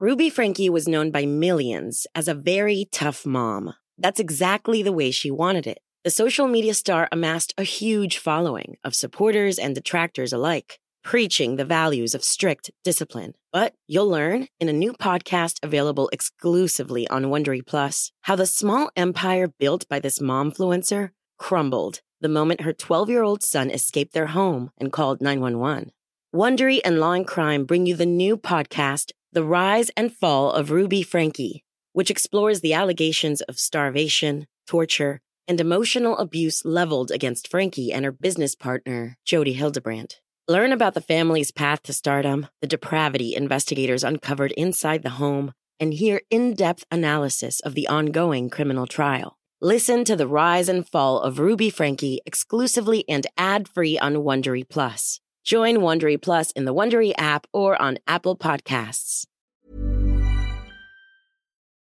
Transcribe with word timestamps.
Ruby 0.00 0.30
Frankie 0.30 0.70
was 0.70 0.86
known 0.86 1.10
by 1.10 1.26
millions 1.26 2.06
as 2.14 2.28
a 2.28 2.34
very 2.34 2.86
tough 2.92 3.26
mom. 3.26 3.74
That's 3.98 4.20
exactly 4.20 4.80
the 4.80 4.92
way 4.92 5.10
she 5.10 5.28
wanted 5.28 5.66
it. 5.66 5.80
The 6.04 6.10
social 6.10 6.46
media 6.46 6.74
star 6.74 7.08
amassed 7.10 7.52
a 7.58 7.64
huge 7.64 8.18
following 8.18 8.76
of 8.84 8.94
supporters 8.94 9.58
and 9.58 9.74
detractors 9.74 10.32
alike, 10.32 10.78
preaching 11.02 11.56
the 11.56 11.64
values 11.64 12.14
of 12.14 12.22
strict 12.22 12.70
discipline. 12.84 13.34
But 13.52 13.74
you'll 13.88 14.08
learn 14.08 14.46
in 14.60 14.68
a 14.68 14.72
new 14.72 14.92
podcast 14.92 15.56
available 15.64 16.08
exclusively 16.12 17.08
on 17.08 17.24
Wondery 17.24 17.66
Plus 17.66 18.12
how 18.20 18.36
the 18.36 18.46
small 18.46 18.92
empire 18.94 19.48
built 19.48 19.88
by 19.88 19.98
this 19.98 20.20
momfluencer 20.20 21.10
crumbled 21.38 22.02
the 22.20 22.28
moment 22.28 22.60
her 22.60 22.72
12 22.72 23.10
year 23.10 23.24
old 23.24 23.42
son 23.42 23.68
escaped 23.68 24.12
their 24.14 24.28
home 24.28 24.70
and 24.78 24.92
called 24.92 25.20
911. 25.20 25.90
Wondery 26.32 26.80
and 26.84 27.00
Law 27.00 27.12
and 27.12 27.26
Crime 27.26 27.64
bring 27.64 27.86
you 27.86 27.96
the 27.96 28.04
new 28.04 28.36
podcast, 28.36 29.12
The 29.30 29.44
Rise 29.44 29.90
and 29.94 30.10
Fall 30.10 30.52
of 30.52 30.70
Ruby 30.70 31.02
Frankie, 31.02 31.62
which 31.92 32.10
explores 32.10 32.62
the 32.62 32.72
allegations 32.72 33.42
of 33.42 33.58
starvation, 33.58 34.46
torture, 34.66 35.20
and 35.46 35.60
emotional 35.60 36.16
abuse 36.16 36.64
leveled 36.64 37.10
against 37.10 37.46
Frankie 37.46 37.92
and 37.92 38.06
her 38.06 38.10
business 38.10 38.54
partner, 38.54 39.18
Jody 39.26 39.52
Hildebrandt. 39.52 40.20
Learn 40.48 40.72
about 40.72 40.94
the 40.94 41.02
family's 41.02 41.50
path 41.50 41.82
to 41.82 41.92
stardom, 41.92 42.46
the 42.62 42.66
depravity 42.66 43.34
investigators 43.34 44.02
uncovered 44.02 44.52
inside 44.52 45.02
the 45.02 45.10
home, 45.10 45.52
and 45.78 45.92
hear 45.92 46.22
in 46.30 46.54
depth 46.54 46.86
analysis 46.90 47.60
of 47.60 47.74
the 47.74 47.86
ongoing 47.86 48.48
criminal 48.48 48.86
trial. 48.86 49.36
Listen 49.60 50.04
to 50.04 50.16
the 50.16 50.26
rise 50.26 50.70
and 50.70 50.88
fall 50.88 51.20
of 51.20 51.38
Ruby 51.38 51.68
Frankie 51.68 52.22
exclusively 52.24 53.04
and 53.06 53.26
ad 53.36 53.68
free 53.68 53.98
on 53.98 54.14
Wondery 54.14 54.66
Plus. 54.66 55.20
Join 55.50 55.78
Wondery 55.78 56.18
Plus 56.20 56.50
in 56.50 56.66
the 56.66 56.74
Wondery 56.74 57.14
app 57.16 57.46
or 57.54 57.80
on 57.80 57.96
Apple 58.06 58.34
Podcasts. 58.34 59.24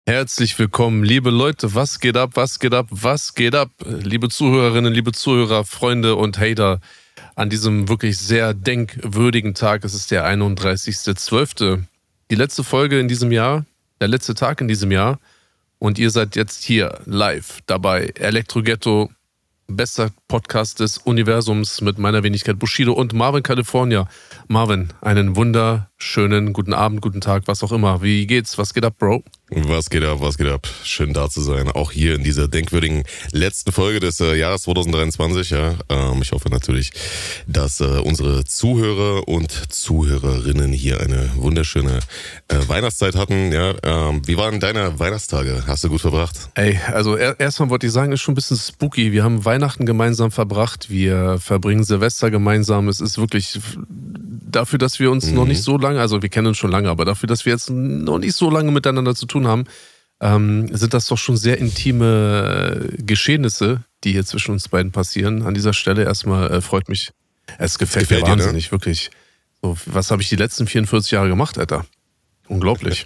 Herzlich 0.08 0.58
willkommen, 0.58 1.04
liebe 1.04 1.30
Leute. 1.30 1.76
Was 1.76 2.00
geht 2.00 2.18
ab? 2.18 2.32
Was 2.34 2.58
geht 2.58 2.74
ab? 2.74 2.88
Was 2.90 3.35
geht 3.35 3.54
ab? 3.54 3.70
Liebe 3.85 4.30
Zuhörerinnen, 4.30 4.91
liebe 4.91 5.12
Zuhörer, 5.12 5.63
Freunde 5.63 6.16
und 6.16 6.40
Hater, 6.40 6.80
an 7.35 7.52
diesem 7.52 7.88
wirklich 7.88 8.18
sehr 8.18 8.55
denkwürdigen 8.55 9.54
Tag. 9.54 9.85
Es 9.85 9.94
ist 9.94 10.10
der 10.10 10.26
31.12. 10.26 11.84
Die 12.32 12.35
letzte 12.35 12.63
Folge 12.63 13.00
in 13.00 13.07
diesem 13.07 13.32
Jahr, 13.32 13.68
der 14.00 14.07
letzte 14.07 14.34
Tag 14.34 14.60
in 14.62 14.68
diesem 14.68 14.91
Jahr. 14.91 15.20
Und 15.78 16.00
ihr 16.00 16.10
seid 16.10 16.35
jetzt 16.35 16.63
hier 16.63 17.00
live 17.05 17.60
dabei. 17.68 18.12
Elektroghetto, 18.16 19.12
bester 19.76 20.12
Podcast 20.27 20.80
des 20.80 20.98
Universums 20.98 21.82
mit 21.82 21.98
meiner 21.98 22.24
Wenigkeit 22.24 22.60
Bushido 22.60 22.94
und 22.94 23.14
Marvin 23.14 23.44
California. 23.44 24.08
Marvin, 24.48 24.90
einen 25.02 25.36
wunderschönen 25.36 26.54
guten 26.54 26.74
Abend, 26.74 27.02
guten 27.02 27.22
Tag, 27.22 27.44
was 27.48 27.63
auch 27.63 27.72
immer. 27.72 28.02
Wie 28.02 28.28
geht's? 28.28 28.58
Was 28.58 28.74
geht 28.74 28.86
ab, 28.86 28.96
Bro? 28.98 29.24
Was 29.54 29.90
geht 29.90 30.05
ab, 30.05 30.20
was 30.21 30.38
geht 30.38 30.48
ab? 30.48 30.66
Schön 30.85 31.12
da 31.12 31.30
zu 31.30 31.41
sein. 31.41 31.70
Auch 31.70 31.91
hier 31.91 32.16
in 32.16 32.24
dieser 32.24 32.48
denkwürdigen 32.48 33.04
letzten 33.34 33.74
Folge 33.74 33.99
des 33.99 34.21
äh, 34.21 34.35
Jahres 34.35 34.62
2023. 34.62 35.49
Ja, 35.49 35.76
ähm, 35.90 36.21
ich 36.21 36.32
hoffe 36.32 36.48
natürlich, 36.48 36.94
dass 37.48 37.82
äh, 37.82 37.84
unsere 37.84 38.46
Zuhörer 38.46 39.27
und 39.27 39.52
Zuhörerinnen 39.52 40.72
hier 40.72 41.02
eine 41.02 41.32
wunderschöne 41.35 41.99
äh, 42.48 42.55
Weihnachtszeit 42.66 43.16
hatten. 43.16 43.52
Ja, 43.52 43.74
ähm, 43.84 44.22
wie 44.26 44.38
waren 44.38 44.62
deine 44.62 44.98
Weihnachtstage? 44.99 45.66
Hast 45.68 45.84
du 45.84 45.90
gut 45.90 45.99
verbracht? 45.99 46.49
Ey, 46.54 46.79
also 46.88 47.18
er, 47.18 47.38
erstmal 47.38 47.70
wollte 47.70 47.88
ich 47.88 47.91
sagen, 47.91 48.13
ist 48.13 48.22
schon 48.22 48.32
ein 48.32 48.35
bisschen 48.35 48.55
spooky. 48.55 49.12
Wir 49.12 49.26
haben 49.26 49.44
Weihnachten 49.44 49.85
gemeinsam 49.85 50.32
verbracht. 50.32 50.90
Wir 50.90 51.40
verbringen 51.40 51.84
Silvester 51.84 52.32
gemeinsam. 52.32 52.88
Es 52.88 53.02
ist 53.02 53.18
wirklich 53.18 53.60
dafür, 54.52 54.79
dass 54.79 54.99
wir 54.99 55.12
uns 55.12 55.27
mhm. 55.27 55.35
noch 55.35 55.46
nicht 55.46 55.63
so 55.63 55.77
lange, 55.77 55.99
also 55.99 56.22
wir 56.22 56.29
kennen 56.29 56.48
uns 56.48 56.57
schon 56.57 56.72
lange, 56.72 56.90
aber 56.90 57.05
dafür, 57.05 57.27
dass 57.27 57.46
wir 57.46 57.54
jetzt 57.54 57.70
noch 57.70 58.20
nicht 58.20 58.35
so 58.35 58.49
lange 58.49 58.72
miteinander 58.72 59.16
zu 59.16 59.26
tun 59.26 59.41
haben, 59.48 59.66
ähm, 60.20 60.76
sind 60.76 60.94
das 60.94 61.08
doch 61.08 61.18
schon 61.18 61.38
sehr 61.38 61.58
intime 61.58 62.92
äh, 62.98 63.02
Geschehnisse, 63.02 63.84
die 64.03 64.12
hier 64.12 64.25
zwischen 64.25 64.52
uns 64.52 64.68
beiden 64.68 64.92
passieren. 64.92 65.44
An 65.44 65.53
dieser 65.53 65.74
Stelle 65.74 66.03
erstmal 66.03 66.52
äh, 66.52 66.62
freut 66.62 66.90
mich. 66.90 67.12
Es 67.57 67.80
gefällt, 67.80 68.07
gefällt 68.07 68.24
mir 68.25 68.31
wahnsinnig, 68.31 68.66
dir, 68.66 68.68
ne? 68.68 68.72
wirklich. 68.72 69.12
So, 69.62 69.78
was 69.85 70.12
habe 70.12 70.22
ich 70.22 70.30
die 70.30 70.35
letzten 70.35 70.68
44 70.68 71.12
Jahre 71.12 71.28
gemacht, 71.28 71.57
Alter? 71.57 71.85
Unglaublich. 72.47 73.06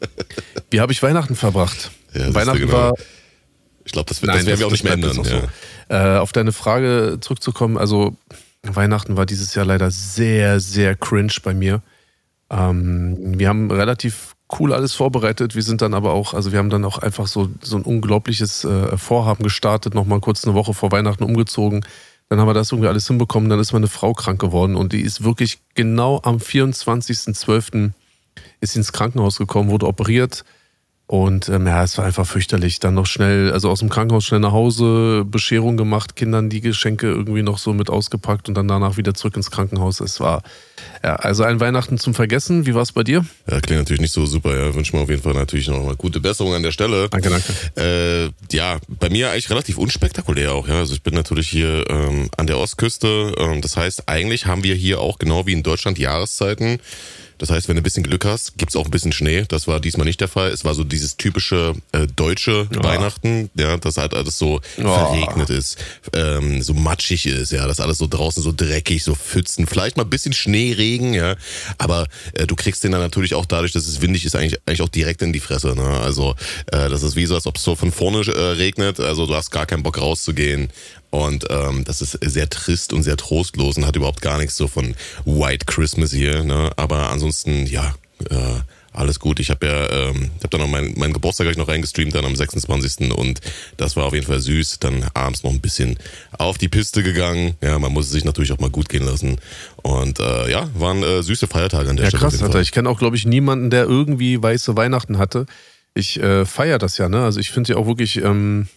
Wie 0.70 0.80
habe 0.80 0.92
ich 0.92 1.02
Weihnachten 1.02 1.34
verbracht? 1.34 1.90
Ja, 2.14 2.32
Weihnachten 2.34 2.60
genau. 2.60 2.72
war. 2.72 2.94
Ich 3.84 3.92
glaube, 3.92 4.08
das, 4.08 4.20
das 4.20 4.46
werden 4.46 4.58
wir 4.58 4.66
auch 4.66 4.70
nicht 4.70 4.84
mehr 4.84 4.92
ändern. 4.94 5.16
Ja. 5.16 5.22
So. 5.24 5.48
Äh, 5.88 6.18
auf 6.18 6.32
deine 6.32 6.52
Frage 6.52 7.18
zurückzukommen, 7.20 7.78
also 7.78 8.16
Weihnachten 8.62 9.16
war 9.16 9.24
dieses 9.24 9.54
Jahr 9.54 9.64
leider 9.64 9.90
sehr, 9.90 10.60
sehr 10.60 10.94
cringe 10.94 11.32
bei 11.42 11.54
mir. 11.54 11.82
Ähm, 12.50 13.38
wir 13.38 13.48
haben 13.48 13.70
relativ 13.70 14.34
cool 14.58 14.72
alles 14.72 14.94
vorbereitet. 14.94 15.54
Wir 15.54 15.62
sind 15.62 15.82
dann 15.82 15.94
aber 15.94 16.12
auch, 16.12 16.34
also 16.34 16.52
wir 16.52 16.58
haben 16.58 16.70
dann 16.70 16.84
auch 16.84 16.98
einfach 16.98 17.26
so, 17.26 17.50
so 17.60 17.76
ein 17.76 17.82
unglaubliches 17.82 18.64
äh, 18.64 18.96
Vorhaben 18.96 19.42
gestartet, 19.42 19.94
nochmal 19.94 20.20
kurz 20.20 20.44
eine 20.44 20.54
Woche 20.54 20.74
vor 20.74 20.92
Weihnachten 20.92 21.24
umgezogen. 21.24 21.84
Dann 22.28 22.40
haben 22.40 22.48
wir 22.48 22.54
das 22.54 22.72
irgendwie 22.72 22.88
alles 22.88 23.06
hinbekommen. 23.06 23.48
Dann 23.48 23.60
ist 23.60 23.72
meine 23.72 23.88
Frau 23.88 24.12
krank 24.12 24.40
geworden 24.40 24.76
und 24.76 24.92
die 24.92 25.00
ist 25.00 25.24
wirklich 25.24 25.58
genau 25.74 26.20
am 26.22 26.36
24.12. 26.36 27.92
ist 28.60 28.76
ins 28.76 28.92
Krankenhaus 28.92 29.38
gekommen, 29.38 29.70
wurde 29.70 29.86
operiert 29.86 30.44
und 31.08 31.48
ähm, 31.48 31.66
ja, 31.66 31.82
es 31.82 31.96
war 31.96 32.04
einfach 32.04 32.26
fürchterlich. 32.26 32.80
Dann 32.80 32.92
noch 32.92 33.06
schnell, 33.06 33.50
also 33.50 33.70
aus 33.70 33.78
dem 33.78 33.88
Krankenhaus 33.88 34.26
schnell 34.26 34.40
nach 34.40 34.52
Hause, 34.52 35.24
Bescherung 35.24 35.78
gemacht, 35.78 36.16
Kindern 36.16 36.50
die 36.50 36.60
Geschenke 36.60 37.06
irgendwie 37.06 37.42
noch 37.42 37.56
so 37.56 37.72
mit 37.72 37.88
ausgepackt 37.88 38.46
und 38.46 38.54
dann 38.54 38.68
danach 38.68 38.98
wieder 38.98 39.14
zurück 39.14 39.34
ins 39.34 39.50
Krankenhaus. 39.50 40.00
Es 40.00 40.20
war 40.20 40.42
ja, 41.02 41.16
also 41.16 41.44
ein 41.44 41.60
Weihnachten 41.60 41.96
zum 41.96 42.12
Vergessen. 42.12 42.66
Wie 42.66 42.74
war 42.74 42.82
es 42.82 42.92
bei 42.92 43.04
dir? 43.04 43.24
Ja, 43.50 43.58
klingt 43.60 43.80
natürlich 43.80 44.02
nicht 44.02 44.12
so 44.12 44.26
super. 44.26 44.54
Ja, 44.54 44.74
wünsche 44.74 44.94
mir 44.94 45.02
auf 45.02 45.08
jeden 45.08 45.22
Fall 45.22 45.32
natürlich 45.32 45.68
noch 45.68 45.82
mal 45.82 45.96
gute 45.96 46.20
Besserung 46.20 46.52
an 46.52 46.62
der 46.62 46.72
Stelle. 46.72 47.08
Danke, 47.08 47.30
danke. 47.30 47.54
Äh, 47.80 48.54
ja, 48.54 48.78
bei 48.86 49.08
mir 49.08 49.30
eigentlich 49.30 49.48
relativ 49.48 49.78
unspektakulär 49.78 50.52
auch. 50.52 50.68
Ja, 50.68 50.74
also 50.74 50.92
ich 50.92 51.02
bin 51.02 51.14
natürlich 51.14 51.48
hier 51.48 51.86
ähm, 51.88 52.28
an 52.36 52.46
der 52.46 52.58
Ostküste. 52.58 53.34
Ähm, 53.38 53.62
das 53.62 53.78
heißt, 53.78 54.10
eigentlich 54.10 54.44
haben 54.44 54.62
wir 54.62 54.74
hier 54.74 55.00
auch 55.00 55.18
genau 55.18 55.46
wie 55.46 55.54
in 55.54 55.62
Deutschland 55.62 55.98
Jahreszeiten. 55.98 56.80
Das 57.38 57.50
heißt, 57.50 57.68
wenn 57.68 57.76
du 57.76 57.80
ein 57.80 57.84
bisschen 57.84 58.02
Glück 58.02 58.24
hast, 58.24 58.58
gibt's 58.58 58.76
auch 58.76 58.84
ein 58.84 58.90
bisschen 58.90 59.12
Schnee. 59.12 59.44
Das 59.48 59.66
war 59.66 59.80
diesmal 59.80 60.06
nicht 60.06 60.20
der 60.20 60.28
Fall. 60.28 60.50
Es 60.50 60.64
war 60.64 60.74
so 60.74 60.84
dieses 60.84 61.16
typische 61.16 61.74
äh, 61.92 62.06
deutsche 62.06 62.68
ja. 62.74 62.84
Weihnachten, 62.84 63.50
ja, 63.54 63.76
dass 63.76 63.96
halt 63.96 64.14
alles 64.14 64.38
so 64.38 64.60
ja. 64.76 64.92
verregnet 64.92 65.50
ist, 65.50 65.78
ähm, 66.14 66.62
so 66.62 66.74
matschig 66.74 67.26
ist, 67.26 67.52
ja, 67.52 67.66
dass 67.66 67.80
alles 67.80 67.98
so 67.98 68.06
draußen 68.06 68.42
so 68.42 68.52
dreckig, 68.52 69.04
so 69.04 69.14
Pfützen, 69.14 69.66
vielleicht 69.66 69.96
mal 69.96 70.04
ein 70.04 70.10
bisschen 70.10 70.32
Schneeregen, 70.32 71.14
ja, 71.14 71.36
aber 71.78 72.06
äh, 72.34 72.46
du 72.46 72.56
kriegst 72.56 72.84
den 72.84 72.92
dann 72.92 73.00
natürlich 73.00 73.34
auch 73.34 73.46
dadurch, 73.46 73.72
dass 73.72 73.86
es 73.86 74.02
windig 74.02 74.24
ist, 74.24 74.34
eigentlich, 74.34 74.60
eigentlich 74.66 74.82
auch 74.82 74.88
direkt 74.88 75.22
in 75.22 75.32
die 75.32 75.40
Fresse. 75.40 75.74
Ne? 75.74 76.00
Also 76.00 76.34
äh, 76.66 76.88
das 76.88 77.02
ist 77.02 77.16
wie 77.16 77.26
so, 77.26 77.34
als 77.34 77.46
ob 77.46 77.56
es 77.56 77.62
so 77.62 77.76
von 77.76 77.92
vorne 77.92 78.20
äh, 78.26 78.40
regnet. 78.52 79.00
Also 79.00 79.26
du 79.26 79.34
hast 79.34 79.50
gar 79.50 79.66
keinen 79.66 79.82
Bock 79.82 79.98
rauszugehen. 79.98 80.70
Und 81.10 81.46
ähm, 81.48 81.84
das 81.84 82.02
ist 82.02 82.18
sehr 82.20 82.48
trist 82.50 82.92
und 82.92 83.02
sehr 83.02 83.16
trostlos 83.16 83.76
und 83.76 83.86
hat 83.86 83.96
überhaupt 83.96 84.20
gar 84.20 84.38
nichts 84.38 84.56
so 84.56 84.68
von 84.68 84.94
White 85.24 85.64
Christmas 85.66 86.12
hier. 86.12 86.44
Ne? 86.44 86.70
Aber 86.76 87.10
ansonsten, 87.10 87.66
ja, 87.66 87.94
äh, 88.28 88.60
alles 88.92 89.20
gut. 89.20 89.38
Ich 89.38 89.50
habe 89.50 89.66
ja, 89.66 89.90
ähm, 89.90 90.30
ich 90.36 90.44
habe 90.44 90.48
dann 90.50 90.60
noch 90.60 90.68
meinen 90.68 90.94
mein 90.98 91.12
Geburtstag 91.12 91.46
gleich 91.46 91.56
noch 91.56 91.68
reingestreamt 91.68 92.14
dann 92.14 92.24
am 92.24 92.34
26. 92.34 93.12
und 93.12 93.40
das 93.76 93.96
war 93.96 94.06
auf 94.06 94.14
jeden 94.14 94.26
Fall 94.26 94.40
süß. 94.40 94.80
Dann 94.80 95.06
abends 95.14 95.44
noch 95.44 95.52
ein 95.52 95.60
bisschen 95.60 95.98
auf 96.36 96.58
die 96.58 96.68
Piste 96.68 97.02
gegangen. 97.02 97.54
Ja, 97.62 97.78
man 97.78 97.92
muss 97.92 98.06
es 98.06 98.12
sich 98.12 98.24
natürlich 98.24 98.52
auch 98.52 98.58
mal 98.58 98.70
gut 98.70 98.88
gehen 98.88 99.04
lassen. 99.04 99.38
Und 99.82 100.20
äh, 100.20 100.50
ja, 100.50 100.68
waren 100.74 101.02
äh, 101.02 101.22
süße 101.22 101.46
Feiertage 101.46 101.90
an 101.90 101.96
der 101.96 102.06
ja, 102.06 102.10
Stelle. 102.10 102.22
Krass, 102.22 102.42
Alter. 102.42 102.60
Ich 102.60 102.72
kenne 102.72 102.88
auch, 102.90 102.98
glaube 102.98 103.16
ich, 103.16 103.24
niemanden, 103.24 103.70
der 103.70 103.84
irgendwie 103.84 104.42
weiße 104.42 104.76
Weihnachten 104.76 105.18
hatte. 105.18 105.46
Ich 105.94 106.20
äh, 106.20 106.44
feiere 106.44 106.78
das 106.78 106.98
ja, 106.98 107.08
ne? 107.08 107.24
Also 107.24 107.40
ich 107.40 107.50
finde 107.50 107.72
ja 107.72 107.78
auch 107.78 107.86
wirklich. 107.86 108.16
Ähm 108.16 108.68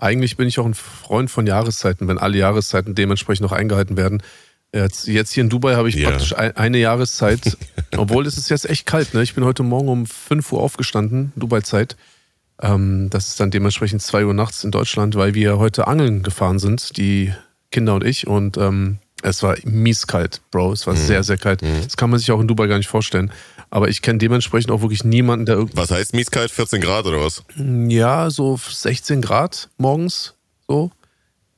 eigentlich 0.00 0.36
bin 0.36 0.48
ich 0.48 0.58
auch 0.58 0.66
ein 0.66 0.74
Freund 0.74 1.30
von 1.30 1.46
Jahreszeiten, 1.46 2.08
wenn 2.08 2.18
alle 2.18 2.38
Jahreszeiten 2.38 2.94
dementsprechend 2.94 3.42
noch 3.42 3.52
eingehalten 3.52 3.96
werden. 3.96 4.22
Jetzt, 4.72 5.08
jetzt 5.08 5.32
hier 5.32 5.42
in 5.42 5.50
Dubai 5.50 5.74
habe 5.74 5.88
ich 5.88 5.96
yeah. 5.96 6.10
praktisch 6.10 6.34
eine 6.36 6.78
Jahreszeit, 6.78 7.58
obwohl 7.96 8.26
es 8.26 8.38
ist 8.38 8.50
jetzt 8.50 8.68
echt 8.68 8.86
kalt. 8.86 9.14
Ne? 9.14 9.22
Ich 9.22 9.34
bin 9.34 9.44
heute 9.44 9.62
Morgen 9.62 9.88
um 9.88 10.06
5 10.06 10.52
Uhr 10.52 10.60
aufgestanden, 10.60 11.32
Dubai-Zeit. 11.36 11.96
Ähm, 12.62 13.10
das 13.10 13.28
ist 13.28 13.40
dann 13.40 13.50
dementsprechend 13.50 14.00
2 14.00 14.26
Uhr 14.26 14.34
nachts 14.34 14.64
in 14.64 14.70
Deutschland, 14.70 15.16
weil 15.16 15.34
wir 15.34 15.58
heute 15.58 15.86
angeln 15.86 16.22
gefahren 16.22 16.58
sind, 16.58 16.96
die 16.96 17.34
Kinder 17.70 17.94
und 17.94 18.04
ich. 18.04 18.26
Und 18.26 18.56
ähm, 18.58 18.98
es 19.22 19.42
war 19.42 19.56
mies 19.64 20.06
kalt, 20.06 20.40
Bro. 20.50 20.72
Es 20.72 20.86
war 20.86 20.94
mhm. 20.94 20.98
sehr, 20.98 21.24
sehr 21.24 21.36
kalt. 21.36 21.62
Mhm. 21.62 21.82
Das 21.84 21.96
kann 21.96 22.10
man 22.10 22.18
sich 22.18 22.30
auch 22.30 22.40
in 22.40 22.48
Dubai 22.48 22.68
gar 22.68 22.78
nicht 22.78 22.88
vorstellen. 22.88 23.32
Aber 23.70 23.88
ich 23.88 24.02
kenne 24.02 24.18
dementsprechend 24.18 24.70
auch 24.72 24.82
wirklich 24.82 25.04
niemanden, 25.04 25.46
der 25.46 25.54
irgendwie. 25.56 25.76
Was 25.76 25.90
heißt 25.90 26.12
Mieskalt? 26.14 26.50
14 26.50 26.80
Grad 26.80 27.06
oder 27.06 27.20
was? 27.20 27.44
Ja, 27.56 28.28
so 28.30 28.58
16 28.58 29.22
Grad 29.22 29.68
morgens. 29.78 30.34
So. 30.68 30.90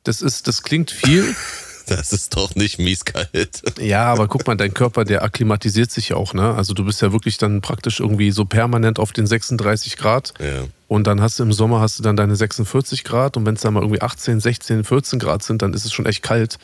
Das 0.05 0.20
ist, 0.20 0.47
das 0.47 0.62
klingt 0.62 0.91
viel. 0.91 1.35
Das 1.88 2.12
ist 2.12 2.37
doch 2.37 2.55
nicht 2.55 2.79
mieskalt. 2.79 3.62
Ja, 3.81 4.05
aber 4.05 4.29
guck 4.29 4.47
mal, 4.47 4.55
dein 4.55 4.73
Körper, 4.73 5.05
der 5.05 5.25
akklimatisiert 5.25 5.91
sich 5.91 6.11
ja 6.11 6.17
auch, 6.17 6.32
ne? 6.32 6.55
Also 6.55 6.75
du 6.75 6.85
bist 6.85 7.03
ja 7.03 7.12
wirklich 7.12 7.38
dann 7.38 7.61
praktisch 7.61 8.00
irgendwie 8.00 8.31
so 8.31 8.44
permanent 8.44 8.99
auf 8.99 9.12
den 9.12 9.26
36 9.26 9.97
Grad. 9.97 10.32
Ja. 10.38 10.65
Und 10.87 11.06
dann 11.06 11.20
hast 11.20 11.38
du 11.38 11.43
im 11.43 11.53
Sommer 11.53 11.81
hast 11.81 11.99
du 11.99 12.03
dann 12.03 12.17
deine 12.17 12.37
46 12.37 13.03
Grad 13.03 13.37
und 13.37 13.47
wenn 13.47 13.56
es 13.56 13.62
dann 13.62 13.75
mal 13.75 13.81
irgendwie 13.81 14.00
18, 14.00 14.41
16, 14.41 14.85
14 14.85 15.19
Grad 15.19 15.43
sind, 15.43 15.62
dann 15.62 15.75
ist 15.75 15.85
es 15.85 15.93
schon 15.93 16.06
echt 16.06 16.23
kalt. 16.23 16.58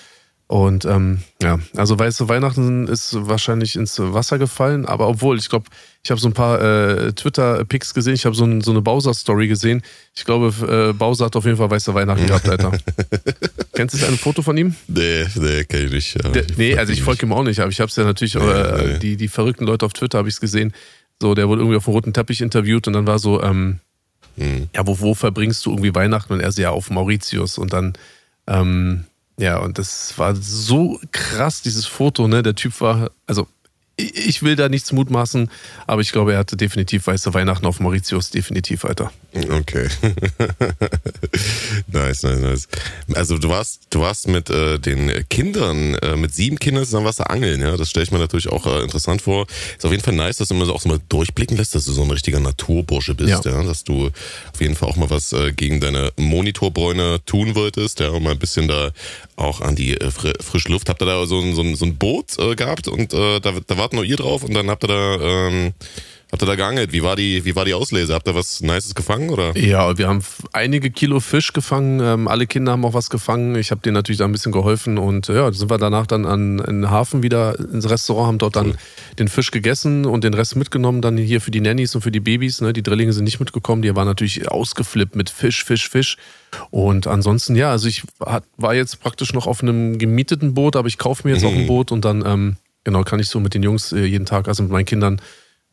Und 0.48 0.86
ähm, 0.86 1.18
ja, 1.42 1.58
also 1.76 1.98
weißt 1.98 2.20
du, 2.20 2.28
Weihnachten 2.30 2.88
ist 2.88 3.14
wahrscheinlich 3.14 3.76
ins 3.76 3.98
Wasser 3.98 4.38
gefallen, 4.38 4.86
aber 4.86 5.06
obwohl, 5.06 5.36
ich 5.38 5.50
glaube, 5.50 5.66
ich 6.02 6.10
habe 6.10 6.18
so 6.18 6.26
ein 6.26 6.32
paar 6.32 6.58
äh, 6.62 7.12
Twitter-Pics 7.12 7.92
gesehen, 7.92 8.14
ich 8.14 8.24
habe 8.24 8.34
so, 8.34 8.46
ein, 8.46 8.62
so, 8.62 8.70
eine 8.70 8.80
Bowser-Story 8.80 9.46
gesehen. 9.46 9.82
Ich 10.16 10.24
glaube, 10.24 10.54
äh, 10.66 10.94
Bowser 10.94 11.26
hat 11.26 11.36
auf 11.36 11.44
jeden 11.44 11.58
Fall 11.58 11.70
weiße 11.70 11.92
Weihnachten 11.92 12.26
gehabt, 12.26 12.48
Alter. 12.48 12.72
Kennst 13.74 14.00
du 14.00 14.06
ein 14.06 14.16
Foto 14.16 14.40
von 14.40 14.56
ihm? 14.56 14.74
Nee, 14.86 15.26
nee, 15.34 15.64
kenn 15.64 15.84
ich 15.84 15.92
nicht. 15.92 16.34
Der, 16.34 16.46
nee, 16.56 16.78
also 16.78 16.94
ich 16.94 17.02
folge 17.02 17.26
ihm 17.26 17.32
auch 17.34 17.42
nicht, 17.42 17.60
aber 17.60 17.70
ich 17.70 17.80
habe 17.80 17.90
es 17.90 17.96
ja 17.96 18.04
natürlich, 18.04 18.34
nee, 18.34 18.40
äh, 18.40 18.86
nee. 18.94 18.98
Die, 19.00 19.16
die 19.18 19.28
verrückten 19.28 19.66
Leute 19.66 19.84
auf 19.84 19.92
Twitter 19.92 20.16
habe 20.16 20.30
ich 20.30 20.36
es 20.36 20.40
gesehen. 20.40 20.72
So, 21.20 21.34
der 21.34 21.46
wurde 21.48 21.60
irgendwie 21.60 21.76
auf 21.76 21.84
dem 21.84 21.92
roten 21.92 22.14
Teppich 22.14 22.40
interviewt 22.40 22.86
und 22.86 22.94
dann 22.94 23.06
war 23.06 23.18
so, 23.18 23.42
ähm, 23.42 23.80
hm. 24.38 24.70
ja, 24.74 24.86
wo, 24.86 24.98
wo 24.98 25.12
verbringst 25.14 25.66
du 25.66 25.72
irgendwie 25.72 25.94
Weihnachten? 25.94 26.32
Und 26.32 26.40
er 26.40 26.52
so, 26.52 26.62
ja, 26.62 26.70
auf 26.70 26.88
Mauritius. 26.88 27.58
Und 27.58 27.74
dann, 27.74 27.92
ähm, 28.46 29.04
ja, 29.38 29.58
und 29.58 29.78
das 29.78 30.18
war 30.18 30.34
so 30.34 30.98
krass, 31.12 31.62
dieses 31.62 31.86
Foto, 31.86 32.26
ne? 32.28 32.42
Der 32.42 32.54
Typ 32.54 32.80
war, 32.80 33.10
also 33.26 33.46
ich 33.98 34.42
will 34.42 34.54
da 34.54 34.68
nichts 34.68 34.92
mutmaßen, 34.92 35.50
aber 35.86 36.00
ich 36.00 36.12
glaube, 36.12 36.32
er 36.32 36.38
hatte 36.38 36.56
definitiv 36.56 37.08
weiße 37.08 37.34
Weihnachten 37.34 37.66
auf 37.66 37.80
Mauritius, 37.80 38.30
definitiv, 38.30 38.84
Alter. 38.84 39.10
Okay. 39.34 39.88
nice, 41.88 42.22
nice, 42.22 42.40
nice. 42.40 42.68
Also 43.14 43.38
du 43.38 43.48
warst, 43.48 43.82
du 43.90 44.00
warst 44.00 44.28
mit 44.28 44.50
äh, 44.50 44.78
den 44.78 45.28
Kindern, 45.28 45.94
äh, 45.96 46.16
mit 46.16 46.32
sieben 46.32 46.58
Kindern 46.58 46.84
zusammen 46.84 47.06
was 47.06 47.20
angeln, 47.20 47.60
ja. 47.60 47.76
Das 47.76 47.90
stelle 47.90 48.04
ich 48.04 48.12
mir 48.12 48.18
natürlich 48.20 48.48
auch 48.48 48.66
äh, 48.66 48.82
interessant 48.82 49.20
vor. 49.20 49.46
Ist 49.76 49.84
auf 49.84 49.90
jeden 49.90 50.02
Fall 50.02 50.14
nice, 50.14 50.36
dass 50.36 50.48
du 50.48 50.54
immer 50.54 50.64
so 50.64 50.74
auch 50.74 50.80
so 50.80 50.88
mal 50.88 51.00
durchblicken 51.08 51.56
lässt, 51.56 51.74
dass 51.74 51.84
du 51.84 51.92
so 51.92 52.02
ein 52.02 52.10
richtiger 52.10 52.40
Naturbursche 52.40 53.14
bist, 53.14 53.44
ja. 53.44 53.52
ja? 53.52 53.62
Dass 53.64 53.82
du 53.82 54.06
auf 54.06 54.60
jeden 54.60 54.76
Fall 54.76 54.88
auch 54.88 54.96
mal 54.96 55.10
was 55.10 55.32
äh, 55.32 55.52
gegen 55.52 55.80
deine 55.80 56.12
Monitorbräune 56.16 57.20
tun 57.26 57.56
wolltest, 57.56 58.00
ja, 58.00 58.10
und 58.10 58.22
mal 58.22 58.30
ein 58.30 58.38
bisschen 58.38 58.68
da 58.68 58.92
auch 59.36 59.60
an 59.60 59.74
die 59.74 60.00
äh, 60.00 60.10
fr 60.10 60.32
frische 60.40 60.70
Luft. 60.70 60.88
Habt 60.88 61.02
ihr 61.02 61.06
da 61.06 61.26
so 61.26 61.40
ein, 61.40 61.54
so 61.54 61.62
ein, 61.62 61.74
so 61.74 61.84
ein 61.84 61.96
Boot 61.96 62.38
äh, 62.38 62.54
gehabt 62.54 62.86
und 62.88 63.12
da, 63.12 63.40
da 63.40 63.76
wart 63.88 63.94
nur 63.94 64.04
ihr 64.04 64.16
drauf 64.16 64.44
und 64.44 64.52
dann 64.52 64.68
habt 64.68 64.84
ihr 64.84 64.88
da 64.88 65.48
ähm, 65.48 65.72
Habt 66.30 66.42
ihr 66.42 66.46
da 66.46 66.56
geangelt? 66.56 66.92
Wie 66.92 67.02
war 67.02 67.16
die, 67.16 67.46
wie 67.46 67.56
war 67.56 67.64
die 67.64 67.72
Auslese? 67.72 68.12
Habt 68.12 68.28
ihr 68.28 68.34
was 68.34 68.60
Nices 68.60 68.94
gefangen 68.94 69.30
oder? 69.30 69.56
Ja, 69.56 69.96
wir 69.96 70.08
haben 70.08 70.22
einige 70.52 70.90
Kilo 70.90 71.20
Fisch 71.20 71.54
gefangen. 71.54 72.00
Ähm, 72.00 72.28
alle 72.28 72.46
Kinder 72.46 72.72
haben 72.72 72.84
auch 72.84 72.92
was 72.92 73.08
gefangen. 73.08 73.54
Ich 73.54 73.70
habe 73.70 73.80
denen 73.80 73.94
natürlich 73.94 74.18
da 74.18 74.26
ein 74.26 74.32
bisschen 74.32 74.52
geholfen 74.52 74.98
und 74.98 75.28
ja, 75.28 75.50
sind 75.50 75.70
wir 75.70 75.78
danach 75.78 76.06
dann 76.06 76.26
an, 76.26 76.58
in 76.58 76.82
den 76.82 76.90
Hafen 76.90 77.22
wieder 77.22 77.58
ins 77.58 77.88
Restaurant, 77.88 78.26
haben 78.26 78.38
dort 78.38 78.56
dann 78.56 78.76
den 79.18 79.28
Fisch 79.28 79.50
gegessen 79.50 80.04
und 80.04 80.22
den 80.22 80.34
Rest 80.34 80.54
mitgenommen 80.54 81.00
dann 81.00 81.16
hier 81.16 81.40
für 81.40 81.50
die 81.50 81.62
Nannies 81.62 81.94
und 81.94 82.02
für 82.02 82.12
die 82.12 82.20
Babys. 82.20 82.60
Ne? 82.60 82.74
Die 82.74 82.82
Drillinge 82.82 83.14
sind 83.14 83.24
nicht 83.24 83.40
mitgekommen. 83.40 83.80
Die 83.80 83.96
waren 83.96 84.06
natürlich 84.06 84.50
ausgeflippt 84.50 85.16
mit 85.16 85.30
Fisch, 85.30 85.64
Fisch, 85.64 85.88
Fisch. 85.88 86.18
Und 86.68 87.06
ansonsten, 87.06 87.56
ja, 87.56 87.70
also 87.70 87.88
ich 87.88 88.02
war 88.18 88.74
jetzt 88.74 89.00
praktisch 89.00 89.32
noch 89.32 89.46
auf 89.46 89.62
einem 89.62 89.96
gemieteten 89.96 90.52
Boot, 90.52 90.76
aber 90.76 90.88
ich 90.88 90.98
kaufe 90.98 91.26
mir 91.26 91.32
jetzt 91.32 91.42
mhm. 91.42 91.48
auch 91.48 91.54
ein 91.54 91.66
Boot 91.66 91.90
und 91.90 92.04
dann, 92.04 92.22
ähm, 92.26 92.56
genau, 92.88 93.04
kann 93.04 93.20
ich 93.20 93.28
so 93.28 93.38
mit 93.38 93.52
den 93.52 93.62
Jungs 93.62 93.92
äh, 93.92 94.04
jeden 94.04 94.24
Tag, 94.24 94.48
also 94.48 94.62
mit 94.62 94.72
meinen 94.72 94.86
Kindern, 94.86 95.20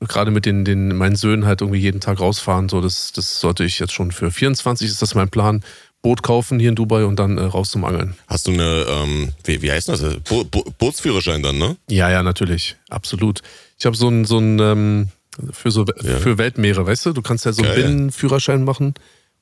gerade 0.01 0.31
mit 0.31 0.45
den, 0.45 0.65
den 0.65 0.95
meinen 0.97 1.15
Söhnen 1.15 1.45
halt 1.45 1.61
irgendwie 1.61 1.79
jeden 1.79 2.01
Tag 2.01 2.19
rausfahren. 2.19 2.67
So, 2.67 2.81
das, 2.81 3.13
das 3.13 3.39
sollte 3.39 3.63
ich 3.63 3.79
jetzt 3.79 3.93
schon 3.93 4.11
für 4.11 4.31
24 4.31 4.87
ist 4.87 5.01
das 5.01 5.15
mein 5.15 5.29
Plan. 5.29 5.63
Boot 6.01 6.23
kaufen 6.23 6.59
hier 6.59 6.69
in 6.69 6.75
Dubai 6.75 7.05
und 7.05 7.17
dann 7.17 7.37
äh, 7.37 7.43
raus 7.43 7.71
zum 7.71 7.85
Angeln. 7.85 8.15
Hast 8.27 8.47
du 8.47 8.51
eine, 8.51 8.85
ähm, 8.87 9.29
wie, 9.45 9.61
wie 9.61 9.71
heißt 9.71 9.87
das? 9.87 10.03
Bo 10.27 10.43
Bo 10.43 10.65
Bootsführerschein 10.77 11.41
dann, 11.41 11.57
ne? 11.57 11.77
Ja, 11.89 12.11
ja, 12.11 12.21
natürlich. 12.21 12.75
Absolut. 12.89 13.41
Ich 13.79 13.85
habe 13.85 13.95
so 13.95 14.09
ein, 14.09 14.25
so 14.25 14.37
ein 14.37 14.59
ähm, 14.59 15.07
für 15.51 15.71
so 15.71 15.85
ja. 16.03 16.17
für 16.17 16.37
Weltmeere, 16.37 16.85
weißt 16.85 17.05
du? 17.05 17.13
Du 17.13 17.21
kannst 17.21 17.45
ja 17.45 17.53
so 17.53 17.63
einen 17.63 17.75
Binnenführerschein 17.75 18.63
machen 18.65 18.93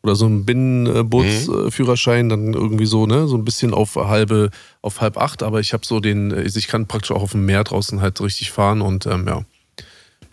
oder 0.04 0.16
so 0.16 0.26
einen 0.26 0.46
Binnenbootsführerschein, 0.46 2.26
mhm. 2.26 2.30
dann 2.30 2.54
irgendwie 2.54 2.86
so, 2.86 3.06
ne, 3.08 3.28
so 3.28 3.38
ein 3.38 3.46
bisschen 3.46 3.74
auf 3.74 3.96
halbe, 3.96 4.50
auf 4.82 5.02
halb 5.02 5.18
acht, 5.18 5.44
aber 5.44 5.62
ich 5.62 5.74
habe 5.74 5.86
so 5.86 6.00
den, 6.00 6.46
ich 6.46 6.68
kann 6.68 6.88
praktisch 6.88 7.12
auch 7.12 7.24
auf 7.24 7.32
dem 7.32 7.46
Meer 7.46 7.64
draußen 7.64 8.02
halt 8.02 8.20
richtig 8.22 8.52
fahren 8.52 8.82
und 8.82 9.06
ähm, 9.06 9.26
ja 9.28 9.46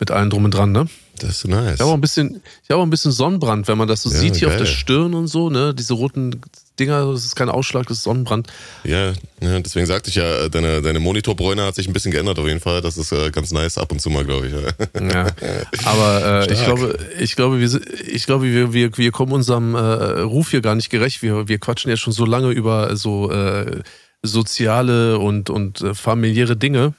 mit 0.01 0.09
allem 0.09 0.31
drum 0.31 0.45
und 0.45 0.51
dran, 0.51 0.71
ne? 0.71 0.87
Das 1.19 1.29
ist 1.29 1.47
nice. 1.47 1.75
Ich 1.75 1.79
habe 1.79 1.91
auch 1.91 1.93
ein 1.93 2.01
bisschen, 2.01 2.41
ich 2.63 2.71
habe 2.71 2.81
ein 2.81 2.89
bisschen 2.89 3.11
Sonnenbrand, 3.11 3.67
wenn 3.67 3.77
man 3.77 3.87
das 3.87 4.01
so 4.01 4.09
ja, 4.09 4.17
sieht 4.17 4.35
hier 4.35 4.47
geil. 4.47 4.57
auf 4.57 4.63
der 4.63 4.65
Stirn 4.65 5.13
und 5.13 5.27
so, 5.27 5.51
ne? 5.51 5.75
Diese 5.75 5.93
roten 5.93 6.41
Dinger, 6.79 7.11
das 7.11 7.25
ist 7.25 7.35
kein 7.35 7.49
Ausschlag, 7.49 7.87
das 7.87 7.97
ist 7.97 8.03
Sonnenbrand. 8.03 8.47
Ja, 8.83 9.13
ja 9.41 9.59
deswegen 9.59 9.85
sagte 9.85 10.09
ich 10.09 10.15
ja, 10.15 10.49
deine, 10.49 10.81
deine 10.81 10.99
Monitorbräune 10.99 11.63
hat 11.63 11.75
sich 11.75 11.87
ein 11.87 11.93
bisschen 11.93 12.11
geändert 12.11 12.39
auf 12.39 12.47
jeden 12.47 12.59
Fall. 12.59 12.81
Das 12.81 12.97
ist 12.97 13.11
äh, 13.11 13.29
ganz 13.31 13.51
nice 13.51 13.77
ab 13.77 13.91
und 13.91 13.99
zu 13.99 14.09
mal, 14.09 14.25
glaube 14.25 14.47
ich. 14.47 14.53
Ja. 15.01 15.27
aber 15.85 16.47
äh, 16.47 16.53
ich 16.53 16.63
glaube, 16.63 16.97
ich 17.19 17.35
glaube, 17.35 17.59
wir, 17.59 17.81
ich 18.07 18.25
glaube, 18.25 18.45
wir, 18.45 18.73
wir, 18.73 18.97
wir 18.97 19.11
kommen 19.11 19.31
unserem 19.31 19.75
äh, 19.75 19.79
Ruf 20.21 20.51
hier 20.51 20.61
gar 20.61 20.75
nicht 20.75 20.89
gerecht. 20.89 21.21
Wir, 21.21 21.47
wir 21.47 21.59
quatschen 21.59 21.89
ja 21.89 21.97
schon 21.97 22.13
so 22.13 22.25
lange 22.25 22.49
über 22.51 22.95
so 22.95 23.29
äh, 23.31 23.81
soziale 24.23 25.19
und, 25.19 25.49
und 25.49 25.81
äh, 25.81 25.93
familiäre 25.93 26.55
Dinge. 26.55 26.93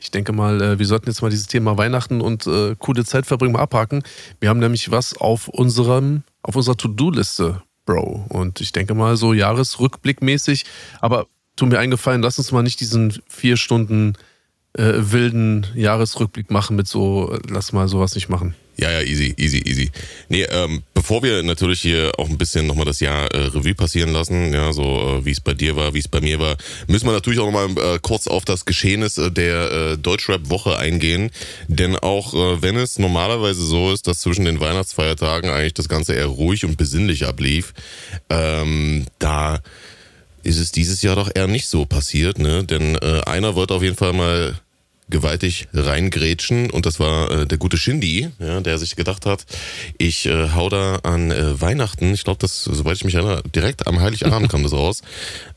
Ich 0.00 0.10
denke 0.10 0.32
mal, 0.32 0.60
äh, 0.62 0.78
wir 0.78 0.86
sollten 0.86 1.08
jetzt 1.08 1.22
mal 1.22 1.30
dieses 1.30 1.46
Thema 1.46 1.76
Weihnachten 1.76 2.20
und 2.20 2.46
äh, 2.46 2.76
coole 2.78 3.04
Zeit 3.04 3.26
verbringen 3.26 3.52
mal 3.52 3.62
abhaken. 3.62 4.02
Wir 4.40 4.48
haben 4.48 4.60
nämlich 4.60 4.90
was 4.90 5.16
auf 5.16 5.48
unserem, 5.48 6.22
auf 6.42 6.56
unserer 6.56 6.76
To-Do-Liste, 6.76 7.62
Bro. 7.88 8.26
Und 8.28 8.60
ich 8.60 8.72
denke 8.72 8.92
mal 8.92 9.16
so 9.16 9.32
Jahresrückblickmäßig. 9.32 10.66
Aber 11.00 11.26
tu 11.56 11.64
mir 11.64 11.78
eingefallen, 11.78 12.20
lass 12.20 12.36
uns 12.36 12.52
mal 12.52 12.62
nicht 12.62 12.80
diesen 12.80 13.14
vier 13.26 13.56
Stunden 13.56 14.12
äh, 14.78 15.12
wilden 15.12 15.66
Jahresrückblick 15.74 16.50
machen 16.50 16.76
mit 16.76 16.86
so, 16.86 17.36
lass 17.48 17.72
mal 17.72 17.88
sowas 17.88 18.14
nicht 18.14 18.28
machen. 18.28 18.54
Ja, 18.80 18.92
ja, 18.92 19.02
easy, 19.02 19.34
easy, 19.36 19.58
easy. 19.66 19.90
Nee, 20.28 20.44
ähm, 20.44 20.84
bevor 20.94 21.24
wir 21.24 21.42
natürlich 21.42 21.80
hier 21.80 22.12
auch 22.16 22.28
ein 22.28 22.38
bisschen 22.38 22.68
nochmal 22.68 22.84
das 22.84 23.00
Jahr 23.00 23.26
äh, 23.34 23.46
Revue 23.46 23.74
passieren 23.74 24.12
lassen, 24.12 24.54
ja, 24.54 24.72
so 24.72 24.84
äh, 24.84 25.24
wie 25.24 25.32
es 25.32 25.40
bei 25.40 25.52
dir 25.52 25.74
war, 25.74 25.94
wie 25.94 25.98
es 25.98 26.06
bei 26.06 26.20
mir 26.20 26.38
war, 26.38 26.56
müssen 26.86 27.06
wir 27.06 27.12
natürlich 27.12 27.40
auch 27.40 27.50
nochmal 27.50 27.70
äh, 27.70 27.98
kurz 28.00 28.28
auf 28.28 28.44
das 28.44 28.66
Geschehnis 28.66 29.18
äh, 29.18 29.32
der 29.32 29.72
äh, 29.72 29.98
Deutschrap-Woche 29.98 30.78
eingehen. 30.78 31.30
Denn 31.66 31.96
auch 31.96 32.34
äh, 32.34 32.62
wenn 32.62 32.76
es 32.76 33.00
normalerweise 33.00 33.64
so 33.64 33.92
ist, 33.92 34.06
dass 34.06 34.20
zwischen 34.20 34.44
den 34.44 34.60
Weihnachtsfeiertagen 34.60 35.50
eigentlich 35.50 35.74
das 35.74 35.88
Ganze 35.88 36.14
eher 36.14 36.26
ruhig 36.26 36.64
und 36.64 36.76
besinnlich 36.76 37.26
ablief, 37.26 37.74
ähm, 38.30 39.06
da 39.18 39.58
ist 40.44 40.58
es 40.58 40.70
dieses 40.70 41.02
Jahr 41.02 41.16
doch 41.16 41.30
eher 41.34 41.48
nicht 41.48 41.66
so 41.66 41.84
passiert, 41.84 42.38
ne? 42.38 42.62
Denn 42.62 42.94
äh, 42.94 43.22
einer 43.26 43.56
wollte 43.56 43.74
auf 43.74 43.82
jeden 43.82 43.96
Fall 43.96 44.12
mal 44.12 44.56
gewaltig 45.10 45.68
reingrätschen 45.72 46.70
und 46.70 46.86
das 46.86 47.00
war 47.00 47.30
äh, 47.30 47.46
der 47.46 47.58
gute 47.58 47.76
Shindy, 47.76 48.28
ja, 48.38 48.60
der 48.60 48.78
sich 48.78 48.96
gedacht 48.96 49.26
hat, 49.26 49.44
ich 49.98 50.26
äh, 50.26 50.50
hau 50.54 50.68
da 50.68 50.96
an 50.96 51.30
äh, 51.30 51.60
Weihnachten, 51.60 52.12
ich 52.14 52.24
glaube, 52.24 52.38
das, 52.40 52.64
soweit 52.64 52.96
ich 52.96 53.04
mich 53.04 53.14
erinnere, 53.14 53.42
direkt 53.54 53.86
am 53.86 54.00
Heiligabend 54.00 54.48
kam 54.50 54.62
das 54.62 54.72
raus, 54.72 55.02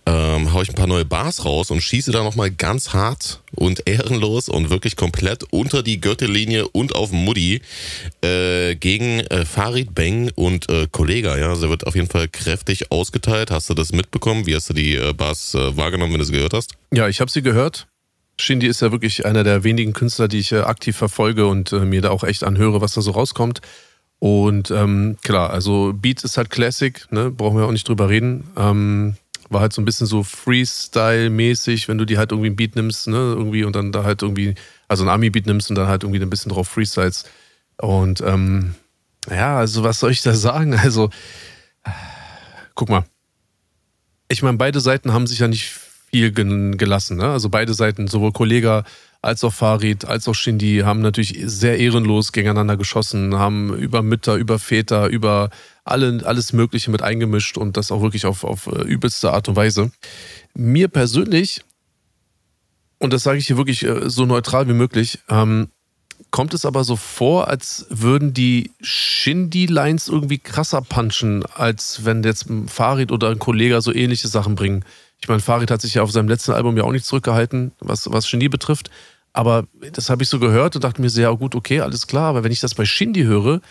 ähm, 0.06 0.54
hau 0.54 0.62
ich 0.62 0.70
ein 0.70 0.76
paar 0.76 0.88
neue 0.88 1.06
Bars 1.06 1.46
raus 1.46 1.72
und 1.72 1.82
schieße 1.82 2.12
da 2.12 2.24
nochmal 2.24 2.52
ganz 2.52 2.94
hart 2.94 3.42
und 3.56 3.88
ehrenlos 3.88 4.50
und 4.50 4.70
wirklich 4.70 4.96
komplett 4.96 5.44
unter 5.52 5.84
die 5.84 6.02
Gürtellinie 6.02 6.68
und 6.70 6.96
auf 6.96 7.12
Muddy 7.12 7.62
äh, 8.24 8.76
gegen 8.76 9.20
äh, 9.20 9.46
Farid 9.46 9.94
Beng 9.94 10.32
und 10.36 10.70
äh, 10.70 10.88
Kollega, 10.92 11.38
ja, 11.38 11.50
also 11.50 11.62
der 11.62 11.70
wird 11.70 11.88
auf 11.88 11.96
jeden 11.96 12.10
Fall 12.10 12.28
kräftig 12.28 12.92
ausgeteilt. 12.92 13.52
Hast 13.52 13.70
du 13.70 13.74
das 13.74 13.92
mitbekommen? 13.92 14.46
Wie 14.46 14.56
hast 14.56 14.70
du 14.70 14.74
die 14.74 14.96
äh, 14.96 15.14
Bars 15.14 15.54
äh, 15.54 15.78
wahrgenommen, 15.78 16.14
wenn 16.14 16.20
du 16.20 16.26
sie 16.26 16.34
gehört 16.34 16.54
hast? 16.54 16.74
Ja, 16.94 17.08
ich 17.08 17.22
habe 17.22 17.30
sie 17.30 17.42
gehört 17.42 17.88
Shindy 18.42 18.68
ist 18.68 18.82
ja 18.82 18.92
wirklich 18.92 19.26
einer 19.26 19.44
der 19.44 19.64
wenigen 19.64 19.94
Künstler, 19.94 20.28
die 20.28 20.40
ich 20.40 20.52
äh, 20.52 20.60
aktiv 20.60 20.98
verfolge 20.98 21.48
und 21.48 21.72
äh, 21.72 21.80
mir 21.80 22.02
da 22.02 22.10
auch 22.10 22.24
echt 22.24 22.44
anhöre, 22.44 22.82
was 22.82 22.94
da 22.94 23.02
so 23.02 23.12
rauskommt. 23.12 23.62
Und 24.20 24.70
ähm, 24.70 25.18
klar, 25.24 25.50
also 25.50 25.94
Beat 25.94 26.24
ist 26.24 26.38
halt 26.38 26.50
Classic, 26.50 27.08
ne? 27.12 27.32
brauchen 27.32 27.58
wir 27.58 27.66
auch 27.66 27.72
nicht 27.72 27.88
drüber 27.88 28.10
reden. 28.10 28.44
Ähm, 28.56 29.16
war 29.52 29.62
halt 29.62 29.74
so 29.74 29.82
ein 29.82 29.86
bisschen 29.86 30.08
so 30.08 30.24
Freestyle-mäßig, 30.24 31.88
wenn 31.88 31.98
du 31.98 32.06
die 32.06 32.18
halt 32.18 32.32
irgendwie 32.32 32.50
ein 32.50 32.56
Beat 32.56 32.76
nimmst, 32.76 33.08
ne, 33.08 33.18
irgendwie 33.18 33.64
und 33.66 33.76
dann 33.76 33.92
da 33.92 34.04
halt 34.04 34.22
irgendwie, 34.22 34.56
also 34.88 35.04
ein 35.04 35.10
Ami-Beat 35.10 35.46
nimmst 35.46 35.70
und 35.70 35.76
dann 35.76 35.88
halt 35.88 36.04
irgendwie 36.04 36.22
ein 36.22 36.30
bisschen 36.30 36.52
drauf 36.52 36.70
freestyles. 36.70 37.26
Und 37.78 38.22
ähm, 38.22 38.76
ja, 39.30 39.58
also 39.58 39.84
was 39.84 40.00
soll 40.00 40.12
ich 40.12 40.22
da 40.22 40.34
sagen? 40.34 40.74
Also, 40.76 41.10
guck 42.76 42.90
mal. 42.90 43.04
Ich 44.30 44.42
meine, 44.42 44.58
beide 44.58 44.80
Seiten 44.80 45.12
haben 45.12 45.28
sich 45.28 45.40
ja 45.40 45.50
nicht 45.50 45.74
viel 46.12 46.32
gelassen. 46.32 47.18
Ne? 47.18 47.26
Also 47.26 47.50
beide 47.50 47.74
Seiten, 47.74 48.08
sowohl 48.08 48.32
Kollega 48.32 48.84
als 49.22 49.44
auch 49.44 49.54
Farid, 49.54 50.06
als 50.06 50.28
auch 50.28 50.34
Shindy, 50.34 50.82
haben 50.84 51.02
natürlich 51.02 51.40
sehr 51.44 51.78
ehrenlos 51.78 52.32
gegeneinander 52.32 52.76
geschossen, 52.76 53.36
haben 53.36 53.76
über 53.78 54.02
Mütter, 54.02 54.36
über 54.36 54.58
Väter, 54.58 55.08
über 55.08 55.52
alle, 55.84 56.22
alles 56.26 56.54
Mögliche 56.54 56.90
mit 56.92 57.02
eingemischt 57.02 57.58
und 57.58 57.78
das 57.78 57.92
auch 57.92 58.02
wirklich 58.02 58.26
auf, 58.26 58.44
auf 58.44 58.68
äh, 58.68 58.82
übelste 58.82 59.32
Art 59.32 59.48
und 59.48 59.56
Weise. 59.56 59.92
Mir 60.56 60.88
persönlich, 60.88 61.62
und 63.00 63.14
das 63.14 63.24
sage 63.24 63.38
ich 63.38 63.48
hier 63.48 63.58
wirklich 63.58 63.84
äh, 63.84 64.10
so 64.10 64.26
neutral 64.26 64.68
wie 64.68 64.74
möglich, 64.74 65.20
ähm, 65.30 65.70
kommt 66.32 66.54
es 66.54 66.66
aber 66.66 66.84
so 66.84 66.96
vor, 66.96 67.48
als 67.48 67.86
würden 67.90 68.34
die 68.34 68.72
Shindy-Lines 68.82 70.08
irgendwie 70.08 70.38
krasser 70.38 70.82
punchen, 70.82 71.46
als 71.46 72.06
wenn 72.06 72.24
jetzt 72.24 72.50
ein 72.50 72.68
Farid 72.68 73.12
oder 73.12 73.30
ein 73.30 73.40
Kollege 73.40 73.82
so 73.82 73.94
ähnliche 73.94 74.28
Sachen 74.28 74.56
bringen. 74.56 74.86
Ich 75.22 75.28
meine, 75.28 75.42
Farid 75.42 75.70
hat 75.70 75.82
sich 75.82 75.94
ja 75.94 76.02
auf 76.04 76.12
seinem 76.12 76.28
letzten 76.28 76.52
Album 76.52 76.76
ja 76.78 76.84
auch 76.84 76.92
nicht 76.92 77.06
zurückgehalten, 77.06 77.72
was, 77.80 78.12
was 78.12 78.30
Genie 78.30 78.50
betrifft. 78.50 78.90
Aber 79.34 79.68
das 79.94 80.10
habe 80.10 80.24
ich 80.24 80.30
so 80.30 80.40
gehört 80.40 80.76
und 80.76 80.84
dachte 80.84 81.02
mir 81.02 81.10
sehr, 81.10 81.34
gut, 81.36 81.56
okay, 81.56 81.82
alles 81.82 82.08
klar. 82.08 82.30
Aber 82.30 82.44
wenn 82.44 82.52
ich 82.52 82.60
das 82.60 82.76
bei 82.76 82.86
Shindy 82.86 83.24
höre, 83.24 83.62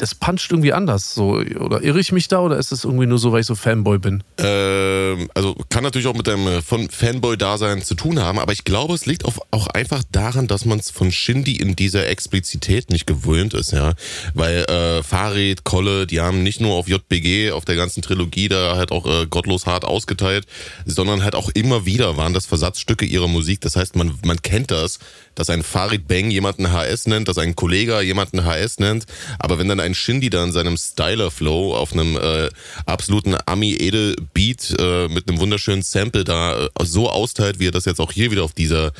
das 0.00 0.14
puncht 0.14 0.50
irgendwie 0.50 0.72
anders. 0.72 1.14
So, 1.14 1.42
oder 1.58 1.82
irre 1.82 2.00
ich 2.00 2.12
mich 2.12 2.28
da 2.28 2.40
oder 2.40 2.56
ist 2.56 2.72
es 2.72 2.84
irgendwie 2.84 3.06
nur 3.06 3.18
so, 3.18 3.32
weil 3.32 3.40
ich 3.40 3.46
so 3.46 3.54
Fanboy 3.54 3.98
bin? 3.98 4.22
Ähm, 4.38 5.28
also 5.34 5.54
kann 5.68 5.82
natürlich 5.82 6.06
auch 6.06 6.14
mit 6.14 6.26
deinem 6.26 6.46
äh, 6.46 6.62
von 6.62 6.88
Fanboy-Dasein 6.88 7.82
zu 7.82 7.94
tun 7.94 8.18
haben, 8.18 8.38
aber 8.38 8.52
ich 8.52 8.64
glaube, 8.64 8.94
es 8.94 9.06
liegt 9.06 9.24
auch 9.24 9.66
einfach 9.68 10.02
daran, 10.10 10.46
dass 10.46 10.64
man 10.64 10.78
es 10.78 10.90
von 10.90 11.12
Shindy 11.12 11.56
in 11.56 11.76
dieser 11.76 12.08
Explizität 12.08 12.90
nicht 12.90 13.06
gewöhnt 13.06 13.54
ist, 13.54 13.72
ja. 13.72 13.94
Weil 14.34 14.64
äh, 14.64 15.02
Farid, 15.02 15.64
Kolle, 15.64 16.06
die 16.06 16.20
haben 16.20 16.42
nicht 16.42 16.60
nur 16.60 16.74
auf 16.74 16.88
JBG, 16.88 17.52
auf 17.52 17.64
der 17.64 17.76
ganzen 17.76 18.02
Trilogie 18.02 18.48
da 18.48 18.76
halt 18.76 18.92
auch 18.92 19.06
äh, 19.06 19.26
gottlos 19.26 19.66
hart 19.66 19.84
ausgeteilt, 19.84 20.46
sondern 20.86 21.22
halt 21.22 21.34
auch 21.34 21.50
immer 21.50 21.84
wieder 21.84 22.16
waren 22.16 22.32
das 22.32 22.46
Versatzstücke 22.46 23.04
ihrer 23.04 23.28
Musik. 23.28 23.60
Das 23.60 23.76
heißt, 23.76 23.96
man, 23.96 24.18
man 24.24 24.40
kennt 24.40 24.70
das, 24.70 24.98
dass 25.34 25.50
ein 25.50 25.62
Farid 25.62 26.08
Bang 26.08 26.30
jemanden 26.30 26.72
HS 26.72 27.06
nennt, 27.06 27.28
dass 27.28 27.38
ein 27.38 27.56
Kollege 27.56 28.00
jemanden 28.00 28.44
HS 28.44 28.78
nennt, 28.78 29.06
aber 29.38 29.58
wenn 29.58 29.68
dann 29.68 29.80
ein 29.80 29.89
Shindy 29.94 30.30
da 30.30 30.44
in 30.44 30.52
seinem 30.52 30.76
Styler-Flow 30.76 31.74
auf 31.74 31.92
einem 31.92 32.16
äh, 32.16 32.48
absoluten 32.86 33.36
Ami-Edel-Beat 33.46 34.76
äh, 34.78 35.08
mit 35.08 35.28
einem 35.28 35.40
wunderschönen 35.40 35.82
Sample 35.82 36.24
da 36.24 36.66
äh, 36.66 36.68
so 36.82 37.10
austeilt, 37.10 37.58
wie 37.58 37.68
er 37.68 37.72
das 37.72 37.84
jetzt 37.84 38.00
auch 38.00 38.12
hier 38.12 38.30
wieder 38.30 38.44
auf 38.44 38.52
dieser 38.52 38.92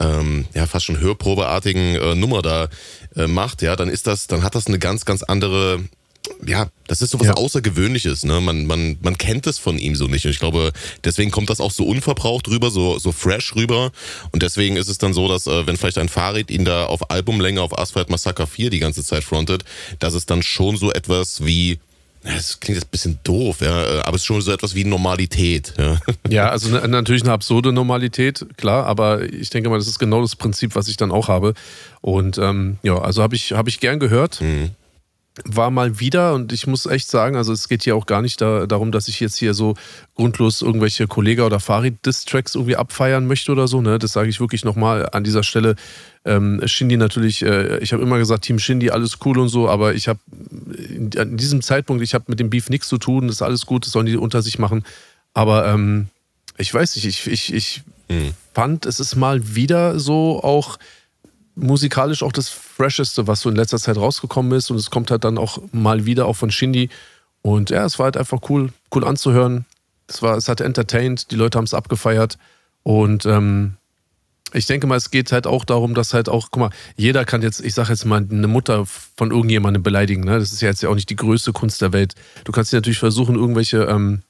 ähm, 0.00 0.46
ja 0.54 0.66
fast 0.66 0.86
schon 0.86 1.00
hörprobeartigen 1.00 1.96
äh, 1.96 2.14
Nummer 2.14 2.42
da 2.42 2.68
äh, 3.16 3.26
macht, 3.26 3.62
ja, 3.62 3.76
dann 3.76 3.88
ist 3.88 4.06
das, 4.06 4.26
dann 4.26 4.42
hat 4.42 4.54
das 4.54 4.66
eine 4.66 4.78
ganz, 4.78 5.04
ganz 5.04 5.22
andere 5.22 5.80
ja, 6.46 6.68
das 6.86 7.02
ist 7.02 7.10
so 7.10 7.20
was 7.20 7.26
ja. 7.26 7.34
Außergewöhnliches, 7.34 8.24
ne? 8.24 8.40
Man, 8.40 8.66
man, 8.66 8.96
man 9.02 9.18
kennt 9.18 9.46
es 9.46 9.58
von 9.58 9.78
ihm 9.78 9.94
so 9.96 10.06
nicht. 10.06 10.24
Und 10.24 10.30
ich 10.30 10.38
glaube, 10.38 10.72
deswegen 11.04 11.30
kommt 11.30 11.50
das 11.50 11.60
auch 11.60 11.70
so 11.70 11.84
unverbraucht 11.84 12.48
rüber, 12.48 12.70
so, 12.70 12.98
so 12.98 13.12
fresh 13.12 13.54
rüber. 13.54 13.90
Und 14.32 14.42
deswegen 14.42 14.76
ist 14.76 14.88
es 14.88 14.98
dann 14.98 15.12
so, 15.12 15.28
dass, 15.28 15.46
äh, 15.46 15.66
wenn 15.66 15.76
vielleicht 15.76 15.98
ein 15.98 16.08
Fahrrad 16.08 16.50
ihn 16.50 16.64
da 16.64 16.86
auf 16.86 17.10
Albumlänge 17.10 17.60
auf 17.60 17.78
Asphalt 17.78 18.10
Massacre 18.10 18.46
4 18.46 18.70
die 18.70 18.78
ganze 18.78 19.04
Zeit 19.04 19.24
frontet, 19.24 19.64
dass 19.98 20.14
es 20.14 20.26
dann 20.26 20.42
schon 20.42 20.76
so 20.76 20.92
etwas 20.92 21.44
wie 21.44 21.78
das 22.24 22.58
klingt 22.58 22.76
jetzt 22.76 22.88
ein 22.88 22.90
bisschen 22.90 23.18
doof, 23.22 23.60
ja, 23.60 24.02
aber 24.04 24.16
es 24.16 24.22
ist 24.22 24.26
schon 24.26 24.40
so 24.42 24.52
etwas 24.52 24.74
wie 24.74 24.84
Normalität. 24.84 25.72
Ja, 25.78 25.98
ja 26.28 26.48
also 26.50 26.68
natürlich 26.68 27.22
eine 27.22 27.32
absurde 27.32 27.72
Normalität, 27.72 28.44
klar, 28.56 28.86
aber 28.86 29.22
ich 29.22 29.50
denke 29.50 29.70
mal, 29.70 29.78
das 29.78 29.86
ist 29.86 30.00
genau 30.00 30.20
das 30.20 30.34
Prinzip, 30.34 30.74
was 30.74 30.88
ich 30.88 30.96
dann 30.96 31.12
auch 31.12 31.28
habe. 31.28 31.54
Und 32.00 32.36
ähm, 32.38 32.78
ja, 32.82 32.98
also 32.98 33.22
habe 33.22 33.36
ich, 33.36 33.52
hab 33.52 33.68
ich 33.68 33.78
gern 33.80 34.00
gehört. 34.00 34.40
Mhm 34.40 34.72
war 35.44 35.70
mal 35.70 36.00
wieder, 36.00 36.34
und 36.34 36.52
ich 36.52 36.66
muss 36.66 36.86
echt 36.86 37.10
sagen, 37.10 37.36
also 37.36 37.52
es 37.52 37.68
geht 37.68 37.82
hier 37.84 37.96
auch 37.96 38.06
gar 38.06 38.22
nicht 38.22 38.40
da, 38.40 38.66
darum, 38.66 38.92
dass 38.92 39.08
ich 39.08 39.20
jetzt 39.20 39.36
hier 39.36 39.54
so 39.54 39.74
grundlos 40.14 40.62
irgendwelche 40.62 41.06
Kollega 41.06 41.44
oder 41.44 41.60
Farid-Distracks 41.60 42.54
irgendwie 42.54 42.76
abfeiern 42.76 43.26
möchte 43.26 43.52
oder 43.52 43.68
so. 43.68 43.80
Ne? 43.80 43.98
Das 43.98 44.12
sage 44.12 44.28
ich 44.28 44.40
wirklich 44.40 44.64
nochmal 44.64 45.08
an 45.12 45.24
dieser 45.24 45.42
Stelle. 45.42 45.76
Ähm, 46.24 46.60
Shindy 46.66 46.96
natürlich, 46.96 47.42
äh, 47.42 47.78
ich 47.78 47.92
habe 47.92 48.02
immer 48.02 48.18
gesagt, 48.18 48.44
Team 48.44 48.58
Shindy, 48.58 48.90
alles 48.90 49.18
cool 49.24 49.38
und 49.38 49.48
so, 49.48 49.68
aber 49.68 49.94
ich 49.94 50.08
habe 50.08 50.20
an 51.16 51.36
diesem 51.36 51.62
Zeitpunkt, 51.62 52.02
ich 52.02 52.14
habe 52.14 52.24
mit 52.28 52.40
dem 52.40 52.50
Beef 52.50 52.68
nichts 52.70 52.88
zu 52.88 52.98
tun, 52.98 53.26
das 53.26 53.36
ist 53.36 53.42
alles 53.42 53.66
gut, 53.66 53.86
das 53.86 53.92
sollen 53.92 54.06
die 54.06 54.16
unter 54.16 54.42
sich 54.42 54.58
machen. 54.58 54.84
Aber 55.34 55.66
ähm, 55.66 56.08
ich 56.56 56.72
weiß 56.72 56.96
nicht, 56.96 57.06
ich, 57.06 57.26
ich, 57.26 57.54
ich 57.54 57.82
hm. 58.08 58.34
fand, 58.52 58.86
es 58.86 59.00
ist 59.00 59.16
mal 59.16 59.54
wieder 59.54 59.98
so 59.98 60.42
auch 60.42 60.78
musikalisch 61.58 62.22
auch 62.22 62.32
das 62.32 62.48
Fresheste, 62.48 63.26
was 63.26 63.40
so 63.40 63.50
in 63.50 63.56
letzter 63.56 63.78
Zeit 63.78 63.96
rausgekommen 63.96 64.52
ist. 64.52 64.70
Und 64.70 64.76
es 64.76 64.90
kommt 64.90 65.10
halt 65.10 65.24
dann 65.24 65.38
auch 65.38 65.58
mal 65.72 66.06
wieder 66.06 66.26
auch 66.26 66.36
von 66.36 66.50
Shindy. 66.50 66.88
Und 67.42 67.70
ja, 67.70 67.84
es 67.84 67.98
war 67.98 68.04
halt 68.04 68.16
einfach 68.16 68.40
cool, 68.48 68.72
cool 68.94 69.04
anzuhören. 69.04 69.66
Es, 70.06 70.22
war, 70.22 70.36
es 70.36 70.48
hat 70.48 70.60
entertained, 70.60 71.30
die 71.30 71.36
Leute 71.36 71.58
haben 71.58 71.64
es 71.64 71.74
abgefeiert. 71.74 72.38
Und 72.82 73.26
ähm, 73.26 73.76
ich 74.52 74.66
denke 74.66 74.86
mal, 74.86 74.96
es 74.96 75.10
geht 75.10 75.32
halt 75.32 75.46
auch 75.46 75.64
darum, 75.64 75.94
dass 75.94 76.14
halt 76.14 76.28
auch, 76.28 76.48
guck 76.50 76.60
mal, 76.60 76.70
jeder 76.96 77.24
kann 77.24 77.42
jetzt, 77.42 77.60
ich 77.60 77.74
sag 77.74 77.90
jetzt 77.90 78.04
mal, 78.04 78.24
eine 78.30 78.48
Mutter 78.48 78.86
von 78.86 79.30
irgendjemandem 79.30 79.82
beleidigen. 79.82 80.24
Ne? 80.24 80.38
Das 80.38 80.52
ist 80.52 80.62
ja 80.62 80.68
jetzt 80.68 80.82
ja 80.82 80.88
auch 80.88 80.94
nicht 80.94 81.10
die 81.10 81.16
größte 81.16 81.52
Kunst 81.52 81.82
der 81.82 81.92
Welt. 81.92 82.14
Du 82.44 82.52
kannst 82.52 82.72
dir 82.72 82.76
natürlich 82.76 82.98
versuchen, 82.98 83.34
irgendwelche, 83.34 83.82
ähm, 83.84 84.22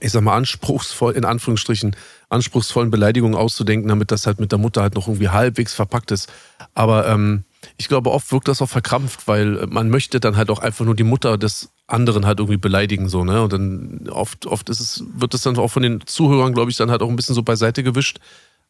ich 0.00 0.12
sag 0.12 0.22
mal, 0.22 0.36
anspruchsvoll, 0.36 1.14
in 1.14 1.24
Anführungsstrichen, 1.24 1.94
anspruchsvollen 2.28 2.90
Beleidigungen 2.90 3.36
auszudenken, 3.36 3.88
damit 3.88 4.10
das 4.10 4.26
halt 4.26 4.40
mit 4.40 4.52
der 4.52 4.58
Mutter 4.58 4.82
halt 4.82 4.94
noch 4.94 5.08
irgendwie 5.08 5.28
halbwegs 5.28 5.74
verpackt 5.74 6.10
ist. 6.10 6.30
Aber 6.74 7.08
ähm, 7.08 7.44
ich 7.76 7.88
glaube, 7.88 8.10
oft 8.10 8.30
wirkt 8.32 8.48
das 8.48 8.62
auch 8.62 8.68
verkrampft, 8.68 9.26
weil 9.26 9.66
man 9.68 9.88
möchte 9.90 10.20
dann 10.20 10.36
halt 10.36 10.50
auch 10.50 10.60
einfach 10.60 10.84
nur 10.84 10.94
die 10.94 11.04
Mutter 11.04 11.38
des 11.38 11.70
anderen 11.86 12.26
halt 12.26 12.38
irgendwie 12.38 12.58
beleidigen, 12.58 13.08
so, 13.08 13.24
ne? 13.24 13.42
Und 13.42 13.52
dann 13.52 14.08
oft, 14.10 14.46
oft 14.46 14.68
ist 14.68 14.80
es, 14.80 15.04
wird 15.14 15.34
es 15.34 15.42
dann 15.42 15.56
auch 15.56 15.68
von 15.68 15.82
den 15.82 16.06
Zuhörern, 16.06 16.52
glaube 16.52 16.70
ich, 16.70 16.76
dann 16.76 16.90
halt 16.90 17.02
auch 17.02 17.08
ein 17.08 17.16
bisschen 17.16 17.34
so 17.34 17.42
beiseite 17.42 17.82
gewischt. 17.82 18.18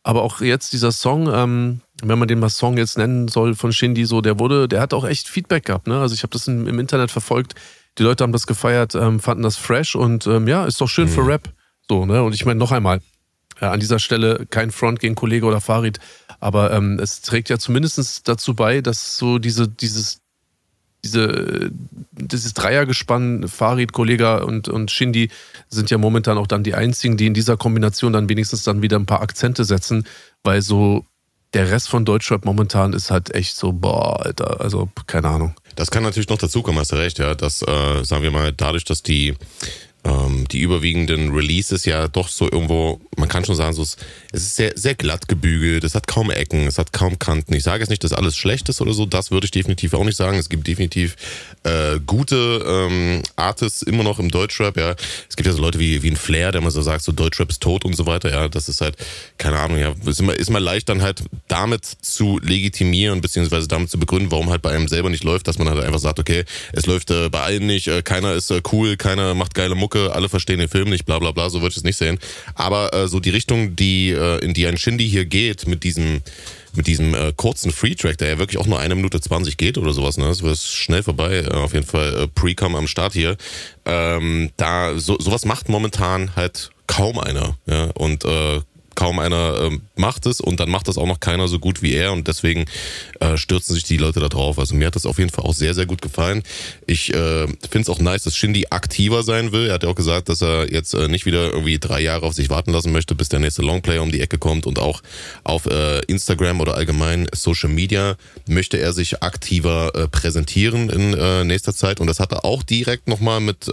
Aber 0.04 0.22
auch 0.22 0.40
jetzt 0.40 0.72
dieser 0.72 0.92
Song, 0.92 1.28
ähm, 1.32 1.80
wenn 2.02 2.18
man 2.18 2.28
den 2.28 2.38
mal 2.38 2.48
Song 2.48 2.78
jetzt 2.78 2.96
nennen 2.96 3.28
soll 3.28 3.54
von 3.54 3.72
Shindy, 3.72 4.04
so, 4.04 4.20
der 4.20 4.38
wurde, 4.38 4.68
der 4.68 4.80
hat 4.80 4.94
auch 4.94 5.04
echt 5.04 5.28
Feedback 5.28 5.66
gehabt, 5.66 5.88
ne? 5.88 6.00
Also 6.00 6.14
ich 6.14 6.22
habe 6.22 6.32
das 6.32 6.46
im, 6.46 6.66
im, 6.68 6.78
Internet 6.78 7.10
verfolgt. 7.10 7.54
Die 7.98 8.04
Leute 8.04 8.22
haben 8.22 8.32
das 8.32 8.46
gefeiert, 8.46 8.94
ähm, 8.94 9.18
fanden 9.18 9.42
das 9.42 9.56
fresh 9.56 9.96
und 9.96 10.26
ähm, 10.28 10.46
ja, 10.46 10.64
ist 10.64 10.80
doch 10.80 10.88
schön 10.88 11.06
mhm. 11.06 11.12
für 11.12 11.26
Rap. 11.26 11.52
So, 11.88 12.06
ne? 12.06 12.22
Und 12.22 12.34
ich 12.34 12.46
meine, 12.46 12.58
noch 12.58 12.70
einmal, 12.70 13.00
ja, 13.60 13.72
an 13.72 13.80
dieser 13.80 13.98
Stelle 13.98 14.46
kein 14.50 14.70
Front 14.70 15.00
gegen 15.00 15.14
Kollege 15.14 15.46
oder 15.46 15.60
Farid, 15.60 15.98
aber 16.40 16.72
ähm, 16.72 16.98
es 17.00 17.20
trägt 17.20 17.48
ja 17.48 17.58
zumindest 17.58 18.28
dazu 18.28 18.54
bei, 18.54 18.80
dass 18.80 19.18
so 19.18 19.38
diese, 19.38 19.68
dieses, 19.68 20.20
diese, 21.04 21.70
dieses 22.12 22.54
Dreiergespann, 22.54 23.48
Farid, 23.48 23.92
Kollege 23.92 24.44
und, 24.44 24.68
und 24.68 24.90
Shindy 24.90 25.30
sind 25.68 25.90
ja 25.90 25.98
momentan 25.98 26.38
auch 26.38 26.46
dann 26.46 26.62
die 26.62 26.74
einzigen, 26.74 27.16
die 27.16 27.26
in 27.26 27.34
dieser 27.34 27.56
Kombination 27.56 28.12
dann 28.12 28.28
wenigstens 28.28 28.62
dann 28.62 28.82
wieder 28.82 28.98
ein 28.98 29.06
paar 29.06 29.22
Akzente 29.22 29.64
setzen, 29.64 30.04
weil 30.42 30.62
so 30.62 31.04
der 31.54 31.70
Rest 31.70 31.88
von 31.88 32.04
Deutschrap 32.04 32.44
momentan 32.44 32.92
ist 32.92 33.10
halt 33.10 33.34
echt 33.34 33.56
so, 33.56 33.72
boah, 33.72 34.24
Alter, 34.24 34.60
also 34.60 34.90
keine 35.06 35.28
Ahnung. 35.28 35.54
Das 35.76 35.90
kann 35.90 36.02
natürlich 36.02 36.28
noch 36.28 36.38
dazukommen, 36.38 36.80
hast 36.80 36.92
du 36.92 36.96
recht, 36.96 37.18
ja, 37.18 37.34
dass, 37.34 37.62
äh, 37.62 38.04
sagen 38.04 38.22
wir 38.22 38.30
mal, 38.30 38.52
dadurch, 38.52 38.84
dass 38.84 39.02
die 39.02 39.34
ähm, 40.08 40.46
die 40.48 40.60
überwiegenden 40.60 41.34
Releases 41.34 41.84
ja 41.84 42.08
doch 42.08 42.28
so 42.28 42.50
irgendwo, 42.50 43.00
man 43.16 43.28
kann 43.28 43.44
schon 43.44 43.56
sagen, 43.56 43.74
so, 43.74 43.82
es 43.82 43.96
ist 44.32 44.56
sehr, 44.56 44.72
sehr 44.74 44.94
glatt 44.94 45.28
gebügelt, 45.28 45.84
es 45.84 45.94
hat 45.94 46.06
kaum 46.06 46.30
Ecken, 46.30 46.66
es 46.66 46.78
hat 46.78 46.92
kaum 46.92 47.18
Kanten. 47.18 47.54
Ich 47.54 47.62
sage 47.62 47.80
jetzt 47.80 47.90
nicht, 47.90 48.02
dass 48.04 48.12
alles 48.12 48.36
schlecht 48.36 48.68
ist 48.68 48.80
oder 48.80 48.92
so, 48.92 49.06
das 49.06 49.30
würde 49.30 49.44
ich 49.44 49.50
definitiv 49.50 49.94
auch 49.94 50.04
nicht 50.04 50.16
sagen. 50.16 50.38
Es 50.38 50.48
gibt 50.48 50.66
definitiv 50.66 51.16
äh, 51.64 51.98
gute 52.06 52.64
ähm, 52.66 53.22
Artists 53.36 53.82
immer 53.82 54.02
noch 54.02 54.18
im 54.18 54.30
Deutschrap, 54.30 54.76
ja. 54.76 54.94
Es 55.28 55.36
gibt 55.36 55.46
ja 55.46 55.52
so 55.52 55.60
Leute 55.60 55.78
wie, 55.78 56.02
wie 56.02 56.10
ein 56.10 56.16
Flair, 56.16 56.52
der 56.52 56.62
immer 56.62 56.70
so 56.70 56.80
sagt, 56.82 57.02
so 57.02 57.12
Deutschrap 57.12 57.50
ist 57.50 57.62
tot 57.62 57.84
und 57.84 57.94
so 57.94 58.06
weiter, 58.06 58.30
ja. 58.30 58.48
Das 58.48 58.68
ist 58.68 58.80
halt, 58.80 58.96
keine 59.36 59.58
Ahnung, 59.58 59.78
ja, 59.78 59.94
ist 60.06 60.20
immer, 60.20 60.34
ist 60.34 60.50
mal 60.50 60.62
leicht 60.62 60.88
dann 60.88 61.02
halt 61.02 61.22
damit 61.48 61.84
zu 61.84 62.38
legitimieren, 62.42 63.20
beziehungsweise 63.20 63.68
damit 63.68 63.90
zu 63.90 63.98
begründen, 63.98 64.30
warum 64.30 64.50
halt 64.50 64.62
bei 64.62 64.70
einem 64.70 64.88
selber 64.88 65.10
nicht 65.10 65.24
läuft, 65.24 65.48
dass 65.48 65.58
man 65.58 65.68
halt 65.68 65.82
einfach 65.82 66.00
sagt, 66.00 66.18
okay, 66.18 66.44
es 66.72 66.86
läuft 66.86 67.10
äh, 67.10 67.28
bei 67.28 67.40
allen 67.40 67.66
nicht, 67.66 67.88
äh, 67.88 68.02
keiner 68.02 68.34
ist 68.34 68.50
äh, 68.50 68.62
cool, 68.72 68.96
keiner 68.96 69.34
macht 69.34 69.54
geile 69.54 69.74
Mucke, 69.74 69.97
alle 70.06 70.28
verstehen 70.28 70.58
den 70.58 70.68
Film 70.68 70.90
nicht, 70.90 71.04
bla 71.04 71.18
bla 71.18 71.32
bla, 71.32 71.50
so 71.50 71.60
würde 71.60 71.72
ich 71.72 71.76
es 71.78 71.84
nicht 71.84 71.96
sehen. 71.96 72.18
Aber 72.54 72.94
äh, 72.94 73.08
so 73.08 73.20
die 73.20 73.30
Richtung, 73.30 73.76
die, 73.76 74.10
äh, 74.10 74.38
in 74.44 74.54
die 74.54 74.66
ein 74.66 74.76
Shindy 74.76 75.08
hier 75.08 75.24
geht, 75.24 75.66
mit 75.66 75.84
diesem 75.84 76.22
mit 76.74 76.86
diesem 76.86 77.14
äh, 77.14 77.32
kurzen 77.34 77.72
Free-Track, 77.72 78.18
der 78.18 78.28
ja 78.28 78.38
wirklich 78.38 78.58
auch 78.58 78.66
nur 78.66 78.78
eine 78.78 78.94
Minute 78.94 79.20
20 79.20 79.56
geht 79.56 79.78
oder 79.78 79.92
sowas, 79.92 80.16
ne? 80.16 80.26
Das 80.26 80.42
wird 80.42 80.58
schnell 80.58 81.02
vorbei. 81.02 81.38
Äh, 81.38 81.54
auf 81.54 81.72
jeden 81.72 81.86
Fall 81.86 82.14
äh, 82.14 82.28
Pre-Com 82.28 82.76
am 82.76 82.86
Start 82.86 83.14
hier. 83.14 83.36
Ähm, 83.84 84.50
da 84.56 84.98
so, 84.98 85.18
sowas 85.18 85.44
macht 85.44 85.68
momentan 85.68 86.36
halt 86.36 86.70
kaum 86.86 87.18
einer. 87.18 87.56
Ja? 87.66 87.84
Und 87.94 88.24
äh, 88.24 88.60
kaum 88.98 89.20
einer 89.20 89.70
äh, 89.70 89.78
macht 89.94 90.26
es 90.26 90.40
und 90.40 90.58
dann 90.58 90.68
macht 90.68 90.88
das 90.88 90.98
auch 90.98 91.06
noch 91.06 91.20
keiner 91.20 91.46
so 91.46 91.60
gut 91.60 91.82
wie 91.82 91.92
er 91.92 92.10
und 92.10 92.26
deswegen 92.26 92.64
äh, 93.20 93.36
stürzen 93.36 93.76
sich 93.76 93.84
die 93.84 93.96
Leute 93.96 94.18
da 94.18 94.28
drauf. 94.28 94.58
Also 94.58 94.74
mir 94.74 94.88
hat 94.88 94.96
das 94.96 95.06
auf 95.06 95.18
jeden 95.18 95.30
Fall 95.30 95.44
auch 95.44 95.54
sehr, 95.54 95.72
sehr 95.72 95.86
gut 95.86 96.02
gefallen. 96.02 96.42
Ich 96.84 97.14
äh, 97.14 97.46
finde 97.46 97.82
es 97.82 97.88
auch 97.90 98.00
nice, 98.00 98.24
dass 98.24 98.34
Shindy 98.34 98.66
aktiver 98.70 99.22
sein 99.22 99.52
will. 99.52 99.68
Er 99.68 99.74
hat 99.74 99.84
ja 99.84 99.88
auch 99.88 99.94
gesagt, 99.94 100.28
dass 100.28 100.42
er 100.42 100.72
jetzt 100.72 100.94
äh, 100.94 101.06
nicht 101.06 101.26
wieder 101.26 101.52
irgendwie 101.52 101.78
drei 101.78 102.00
Jahre 102.00 102.26
auf 102.26 102.34
sich 102.34 102.50
warten 102.50 102.72
lassen 102.72 102.90
möchte, 102.90 103.14
bis 103.14 103.28
der 103.28 103.38
nächste 103.38 103.62
Longplayer 103.62 104.02
um 104.02 104.10
die 104.10 104.20
Ecke 104.20 104.36
kommt 104.36 104.66
und 104.66 104.80
auch 104.80 105.00
auf 105.44 105.66
äh, 105.66 106.00
Instagram 106.06 106.60
oder 106.60 106.74
allgemein 106.74 107.28
Social 107.32 107.70
Media 107.70 108.16
möchte 108.48 108.80
er 108.80 108.92
sich 108.92 109.22
aktiver 109.22 109.94
äh, 109.94 110.08
präsentieren 110.08 110.90
in 110.90 111.46
nächster 111.46 111.74
Zeit 111.74 112.00
und 112.00 112.08
das 112.08 112.18
hat 112.18 112.32
er 112.32 112.44
auch 112.44 112.62
direkt 112.62 113.06
nochmal 113.06 113.40
mit 113.40 113.68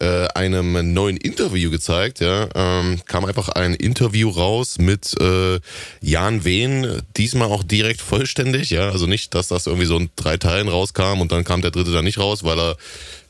äh, 0.00 0.26
einem 0.34 0.92
neuen 0.92 1.16
Interview 1.16 1.70
gezeigt. 1.70 2.20
Ja, 2.20 2.48
ähm, 2.54 3.00
kam 3.06 3.24
einfach 3.24 3.48
ein 3.48 3.74
Interview 3.74 4.30
raus 4.30 4.78
mit 4.78 5.14
äh, 5.20 5.60
Jan 6.00 6.44
Wehn, 6.44 7.02
diesmal 7.16 7.48
auch 7.48 7.62
direkt 7.62 8.00
vollständig. 8.00 8.70
Ja, 8.70 8.90
also 8.90 9.06
nicht, 9.06 9.34
dass 9.34 9.48
das 9.48 9.66
irgendwie 9.66 9.86
so 9.86 9.96
in 9.98 10.10
drei 10.16 10.36
Teilen 10.36 10.68
rauskam 10.68 11.20
und 11.20 11.32
dann 11.32 11.44
kam 11.44 11.62
der 11.62 11.70
dritte 11.70 11.92
da 11.92 12.02
nicht 12.02 12.18
raus, 12.18 12.44
weil 12.44 12.58
er 12.58 12.76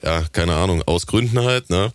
ja 0.02 0.24
keine 0.32 0.54
Ahnung 0.54 0.82
aus 0.86 1.06
Gründen 1.06 1.40
halt. 1.40 1.70
Ne. 1.70 1.92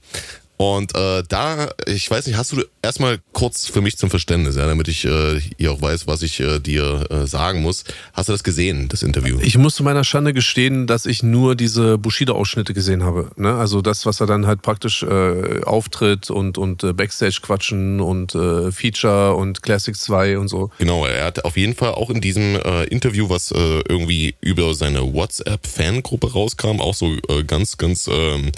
Und 0.63 0.95
äh, 0.95 1.23
da, 1.27 1.71
ich 1.87 2.09
weiß 2.09 2.25
nicht, 2.25 2.37
hast 2.37 2.53
du 2.53 2.63
erstmal 2.81 3.19
kurz 3.33 3.67
für 3.67 3.81
mich 3.81 3.97
zum 3.97 4.09
Verständnis, 4.09 4.55
ja, 4.55 4.65
damit 4.65 4.87
ich 4.87 5.03
äh, 5.03 5.41
hier 5.57 5.73
auch 5.73 5.81
weiß, 5.81 6.07
was 6.07 6.21
ich 6.21 6.39
äh, 6.39 6.59
dir 6.59 7.05
äh, 7.09 7.27
sagen 7.27 7.61
muss. 7.61 7.83
Hast 8.13 8.29
du 8.29 8.31
das 8.31 8.45
gesehen, 8.45 8.87
das 8.87 9.03
Interview? 9.03 9.39
Ich 9.41 9.57
muss 9.57 9.75
zu 9.75 9.83
meiner 9.83 10.05
Schande 10.05 10.31
gestehen, 10.31 10.87
dass 10.87 11.05
ich 11.05 11.21
nur 11.21 11.55
diese 11.55 11.97
Bushido-Ausschnitte 11.97 12.73
gesehen 12.73 13.03
habe. 13.03 13.31
Ne? 13.35 13.53
Also 13.53 13.81
das, 13.81 14.05
was 14.05 14.21
er 14.21 14.27
dann 14.27 14.47
halt 14.47 14.61
praktisch 14.61 15.03
äh, 15.03 15.63
auftritt 15.65 16.29
und, 16.29 16.57
und 16.57 16.81
äh, 16.85 16.93
Backstage-Quatschen 16.93 17.99
und 17.99 18.33
äh, 18.33 18.71
Feature 18.71 19.35
und 19.35 19.63
Classics 19.63 19.99
2 20.03 20.37
und 20.37 20.47
so. 20.47 20.71
Genau, 20.77 21.05
er 21.05 21.25
hat 21.25 21.43
auf 21.43 21.57
jeden 21.57 21.75
Fall 21.75 21.91
auch 21.91 22.09
in 22.09 22.21
diesem 22.21 22.55
äh, 22.55 22.85
Interview, 22.85 23.27
was 23.27 23.51
äh, 23.51 23.81
irgendwie 23.89 24.35
über 24.39 24.73
seine 24.75 25.13
WhatsApp-Fangruppe 25.13 26.31
rauskam, 26.31 26.79
auch 26.79 26.93
so 26.93 27.17
äh, 27.27 27.43
ganz, 27.43 27.77
ganz 27.77 28.07
ähm, 28.09 28.53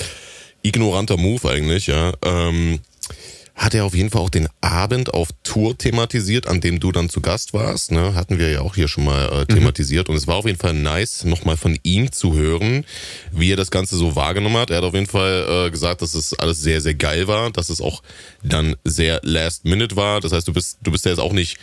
ignoranter 0.65 1.17
Move 1.17 1.50
eigentlich, 1.50 1.88
ja. 1.88 2.13
Ähm, 2.24 2.79
hat 3.55 3.74
er 3.74 3.86
auf 3.86 3.95
jeden 3.95 4.10
Fall 4.10 4.22
auch 4.22 4.29
den 4.29 4.50
Abend 4.60 5.13
auf 5.13 5.29
Tour 5.43 5.77
thematisiert, 5.77 6.45
an 6.45 6.60
dem 6.60 6.81
du 6.81 6.91
dann 6.91 7.10
zu 7.10 7.22
Gast 7.22 7.53
warst. 7.53 7.93
Ne? 7.93 8.13
Hatten 8.13 8.38
wir 8.38 8.51
ja 8.51 8.60
auch 8.60 8.75
hier 8.75 8.89
schon 8.89 9.05
mal 9.05 9.29
äh, 9.29 9.39
mhm. 9.41 9.48
thematisiert. 9.48 10.07
Mhm. 10.07 10.12
Und 10.12 10.17
es 10.17 10.27
war 10.27 10.36
auf 10.36 10.45
jeden 10.45 10.60
Fall 10.60 10.74
nice, 10.74 11.24
nochmal 11.24 11.55
von 11.55 11.79
ihm 11.84 12.12
zu 12.12 12.34
hören, 12.34 12.84
wie 13.31 13.53
er 13.53 13.55
das 13.55 13.72
Ganze 13.72 13.95
so 13.95 14.13
wahrgenommen 14.17 14.57
hat. 14.57 14.72
Er 14.72 14.77
hat 14.77 14.84
auf 14.84 14.93
jeden 14.93 15.07
Fall 15.07 15.67
äh, 15.67 15.72
gesagt, 15.72 16.01
dass 16.01 16.15
es 16.15 16.38
alles 16.38 16.62
sehr, 16.62 16.81
sehr 16.81 16.95
geil 16.95 17.29
war, 17.29 17.50
dass 17.50 17.69
es 17.69 17.79
auch 17.79 18.03
dann 18.43 18.75
sehr 18.84 19.22
last 19.24 19.63
minute 19.63 19.95
war. 19.95 20.19
Das 20.19 20.34
heißt, 20.34 20.50
du 20.50 20.53
bist, 20.53 20.79
du 20.84 20.91
bist 20.91 21.05
ja 21.05 21.12
jetzt 21.12 21.22
auch 21.22 21.34
nicht 21.34 21.57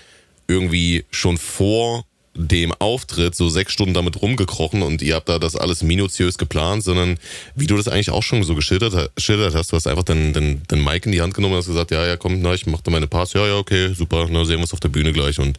irgendwie 0.49 1.04
schon 1.11 1.37
vor 1.37 2.06
dem 2.35 2.73
Auftritt 2.79 3.35
so 3.35 3.49
sechs 3.49 3.73
Stunden 3.73 3.95
damit 3.95 4.23
rumgekrochen 4.23 4.83
und 4.83 5.03
ihr 5.03 5.15
habt 5.17 5.29
da 5.29 5.39
das 5.39 5.55
alles 5.55 5.83
minutiös 5.83 6.39
geplant, 6.39 6.83
sondern 6.83 7.19
wie 7.55 7.67
du 7.67 7.77
das 7.77 7.89
eigentlich 7.89 8.11
auch 8.11 8.23
schon 8.23 8.43
so 8.43 8.55
geschildert, 8.55 8.95
hast, 8.95 9.73
du 9.73 9.77
hast 9.77 9.87
einfach 9.87 10.05
den, 10.05 10.33
den, 10.33 10.62
den 10.71 10.83
Mike 10.83 11.07
in 11.07 11.12
die 11.12 11.21
Hand 11.21 11.35
genommen 11.35 11.55
und 11.55 11.59
hast 11.59 11.67
gesagt, 11.67 11.91
ja, 11.91 12.07
ja, 12.07 12.17
komm, 12.17 12.41
na, 12.41 12.55
ich 12.55 12.67
mach 12.67 12.81
da 12.81 12.91
meine 12.91 13.07
Parts, 13.07 13.35
ja, 13.35 13.47
ja, 13.47 13.57
okay, 13.57 13.93
super, 13.93 14.29
na, 14.31 14.45
sehen 14.45 14.57
wir 14.57 14.62
uns 14.62 14.73
auf 14.73 14.81
der 14.81 14.89
Bühne 14.89 15.12
gleich 15.12 15.39
und 15.39 15.59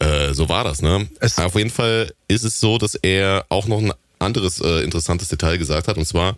äh, 0.00 0.34
so 0.34 0.48
war 0.48 0.64
das, 0.64 0.82
ne? 0.82 1.08
Es 1.20 1.38
auf 1.38 1.54
jeden 1.54 1.70
Fall 1.70 2.12
ist 2.26 2.44
es 2.44 2.60
so, 2.60 2.78
dass 2.78 2.94
er 2.96 3.46
auch 3.48 3.66
noch 3.66 3.78
ein 3.78 3.92
anderes 4.20 4.60
äh, 4.60 4.82
interessantes 4.82 5.28
Detail 5.28 5.58
gesagt 5.58 5.88
hat, 5.88 5.96
und 5.96 6.04
zwar, 6.04 6.36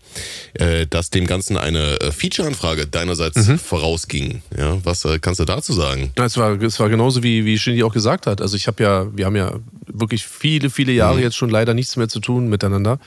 äh, 0.54 0.86
dass 0.86 1.10
dem 1.10 1.26
Ganzen 1.26 1.56
eine 1.56 2.00
äh, 2.00 2.12
Feature-Anfrage 2.12 2.86
deinerseits 2.86 3.48
mhm. 3.48 3.58
vorausging. 3.58 4.42
Ja, 4.56 4.78
was 4.84 5.04
äh, 5.04 5.18
kannst 5.18 5.40
du 5.40 5.44
dazu 5.44 5.72
sagen? 5.72 6.12
Ja, 6.16 6.24
es 6.24 6.36
war, 6.36 6.60
es 6.62 6.80
war 6.80 6.88
genauso 6.88 7.22
wie, 7.22 7.44
wie 7.44 7.58
Shindy 7.58 7.82
auch 7.82 7.92
gesagt 7.92 8.26
hat. 8.26 8.40
Also 8.40 8.56
ich 8.56 8.66
habe 8.66 8.82
ja, 8.82 9.16
wir 9.16 9.26
haben 9.26 9.36
ja 9.36 9.52
wirklich 9.86 10.24
viele, 10.24 10.70
viele 10.70 10.92
Jahre 10.92 11.16
mhm. 11.16 11.22
jetzt 11.22 11.36
schon 11.36 11.50
leider 11.50 11.74
nichts 11.74 11.96
mehr 11.96 12.08
zu 12.08 12.20
tun 12.20 12.48
miteinander. 12.48 12.98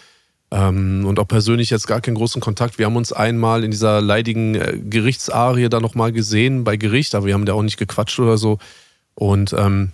Ähm, 0.51 1.05
und 1.05 1.20
auch 1.20 1.27
persönlich 1.27 1.70
jetzt 1.70 1.88
gar 1.88 2.01
keinen 2.01 2.15
großen 2.15 2.41
Kontakt. 2.41 2.77
Wir 2.77 2.86
haben 2.86 2.96
uns 2.96 3.12
einmal 3.12 3.63
in 3.63 3.72
dieser 3.72 4.01
leidigen 4.01 4.55
äh, 4.55 4.77
Gerichtsarie 4.77 5.70
da 5.70 5.79
nochmal 5.79 6.12
gesehen 6.12 6.63
bei 6.63 6.77
Gericht, 6.77 7.15
aber 7.15 7.25
wir 7.25 7.34
haben 7.34 7.46
da 7.46 7.53
auch 7.53 7.63
nicht 7.63 7.77
gequatscht 7.77 8.20
oder 8.20 8.38
so. 8.38 8.60
Und 9.15 9.53
ähm, 9.58 9.91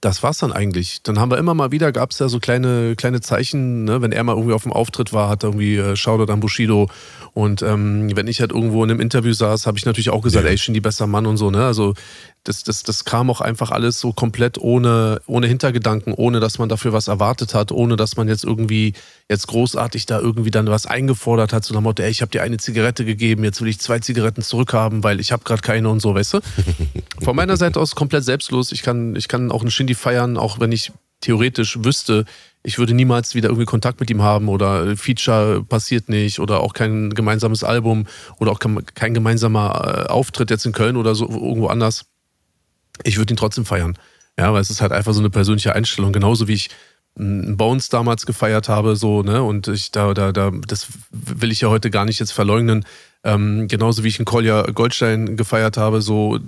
das 0.00 0.22
war's 0.22 0.38
dann 0.38 0.52
eigentlich. 0.52 1.02
Dann 1.02 1.18
haben 1.18 1.30
wir 1.30 1.38
immer 1.38 1.54
mal 1.54 1.72
wieder, 1.72 1.92
gab 1.92 2.10
es 2.10 2.18
ja 2.18 2.28
so 2.28 2.40
kleine, 2.40 2.94
kleine 2.96 3.20
Zeichen, 3.20 3.84
ne? 3.84 4.00
wenn 4.00 4.12
er 4.12 4.24
mal 4.24 4.34
irgendwie 4.34 4.54
auf 4.54 4.62
dem 4.62 4.72
Auftritt 4.72 5.12
war, 5.12 5.28
hat 5.28 5.42
er 5.42 5.50
irgendwie 5.50 5.76
äh, 5.76 5.96
Shoutout 5.96 6.32
an 6.32 6.40
Bushido. 6.40 6.88
Und 7.34 7.62
ähm, 7.62 8.14
wenn 8.16 8.26
ich 8.26 8.40
halt 8.40 8.52
irgendwo 8.52 8.82
in 8.82 8.90
einem 8.90 9.00
Interview 9.00 9.32
saß, 9.32 9.66
habe 9.66 9.76
ich 9.78 9.84
natürlich 9.84 10.10
auch 10.10 10.22
gesagt, 10.22 10.46
ja. 10.46 10.50
ey, 10.50 10.58
Shindy, 10.58 10.80
besser 10.80 11.06
Mann 11.06 11.26
und 11.26 11.36
so. 11.36 11.50
Ne? 11.50 11.64
Also 11.64 11.94
das, 12.44 12.64
das, 12.64 12.82
das 12.82 13.04
kam 13.04 13.28
auch 13.30 13.40
einfach 13.40 13.70
alles 13.70 14.00
so 14.00 14.12
komplett 14.12 14.56
ohne, 14.56 15.20
ohne 15.26 15.46
Hintergedanken, 15.46 16.14
ohne 16.14 16.40
dass 16.40 16.58
man 16.58 16.68
dafür 16.68 16.92
was 16.92 17.08
erwartet 17.08 17.54
hat, 17.54 17.70
ohne 17.70 17.96
dass 17.96 18.16
man 18.16 18.28
jetzt 18.28 18.44
irgendwie 18.44 18.94
jetzt 19.28 19.46
großartig 19.48 20.06
da 20.06 20.18
irgendwie 20.18 20.50
dann 20.50 20.66
was 20.68 20.86
eingefordert 20.86 21.52
hat, 21.52 21.64
so 21.64 21.74
nach 21.74 21.82
Motto, 21.82 22.02
ey, 22.02 22.10
ich 22.10 22.22
habe 22.22 22.30
dir 22.30 22.42
eine 22.42 22.56
Zigarette 22.56 23.04
gegeben, 23.04 23.44
jetzt 23.44 23.60
will 23.60 23.68
ich 23.68 23.78
zwei 23.78 23.98
Zigaretten 23.98 24.42
zurückhaben, 24.42 25.04
weil 25.04 25.20
ich 25.20 25.32
habe 25.32 25.44
gerade 25.44 25.62
keine 25.62 25.90
und 25.90 26.00
so, 26.00 26.14
weißt 26.14 26.34
du? 26.34 26.40
Von 27.22 27.36
meiner 27.36 27.56
Seite 27.58 27.78
aus 27.78 27.94
komplett 27.94 28.24
selbstlos. 28.24 28.72
Ich 28.72 28.82
kann, 28.82 29.14
ich 29.16 29.28
kann 29.28 29.52
auch 29.52 29.60
einen 29.60 29.70
Shindy 29.70 29.94
feiern, 29.94 30.38
auch 30.38 30.60
wenn 30.60 30.72
ich 30.72 30.92
theoretisch 31.20 31.78
wüsste, 31.84 32.24
ich 32.62 32.78
würde 32.78 32.94
niemals 32.94 33.34
wieder 33.34 33.48
irgendwie 33.48 33.66
Kontakt 33.66 34.00
mit 34.00 34.10
ihm 34.10 34.22
haben 34.22 34.48
oder 34.48 34.96
Feature 34.96 35.62
passiert 35.64 36.08
nicht 36.08 36.40
oder 36.40 36.60
auch 36.60 36.74
kein 36.74 37.10
gemeinsames 37.10 37.64
Album 37.64 38.06
oder 38.38 38.52
auch 38.52 38.58
kein 38.58 39.14
gemeinsamer 39.14 40.06
äh, 40.06 40.10
Auftritt 40.10 40.50
jetzt 40.50 40.66
in 40.66 40.72
Köln 40.72 40.96
oder 40.96 41.14
so 41.14 41.28
irgendwo 41.28 41.68
anders. 41.68 42.04
Ich 43.04 43.16
würde 43.18 43.34
ihn 43.34 43.36
trotzdem 43.36 43.64
feiern. 43.64 43.96
Ja, 44.38 44.52
weil 44.52 44.62
es 44.62 44.70
ist 44.70 44.80
halt 44.80 44.92
einfach 44.92 45.12
so 45.12 45.20
eine 45.20 45.30
persönliche 45.30 45.74
Einstellung. 45.74 46.12
Genauso 46.12 46.48
wie 46.48 46.54
ich 46.54 46.70
Bones 47.16 47.88
damals 47.88 48.24
gefeiert 48.24 48.68
habe, 48.68 48.96
so, 48.96 49.22
ne, 49.22 49.42
und 49.42 49.68
ich 49.68 49.90
da, 49.90 50.14
da, 50.14 50.32
da, 50.32 50.52
das 50.66 50.86
will 51.10 51.50
ich 51.50 51.60
ja 51.60 51.68
heute 51.68 51.90
gar 51.90 52.04
nicht 52.04 52.20
jetzt 52.20 52.32
verleugnen. 52.32 52.84
Ähm, 53.24 53.68
genauso 53.68 54.04
wie 54.04 54.08
ich 54.08 54.18
einen 54.18 54.24
Kolja 54.24 54.62
Goldstein 54.62 55.36
gefeiert 55.36 55.76
habe, 55.76 56.00
so 56.00 56.38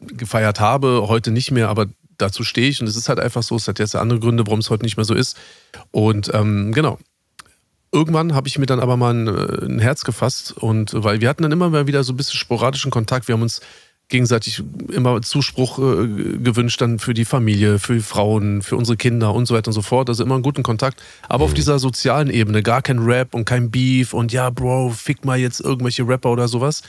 gefeiert 0.00 0.60
habe, 0.60 1.04
heute 1.06 1.30
nicht 1.30 1.50
mehr, 1.50 1.68
aber 1.68 1.86
dazu 2.18 2.44
stehe 2.44 2.68
ich 2.68 2.80
und 2.80 2.88
es 2.88 2.96
ist 2.96 3.08
halt 3.08 3.20
einfach 3.20 3.42
so, 3.42 3.56
es 3.56 3.68
hat 3.68 3.78
jetzt 3.78 3.96
andere 3.96 4.20
Gründe, 4.20 4.46
warum 4.46 4.58
es 4.58 4.68
heute 4.68 4.84
nicht 4.84 4.96
mehr 4.96 5.04
so 5.04 5.14
ist. 5.14 5.38
Und 5.90 6.30
ähm, 6.34 6.72
genau. 6.72 6.98
Irgendwann 7.92 8.34
habe 8.34 8.46
ich 8.46 8.56
mir 8.56 8.66
dann 8.66 8.78
aber 8.78 8.96
mal 8.96 9.14
ein, 9.14 9.26
äh, 9.26 9.64
ein, 9.64 9.78
Herz 9.80 10.04
gefasst 10.04 10.52
und 10.52 10.92
weil 10.94 11.20
wir 11.20 11.28
hatten 11.28 11.42
dann 11.42 11.50
immer 11.50 11.86
wieder 11.88 12.04
so 12.04 12.12
ein 12.12 12.16
bisschen 12.16 12.38
sporadischen 12.38 12.90
Kontakt. 12.90 13.26
Wir 13.26 13.32
haben 13.32 13.42
uns 13.42 13.62
gegenseitig 14.10 14.62
immer 14.92 15.22
Zuspruch 15.22 15.78
äh, 15.78 16.06
gewünscht 16.38 16.80
dann 16.80 16.98
für 16.98 17.14
die 17.14 17.24
Familie, 17.24 17.78
für 17.78 17.94
die 17.94 18.00
Frauen, 18.00 18.60
für 18.60 18.76
unsere 18.76 18.96
Kinder 18.96 19.34
und 19.34 19.46
so 19.46 19.54
weiter 19.54 19.68
und 19.68 19.72
so 19.72 19.82
fort. 19.82 20.08
Also 20.08 20.22
immer 20.22 20.34
einen 20.34 20.42
guten 20.42 20.62
Kontakt. 20.62 21.02
Aber 21.28 21.44
mhm. 21.44 21.50
auf 21.50 21.54
dieser 21.54 21.78
sozialen 21.78 22.28
Ebene 22.28 22.62
gar 22.62 22.82
kein 22.82 22.98
Rap 22.98 23.34
und 23.34 23.46
kein 23.46 23.70
Beef 23.70 24.12
und 24.12 24.32
ja, 24.32 24.50
Bro, 24.50 24.90
fick 24.90 25.24
mal 25.24 25.38
jetzt 25.38 25.60
irgendwelche 25.60 26.06
Rapper 26.06 26.30
oder 26.30 26.48
sowas. 26.48 26.82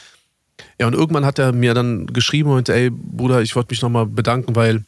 Ja, 0.80 0.88
und 0.88 0.94
irgendwann 0.94 1.26
hat 1.26 1.40
er 1.40 1.54
mir 1.54 1.74
dann 1.74 2.08
geschrieben 2.08 2.52
und 2.52 2.70
ey, 2.70 2.90
Bruder, 2.92 3.42
ich 3.42 3.56
wollte 3.56 3.72
mich 3.72 3.82
nochmal 3.82 4.06
bedanken, 4.06 4.56
weil 4.56 4.84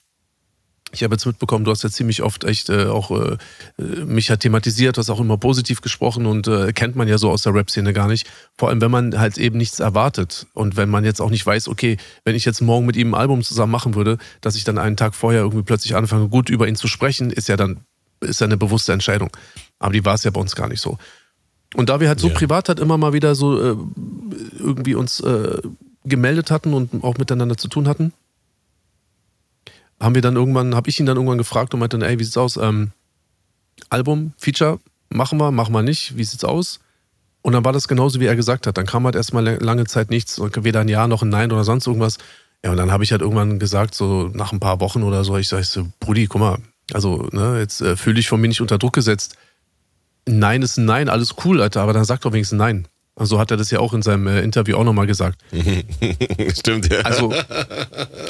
ich 0.93 1.03
habe 1.03 1.15
jetzt 1.15 1.25
mitbekommen, 1.25 1.65
du 1.65 1.71
hast 1.71 1.83
ja 1.83 1.89
ziemlich 1.89 2.21
oft 2.21 2.43
echt 2.43 2.69
äh, 2.69 2.85
auch 2.85 3.11
äh, 3.11 3.37
mich 3.77 4.29
hat 4.29 4.41
thematisiert, 4.41 4.95
du 4.95 4.99
hast 4.99 5.09
auch 5.09 5.19
immer 5.19 5.37
positiv 5.37 5.81
gesprochen 5.81 6.25
und 6.25 6.47
äh, 6.47 6.71
kennt 6.71 6.95
man 6.95 7.07
ja 7.07 7.17
so 7.17 7.31
aus 7.31 7.41
der 7.41 7.53
Rap-Szene 7.53 7.93
gar 7.93 8.07
nicht. 8.07 8.29
Vor 8.57 8.69
allem, 8.69 8.79
wenn 8.79 8.91
man 8.91 9.19
halt 9.19 9.37
eben 9.37 9.57
nichts 9.57 9.79
erwartet 9.79 10.45
und 10.53 10.77
wenn 10.77 10.89
man 10.89 11.03
jetzt 11.03 11.19
auch 11.19 11.31
nicht 11.31 11.45
weiß, 11.45 11.67
okay, 11.67 11.97
wenn 12.25 12.35
ich 12.35 12.45
jetzt 12.45 12.61
morgen 12.61 12.85
mit 12.85 12.95
ihm 12.95 13.13
ein 13.13 13.19
Album 13.19 13.41
zusammen 13.41 13.71
machen 13.71 13.95
würde, 13.95 14.19
dass 14.41 14.55
ich 14.55 14.63
dann 14.63 14.77
einen 14.77 14.95
Tag 14.95 15.15
vorher 15.15 15.41
irgendwie 15.41 15.63
plötzlich 15.63 15.95
anfange, 15.95 16.29
gut 16.29 16.49
über 16.49 16.67
ihn 16.67 16.75
zu 16.75 16.87
sprechen, 16.87 17.31
ist 17.31 17.49
ja 17.49 17.57
dann 17.57 17.81
ist 18.21 18.39
ja 18.39 18.45
eine 18.45 18.57
bewusste 18.57 18.93
Entscheidung. 18.93 19.29
Aber 19.79 19.91
die 19.91 20.05
war 20.05 20.13
es 20.13 20.23
ja 20.23 20.31
bei 20.31 20.39
uns 20.39 20.55
gar 20.55 20.69
nicht 20.69 20.79
so. 20.79 20.97
Und 21.75 21.89
da 21.89 21.99
wir 21.99 22.07
halt 22.07 22.19
so 22.19 22.27
ja. 22.27 22.33
privat 22.33 22.69
halt 22.69 22.79
immer 22.79 22.97
mal 22.97 23.13
wieder 23.13 23.35
so 23.35 23.59
äh, 23.59 23.75
irgendwie 24.59 24.95
uns 24.95 25.19
äh, 25.19 25.57
gemeldet 26.05 26.51
hatten 26.51 26.73
und 26.73 27.03
auch 27.03 27.17
miteinander 27.17 27.57
zu 27.57 27.67
tun 27.67 27.87
hatten, 27.87 28.13
haben 30.03 30.15
wir 30.15 30.21
dann 30.21 30.35
irgendwann, 30.35 30.75
habe 30.75 30.89
ich 30.89 30.99
ihn 30.99 31.05
dann 31.05 31.17
irgendwann 31.17 31.37
gefragt 31.37 31.73
und 31.73 31.79
meinte 31.79 31.97
dann, 31.97 32.07
ey, 32.07 32.19
wie 32.19 32.23
sieht's 32.23 32.37
aus? 32.37 32.57
Ähm, 32.57 32.91
Album, 33.89 34.33
Feature, 34.37 34.79
machen 35.09 35.39
wir, 35.39 35.51
machen 35.51 35.73
wir 35.73 35.81
nicht, 35.81 36.17
wie 36.17 36.23
sieht's 36.23 36.43
aus? 36.43 36.79
Und 37.41 37.53
dann 37.53 37.65
war 37.65 37.73
das 37.73 37.87
genauso, 37.87 38.19
wie 38.19 38.25
er 38.25 38.35
gesagt 38.35 38.67
hat. 38.67 38.77
Dann 38.77 38.85
kam 38.85 39.05
halt 39.05 39.15
erstmal 39.15 39.43
lange 39.61 39.85
Zeit 39.85 40.09
nichts, 40.09 40.39
weder 40.39 40.79
ein 40.81 40.87
Ja 40.87 41.07
noch 41.07 41.23
ein 41.23 41.29
Nein 41.29 41.51
oder 41.51 41.63
sonst 41.63 41.87
irgendwas. 41.87 42.17
Ja, 42.63 42.71
und 42.71 42.77
dann 42.77 42.91
habe 42.91 43.03
ich 43.03 43.11
halt 43.11 43.21
irgendwann 43.21 43.59
gesagt, 43.59 43.95
so 43.95 44.29
nach 44.33 44.53
ein 44.53 44.59
paar 44.61 44.79
Wochen 44.79 45.03
oder 45.03 45.23
so, 45.25 45.35
ich 45.37 45.49
sage 45.49 45.63
so, 45.63 45.87
Brudi, 45.99 46.27
guck 46.27 46.39
mal, 46.39 46.57
also, 46.93 47.27
ne, 47.31 47.59
jetzt 47.59 47.81
äh, 47.81 47.97
fühle 47.97 48.19
ich 48.19 48.29
von 48.29 48.39
mir 48.39 48.47
nicht 48.47 48.61
unter 48.61 48.77
Druck 48.77 48.93
gesetzt. 48.93 49.35
Nein 50.25 50.61
ist 50.61 50.77
ein 50.77 50.85
Nein, 50.85 51.09
alles 51.09 51.35
cool, 51.43 51.61
Alter, 51.61 51.81
aber 51.81 51.93
dann 51.93 52.05
sag 52.05 52.21
doch 52.21 52.31
wenigstens 52.31 52.57
Nein. 52.57 52.87
So 53.15 53.39
hat 53.39 53.51
er 53.51 53.57
das 53.57 53.69
ja 53.69 53.79
auch 53.79 53.93
in 53.93 54.01
seinem 54.01 54.25
äh, 54.25 54.41
Interview 54.41 54.75
auch 54.75 54.83
nochmal 54.83 55.05
gesagt. 55.05 55.39
Stimmt, 56.57 56.91
ja. 56.91 57.01
Also 57.01 57.31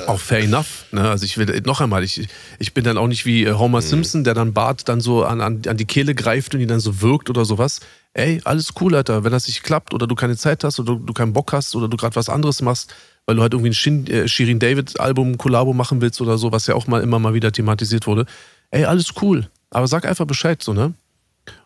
auch 0.07 0.19
fair 0.19 0.39
enough. 0.39 0.85
Ne? 0.91 1.09
Also 1.09 1.23
ich 1.23 1.37
will 1.37 1.61
noch 1.65 1.79
einmal, 1.79 2.03
ich, 2.03 2.27
ich 2.59 2.73
bin 2.73 2.83
dann 2.83 2.97
auch 2.97 3.07
nicht 3.07 3.25
wie 3.25 3.45
äh, 3.45 3.53
Homer 3.53 3.79
mhm. 3.79 3.85
Simpson, 3.85 4.23
der 4.25 4.33
dann 4.33 4.51
Bart 4.51 4.89
dann 4.89 4.99
so 4.99 5.23
an, 5.23 5.39
an, 5.39 5.61
an 5.67 5.77
die 5.77 5.85
Kehle 5.85 6.15
greift 6.15 6.53
und 6.53 6.59
ihn 6.59 6.67
dann 6.67 6.81
so 6.81 7.01
wirkt 7.01 7.29
oder 7.29 7.45
sowas. 7.45 7.79
Ey, 8.13 8.41
alles 8.43 8.73
cool, 8.81 8.93
Alter. 8.93 9.23
Wenn 9.23 9.31
das 9.31 9.47
nicht 9.47 9.63
klappt 9.63 9.93
oder 9.93 10.05
du 10.05 10.15
keine 10.15 10.35
Zeit 10.35 10.65
hast 10.65 10.81
oder 10.81 10.97
du 10.97 11.13
keinen 11.13 11.31
Bock 11.31 11.53
hast 11.53 11.75
oder 11.77 11.87
du 11.87 11.95
gerade 11.95 12.17
was 12.17 12.27
anderes 12.27 12.61
machst, 12.61 12.93
weil 13.25 13.37
du 13.37 13.41
halt 13.41 13.53
irgendwie 13.53 13.69
ein 13.69 13.75
Shin, 13.75 14.05
äh, 14.07 14.27
Shirin 14.27 14.59
David 14.59 14.99
Album 14.99 15.37
Kollabo 15.37 15.71
machen 15.71 16.01
willst 16.01 16.19
oder 16.19 16.37
so, 16.37 16.51
was 16.51 16.67
ja 16.67 16.75
auch 16.75 16.87
mal 16.87 17.01
immer 17.01 17.19
mal 17.19 17.33
wieder 17.33 17.53
thematisiert 17.53 18.05
wurde. 18.05 18.25
Ey, 18.69 18.83
alles 18.83 19.13
cool. 19.21 19.49
Aber 19.69 19.87
sag 19.87 20.05
einfach 20.05 20.25
Bescheid, 20.25 20.61
so, 20.61 20.73
ne? 20.73 20.93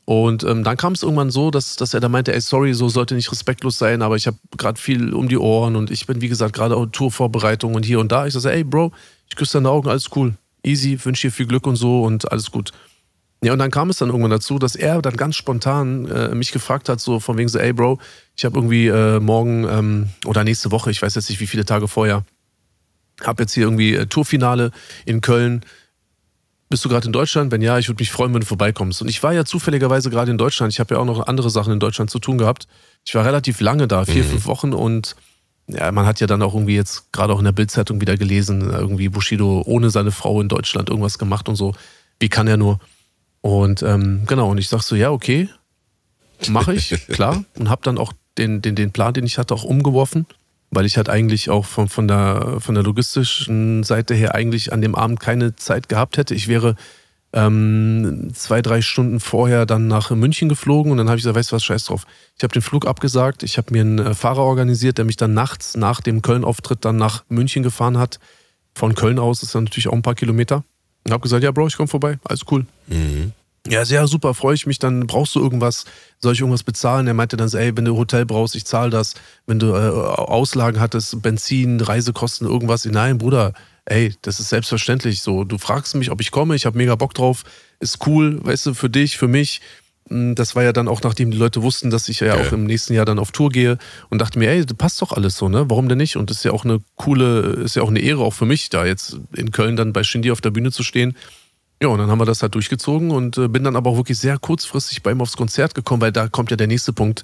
Und 0.09 0.45
ähm, 0.45 0.63
dann 0.63 0.77
kam 0.77 0.93
es 0.93 1.03
irgendwann 1.03 1.31
so, 1.31 1.51
dass, 1.51 1.75
dass 1.75 1.93
er 1.93 1.99
da 1.99 2.07
meinte, 2.07 2.33
ey, 2.33 2.39
sorry, 2.39 2.73
so 2.73 2.87
sollte 2.87 3.13
nicht 3.13 3.29
respektlos 3.29 3.77
sein, 3.77 4.01
aber 4.01 4.15
ich 4.15 4.25
habe 4.25 4.37
gerade 4.57 4.79
viel 4.79 5.13
um 5.13 5.27
die 5.27 5.37
Ohren 5.37 5.75
und 5.75 5.91
ich 5.91 6.07
bin, 6.07 6.21
wie 6.21 6.29
gesagt, 6.29 6.53
gerade 6.53 6.77
auch 6.77 6.85
Tourvorbereitung 6.85 7.75
und 7.75 7.85
hier 7.85 7.99
und 7.99 8.09
da. 8.09 8.25
Ich 8.25 8.33
sage, 8.33 8.55
ey, 8.55 8.63
Bro, 8.63 8.93
ich 9.29 9.35
küsse 9.35 9.57
deine 9.57 9.69
Augen, 9.69 9.89
alles 9.89 10.05
cool. 10.15 10.35
Easy, 10.63 10.97
wünsche 11.03 11.27
dir 11.27 11.33
viel 11.33 11.45
Glück 11.45 11.67
und 11.67 11.75
so 11.75 12.03
und 12.03 12.31
alles 12.31 12.51
gut. 12.51 12.71
Ja, 13.43 13.51
und 13.51 13.59
dann 13.59 13.69
kam 13.69 13.89
es 13.89 13.97
dann 13.97 14.07
irgendwann 14.07 14.31
dazu, 14.31 14.59
dass 14.59 14.77
er 14.77 15.01
dann 15.01 15.17
ganz 15.17 15.35
spontan 15.35 16.09
äh, 16.09 16.33
mich 16.33 16.53
gefragt 16.53 16.87
hat, 16.87 17.01
so 17.01 17.19
von 17.19 17.37
wegen 17.37 17.49
so, 17.49 17.59
ey, 17.59 17.73
Bro, 17.73 17.99
ich 18.37 18.45
habe 18.45 18.57
irgendwie 18.57 18.87
äh, 18.87 19.19
morgen 19.19 19.65
ähm, 19.69 20.09
oder 20.25 20.45
nächste 20.45 20.71
Woche, 20.71 20.89
ich 20.89 21.01
weiß 21.01 21.15
jetzt 21.15 21.29
nicht, 21.29 21.41
wie 21.41 21.47
viele 21.47 21.65
Tage 21.65 21.89
vorher, 21.89 22.23
habe 23.25 23.43
jetzt 23.43 23.51
hier 23.51 23.63
irgendwie 23.63 23.95
äh, 23.95 24.05
Tourfinale 24.05 24.71
in 25.03 25.19
Köln 25.19 25.65
bist 26.69 26.83
du 26.83 26.89
gerade 26.89 27.05
in 27.05 27.13
Deutschland? 27.13 27.51
Wenn 27.51 27.61
ja, 27.61 27.77
ich 27.77 27.87
würde 27.87 28.01
mich 28.01 28.11
freuen, 28.11 28.33
wenn 28.33 28.41
du 28.41 28.47
vorbeikommst. 28.47 29.01
Und 29.01 29.07
ich 29.07 29.23
war 29.23 29.33
ja 29.33 29.45
zufälligerweise 29.45 30.09
gerade 30.09 30.31
in 30.31 30.37
Deutschland. 30.37 30.73
Ich 30.73 30.79
habe 30.79 30.95
ja 30.95 31.01
auch 31.01 31.05
noch 31.05 31.27
andere 31.27 31.49
Sachen 31.49 31.73
in 31.73 31.79
Deutschland 31.79 32.09
zu 32.09 32.19
tun 32.19 32.37
gehabt. 32.37 32.67
Ich 33.05 33.15
war 33.15 33.25
relativ 33.25 33.61
lange 33.61 33.87
da, 33.87 34.05
vier, 34.05 34.23
mhm. 34.23 34.29
fünf 34.29 34.45
Wochen 34.45 34.73
und 34.73 35.15
ja, 35.67 35.91
man 35.91 36.05
hat 36.05 36.19
ja 36.21 36.27
dann 36.27 36.41
auch 36.41 36.53
irgendwie 36.53 36.75
jetzt 36.75 37.11
gerade 37.11 37.33
auch 37.33 37.39
in 37.39 37.45
der 37.45 37.51
Bildzeitung 37.51 37.99
wieder 37.99 38.15
gelesen, 38.15 38.69
irgendwie 38.69 39.09
Bushido 39.09 39.63
ohne 39.65 39.89
seine 39.89 40.11
Frau 40.11 40.39
in 40.39 40.47
Deutschland 40.47 40.89
irgendwas 40.89 41.19
gemacht 41.19 41.49
und 41.49 41.55
so. 41.55 41.73
Wie 42.19 42.29
kann 42.29 42.47
er 42.47 42.57
nur? 42.57 42.79
Und 43.41 43.83
ähm, 43.83 44.23
genau, 44.27 44.49
und 44.49 44.57
ich 44.57 44.69
sag 44.69 44.81
so, 44.81 44.95
ja, 44.95 45.11
okay, 45.11 45.49
mache 46.47 46.73
ich, 46.73 46.89
klar. 47.07 47.43
Und 47.55 47.69
habe 47.69 47.81
dann 47.83 47.97
auch 47.97 48.13
den, 48.37 48.61
den, 48.61 48.75
den 48.75 48.91
Plan, 48.91 49.13
den 49.13 49.25
ich 49.25 49.37
hatte, 49.37 49.53
auch 49.53 49.63
umgeworfen, 49.63 50.25
weil 50.71 50.85
ich 50.85 50.97
halt 50.97 51.09
eigentlich 51.09 51.49
auch 51.49 51.65
von, 51.65 51.87
von, 51.87 52.07
der, 52.07 52.57
von 52.59 52.75
der 52.75 52.83
logistischen 52.83 53.83
Seite 53.83 54.13
her 54.13 54.35
eigentlich 54.35 54.73
an 54.73 54.81
dem 54.81 54.95
Abend 54.95 55.19
keine 55.19 55.55
Zeit 55.55 55.89
gehabt 55.89 56.17
hätte. 56.17 56.35
Ich 56.35 56.47
wäre 56.47 56.75
ähm, 57.33 58.31
zwei, 58.33 58.61
drei 58.61 58.81
Stunden 58.81 59.19
vorher 59.19 59.65
dann 59.65 59.87
nach 59.87 60.11
München 60.11 60.49
geflogen 60.49 60.91
und 60.91 60.97
dann 60.97 61.07
habe 61.07 61.17
ich 61.17 61.23
gesagt, 61.23 61.37
weißt 61.37 61.51
du 61.51 61.55
was, 61.55 61.63
scheiß 61.63 61.85
drauf. 61.85 62.05
Ich 62.37 62.43
habe 62.43 62.53
den 62.53 62.61
Flug 62.61 62.87
abgesagt, 62.87 63.43
ich 63.43 63.57
habe 63.57 63.71
mir 63.71 63.81
einen 63.81 63.99
äh, 63.99 64.13
Fahrer 64.13 64.43
organisiert, 64.43 64.97
der 64.97 65.05
mich 65.05 65.17
dann 65.17 65.33
nachts 65.33 65.75
nach 65.75 66.01
dem 66.01 66.21
Köln-Auftritt 66.21 66.85
dann 66.85 66.97
nach 66.97 67.23
München 67.29 67.63
gefahren 67.63 67.97
hat. 67.97 68.19
Von 68.73 68.95
Köln 68.95 69.19
aus 69.19 69.43
ist 69.43 69.55
dann 69.55 69.65
natürlich 69.65 69.87
auch 69.87 69.93
ein 69.93 70.01
paar 70.01 70.15
Kilometer. 70.15 70.63
Und 71.03 71.11
habe 71.11 71.21
gesagt, 71.21 71.43
ja 71.43 71.51
Bro, 71.51 71.67
ich 71.67 71.77
komme 71.77 71.87
vorbei, 71.87 72.19
alles 72.23 72.41
cool. 72.51 72.65
Mhm. 72.87 73.33
Ja, 73.69 73.85
sehr 73.85 74.07
super, 74.07 74.33
freue 74.33 74.55
ich 74.55 74.65
mich. 74.65 74.79
Dann 74.79 75.07
brauchst 75.07 75.35
du 75.35 75.39
irgendwas, 75.39 75.85
soll 76.19 76.33
ich 76.33 76.39
irgendwas 76.39 76.63
bezahlen? 76.63 77.07
Er 77.07 77.13
meinte 77.13 77.37
dann 77.37 77.49
so, 77.49 77.57
ey, 77.57 77.75
wenn 77.75 77.85
du 77.85 77.97
Hotel 77.97 78.25
brauchst, 78.25 78.55
ich 78.55 78.65
zahle 78.65 78.89
das. 78.89 79.13
Wenn 79.45 79.59
du 79.59 79.73
äh, 79.73 79.89
Auslagen 79.89 80.79
hattest, 80.79 81.21
Benzin, 81.21 81.81
Reisekosten, 81.81 82.47
irgendwas. 82.47 82.85
Nein, 82.85 83.17
Bruder, 83.17 83.53
ey, 83.85 84.13
das 84.21 84.39
ist 84.39 84.49
selbstverständlich 84.49 85.21
so. 85.21 85.43
Du 85.43 85.57
fragst 85.57 85.95
mich, 85.95 86.11
ob 86.11 86.21
ich 86.21 86.31
komme, 86.31 86.55
ich 86.55 86.65
habe 86.65 86.77
mega 86.77 86.95
Bock 86.95 87.13
drauf, 87.13 87.43
ist 87.79 88.05
cool, 88.07 88.43
weißt 88.43 88.67
du, 88.67 88.73
für 88.73 88.89
dich, 88.89 89.17
für 89.17 89.27
mich. 89.27 89.61
Hm, 90.09 90.35
das 90.35 90.55
war 90.55 90.63
ja 90.63 90.73
dann 90.73 90.87
auch, 90.87 91.01
nachdem 91.01 91.31
die 91.31 91.37
Leute 91.37 91.61
wussten, 91.63 91.89
dass 91.89 92.09
ich 92.09 92.21
ja 92.21 92.33
okay. 92.33 92.47
auch 92.47 92.51
im 92.53 92.65
nächsten 92.65 92.93
Jahr 92.93 93.05
dann 93.05 93.19
auf 93.19 93.31
Tour 93.31 93.49
gehe 93.49 93.77
und 94.09 94.19
dachte 94.19 94.39
mir, 94.39 94.49
ey, 94.49 94.65
das 94.65 94.77
passt 94.77 95.01
doch 95.01 95.11
alles 95.11 95.37
so, 95.37 95.49
ne? 95.49 95.69
Warum 95.69 95.89
denn 95.89 95.97
nicht? 95.97 96.15
Und 96.15 96.29
das 96.29 96.37
ist 96.37 96.43
ja 96.43 96.51
auch 96.51 96.65
eine 96.65 96.79
coole, 96.95 97.41
ist 97.63 97.75
ja 97.75 97.81
auch 97.81 97.89
eine 97.89 97.99
Ehre 97.99 98.23
auch 98.23 98.33
für 98.33 98.45
mich, 98.45 98.69
da 98.69 98.85
jetzt 98.85 99.17
in 99.35 99.51
Köln 99.51 99.75
dann 99.75 99.93
bei 99.93 100.03
Shindy 100.03 100.31
auf 100.31 100.41
der 100.41 100.51
Bühne 100.51 100.71
zu 100.71 100.83
stehen. 100.83 101.15
Ja, 101.81 101.89
und 101.89 101.99
dann 101.99 102.09
haben 102.09 102.19
wir 102.19 102.25
das 102.25 102.41
halt 102.41 102.55
durchgezogen 102.55 103.11
und 103.11 103.37
äh, 103.37 103.47
bin 103.47 103.63
dann 103.63 103.75
aber 103.75 103.91
auch 103.91 103.97
wirklich 103.97 104.17
sehr 104.17 104.39
kurzfristig 104.39 105.03
bei 105.03 105.11
ihm 105.11 105.21
aufs 105.21 105.37
Konzert 105.37 105.75
gekommen, 105.75 106.01
weil 106.01 106.11
da 106.11 106.27
kommt 106.27 106.49
ja 106.49 106.57
der 106.57 106.67
nächste 106.67 106.93
Punkt. 106.93 107.23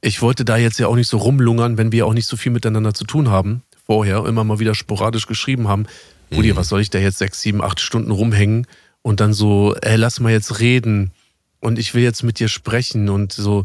Ich 0.00 0.22
wollte 0.22 0.44
da 0.44 0.56
jetzt 0.56 0.78
ja 0.78 0.86
auch 0.86 0.94
nicht 0.94 1.08
so 1.08 1.18
rumlungern, 1.18 1.76
wenn 1.76 1.90
wir 1.90 2.06
auch 2.06 2.14
nicht 2.14 2.26
so 2.26 2.36
viel 2.36 2.52
miteinander 2.52 2.94
zu 2.94 3.04
tun 3.04 3.30
haben 3.30 3.62
vorher 3.88 4.26
immer 4.26 4.44
mal 4.44 4.58
wieder 4.58 4.74
sporadisch 4.74 5.26
geschrieben 5.26 5.66
haben, 5.66 5.86
Rudi, 6.32 6.52
mhm. 6.52 6.56
was 6.56 6.68
soll 6.68 6.82
ich 6.82 6.90
da 6.90 6.98
jetzt 6.98 7.18
sechs, 7.18 7.40
sieben, 7.40 7.62
acht 7.62 7.80
Stunden 7.80 8.10
rumhängen 8.10 8.66
und 9.00 9.20
dann 9.20 9.32
so, 9.32 9.74
ey, 9.80 9.96
lass 9.96 10.20
mal 10.20 10.30
jetzt 10.30 10.60
reden 10.60 11.12
und 11.60 11.78
ich 11.78 11.94
will 11.94 12.02
jetzt 12.02 12.22
mit 12.22 12.38
dir 12.38 12.48
sprechen 12.48 13.08
und 13.08 13.32
so, 13.32 13.64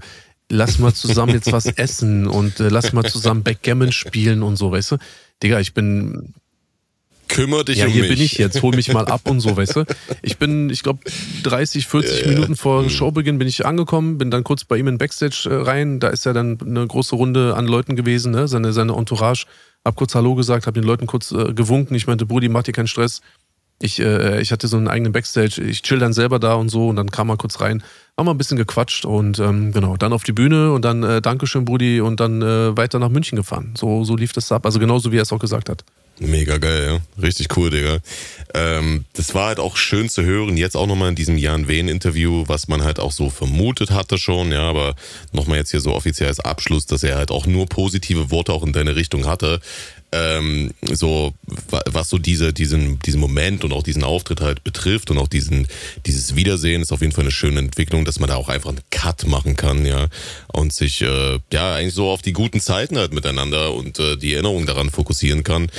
lass 0.50 0.80
mal 0.80 0.94
zusammen 0.94 1.34
jetzt 1.34 1.52
was 1.52 1.66
essen 1.78 2.26
und 2.28 2.62
äh, 2.62 2.70
lass 2.70 2.94
mal 2.94 3.04
zusammen 3.04 3.44
Backgammon 3.44 3.92
spielen 3.92 4.44
und 4.44 4.56
so, 4.56 4.72
weißt 4.72 4.92
du? 4.92 4.98
Digga, 5.44 5.60
ich 5.60 5.74
bin 5.74 6.34
Kümmer 7.28 7.64
dich 7.64 7.80
ja, 7.80 7.86
um 7.86 7.92
hier 7.92 8.04
mich. 8.04 8.12
bin 8.12 8.22
ich 8.22 8.38
jetzt, 8.38 8.62
hol 8.62 8.76
mich 8.76 8.94
mal 8.94 9.06
ab 9.08 9.22
und 9.30 9.40
so, 9.40 9.56
weißt 9.56 9.78
du? 9.78 9.86
Ich 10.22 10.38
bin, 10.38 10.70
ich 10.70 10.84
glaube, 10.84 11.00
30, 11.44 11.88
40 11.88 12.22
ja, 12.22 12.28
Minuten 12.28 12.56
vor 12.56 12.84
hm. 12.84 12.90
Showbeginn 12.90 13.40
bin 13.40 13.48
ich 13.48 13.66
angekommen, 13.66 14.18
bin 14.18 14.32
dann 14.32 14.44
kurz 14.44 14.64
bei 14.66 14.78
ihm 14.78 14.88
in 14.88 14.98
Backstage 14.98 15.50
äh, 15.50 15.56
rein. 15.56 16.00
Da 16.00 16.10
ist 16.10 16.26
ja 16.26 16.34
dann 16.34 16.58
eine 16.62 16.86
große 16.86 17.16
Runde 17.16 17.56
an 17.56 17.68
Leuten 17.68 17.96
gewesen, 17.96 18.32
ne? 18.32 18.48
seine, 18.48 18.74
seine 18.74 18.94
Entourage. 18.94 19.46
Hab 19.84 19.96
kurz 19.96 20.16
Hallo 20.16 20.36
gesagt, 20.36 20.68
hab 20.68 20.74
den 20.74 20.84
Leuten 20.84 21.08
kurz 21.08 21.32
äh, 21.32 21.54
gewunken. 21.54 21.96
Ich 21.96 22.08
meinte, 22.08 22.26
Brudi, 22.26 22.50
mach 22.50 22.64
dir 22.64 22.72
keinen 22.72 22.88
Stress. 22.88 23.22
Ich, 23.80 24.00
äh, 24.00 24.40
ich 24.40 24.52
hatte 24.52 24.68
so 24.68 24.78
einen 24.78 24.88
eigenen 24.88 25.12
Backstage. 25.12 25.62
Ich 25.62 25.82
chill 25.82 26.00
dann 26.00 26.14
selber 26.14 26.40
da 26.40 26.54
und 26.54 26.70
so 26.70 26.88
und 26.88 26.96
dann 26.96 27.12
kam 27.12 27.30
er 27.30 27.38
kurz 27.38 27.60
rein. 27.60 27.84
Haben 28.18 28.28
wir 28.28 28.32
ein 28.34 28.38
bisschen 28.38 28.58
gequatscht 28.58 29.06
und 29.06 29.40
ähm, 29.40 29.74
genau, 29.74 29.98
dann 29.98 30.14
auf 30.14 30.24
die 30.24 30.32
Bühne 30.32 30.72
und 30.72 30.86
dann 30.86 31.04
äh, 31.04 31.22
Dankeschön, 31.22 31.66
Brudi, 31.66 32.00
und 32.00 32.20
dann 32.20 32.42
äh, 32.42 32.78
weiter 32.78 33.00
nach 33.00 33.10
München 33.10 33.36
gefahren. 33.36 33.74
So, 33.76 34.04
so 34.04 34.16
lief 34.16 34.32
das 34.32 34.52
ab. 34.52 34.66
Also 34.66 34.80
genauso, 34.80 35.12
wie 35.12 35.18
er 35.18 35.24
es 35.24 35.34
auch 35.34 35.40
gesagt 35.40 35.68
hat. 35.68 35.84
Mega 36.20 36.58
geil, 36.58 36.86
ja. 36.86 37.22
Richtig 37.22 37.58
cool, 37.58 37.72
Digga. 37.72 37.98
Ähm, 38.54 39.06
das 39.14 39.34
war 39.34 39.48
halt 39.48 39.60
auch 39.60 39.78
schön 39.78 40.10
zu 40.10 40.24
hören, 40.24 40.58
jetzt 40.58 40.78
auch 40.78 40.86
nochmal 40.86 41.10
in 41.10 41.16
diesem 41.16 41.38
Jan 41.38 41.68
Wehn-Interview, 41.68 42.44
was 42.48 42.68
man 42.68 42.84
halt 42.84 43.00
auch 43.00 43.12
so 43.12 43.30
vermutet 43.30 43.90
hatte 43.92 44.20
schon, 44.20 44.52
ja, 44.52 44.62
aber 44.62 44.96
nochmal 45.32 45.58
jetzt 45.58 45.72
hier 45.72 45.80
so 45.80 45.94
offiziell 45.94 46.30
als 46.30 46.40
Abschluss, 46.40 46.86
dass 46.86 47.04
er 47.04 47.18
halt 47.18 47.32
auch 47.32 47.48
nur 47.48 47.66
positive 47.66 48.30
Worte 48.30 48.54
auch 48.54 48.64
in 48.64 48.74
deine 48.74 48.96
Richtung 48.96 49.26
hatte 49.26 49.60
ähm, 50.14 50.72
so 50.92 51.34
was 51.68 52.10
so 52.10 52.18
diese 52.18 52.54
diesen 52.54 53.00
diesen 53.00 53.20
Moment 53.20 53.64
und 53.64 53.74
auch 53.74 53.84
diesen 53.84 54.04
Auftritt 54.04 54.42
halt 54.42 54.64
betrifft 54.64 55.10
und 55.12 55.18
auch 55.18 55.28
diesen 55.28 55.68
dieses 56.06 56.36
Wiedersehen 56.36 56.82
ist 56.82 56.92
auf 56.92 57.02
jeden 57.02 57.14
Fall 57.14 57.24
eine 57.24 57.32
schöne 57.32 57.60
Entwicklung, 57.60 58.06
dass 58.06 58.20
man 58.20 58.30
da 58.30 58.36
auch 58.36 58.50
einfach 58.50 58.70
einen 58.70 58.82
Cut 58.92 59.26
machen 59.28 59.56
kann, 59.56 59.86
ja. 59.86 60.08
Und 60.48 60.74
sich 60.74 61.02
äh, 61.02 61.40
ja 61.52 61.76
eigentlich 61.76 61.96
so 61.96 62.10
auf 62.10 62.22
die 62.22 62.34
guten 62.34 62.60
Zeiten 62.60 62.98
halt 62.98 63.14
miteinander 63.14 63.74
und 63.74 64.00
äh, 64.00 64.18
die 64.18 64.34
Erinnerung 64.34 64.66
daran 64.66 64.90
fokussieren 64.90 65.44
kann 65.44 65.70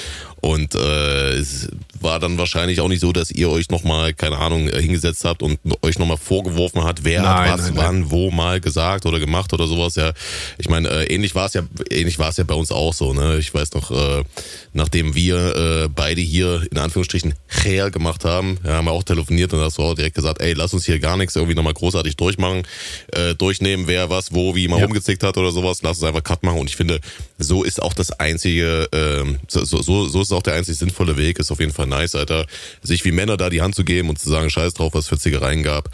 und 0.44 0.74
äh, 0.74 1.32
es 1.38 1.68
war 2.02 2.20
dann 2.20 2.36
wahrscheinlich 2.36 2.82
auch 2.82 2.88
nicht 2.88 3.00
so, 3.00 3.12
dass 3.12 3.30
ihr 3.30 3.48
euch 3.48 3.70
nochmal, 3.70 4.12
keine 4.12 4.36
Ahnung, 4.36 4.68
äh, 4.68 4.82
hingesetzt 4.82 5.24
habt 5.24 5.42
und 5.42 5.58
euch 5.80 5.98
nochmal 5.98 6.18
vorgeworfen 6.18 6.84
hat, 6.84 7.02
wer 7.02 7.22
nein, 7.22 7.50
hat 7.50 7.58
was 7.58 7.66
nein, 7.68 7.76
wann, 7.76 8.00
nein. 8.00 8.10
wo 8.10 8.30
mal 8.30 8.60
gesagt 8.60 9.06
oder 9.06 9.18
gemacht 9.20 9.54
oder 9.54 9.66
sowas. 9.66 9.94
Ja, 9.94 10.12
ich 10.58 10.68
meine, 10.68 10.86
äh, 10.90 11.04
ähnlich 11.06 11.34
war 11.34 11.46
es 11.46 11.54
ja, 11.54 11.62
ähnlich 11.88 12.18
war 12.18 12.28
es 12.28 12.36
ja 12.36 12.44
bei 12.44 12.54
uns 12.54 12.70
auch 12.70 12.92
so. 12.92 13.14
Ne? 13.14 13.38
Ich 13.38 13.54
weiß 13.54 13.72
noch, 13.72 13.90
äh, 13.90 14.22
nachdem 14.74 15.14
wir 15.14 15.56
äh, 15.84 15.88
beide 15.88 16.20
hier 16.20 16.66
in 16.70 16.78
Anführungsstrichen 16.78 17.34
her 17.48 17.90
gemacht 17.90 18.24
haben, 18.24 18.58
ja, 18.64 18.74
haben 18.74 18.84
wir 18.84 18.92
auch 18.92 19.02
telefoniert 19.02 19.52
und 19.52 19.60
hast 19.60 19.78
du 19.78 19.82
auch 19.82 19.94
direkt 19.94 20.16
gesagt, 20.16 20.40
ey, 20.40 20.52
lass 20.52 20.74
uns 20.74 20.84
hier 20.84 20.98
gar 20.98 21.16
nichts 21.16 21.34
irgendwie 21.36 21.54
nochmal 21.54 21.72
großartig 21.72 22.16
durchmachen, 22.16 22.66
äh, 23.12 23.34
durchnehmen, 23.34 23.86
wer 23.86 24.10
was, 24.10 24.34
wo, 24.34 24.54
wie 24.54 24.68
mal 24.68 24.78
ja. 24.78 24.84
rumgezickt 24.84 25.22
hat 25.22 25.36
oder 25.38 25.52
sowas. 25.52 25.82
Lass 25.82 25.98
uns 25.98 26.06
einfach 26.06 26.22
Cut 26.22 26.42
machen. 26.42 26.58
Und 26.58 26.68
ich 26.68 26.76
finde, 26.76 27.00
so 27.38 27.62
ist 27.62 27.80
auch 27.80 27.94
das 27.94 28.12
einzige, 28.12 28.88
äh, 28.92 29.24
so, 29.48 29.64
so, 29.64 30.08
so 30.08 30.20
ist 30.22 30.32
auch 30.32 30.42
der 30.42 30.54
einzig 30.54 30.76
sinnvolle 30.76 31.16
Weg. 31.16 31.38
Ist 31.38 31.50
auf 31.50 31.60
jeden 31.60 31.72
Fall 31.72 31.86
nice, 31.86 32.14
Alter. 32.14 32.46
Sich 32.82 33.04
wie 33.04 33.12
Männer 33.12 33.36
da 33.36 33.50
die 33.50 33.62
Hand 33.62 33.74
zu 33.74 33.84
geben 33.84 34.08
und 34.08 34.18
zu 34.18 34.28
sagen, 34.28 34.50
scheiß 34.50 34.74
drauf, 34.74 34.94
was 34.94 35.08
für 35.08 35.18
Zickereien 35.18 35.62
gab. 35.62 35.90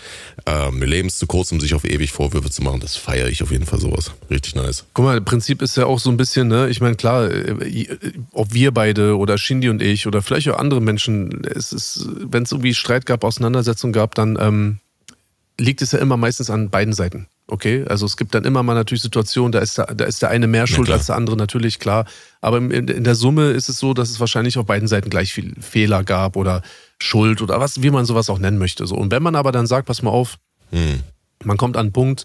Ähm, 0.47 0.79
mir 0.79 0.87
Leben 0.87 1.09
ist 1.09 1.19
zu 1.19 1.27
kurz, 1.27 1.53
um 1.53 1.61
sich 1.61 1.75
auf 1.75 1.85
ewig 1.85 2.13
Vorwürfe 2.13 2.51
zu 2.51 2.63
machen. 2.63 2.81
Das 2.81 2.97
feiere 2.97 3.29
ich 3.29 3.43
auf 3.43 3.51
jeden 3.51 3.67
Fall 3.67 3.81
sowas. 3.81 4.13
Richtig 4.31 4.55
nice. 4.55 4.85
Guck 4.95 5.05
mal, 5.05 5.21
Prinzip 5.21 5.63
ist 5.63 5.77
ja 5.77 5.87
auch 5.87 5.99
so 5.99 6.11
ein 6.11 6.17
bisschen, 6.17 6.49
ne, 6.49 6.69
ich 6.71 6.81
meine, 6.81 6.97
klar, 6.97 7.31
äh, 7.31 7.95
ob 8.33 8.55
wir 8.55 8.70
beide 8.73 9.17
oder 9.17 9.39
Shindy 9.39 9.69
und 9.69 9.83
ich 9.83 10.07
oder 10.07 10.23
vielleicht 10.23 10.49
auch 10.49 10.59
andere 10.59 10.81
Menschen, 10.81 11.45
es 11.45 11.73
ist, 11.73 12.09
wenn 12.21 12.45
es 12.45 12.53
irgendwie 12.53 12.75
Streit 12.75 13.07
gab, 13.07 13.25
Auseinandersetzung 13.25 13.93
gab, 13.93 14.15
dann 14.15 14.39
ähm, 14.41 14.79
liegt 15.59 15.83
es 15.83 15.93
ja 15.93 15.99
immer 15.99 16.17
meistens 16.17 16.51
an 16.51 16.71
beiden 16.71 16.95
Seiten. 16.95 17.29
Okay, 17.47 17.85
also 17.89 18.07
es 18.07 18.17
gibt 18.17 18.35
dann 18.35 18.45
immer 18.45 18.63
mal 18.63 18.75
natürlich 18.75 19.03
Situationen, 19.03 19.51
da 19.51 19.59
ist 19.59 19.77
der, 19.77 19.87
da 19.87 20.05
ist 20.05 20.23
der 20.23 20.31
eine 20.31 20.47
mehr 20.47 20.69
schuld 20.69 20.89
als 20.89 21.07
der 21.07 21.17
andere, 21.17 21.37
natürlich, 21.37 21.81
klar. 21.81 22.07
Aber 22.41 22.59
in, 22.59 22.71
in, 22.71 23.03
der 23.03 23.17
Summe 23.17 23.51
ist 23.51 23.69
es 23.69 23.79
so, 23.79 23.93
dass 23.93 24.09
es 24.09 24.21
wahrscheinlich 24.21 24.57
auf 24.57 24.67
beiden 24.67 24.87
Seiten 24.87 25.11
gleich 25.11 25.33
viel 25.33 25.55
Fehler 25.61 26.05
gab 26.05 26.37
oder 26.37 26.63
Schuld 27.01 27.43
oder 27.43 27.59
was, 27.59 27.83
wie 27.83 27.91
man 27.91 28.05
sowas 28.05 28.31
auch 28.31 28.39
nennen 28.39 28.59
möchte. 28.59 28.87
So. 28.87 28.95
Und 28.95 29.11
wenn 29.11 29.23
man 29.23 29.35
aber 29.35 29.51
dann 29.51 29.67
sagt, 29.67 29.89
pass 29.89 30.03
mal 30.03 30.11
auf, 30.11 30.39
hm. 30.71 31.01
man 31.43 31.57
kommt 31.57 31.77
an 31.77 31.87
einen 31.87 31.93
Punkt, 31.93 32.25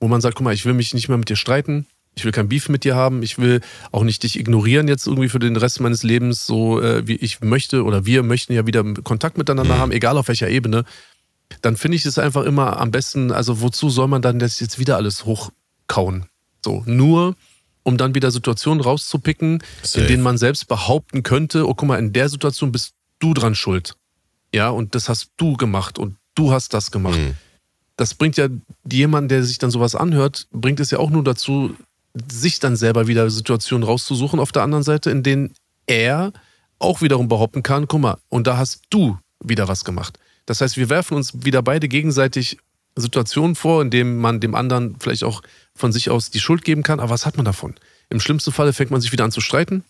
wo 0.00 0.08
man 0.08 0.22
sagt, 0.22 0.36
guck 0.36 0.44
mal, 0.44 0.54
ich 0.54 0.64
will 0.64 0.74
mich 0.74 0.94
nicht 0.94 1.08
mehr 1.08 1.18
mit 1.18 1.28
dir 1.28 1.36
streiten, 1.36 1.86
ich 2.14 2.24
will 2.24 2.32
kein 2.32 2.48
Beef 2.48 2.68
mit 2.68 2.84
dir 2.84 2.94
haben, 2.94 3.22
ich 3.22 3.38
will 3.38 3.60
auch 3.90 4.04
nicht 4.04 4.22
dich 4.22 4.38
ignorieren 4.38 4.88
jetzt 4.88 5.06
irgendwie 5.06 5.28
für 5.28 5.38
den 5.38 5.56
Rest 5.56 5.80
meines 5.80 6.02
Lebens, 6.02 6.46
so 6.46 6.80
äh, 6.80 7.06
wie 7.06 7.16
ich 7.16 7.40
möchte 7.40 7.84
oder 7.84 8.04
wir 8.04 8.22
möchten 8.22 8.52
ja 8.52 8.66
wieder 8.66 8.84
Kontakt 9.02 9.38
miteinander 9.38 9.74
hm. 9.74 9.80
haben, 9.80 9.92
egal 9.92 10.18
auf 10.18 10.28
welcher 10.28 10.48
Ebene 10.48 10.84
dann 11.60 11.76
finde 11.76 11.96
ich 11.96 12.06
es 12.06 12.18
einfach 12.18 12.44
immer 12.44 12.78
am 12.80 12.90
besten, 12.90 13.30
also 13.30 13.60
wozu 13.60 13.90
soll 13.90 14.08
man 14.08 14.22
dann 14.22 14.38
das 14.38 14.60
jetzt 14.60 14.78
wieder 14.78 14.96
alles 14.96 15.24
hochkauen? 15.24 16.26
So, 16.64 16.82
nur 16.86 17.36
um 17.82 17.96
dann 17.96 18.14
wieder 18.14 18.30
Situationen 18.30 18.82
rauszupicken, 18.82 19.62
Safe. 19.82 20.02
in 20.02 20.06
denen 20.06 20.22
man 20.22 20.38
selbst 20.38 20.68
behaupten 20.68 21.24
könnte, 21.24 21.68
oh 21.68 21.74
guck 21.74 21.88
mal, 21.88 21.98
in 21.98 22.12
der 22.12 22.28
Situation 22.28 22.70
bist 22.70 22.94
du 23.18 23.34
dran 23.34 23.56
schuld. 23.56 23.96
Ja, 24.54 24.68
und 24.68 24.94
das 24.94 25.08
hast 25.08 25.30
du 25.36 25.56
gemacht 25.56 25.98
und 25.98 26.16
du 26.36 26.52
hast 26.52 26.74
das 26.74 26.90
gemacht. 26.90 27.18
Mhm. 27.18 27.34
Das 27.96 28.14
bringt 28.14 28.36
ja 28.36 28.48
jemand, 28.90 29.30
der 29.30 29.42
sich 29.42 29.58
dann 29.58 29.70
sowas 29.70 29.94
anhört, 29.94 30.46
bringt 30.52 30.80
es 30.80 30.90
ja 30.92 30.98
auch 30.98 31.10
nur 31.10 31.24
dazu, 31.24 31.74
sich 32.30 32.58
dann 32.58 32.76
selber 32.76 33.06
wieder 33.06 33.30
Situationen 33.30 33.86
rauszusuchen 33.86 34.40
auf 34.40 34.52
der 34.52 34.62
anderen 34.62 34.84
Seite, 34.84 35.10
in 35.10 35.22
denen 35.22 35.54
er 35.86 36.32
auch 36.78 37.00
wiederum 37.00 37.28
behaupten 37.28 37.62
kann, 37.62 37.88
guck 37.88 38.00
mal, 38.00 38.18
und 38.28 38.46
da 38.46 38.56
hast 38.56 38.82
du 38.90 39.18
wieder 39.42 39.68
was 39.68 39.84
gemacht. 39.84 40.18
Das 40.46 40.60
heißt, 40.60 40.76
wir 40.76 40.88
werfen 40.88 41.16
uns 41.16 41.44
wieder 41.44 41.62
beide 41.62 41.88
gegenseitig 41.88 42.58
Situationen 42.96 43.54
vor, 43.54 43.80
in 43.80 43.90
denen 43.90 44.18
man 44.18 44.40
dem 44.40 44.54
anderen 44.54 44.96
vielleicht 44.98 45.24
auch 45.24 45.42
von 45.74 45.92
sich 45.92 46.10
aus 46.10 46.30
die 46.30 46.40
Schuld 46.40 46.64
geben 46.64 46.82
kann. 46.82 47.00
Aber 47.00 47.10
was 47.10 47.24
hat 47.24 47.36
man 47.36 47.44
davon? 47.44 47.74
Im 48.10 48.20
schlimmsten 48.20 48.52
Falle 48.52 48.72
fängt 48.72 48.90
man 48.90 49.00
sich 49.00 49.12
wieder 49.12 49.24
an 49.24 49.30
zu 49.30 49.40
streiten. 49.40 49.84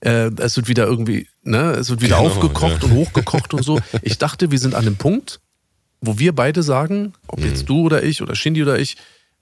Äh, 0.00 0.30
es 0.38 0.56
wird 0.56 0.68
wieder 0.68 0.86
irgendwie, 0.86 1.26
ne, 1.42 1.72
es 1.72 1.90
wird 1.90 2.02
wieder 2.02 2.18
genau, 2.18 2.28
aufgekocht 2.28 2.82
ja. 2.82 2.88
und 2.88 2.92
hochgekocht 2.92 3.54
und 3.54 3.64
so. 3.64 3.80
Ich 4.02 4.18
dachte, 4.18 4.50
wir 4.50 4.58
sind 4.58 4.74
an 4.74 4.84
dem 4.84 4.96
Punkt, 4.96 5.40
wo 6.00 6.18
wir 6.18 6.34
beide 6.34 6.62
sagen, 6.62 7.14
ob 7.26 7.40
jetzt 7.40 7.62
mhm. 7.62 7.66
du 7.66 7.80
oder 7.80 8.02
ich 8.02 8.22
oder 8.22 8.36
Shindy 8.36 8.62
oder 8.62 8.78
ich, 8.78 8.96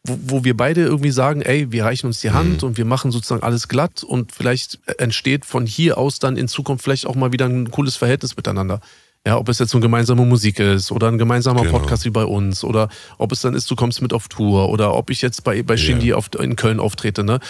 wo, 0.06 0.18
wo 0.26 0.44
wir 0.44 0.56
beide 0.56 0.82
irgendwie 0.82 1.10
sagen, 1.10 1.40
ey, 1.40 1.72
wir 1.72 1.84
reichen 1.84 2.06
uns 2.06 2.20
die 2.20 2.30
Hand 2.30 2.62
mhm. 2.62 2.68
und 2.68 2.76
wir 2.76 2.84
machen 2.84 3.10
sozusagen 3.10 3.42
alles 3.42 3.68
glatt 3.68 4.02
und 4.02 4.32
vielleicht 4.32 4.78
entsteht 4.98 5.44
von 5.44 5.66
hier 5.66 5.98
aus 5.98 6.18
dann 6.18 6.36
in 6.36 6.48
Zukunft 6.48 6.84
vielleicht 6.84 7.06
auch 7.06 7.14
mal 7.14 7.32
wieder 7.32 7.46
ein 7.46 7.70
cooles 7.70 7.96
Verhältnis 7.96 8.36
miteinander 8.36 8.80
Ja, 9.26 9.38
ob 9.38 9.48
es 9.48 9.58
jetzt 9.58 9.70
so 9.70 9.78
eine 9.78 9.82
gemeinsame 9.82 10.26
Musik 10.26 10.58
ist 10.58 10.92
oder 10.92 11.08
ein 11.08 11.16
gemeinsamer 11.16 11.62
genau. 11.62 11.78
Podcast 11.78 12.04
wie 12.04 12.10
bei 12.10 12.24
uns 12.24 12.64
oder 12.64 12.90
ob 13.16 13.32
es 13.32 13.40
dann 13.40 13.54
ist, 13.54 13.70
du 13.70 13.76
kommst 13.76 14.02
mit 14.02 14.12
auf 14.12 14.28
Tour 14.28 14.68
oder 14.68 14.94
ob 14.94 15.08
ich 15.08 15.22
jetzt 15.22 15.42
bei, 15.42 15.62
bei 15.62 15.78
Shindy 15.78 16.08
yeah. 16.08 16.18
auf, 16.18 16.28
in 16.38 16.56
Köln 16.56 16.80
auftrete, 16.80 17.24
ne? 17.24 17.40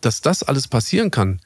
Dass 0.00 0.20
das 0.20 0.42
alles 0.42 0.68
passieren 0.68 1.10
kann, 1.10 1.40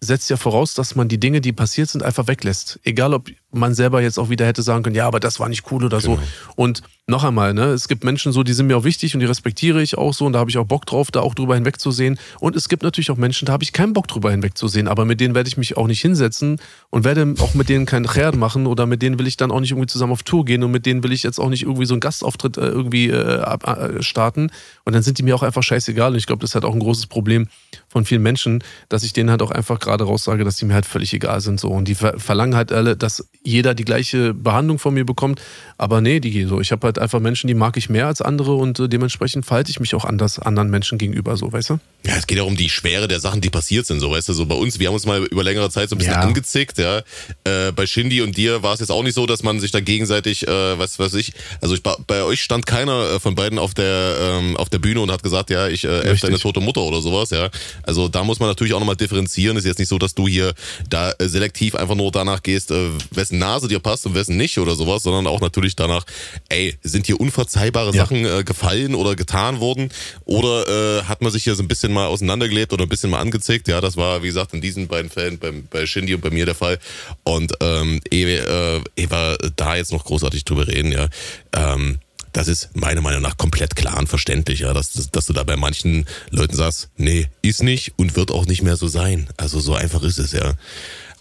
setzt 0.00 0.30
ja 0.30 0.36
voraus, 0.36 0.74
dass 0.74 0.94
man 0.94 1.08
die 1.08 1.18
Dinge, 1.18 1.40
die 1.40 1.52
passiert 1.52 1.88
sind, 1.88 2.02
einfach 2.02 2.26
weglässt. 2.28 2.78
Egal, 2.84 3.14
ob 3.14 3.30
man 3.50 3.74
selber 3.74 4.02
jetzt 4.02 4.18
auch 4.18 4.28
wieder 4.28 4.46
hätte 4.46 4.62
sagen 4.62 4.82
können, 4.82 4.96
ja, 4.96 5.06
aber 5.06 5.20
das 5.20 5.40
war 5.40 5.48
nicht 5.48 5.70
cool 5.70 5.84
oder 5.84 6.00
genau. 6.00 6.16
so. 6.16 6.22
Und 6.56 6.82
noch 7.06 7.24
einmal, 7.24 7.54
ne, 7.54 7.68
es 7.68 7.88
gibt 7.88 8.04
Menschen 8.04 8.32
so, 8.32 8.42
die 8.42 8.52
sind 8.52 8.66
mir 8.66 8.76
auch 8.76 8.84
wichtig 8.84 9.14
und 9.14 9.20
die 9.20 9.26
respektiere 9.26 9.82
ich 9.82 9.96
auch 9.96 10.12
so 10.12 10.26
und 10.26 10.34
da 10.34 10.38
habe 10.40 10.50
ich 10.50 10.58
auch 10.58 10.66
Bock 10.66 10.84
drauf, 10.84 11.10
da 11.10 11.20
auch 11.20 11.34
drüber 11.34 11.54
hinwegzusehen. 11.54 12.18
Und 12.38 12.54
es 12.54 12.68
gibt 12.68 12.82
natürlich 12.82 13.10
auch 13.10 13.16
Menschen, 13.16 13.46
da 13.46 13.52
habe 13.54 13.64
ich 13.64 13.72
keinen 13.72 13.94
Bock 13.94 14.08
drüber 14.08 14.30
hinwegzusehen, 14.30 14.86
aber 14.86 15.06
mit 15.06 15.18
denen 15.18 15.34
werde 15.34 15.48
ich 15.48 15.56
mich 15.56 15.78
auch 15.78 15.86
nicht 15.86 16.02
hinsetzen 16.02 16.60
und 16.90 17.04
werde 17.04 17.34
auch 17.40 17.54
mit 17.54 17.70
denen 17.70 17.86
keinen 17.86 18.12
Herd 18.12 18.36
machen 18.36 18.66
oder 18.66 18.84
mit 18.84 19.00
denen 19.00 19.18
will 19.18 19.26
ich 19.26 19.38
dann 19.38 19.50
auch 19.50 19.60
nicht 19.60 19.70
irgendwie 19.70 19.86
zusammen 19.86 20.12
auf 20.12 20.22
Tour 20.22 20.44
gehen 20.44 20.62
und 20.62 20.70
mit 20.70 20.84
denen 20.84 21.02
will 21.02 21.12
ich 21.12 21.22
jetzt 21.22 21.38
auch 21.38 21.48
nicht 21.48 21.62
irgendwie 21.62 21.86
so 21.86 21.94
einen 21.94 22.00
Gastauftritt 22.00 22.58
äh, 22.58 22.66
irgendwie 22.66 23.08
äh, 23.08 23.42
äh, 23.42 24.02
starten. 24.02 24.50
Und 24.84 24.94
dann 24.94 25.02
sind 25.02 25.16
die 25.16 25.22
mir 25.22 25.34
auch 25.34 25.42
einfach 25.42 25.62
scheißegal. 25.62 26.12
Und 26.12 26.18
ich 26.18 26.26
glaube, 26.26 26.40
das 26.40 26.50
ist 26.50 26.54
halt 26.54 26.66
auch 26.66 26.74
ein 26.74 26.80
großes 26.80 27.06
Problem 27.06 27.48
von 27.88 28.04
vielen 28.04 28.22
Menschen, 28.22 28.62
dass 28.90 29.02
ich 29.02 29.14
denen 29.14 29.30
halt 29.30 29.40
auch 29.40 29.50
einfach 29.50 29.78
gerade 29.80 30.04
raussage, 30.04 30.44
dass 30.44 30.56
die 30.56 30.66
mir 30.66 30.74
halt 30.74 30.86
völlig 30.86 31.14
egal 31.14 31.40
sind. 31.40 31.58
So. 31.58 31.70
Und 31.70 31.88
die 31.88 31.94
verlangen 31.94 32.54
halt 32.54 32.70
alle, 32.70 32.96
dass 32.96 33.26
jeder 33.42 33.74
die 33.74 33.84
gleiche 33.84 34.34
Behandlung 34.34 34.78
von 34.78 34.94
mir 34.94 35.04
bekommt. 35.04 35.40
Aber 35.78 36.00
nee, 36.00 36.18
die 36.18 36.44
so. 36.44 36.60
Ich 36.60 36.72
habe 36.72 36.86
halt 36.86 36.98
einfach 36.98 37.20
Menschen, 37.20 37.46
die 37.46 37.54
mag 37.54 37.76
ich 37.76 37.88
mehr 37.88 38.08
als 38.08 38.20
andere 38.20 38.54
und 38.54 38.80
äh, 38.80 38.88
dementsprechend 38.88 39.46
verhalte 39.46 39.70
ich 39.70 39.78
mich 39.78 39.94
auch 39.94 40.04
anders 40.04 40.38
anderen 40.38 40.70
Menschen 40.70 40.98
gegenüber, 40.98 41.36
so, 41.36 41.52
weißt 41.52 41.70
du? 41.70 41.78
Ja, 42.04 42.16
es 42.16 42.26
geht 42.26 42.38
ja 42.38 42.44
um 42.44 42.56
die 42.56 42.68
Schwere 42.68 43.08
der 43.08 43.20
Sachen, 43.20 43.40
die 43.40 43.50
passiert 43.50 43.86
sind, 43.86 44.00
so, 44.00 44.10
weißt 44.10 44.28
du, 44.28 44.32
so 44.32 44.46
bei 44.46 44.54
uns, 44.54 44.78
wir 44.78 44.88
haben 44.88 44.94
uns 44.94 45.06
mal 45.06 45.24
über 45.24 45.42
längere 45.42 45.70
Zeit 45.70 45.88
so 45.88 45.96
ein 45.96 45.98
bisschen 45.98 46.14
ja. 46.14 46.20
angezickt, 46.20 46.78
ja. 46.78 47.02
Äh, 47.44 47.72
bei 47.72 47.86
Shindy 47.86 48.22
und 48.22 48.36
dir 48.36 48.62
war 48.62 48.74
es 48.74 48.80
jetzt 48.80 48.90
auch 48.90 49.02
nicht 49.02 49.14
so, 49.14 49.26
dass 49.26 49.42
man 49.42 49.60
sich 49.60 49.70
da 49.70 49.80
gegenseitig, 49.80 50.46
äh, 50.46 50.78
was 50.78 50.98
weiß 50.98 51.14
ich, 51.14 51.32
also 51.60 51.74
ich, 51.74 51.82
bei 51.82 52.22
euch 52.22 52.42
stand 52.42 52.66
keiner 52.66 53.14
äh, 53.14 53.20
von 53.20 53.34
beiden 53.34 53.58
auf 53.58 53.74
der, 53.74 54.16
ähm, 54.20 54.56
auf 54.56 54.68
der 54.68 54.78
Bühne 54.78 55.00
und 55.00 55.12
hat 55.12 55.22
gesagt, 55.22 55.50
ja, 55.50 55.68
ich 55.68 55.84
äh, 55.84 56.00
elf 56.00 56.20
deine 56.20 56.38
tote 56.38 56.60
Mutter 56.60 56.82
oder 56.82 57.00
sowas, 57.00 57.30
ja. 57.30 57.50
Also 57.82 58.08
da 58.08 58.24
muss 58.24 58.40
man 58.40 58.48
natürlich 58.48 58.74
auch 58.74 58.80
nochmal 58.80 58.96
differenzieren. 58.96 59.56
Ist 59.56 59.64
jetzt 59.64 59.78
nicht 59.78 59.88
so, 59.88 59.98
dass 59.98 60.14
du 60.14 60.26
hier 60.26 60.54
da 60.88 61.12
äh, 61.12 61.28
selektiv 61.28 61.74
einfach 61.74 61.94
nur 61.94 62.10
danach 62.10 62.42
gehst, 62.42 62.70
äh, 62.70 62.88
wessen 63.10 63.38
Nase 63.38 63.68
dir 63.68 63.78
passt 63.78 64.06
und 64.06 64.14
wessen 64.14 64.36
nicht 64.36 64.58
oder 64.58 64.74
sowas, 64.74 65.02
sondern 65.02 65.26
auch 65.26 65.40
natürlich 65.40 65.67
danach, 65.76 66.04
ey, 66.48 66.76
sind 66.82 67.06
hier 67.06 67.20
unverzeihbare 67.20 67.94
ja. 67.94 68.04
Sachen 68.04 68.24
äh, 68.24 68.44
gefallen 68.44 68.94
oder 68.94 69.16
getan 69.16 69.60
worden? 69.60 69.90
Oder 70.24 70.98
äh, 70.98 71.02
hat 71.04 71.22
man 71.22 71.32
sich 71.32 71.44
hier 71.44 71.54
so 71.54 71.62
ein 71.62 71.68
bisschen 71.68 71.92
mal 71.92 72.06
auseinandergelebt 72.06 72.72
oder 72.72 72.84
ein 72.84 72.88
bisschen 72.88 73.10
mal 73.10 73.20
angezickt? 73.20 73.68
Ja, 73.68 73.80
das 73.80 73.96
war, 73.96 74.22
wie 74.22 74.28
gesagt, 74.28 74.54
in 74.54 74.60
diesen 74.60 74.88
beiden 74.88 75.10
Fällen 75.10 75.38
beim, 75.38 75.66
bei 75.70 75.86
Shindy 75.86 76.14
und 76.14 76.20
bei 76.20 76.30
mir 76.30 76.46
der 76.46 76.54
Fall. 76.54 76.78
Und 77.24 77.52
ähm, 77.60 78.00
ehe, 78.10 78.38
äh, 78.38 78.80
ehe 78.96 79.10
wir 79.10 79.38
da 79.56 79.76
jetzt 79.76 79.92
noch 79.92 80.04
großartig 80.04 80.44
drüber 80.44 80.66
reden, 80.66 80.92
ja, 80.92 81.08
ähm, 81.54 81.98
das 82.32 82.46
ist 82.46 82.76
meiner 82.76 83.00
Meinung 83.00 83.22
nach 83.22 83.36
komplett 83.36 83.74
klar 83.74 83.98
und 83.98 84.08
verständlich, 84.08 84.60
ja, 84.60 84.72
dass, 84.72 85.10
dass 85.10 85.26
du 85.26 85.32
da 85.32 85.44
bei 85.44 85.56
manchen 85.56 86.06
Leuten 86.30 86.54
sagst, 86.54 86.90
nee, 86.96 87.28
ist 87.42 87.62
nicht 87.62 87.94
und 87.96 88.16
wird 88.16 88.30
auch 88.30 88.46
nicht 88.46 88.62
mehr 88.62 88.76
so 88.76 88.86
sein. 88.86 89.28
Also 89.36 89.60
so 89.60 89.74
einfach 89.74 90.02
ist 90.02 90.18
es, 90.18 90.32
ja. 90.32 90.54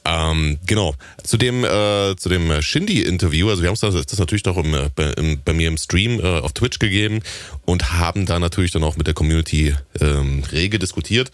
Ähm, 0.07 0.57
genau. 0.65 0.95
Zu 1.23 1.37
dem, 1.37 1.65
äh, 1.65 2.15
zu 2.15 2.29
dem 2.29 2.61
Shindy-Interview, 2.61 3.49
also 3.49 3.61
wir 3.61 3.69
haben 3.69 3.77
das, 3.79 4.05
das 4.05 4.19
natürlich 4.19 4.43
doch 4.43 4.57
im, 4.57 4.75
bei, 4.95 5.11
im, 5.13 5.41
bei 5.43 5.53
mir 5.53 5.67
im 5.67 5.77
Stream 5.77 6.19
äh, 6.19 6.39
auf 6.39 6.53
Twitch 6.53 6.79
gegeben 6.79 7.21
und 7.65 7.91
haben 7.91 8.25
da 8.25 8.39
natürlich 8.39 8.71
dann 8.71 8.83
auch 8.83 8.95
mit 8.95 9.07
der 9.07 9.13
Community 9.13 9.75
ähm, 9.99 10.43
rege 10.51 10.79
diskutiert. 10.79 11.31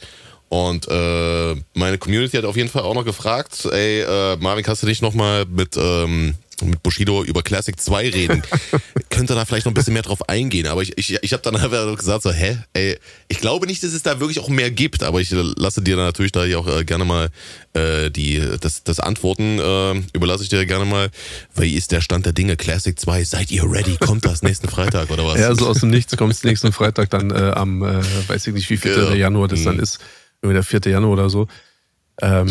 Und 0.50 0.88
äh, 0.88 1.56
meine 1.74 1.98
Community 1.98 2.38
hat 2.38 2.46
auf 2.46 2.58
jeden 2.58 2.70
Fall 2.70 2.84
auch 2.84 2.94
noch 2.94 3.06
gefragt, 3.06 3.66
ey, 3.72 4.02
äh, 4.02 4.38
Marvin, 4.38 4.64
kannst 4.64 4.84
du 4.84 4.88
dich 4.88 5.02
nochmal 5.02 5.46
mit 5.46 5.78
ähm, 5.78 6.36
mit 6.63 6.84
Bushido 6.84 7.23
über 7.23 7.43
Classic 7.43 7.80
2 7.80 8.10
reden. 8.10 8.41
Könnte 9.10 9.36
da 9.36 9.45
vielleicht 9.45 9.65
noch 9.65 9.71
ein 9.71 9.76
bisschen 9.76 9.93
mehr 9.93 10.02
drauf 10.02 10.28
eingehen. 10.30 10.67
Aber 10.67 10.82
ich, 10.82 10.97
ich, 10.97 11.17
ich 11.21 11.34
habe 11.34 11.43
dann 11.43 11.56
einfach 11.56 11.97
gesagt 11.97 12.23
so, 12.23 12.32
hä? 12.32 12.58
Ey, 12.73 12.97
ich 13.28 13.39
glaube 13.39 13.67
nicht, 13.67 13.84
dass 13.84 13.93
es 13.93 14.04
da 14.04 14.19
wirklich 14.19 14.39
auch 14.39 14.49
mehr 14.49 14.71
gibt, 14.71 15.04
aber 15.04 15.21
ich 15.21 15.32
lasse 15.32 15.82
dir 15.82 15.95
dann 15.95 16.06
natürlich 16.06 16.32
da 16.32 16.43
auch 16.58 16.67
äh, 16.67 16.84
gerne 16.86 17.06
mal 17.06 17.30
äh, 17.73 18.10
die, 18.10 18.41
das, 18.60 18.84
das 18.84 18.99
Antworten 18.99 19.60
äh, 19.60 20.02
überlasse 20.13 20.43
ich 20.43 20.49
dir 20.49 20.65
gerne 20.65 20.86
mal. 20.86 21.10
Wie 21.56 21.73
ist 21.73 21.91
der 21.91 22.02
Stand 22.02 22.26
der 22.26 22.34
Dinge? 22.34 22.58
Classic 22.58 22.99
2, 22.99 23.23
seid 23.23 23.52
ihr 23.52 23.63
ready? 23.63 23.97
Kommt 23.97 24.26
das 24.26 24.41
nächsten 24.41 24.69
Freitag 24.69 25.10
oder 25.12 25.26
was? 25.26 25.39
Ja, 25.39 25.54
so 25.56 25.67
aus 25.67 25.80
dem 25.80 25.89
Nichts 25.89 26.15
kommt 26.17 26.34
es 26.34 26.43
nächsten 26.43 26.71
Freitag 26.71 27.10
dann 27.10 27.32
äh, 27.32 27.52
am, 27.56 27.84
äh, 27.84 28.02
weiß 28.28 28.47
ich 28.47 28.54
nicht, 28.54 28.69
wie 28.69 28.78
viel 28.78 28.91
ja. 28.91 29.13
Januar 29.13 29.47
das 29.47 29.63
dann 29.63 29.78
mhm. 29.78 29.84
ist. 29.84 29.99
Irgendwie 30.41 30.56
der 30.56 30.63
4. 30.63 30.91
Januar 30.91 31.13
oder 31.13 31.30
so. 31.30 31.47
Ähm, 32.21 32.47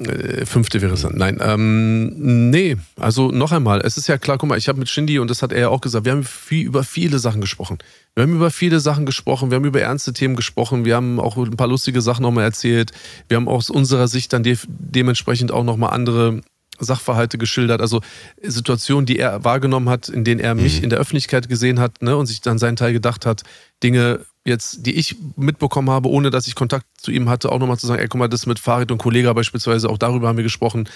äh, 0.00 0.44
fünfte 0.44 0.82
wäre 0.82 0.92
es 0.92 1.02
dann. 1.02 1.16
Nein, 1.16 1.38
ähm, 1.40 2.50
nee, 2.50 2.76
also 2.96 3.30
noch 3.30 3.52
einmal, 3.52 3.80
es 3.80 3.96
ist 3.96 4.06
ja 4.06 4.18
klar, 4.18 4.36
guck 4.36 4.50
mal, 4.50 4.58
ich 4.58 4.68
habe 4.68 4.78
mit 4.78 4.90
Shindy 4.90 5.18
und 5.18 5.30
das 5.30 5.40
hat 5.40 5.50
er 5.50 5.60
ja 5.60 5.68
auch 5.70 5.80
gesagt, 5.80 6.04
wir 6.04 6.12
haben 6.12 6.24
viel, 6.24 6.66
über 6.66 6.84
viele 6.84 7.18
Sachen 7.18 7.40
gesprochen. 7.40 7.78
Wir 8.14 8.24
haben 8.24 8.34
über 8.34 8.50
viele 8.50 8.80
Sachen 8.80 9.06
gesprochen, 9.06 9.50
wir 9.50 9.56
haben 9.56 9.64
über 9.64 9.80
ernste 9.80 10.12
Themen 10.12 10.36
gesprochen, 10.36 10.84
wir 10.84 10.94
haben 10.94 11.20
auch 11.20 11.38
ein 11.38 11.56
paar 11.56 11.68
lustige 11.68 12.02
Sachen 12.02 12.22
nochmal 12.22 12.44
erzählt, 12.44 12.92
wir 13.28 13.38
haben 13.38 13.48
aus 13.48 13.70
unserer 13.70 14.08
Sicht 14.08 14.34
dann 14.34 14.42
de 14.42 14.58
dementsprechend 14.68 15.52
auch 15.52 15.64
nochmal 15.64 15.94
andere 15.94 16.42
Sachverhalte 16.78 17.38
geschildert, 17.38 17.80
also 17.80 18.02
Situationen, 18.42 19.06
die 19.06 19.18
er 19.18 19.42
wahrgenommen 19.42 19.88
hat, 19.88 20.08
in 20.08 20.24
denen 20.24 20.40
er 20.40 20.54
mich 20.54 20.78
mhm. 20.78 20.84
in 20.84 20.90
der 20.90 20.98
Öffentlichkeit 20.98 21.48
gesehen 21.48 21.80
hat 21.80 22.02
ne, 22.02 22.16
und 22.16 22.26
sich 22.26 22.40
dann 22.40 22.58
seinen 22.58 22.76
Teil 22.76 22.92
gedacht 22.92 23.24
hat, 23.24 23.42
Dinge 23.82 24.20
jetzt, 24.48 24.86
die 24.86 24.94
ich 24.94 25.16
mitbekommen 25.36 25.90
habe, 25.90 26.08
ohne 26.08 26.30
dass 26.30 26.46
ich 26.46 26.54
Kontakt 26.54 26.86
zu 26.96 27.10
ihm 27.10 27.28
hatte, 27.28 27.52
auch 27.52 27.58
nochmal 27.58 27.78
zu 27.78 27.86
sagen, 27.86 28.00
ey, 28.00 28.08
guck 28.08 28.18
mal, 28.18 28.28
das 28.28 28.46
mit 28.46 28.58
Farid 28.58 28.90
und 28.90 28.98
Kollega 28.98 29.32
beispielsweise, 29.32 29.88
auch 29.88 29.98
darüber 29.98 30.28
haben 30.28 30.36
wir 30.36 30.44
gesprochen. 30.44 30.88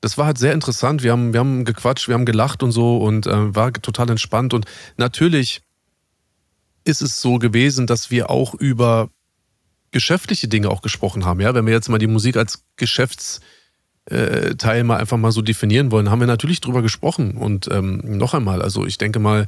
Das 0.00 0.18
war 0.18 0.26
halt 0.26 0.38
sehr 0.38 0.52
interessant. 0.52 1.02
Wir 1.02 1.12
haben, 1.12 1.32
wir 1.32 1.40
haben 1.40 1.64
gequatscht, 1.64 2.08
wir 2.08 2.14
haben 2.14 2.24
gelacht 2.24 2.62
und 2.62 2.72
so 2.72 2.98
und 2.98 3.26
äh, 3.26 3.54
war 3.54 3.72
total 3.72 4.10
entspannt. 4.10 4.54
Und 4.54 4.66
natürlich 4.96 5.62
ist 6.84 7.02
es 7.02 7.20
so 7.20 7.38
gewesen, 7.38 7.86
dass 7.86 8.10
wir 8.10 8.30
auch 8.30 8.54
über 8.54 9.10
geschäftliche 9.90 10.48
Dinge 10.48 10.70
auch 10.70 10.82
gesprochen 10.82 11.24
haben. 11.24 11.40
Ja, 11.40 11.54
wenn 11.54 11.66
wir 11.66 11.72
jetzt 11.72 11.88
mal 11.88 11.98
die 11.98 12.06
Musik 12.06 12.36
als 12.36 12.64
Geschäftsteil 12.76 13.40
äh, 14.10 14.84
mal 14.84 14.98
einfach 14.98 15.16
mal 15.16 15.32
so 15.32 15.42
definieren 15.42 15.90
wollen, 15.90 16.10
haben 16.10 16.20
wir 16.20 16.26
natürlich 16.26 16.60
drüber 16.60 16.82
gesprochen. 16.82 17.36
Und 17.36 17.68
ähm, 17.70 18.00
noch 18.04 18.34
einmal, 18.34 18.62
also 18.62 18.86
ich 18.86 18.98
denke 18.98 19.18
mal, 19.18 19.46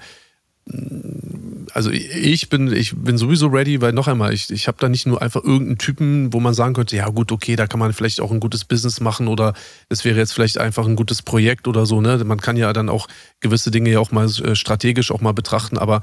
also 1.72 1.90
ich 1.90 2.48
bin, 2.48 2.72
ich 2.72 2.94
bin 2.96 3.18
sowieso 3.18 3.46
ready, 3.48 3.80
weil 3.80 3.92
noch 3.92 4.08
einmal, 4.08 4.32
ich, 4.32 4.50
ich 4.50 4.68
habe 4.68 4.78
da 4.80 4.88
nicht 4.88 5.06
nur 5.06 5.22
einfach 5.22 5.42
irgendeinen 5.42 5.78
Typen, 5.78 6.32
wo 6.32 6.40
man 6.40 6.54
sagen 6.54 6.74
könnte, 6.74 6.96
ja 6.96 7.08
gut, 7.08 7.32
okay, 7.32 7.56
da 7.56 7.66
kann 7.66 7.80
man 7.80 7.92
vielleicht 7.92 8.20
auch 8.20 8.30
ein 8.30 8.40
gutes 8.40 8.64
Business 8.64 9.00
machen 9.00 9.28
oder 9.28 9.54
es 9.88 10.04
wäre 10.04 10.18
jetzt 10.18 10.32
vielleicht 10.32 10.58
einfach 10.58 10.86
ein 10.86 10.96
gutes 10.96 11.22
Projekt 11.22 11.68
oder 11.68 11.86
so, 11.86 12.00
ne? 12.00 12.22
Man 12.24 12.40
kann 12.40 12.56
ja 12.56 12.72
dann 12.72 12.88
auch 12.88 13.08
gewisse 13.40 13.70
Dinge 13.70 13.90
ja 13.90 14.00
auch 14.00 14.10
mal 14.10 14.26
äh, 14.26 14.54
strategisch 14.54 15.10
auch 15.10 15.20
mal 15.20 15.32
betrachten, 15.32 15.78
aber 15.78 16.02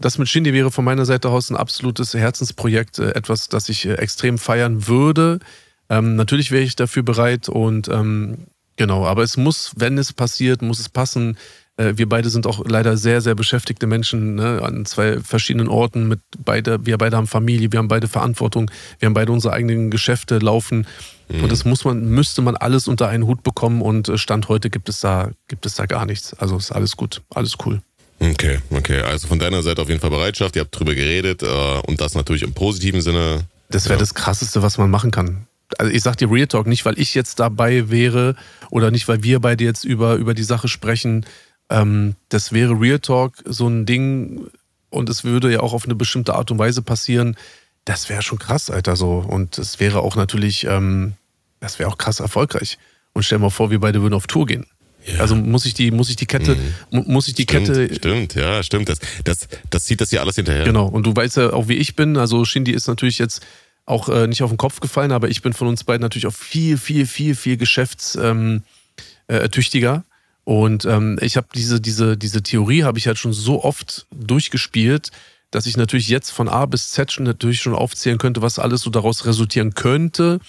das 0.00 0.18
mit 0.18 0.28
Shindy 0.28 0.52
wäre 0.54 0.70
von 0.70 0.84
meiner 0.84 1.04
Seite 1.04 1.28
aus 1.28 1.50
ein 1.50 1.56
absolutes 1.56 2.14
Herzensprojekt, 2.14 2.98
äh, 2.98 3.10
etwas, 3.10 3.48
das 3.48 3.68
ich 3.68 3.86
äh, 3.86 3.94
extrem 3.94 4.38
feiern 4.38 4.86
würde. 4.86 5.40
Ähm, 5.88 6.16
natürlich 6.16 6.50
wäre 6.50 6.62
ich 6.62 6.76
dafür 6.76 7.02
bereit 7.02 7.48
und 7.48 7.88
ähm, 7.88 8.46
genau, 8.76 9.06
aber 9.06 9.22
es 9.22 9.36
muss, 9.36 9.72
wenn 9.76 9.98
es 9.98 10.12
passiert, 10.12 10.62
muss 10.62 10.78
es 10.78 10.88
passen. 10.88 11.36
Äh, 11.80 11.96
wir 11.96 12.08
beide 12.08 12.28
sind 12.28 12.46
auch 12.46 12.64
leider 12.66 12.96
sehr, 12.96 13.20
sehr 13.20 13.34
beschäftigte 13.34 13.86
Menschen 13.86 14.34
ne, 14.34 14.60
an 14.62 14.84
zwei 14.84 15.20
verschiedenen 15.20 15.68
Orten. 15.68 16.08
Mit 16.08 16.20
beide, 16.44 16.84
wir 16.84 16.98
beide 16.98 17.16
haben 17.16 17.26
Familie, 17.26 17.72
wir 17.72 17.78
haben 17.78 17.88
beide 17.88 18.08
Verantwortung, 18.08 18.70
wir 18.98 19.06
haben 19.06 19.14
beide 19.14 19.32
unsere 19.32 19.54
eigenen 19.54 19.90
Geschäfte 19.90 20.38
laufen. 20.38 20.86
Mhm. 21.28 21.44
Und 21.44 21.52
das 21.52 21.64
muss 21.64 21.84
man, 21.84 22.04
müsste 22.10 22.42
man 22.42 22.56
alles 22.56 22.86
unter 22.86 23.08
einen 23.08 23.26
Hut 23.26 23.42
bekommen. 23.42 23.80
Und 23.80 24.08
äh, 24.08 24.18
Stand 24.18 24.48
heute 24.48 24.68
gibt 24.68 24.88
es 24.88 25.00
da, 25.00 25.30
gibt 25.48 25.64
es 25.64 25.74
da 25.74 25.86
gar 25.86 26.04
nichts. 26.04 26.34
Also 26.34 26.58
ist 26.58 26.70
alles 26.70 26.96
gut, 26.96 27.22
alles 27.34 27.56
cool. 27.64 27.80
Okay, 28.18 28.58
okay. 28.70 29.00
Also 29.00 29.28
von 29.28 29.38
deiner 29.38 29.62
Seite 29.62 29.80
auf 29.80 29.88
jeden 29.88 30.00
Fall 30.00 30.10
Bereitschaft. 30.10 30.54
Ihr 30.56 30.60
habt 30.62 30.78
drüber 30.78 30.94
geredet 30.94 31.42
äh, 31.42 31.46
und 31.86 32.00
das 32.02 32.14
natürlich 32.14 32.42
im 32.42 32.52
positiven 32.52 33.00
Sinne. 33.00 33.44
Das 33.70 33.86
wäre 33.86 33.94
ja. 33.94 34.00
das 34.00 34.14
Krasseste, 34.14 34.62
was 34.62 34.76
man 34.76 34.90
machen 34.90 35.10
kann. 35.10 35.46
Also 35.78 35.92
ich 35.92 36.02
sag 36.02 36.16
dir 36.16 36.30
Real 36.30 36.48
Talk, 36.48 36.66
nicht 36.66 36.84
weil 36.84 36.98
ich 36.98 37.14
jetzt 37.14 37.38
dabei 37.38 37.90
wäre 37.90 38.34
oder 38.70 38.90
nicht 38.90 39.06
weil 39.08 39.22
wir 39.22 39.38
beide 39.38 39.62
jetzt 39.64 39.84
über, 39.84 40.16
über 40.16 40.34
die 40.34 40.42
Sache 40.42 40.66
sprechen, 40.68 41.24
ähm, 41.70 42.16
das 42.28 42.52
wäre 42.52 42.78
Real 42.78 42.98
Talk 42.98 43.42
so 43.46 43.68
ein 43.68 43.86
Ding 43.86 44.50
und 44.90 45.08
es 45.08 45.24
würde 45.24 45.52
ja 45.52 45.60
auch 45.60 45.72
auf 45.72 45.84
eine 45.84 45.94
bestimmte 45.94 46.34
Art 46.34 46.50
und 46.50 46.58
Weise 46.58 46.82
passieren. 46.82 47.36
Das 47.84 48.08
wäre 48.08 48.22
schon 48.22 48.38
krass, 48.38 48.70
Alter, 48.70 48.96
so. 48.96 49.24
Und 49.26 49.58
es 49.58 49.80
wäre 49.80 50.00
auch 50.00 50.16
natürlich, 50.16 50.64
ähm, 50.64 51.14
das 51.60 51.78
wäre 51.78 51.88
auch 51.88 51.96
krass 51.96 52.20
erfolgreich. 52.20 52.78
Und 53.12 53.22
stell 53.22 53.38
mal 53.38 53.50
vor, 53.50 53.70
wir 53.70 53.80
beide 53.80 54.02
würden 54.02 54.14
auf 54.14 54.26
Tour 54.26 54.46
gehen. 54.46 54.66
Ja. 55.06 55.20
Also 55.20 55.34
muss 55.34 55.64
ich 55.64 55.74
die, 55.74 55.90
muss 55.90 56.10
ich 56.10 56.16
die 56.16 56.26
Kette, 56.26 56.56
mhm. 56.90 57.04
muss 57.06 57.28
ich 57.28 57.34
die 57.34 57.44
stimmt, 57.44 57.68
Kette. 57.68 57.94
Stimmt, 57.94 58.34
ja, 58.34 58.62
stimmt. 58.62 58.88
Das, 58.88 58.98
das, 59.24 59.48
das 59.70 59.84
zieht 59.84 60.00
das 60.00 60.10
hier 60.10 60.20
alles 60.20 60.36
hinterher. 60.36 60.64
Genau. 60.64 60.86
Und 60.86 61.06
du 61.06 61.16
weißt 61.16 61.38
ja 61.38 61.52
auch, 61.52 61.68
wie 61.68 61.76
ich 61.76 61.96
bin. 61.96 62.16
Also 62.16 62.44
Shindy 62.44 62.72
ist 62.72 62.86
natürlich 62.86 63.18
jetzt 63.18 63.44
auch 63.86 64.08
äh, 64.08 64.26
nicht 64.26 64.42
auf 64.42 64.50
den 64.50 64.58
Kopf 64.58 64.80
gefallen, 64.80 65.12
aber 65.12 65.28
ich 65.28 65.42
bin 65.42 65.52
von 65.52 65.68
uns 65.68 65.84
beiden 65.84 66.02
natürlich 66.02 66.26
auch 66.26 66.34
viel, 66.34 66.76
viel, 66.76 67.06
viel, 67.06 67.34
viel 67.34 67.56
geschäftstüchtiger. 67.56 70.04
Und 70.50 70.84
ähm, 70.84 71.16
ich 71.20 71.36
habe 71.36 71.46
diese, 71.54 71.80
diese, 71.80 72.16
diese 72.16 72.42
Theorie 72.42 72.82
habe 72.82 72.98
ich 72.98 73.06
halt 73.06 73.18
schon 73.18 73.32
so 73.32 73.62
oft 73.62 74.08
durchgespielt, 74.12 75.12
dass 75.52 75.64
ich 75.64 75.76
natürlich 75.76 76.08
jetzt 76.08 76.30
von 76.30 76.48
A 76.48 76.66
bis 76.66 76.90
Z 76.90 77.12
schon 77.12 77.24
natürlich 77.24 77.60
schon 77.60 77.72
aufzählen 77.72 78.18
könnte, 78.18 78.42
was 78.42 78.58
alles 78.58 78.80
so 78.80 78.90
daraus 78.90 79.26
resultieren 79.26 79.74
könnte. 79.74 80.40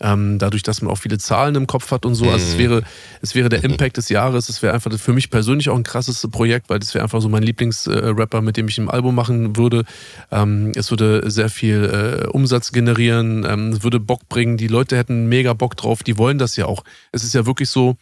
Ähm, 0.00 0.38
dadurch, 0.38 0.62
dass 0.62 0.80
man 0.80 0.90
auch 0.90 0.96
viele 0.96 1.18
Zahlen 1.18 1.56
im 1.56 1.66
Kopf 1.66 1.90
hat 1.90 2.06
und 2.06 2.14
so. 2.14 2.30
Also 2.30 2.42
es 2.42 2.54
mhm. 2.54 2.58
wäre, 2.58 2.82
es 3.20 3.34
wäre 3.34 3.50
der 3.50 3.58
mhm. 3.58 3.72
Impact 3.72 3.98
des 3.98 4.08
Jahres. 4.08 4.48
Es 4.48 4.62
wäre 4.62 4.72
einfach 4.72 4.90
für 4.98 5.12
mich 5.12 5.28
persönlich 5.28 5.68
auch 5.68 5.76
ein 5.76 5.82
krasses 5.82 6.26
Projekt, 6.32 6.70
weil 6.70 6.78
das 6.78 6.94
wäre 6.94 7.02
einfach 7.02 7.20
so 7.20 7.28
mein 7.28 7.42
Lieblingsrapper, 7.42 8.40
mit 8.40 8.56
dem 8.56 8.68
ich 8.68 8.78
ein 8.78 8.88
Album 8.88 9.14
machen 9.14 9.58
würde. 9.58 9.84
Ähm, 10.30 10.72
es 10.74 10.90
würde 10.90 11.30
sehr 11.30 11.50
viel 11.50 12.24
äh, 12.24 12.28
Umsatz 12.28 12.72
generieren, 12.72 13.44
ähm, 13.46 13.72
es 13.72 13.82
würde 13.82 14.00
Bock 14.00 14.26
bringen. 14.30 14.56
Die 14.56 14.68
Leute 14.68 14.96
hätten 14.96 15.26
mega 15.28 15.52
Bock 15.52 15.76
drauf. 15.76 16.02
Die 16.02 16.16
wollen 16.16 16.38
das 16.38 16.56
ja 16.56 16.64
auch. 16.64 16.82
Es 17.12 17.24
ist 17.24 17.34
ja 17.34 17.44
wirklich 17.44 17.68
so, 17.68 17.98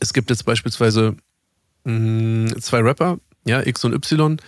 es 0.00 0.12
gibt 0.12 0.30
jetzt 0.30 0.44
beispielsweise 0.44 1.16
mh, 1.84 2.56
zwei 2.60 2.80
Rapper, 2.80 3.18
ja, 3.44 3.64
X 3.64 3.84
und 3.84 3.94
Y 3.94 4.38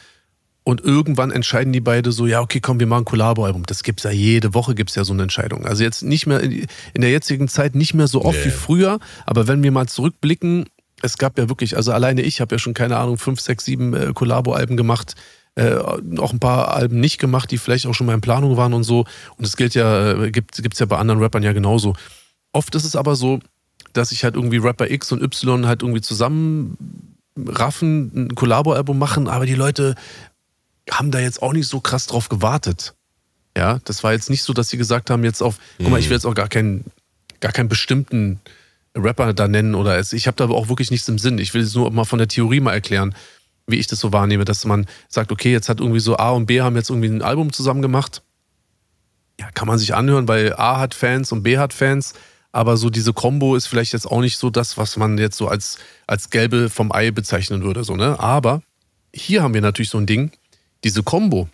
und 0.65 0.83
irgendwann 0.83 1.31
entscheiden 1.31 1.73
die 1.73 1.81
beide 1.81 2.11
so, 2.11 2.27
ja, 2.27 2.41
okay, 2.41 2.59
komm, 2.59 2.81
wir 2.81 2.87
machen 2.87 3.03
ein 3.03 3.05
Collabo-Album. 3.05 3.67
Das 3.67 3.83
gibt's 3.83 4.03
ja 4.05 4.11
jede 4.11 4.55
Woche, 4.55 4.75
gibt's 4.75 4.95
ja 4.95 5.05
so 5.05 5.13
eine 5.13 5.23
Entscheidung. 5.23 5.67
Also 5.67 5.85
jetzt 5.85 6.03
nicht 6.03 6.27
mehr, 6.27 6.41
in 6.41 6.67
der 6.97 7.11
jetzigen 7.11 7.49
Zeit 7.49 7.75
nicht 7.75 7.93
mehr 7.93 8.09
so 8.09 8.25
oft 8.25 8.39
nee. 8.39 8.47
wie 8.47 8.51
früher, 8.51 8.99
aber 9.27 9.47
wenn 9.47 9.63
wir 9.63 9.71
mal 9.71 9.87
zurückblicken, 9.87 10.65
es 11.03 11.19
gab 11.19 11.39
ja 11.39 11.51
wirklich, 11.51 11.77
also 11.77 11.93
alleine 11.93 12.23
ich 12.23 12.41
habe 12.41 12.55
ja 12.55 12.59
schon, 12.59 12.73
keine 12.73 12.97
Ahnung, 12.97 13.19
fünf, 13.19 13.41
sechs, 13.41 13.67
sieben 13.67 13.93
äh, 13.93 14.13
Collabo-Alben 14.15 14.79
gemacht, 14.79 15.15
äh, 15.57 15.75
auch 15.75 16.33
ein 16.33 16.41
paar 16.41 16.75
Alben 16.75 16.99
nicht 16.99 17.19
gemacht, 17.19 17.51
die 17.51 17.59
vielleicht 17.59 17.87
auch 17.87 17.93
schon 17.93 18.07
mal 18.07 18.15
in 18.15 18.23
Planung 18.23 18.57
waren 18.57 18.73
und 18.73 18.85
so. 18.85 19.05
Und 19.37 19.45
es 19.45 19.57
gilt 19.57 19.75
ja, 19.75 20.13
äh, 20.13 20.31
gibt 20.31 20.59
es 20.59 20.79
ja 20.79 20.87
bei 20.87 20.97
anderen 20.97 21.21
Rappern 21.21 21.43
ja 21.43 21.53
genauso. 21.53 21.95
Oft 22.53 22.75
ist 22.75 22.85
es 22.85 22.97
aber 22.97 23.17
so, 23.17 23.39
dass 23.95 24.13
ich 24.13 24.25
halt 24.25 24.35
irgendwie 24.35 24.59
Rapper 24.59 24.91
X 24.91 25.11
und 25.13 25.23
Y 25.23 25.67
halt 25.67 25.83
irgendwie 25.83 26.03
zusammen 26.03 27.17
raffen, 27.37 28.13
ein 28.15 28.35
Collabo-Album 28.35 28.99
machen, 28.99 29.29
aber 29.29 29.47
die 29.47 29.55
Leute 29.55 29.95
haben 30.91 31.11
da 31.11 31.19
jetzt 31.19 31.43
auch 31.43 31.53
nicht 31.53 31.67
so 31.67 31.81
krass 31.81 32.07
drauf 32.07 32.29
gewartet. 32.29 32.95
Ja, 33.57 33.79
das 33.85 34.05
war 34.05 34.13
jetzt 34.13 34.31
nicht 34.31 34.43
so, 34.43 34.53
dass 34.53 34.69
sie 34.69 34.77
gesagt 34.77 35.11
haben, 35.11 35.25
jetzt 35.25 35.43
auf, 35.43 35.59
guck 35.79 35.89
mal, 35.89 36.01
ich 36.01 36.09
will 36.09 36.17
jetzt 36.17 36.27
auch 36.27 36.35
gar 36.35 36.49
keinen, 36.49 36.85
gar 37.41 37.53
keinen 37.53 37.69
bestimmten 37.69 38.41
Rapper 38.97 39.33
da 39.33 39.49
nennen 39.49 39.75
oder 39.75 39.97
es, 39.99 40.13
ich 40.13 40.27
habe 40.27 40.37
da 40.37 40.49
auch 40.49 40.69
wirklich 40.69 40.91
nichts 40.91 41.09
im 41.09 41.19
Sinn. 41.19 41.39
Ich 41.39 41.55
will 41.55 41.63
es 41.63 41.75
nur 41.75 41.91
mal 41.91 42.05
von 42.05 42.19
der 42.19 42.29
Theorie 42.29 42.61
mal 42.61 42.73
erklären, 42.73 43.15
wie 43.67 43.77
ich 43.77 43.87
das 43.87 44.01
so 44.01 44.13
wahrnehme, 44.13 44.45
dass 44.45 44.65
man 44.65 44.87
sagt, 45.09 45.33
okay, 45.33 45.53
jetzt 45.53 45.69
hat 45.69 45.81
irgendwie 45.81 46.01
so 46.01 46.17
A 46.17 46.31
und 46.31 46.47
B 46.47 46.61
haben 46.61 46.77
jetzt 46.77 46.91
irgendwie 46.91 47.09
ein 47.09 47.23
Album 47.23 47.53
zusammen 47.53 47.83
gemacht. 47.83 48.23
Ja, 49.41 49.51
kann 49.53 49.67
man 49.67 49.79
sich 49.79 49.95
anhören, 49.95 50.29
weil 50.29 50.53
A 50.55 50.79
hat 50.79 50.95
Fans 50.95 51.33
und 51.33 51.43
B 51.43 51.59
hat 51.59 51.73
Fans. 51.73 52.15
Aber 52.55 52.77
so 52.77 52.89
diese 52.89 53.13
Combo 53.13 53.57
ist 53.57 53.67
vielleicht 53.67 53.93
jetzt 53.95 54.07
auch 54.07 54.21
nicht 54.21 54.39
so 54.39 54.49
das, 54.49 54.79
was 54.79 54.97
man 54.97 55.19
jetzt 55.19 55.37
so 55.37 55.49
als, 55.49 55.77
als 56.07 56.31
Gelbe 56.31 56.71
vom 56.71 56.93
Ei 56.93 57.11
bezeichnen 57.11 57.65
würde. 57.65 57.83
So, 57.83 57.97
ne? 57.97 58.21
Aber 58.21 58.63
hier 59.13 59.43
haben 59.43 59.55
wir 59.55 59.61
natürlich 59.61 59.91
so 59.91 59.99
ein 59.99 60.07
Ding, 60.07 60.31
diese 60.85 61.03
Combo, 61.03 61.49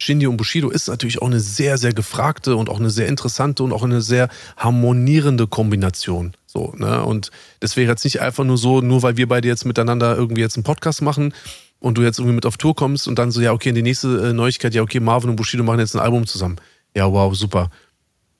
Shindy 0.00 0.26
und 0.26 0.38
Bushido, 0.38 0.70
ist 0.70 0.88
natürlich 0.88 1.20
auch 1.20 1.26
eine 1.26 1.38
sehr, 1.38 1.76
sehr 1.76 1.92
gefragte 1.92 2.56
und 2.56 2.70
auch 2.70 2.80
eine 2.80 2.88
sehr 2.88 3.08
interessante 3.08 3.62
und 3.62 3.74
auch 3.74 3.82
eine 3.82 4.00
sehr 4.00 4.30
harmonierende 4.56 5.46
Kombination. 5.46 6.32
So, 6.46 6.72
ne? 6.78 7.04
Und 7.04 7.30
das 7.60 7.76
wäre 7.76 7.90
jetzt 7.90 8.04
nicht 8.04 8.22
einfach 8.22 8.44
nur 8.44 8.56
so, 8.56 8.80
nur 8.80 9.02
weil 9.02 9.18
wir 9.18 9.28
beide 9.28 9.48
jetzt 9.48 9.66
miteinander 9.66 10.16
irgendwie 10.16 10.40
jetzt 10.40 10.56
einen 10.56 10.64
Podcast 10.64 11.02
machen 11.02 11.34
und 11.78 11.98
du 11.98 12.02
jetzt 12.02 12.18
irgendwie 12.18 12.36
mit 12.36 12.46
auf 12.46 12.56
Tour 12.56 12.74
kommst 12.74 13.06
und 13.06 13.18
dann 13.18 13.30
so, 13.30 13.42
ja, 13.42 13.52
okay, 13.52 13.72
die 13.72 13.82
nächste 13.82 14.30
äh, 14.30 14.32
Neuigkeit, 14.32 14.72
ja, 14.72 14.80
okay, 14.80 15.00
Marvin 15.00 15.28
und 15.28 15.36
Bushido 15.36 15.62
machen 15.62 15.80
jetzt 15.80 15.94
ein 15.94 16.00
Album 16.00 16.26
zusammen. 16.26 16.56
Ja, 16.96 17.12
wow, 17.12 17.34
super 17.34 17.68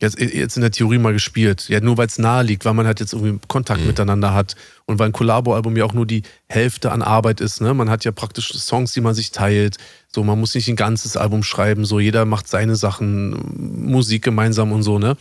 jetzt, 0.04 0.18
jetzt 0.18 0.56
in 0.56 0.62
der 0.62 0.70
Theorie 0.70 0.98
mal 0.98 1.12
gespielt. 1.12 1.68
Ja, 1.68 1.80
nur 1.80 1.96
weil 1.98 2.06
es 2.06 2.18
nahe 2.18 2.42
liegt, 2.42 2.64
weil 2.64 2.74
man 2.74 2.86
halt 2.86 3.00
jetzt 3.00 3.12
irgendwie 3.12 3.38
Kontakt 3.48 3.80
mhm. 3.80 3.88
miteinander 3.88 4.32
hat 4.32 4.54
und 4.86 4.98
weil 4.98 5.08
ein 5.08 5.12
Collabo-Album 5.12 5.76
ja 5.76 5.84
auch 5.84 5.92
nur 5.92 6.06
die 6.06 6.22
Hälfte 6.48 6.92
an 6.92 7.02
Arbeit 7.02 7.40
ist. 7.40 7.60
Ne? 7.60 7.74
Man 7.74 7.90
hat 7.90 8.04
ja 8.04 8.12
praktisch 8.12 8.52
Songs, 8.52 8.92
die 8.92 9.00
man 9.00 9.14
sich 9.14 9.30
teilt. 9.30 9.78
So, 10.08 10.22
man 10.22 10.38
muss 10.38 10.54
nicht 10.54 10.68
ein 10.68 10.76
ganzes 10.76 11.16
Album 11.16 11.42
schreiben. 11.42 11.84
So, 11.84 11.98
jeder 11.98 12.24
macht 12.24 12.48
seine 12.48 12.76
Sachen, 12.76 13.86
Musik 13.86 14.22
gemeinsam 14.22 14.72
und 14.72 14.82
so, 14.82 14.98
ne? 14.98 15.16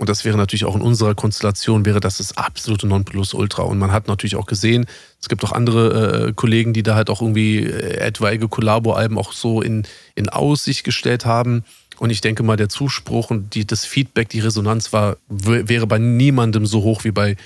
Und 0.00 0.08
das 0.08 0.24
wäre 0.24 0.38
natürlich 0.38 0.64
auch 0.64 0.76
in 0.76 0.80
unserer 0.80 1.14
Konstellation, 1.14 1.84
wäre 1.84 2.00
das 2.00 2.16
das 2.16 2.34
absolute 2.34 2.86
Nonplusultra. 2.86 3.64
Und 3.64 3.78
man 3.78 3.92
hat 3.92 4.08
natürlich 4.08 4.34
auch 4.34 4.46
gesehen, 4.46 4.86
es 5.20 5.28
gibt 5.28 5.44
auch 5.44 5.52
andere 5.52 6.28
äh, 6.28 6.32
Kollegen, 6.32 6.72
die 6.72 6.82
da 6.82 6.94
halt 6.94 7.10
auch 7.10 7.20
irgendwie 7.20 7.58
äh, 7.58 7.98
etwaige 7.98 8.48
Collabo-Alben 8.48 9.18
auch 9.18 9.34
so 9.34 9.60
in, 9.60 9.82
in 10.14 10.30
Aussicht 10.30 10.84
gestellt 10.84 11.26
haben. 11.26 11.64
Und 12.00 12.08
ich 12.08 12.22
denke 12.22 12.42
mal, 12.42 12.56
der 12.56 12.70
Zuspruch 12.70 13.30
und 13.30 13.54
die, 13.54 13.66
das 13.66 13.84
Feedback, 13.84 14.30
die 14.30 14.40
Resonanz 14.40 14.90
war, 14.94 15.18
wäre 15.28 15.86
bei 15.86 15.98
niemandem 15.98 16.64
so 16.64 16.82
hoch 16.82 17.04
wie 17.04 17.10
bei 17.10 17.36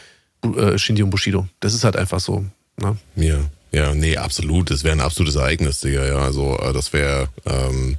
äh, 0.42 0.78
Shindy 0.78 1.02
und 1.02 1.10
Bushido. 1.10 1.48
Das 1.58 1.74
ist 1.74 1.82
halt 1.82 1.96
einfach 1.96 2.20
so. 2.20 2.44
Ne? 2.76 2.96
Ja. 3.16 3.40
Ja, 3.72 3.92
nee, 3.92 4.16
absolut. 4.16 4.70
Das 4.70 4.84
wäre 4.84 4.94
ein 4.94 5.00
absolutes 5.00 5.34
Ereignis, 5.34 5.80
Digga. 5.80 6.06
Ja, 6.06 6.18
also 6.18 6.56
äh, 6.60 6.72
das 6.72 6.92
wäre 6.92 7.28
ähm, 7.44 7.96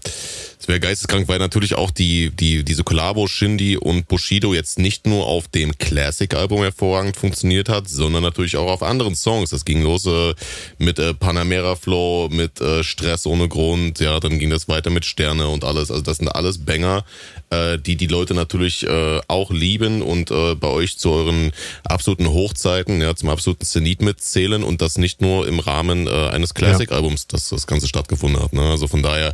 wäre 0.67 0.79
geisteskrank, 0.79 1.27
weil 1.27 1.39
natürlich 1.39 1.75
auch 1.75 1.91
die 1.91 2.31
die 2.31 2.63
diese 2.63 2.83
Kollabo 2.83 3.27
Shindy 3.27 3.77
und 3.77 4.07
Bushido 4.07 4.53
jetzt 4.53 4.79
nicht 4.79 5.07
nur 5.07 5.25
auf 5.27 5.47
dem 5.47 5.77
Classic 5.77 6.33
Album 6.33 6.61
hervorragend 6.61 7.17
funktioniert 7.17 7.69
hat, 7.69 7.89
sondern 7.89 8.23
natürlich 8.23 8.57
auch 8.57 8.71
auf 8.71 8.83
anderen 8.83 9.15
Songs. 9.15 9.49
Das 9.49 9.65
ging 9.65 9.81
los 9.81 10.05
äh, 10.05 10.33
mit 10.77 10.99
äh, 10.99 11.13
Panamera 11.13 11.75
Flow, 11.75 12.29
mit 12.31 12.61
äh, 12.61 12.83
Stress 12.83 13.25
ohne 13.25 13.47
Grund, 13.47 13.99
ja, 13.99 14.19
dann 14.19 14.39
ging 14.39 14.49
das 14.49 14.67
weiter 14.67 14.89
mit 14.89 15.05
Sterne 15.05 15.47
und 15.47 15.63
alles. 15.63 15.91
Also 15.91 16.01
das 16.01 16.17
sind 16.17 16.29
alles 16.29 16.59
Banger, 16.59 17.03
äh, 17.49 17.77
die 17.77 17.95
die 17.95 18.07
Leute 18.07 18.33
natürlich 18.33 18.87
äh, 18.87 19.21
auch 19.27 19.51
lieben 19.51 20.01
und 20.01 20.31
äh, 20.31 20.55
bei 20.55 20.67
euch 20.67 20.97
zu 20.97 21.11
euren 21.11 21.51
absoluten 21.83 22.27
Hochzeiten, 22.27 23.01
ja, 23.01 23.15
zum 23.15 23.29
absoluten 23.29 23.65
Zenit 23.65 24.01
mitzählen 24.01 24.63
und 24.63 24.81
das 24.81 24.97
nicht 24.97 25.21
nur 25.21 25.47
im 25.47 25.59
Rahmen 25.59 26.07
eines 26.07 26.53
Classic-Albums, 26.53 27.27
dass 27.27 27.49
das 27.49 27.67
Ganze 27.67 27.87
stattgefunden 27.87 28.41
hat. 28.41 28.53
Ne? 28.53 28.61
Also 28.61 28.87
von 28.87 29.01
daher 29.01 29.33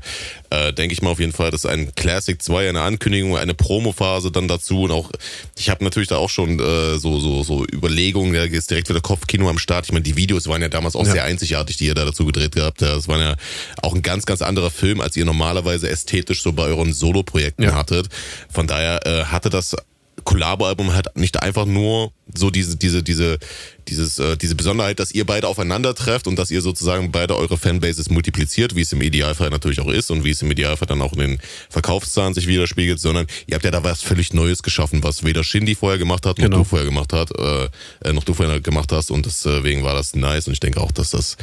äh, 0.52 0.74
denke 0.74 0.94
ich 0.94 1.02
mal 1.02 1.10
auf 1.10 1.20
jeden 1.20 1.34
Fall, 1.34 1.52
dass 1.52 1.66
ein 1.66 1.94
Classic 1.96 2.42
2, 2.42 2.70
eine 2.70 2.82
Ankündigung, 2.82 3.38
eine 3.38 3.54
Promophase 3.54 4.32
dann 4.32 4.48
dazu 4.48 4.84
und 4.84 4.92
auch, 4.92 5.12
ich 5.58 5.70
habe 5.70 5.84
natürlich 5.84 6.10
da 6.10 6.18
auch 6.18 6.30
schon 6.30 6.60
äh, 6.60 6.98
so, 6.98 7.20
so, 7.20 7.44
so 7.44 7.66
Überlegungen, 7.66 8.34
da 8.34 8.44
ist 8.44 8.70
direkt 8.70 8.90
wieder 8.90 9.02
Kopfkino 9.02 9.50
am 9.50 9.58
Start. 9.58 9.86
Ich 9.86 9.92
meine, 9.92 10.04
die 10.04 10.16
Videos 10.16 10.48
waren 10.48 10.62
ja 10.62 10.70
damals 10.70 10.96
auch 10.96 11.06
ja. 11.06 11.12
sehr 11.14 11.24
einzigartig, 11.24 11.78
die 11.78 11.86
ihr 11.86 11.96
da 11.96 12.06
dazu 12.06 12.26
gedreht 12.26 12.56
gehabt 12.56 12.82
habt. 12.82 12.82
Das 12.82 13.08
war 13.08 13.20
ja 13.20 13.36
auch 13.82 13.94
ein 13.94 14.02
ganz, 14.02 14.26
ganz 14.26 14.42
anderer 14.42 14.72
Film, 14.72 15.02
als 15.02 15.16
ihr 15.16 15.26
normalerweise 15.26 15.90
ästhetisch 15.90 16.42
so 16.42 16.54
bei 16.54 16.64
euren 16.64 16.94
Solo-Projekten 16.94 17.64
ja. 17.64 17.74
hattet. 17.74 18.08
Von 18.50 18.68
daher 18.68 19.06
äh, 19.06 19.26
hatte 19.26 19.50
das 19.50 19.76
Collabo-Album 20.24 20.94
hat 20.94 21.18
nicht 21.18 21.42
einfach 21.42 21.66
nur 21.66 22.12
so 22.34 22.50
diese, 22.50 22.78
diese, 22.78 23.04
diese, 23.04 23.40
dieses, 23.88 24.20
äh, 24.20 24.38
diese 24.38 24.56
Besonderheit, 24.56 25.00
dass 25.00 25.12
ihr 25.12 25.26
beide 25.26 25.48
aufeinander 25.48 25.96
trefft 25.96 26.28
und 26.28 26.38
dass 26.38 26.52
ihr 26.52 26.62
sozusagen 26.62 27.12
beide 27.12 27.36
eure 27.36 27.58
Fanbases 27.58 28.10
multipliziert, 28.10 28.76
wie 28.76 28.82
es 28.82 28.94
im 28.94 29.02
Idealfall 29.02 29.50
natürlich 29.50 29.82
auch 29.82 29.90
ist 29.90 30.12
und 30.12 30.24
wie 30.24 30.30
es 30.30 30.42
im 30.42 30.52
Idealfall 30.52 30.88
dann 30.88 31.02
auch 31.02 31.14
in 31.14 31.20
den 31.20 31.40
Verkaufszahlen 31.70 32.34
sich 32.34 32.48
widerspiegelt, 32.48 33.00
sondern 33.00 33.28
ihr 33.48 33.56
habt 33.56 33.66
ja 33.66 33.72
da 33.72 33.84
was 33.84 34.02
völlig 34.02 34.34
Neues 34.34 34.64
geschaffen, 34.64 35.04
was 35.04 35.24
weder 35.24 35.44
Shindy 35.44 35.76
vorher 35.76 35.98
gemacht 35.98 36.26
hat, 36.26 36.38
noch 36.38 36.46
genau. 36.46 36.58
du 36.60 36.64
vorher 36.64 36.88
gemacht 36.88 37.14
hat, 37.14 37.32
äh, 37.38 37.70
äh, 38.04 38.14
noch 38.14 38.24
du 38.24 38.34
vorher 38.34 38.60
gemacht 38.62 38.92
hast 38.92 39.12
und 39.12 39.26
deswegen 39.26 39.84
war 39.84 39.96
das 39.96 40.16
nice 40.16 40.48
und 40.48 40.54
ich 40.54 40.60
denke 40.60 40.80
auch, 40.80 40.92
dass 40.92 41.12
das 41.12 41.38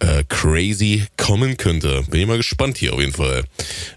äh, 0.00 0.22
crazy 0.28 1.04
kommen 1.16 1.56
könnte. 1.56 2.04
Bin 2.10 2.20
ich 2.20 2.26
mal 2.26 2.36
gespannt 2.36 2.78
hier 2.78 2.92
auf 2.92 3.00
jeden 3.00 3.14
Fall. 3.14 3.44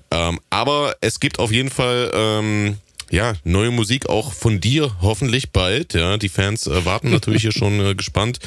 Ähm, 0.10 0.39
aber 0.49 0.95
es 1.01 1.19
gibt 1.19 1.39
auf 1.39 1.51
jeden 1.51 1.69
Fall 1.69 2.12
ähm, 2.13 2.77
ja, 3.12 3.34
neue 3.43 3.71
Musik 3.71 4.10
auch 4.10 4.34
von 4.34 4.60
dir 4.60 4.95
hoffentlich 5.02 5.52
bald. 5.52 5.93
Ja, 5.93 6.17
die 6.17 6.30
Fans 6.30 6.65
äh, 6.65 6.86
warten 6.86 7.12
natürlich 7.12 7.41
hier 7.41 7.52
schon 7.52 7.80
äh, 7.80 7.93
gespannt. 7.93 8.39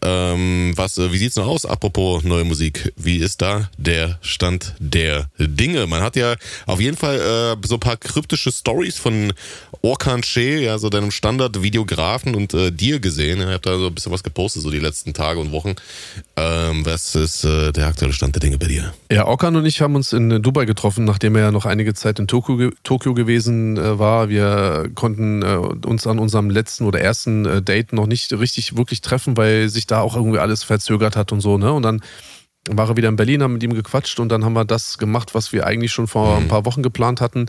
Ähm, 0.00 0.72
was, 0.76 0.96
äh, 0.98 1.12
wie 1.12 1.18
sieht's 1.18 1.36
noch 1.36 1.46
aus? 1.46 1.66
Apropos 1.66 2.22
neue 2.22 2.44
Musik, 2.44 2.92
wie 2.96 3.16
ist 3.16 3.42
da 3.42 3.68
der 3.78 4.18
Stand 4.20 4.74
der 4.78 5.28
Dinge? 5.38 5.86
Man 5.86 6.02
hat 6.02 6.14
ja 6.14 6.36
auf 6.66 6.80
jeden 6.80 6.96
Fall 6.96 7.16
äh, 7.16 7.66
so 7.66 7.74
ein 7.74 7.80
paar 7.80 7.96
kryptische 7.96 8.52
Stories 8.52 8.96
von 8.96 9.32
Orkan 9.82 10.22
Che, 10.22 10.62
ja, 10.62 10.78
so 10.78 10.88
deinem 10.88 11.10
Standard-Videografen 11.10 12.34
und 12.36 12.54
äh, 12.54 12.70
dir 12.70 13.00
gesehen. 13.00 13.40
Ihr 13.40 13.48
habt 13.48 13.66
da 13.66 13.76
so 13.76 13.88
ein 13.88 13.94
bisschen 13.94 14.12
was 14.12 14.22
gepostet, 14.22 14.62
so 14.62 14.70
die 14.70 14.78
letzten 14.78 15.14
Tage 15.14 15.40
und 15.40 15.50
Wochen. 15.50 15.74
Ähm, 16.36 16.86
was 16.86 17.16
ist 17.16 17.44
äh, 17.44 17.72
der 17.72 17.88
aktuelle 17.88 18.12
Stand 18.12 18.36
der 18.36 18.40
Dinge 18.40 18.58
bei 18.58 18.66
dir? 18.66 18.94
Ja, 19.10 19.26
Orkan 19.26 19.56
und 19.56 19.66
ich 19.66 19.80
haben 19.80 19.96
uns 19.96 20.12
in 20.12 20.42
Dubai 20.42 20.64
getroffen, 20.64 21.04
nachdem 21.04 21.34
er 21.34 21.42
ja 21.42 21.50
noch 21.50 21.66
einige 21.66 21.94
Zeit 21.94 22.20
in 22.20 22.28
Tokio, 22.28 22.70
Tokio 22.84 23.14
gewesen 23.14 23.76
äh, 23.76 23.98
war. 23.98 24.28
Wir 24.28 24.90
konnten 24.94 25.42
äh, 25.42 25.56
uns 25.56 26.06
an 26.06 26.20
unserem 26.20 26.50
letzten 26.50 26.86
oder 26.86 27.00
ersten 27.00 27.64
Date 27.64 27.92
noch 27.92 28.06
nicht 28.06 28.32
richtig 28.32 28.76
wirklich 28.76 29.00
treffen, 29.00 29.36
weil 29.36 29.68
sich 29.68 29.87
da 29.90 30.00
auch 30.00 30.16
irgendwie 30.16 30.38
alles 30.38 30.62
verzögert 30.62 31.16
hat 31.16 31.32
und 31.32 31.40
so, 31.40 31.58
ne? 31.58 31.72
Und 31.72 31.82
dann 31.82 32.02
war 32.70 32.88
er 32.88 32.96
wieder 32.96 33.08
in 33.08 33.16
Berlin, 33.16 33.42
haben 33.42 33.54
mit 33.54 33.62
ihm 33.62 33.74
gequatscht 33.74 34.20
und 34.20 34.28
dann 34.30 34.44
haben 34.44 34.52
wir 34.52 34.64
das 34.64 34.98
gemacht, 34.98 35.34
was 35.34 35.52
wir 35.52 35.66
eigentlich 35.66 35.92
schon 35.92 36.06
vor 36.06 36.36
ein 36.36 36.44
mhm. 36.44 36.48
paar 36.48 36.64
Wochen 36.64 36.82
geplant 36.82 37.20
hatten. 37.20 37.46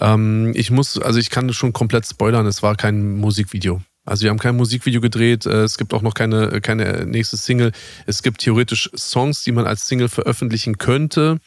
Ähm, 0.00 0.52
ich 0.54 0.70
muss, 0.70 0.98
also 0.98 1.18
ich 1.18 1.30
kann 1.30 1.52
schon 1.52 1.72
komplett 1.72 2.06
spoilern, 2.06 2.46
es 2.46 2.62
war 2.62 2.76
kein 2.76 3.16
Musikvideo. 3.16 3.82
Also 4.04 4.24
wir 4.24 4.30
haben 4.30 4.38
kein 4.38 4.56
Musikvideo 4.56 5.00
gedreht, 5.00 5.46
äh, 5.46 5.62
es 5.62 5.78
gibt 5.78 5.94
auch 5.94 6.02
noch 6.02 6.14
keine, 6.14 6.60
keine 6.60 7.06
nächste 7.06 7.36
Single. 7.36 7.72
Es 8.06 8.22
gibt 8.22 8.40
theoretisch 8.40 8.90
Songs, 8.96 9.44
die 9.44 9.52
man 9.52 9.66
als 9.66 9.86
Single 9.86 10.08
veröffentlichen 10.08 10.78
könnte. 10.78 11.38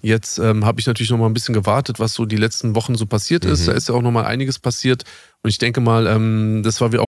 Jetzt 0.00 0.38
ähm, 0.38 0.64
habe 0.64 0.78
ich 0.80 0.86
natürlich 0.86 1.10
noch 1.10 1.18
mal 1.18 1.26
ein 1.26 1.34
bisschen 1.34 1.54
gewartet, 1.54 1.98
was 1.98 2.14
so 2.14 2.24
die 2.24 2.36
letzten 2.36 2.76
Wochen 2.76 2.94
so 2.94 3.06
passiert 3.06 3.44
ist. 3.44 3.62
Mhm. 3.62 3.66
Da 3.66 3.72
ist 3.72 3.88
ja 3.88 3.94
auch 3.94 4.02
noch 4.02 4.12
mal 4.12 4.24
einiges 4.24 4.60
passiert. 4.60 5.04
Und 5.42 5.50
ich 5.50 5.58
denke 5.58 5.80
mal, 5.80 6.06
ähm, 6.06 6.62
das 6.62 6.80
war 6.80 6.92
wie 6.92 6.98
auch 6.98 7.07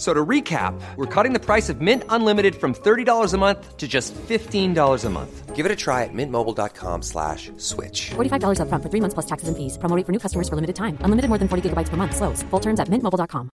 So 0.00 0.14
to 0.14 0.24
recap, 0.24 0.80
we're 0.96 1.04
cutting 1.14 1.34
the 1.34 1.38
price 1.38 1.68
of 1.68 1.82
Mint 1.82 2.04
Unlimited 2.08 2.54
from 2.54 2.72
$30 2.72 3.34
a 3.34 3.36
month 3.36 3.76
to 3.76 3.86
just 3.86 4.14
$15 4.14 5.04
a 5.04 5.10
month. 5.10 5.54
Give 5.54 5.66
it 5.66 5.70
a 5.72 5.76
try 5.76 6.04
at 6.04 6.14
mintmobile.com 6.14 7.02
slash 7.02 7.52
switch. 7.58 8.12
$45 8.16 8.60
upfront 8.64 8.82
for 8.82 8.88
three 8.88 9.02
months 9.02 9.12
plus 9.12 9.26
taxes 9.26 9.48
and 9.48 9.56
fees. 9.58 9.76
Promoting 9.76 10.06
for 10.06 10.12
new 10.12 10.18
customers 10.18 10.48
for 10.48 10.56
limited 10.56 10.74
time. 10.74 10.96
Unlimited 11.04 11.28
more 11.28 11.36
than 11.36 11.48
40 11.48 11.68
gigabytes 11.68 11.90
per 11.90 11.98
month. 11.98 12.16
Slows. 12.16 12.42
Full 12.48 12.60
terms 12.60 12.80
at 12.80 12.88
mintmobile.com. 12.88 13.50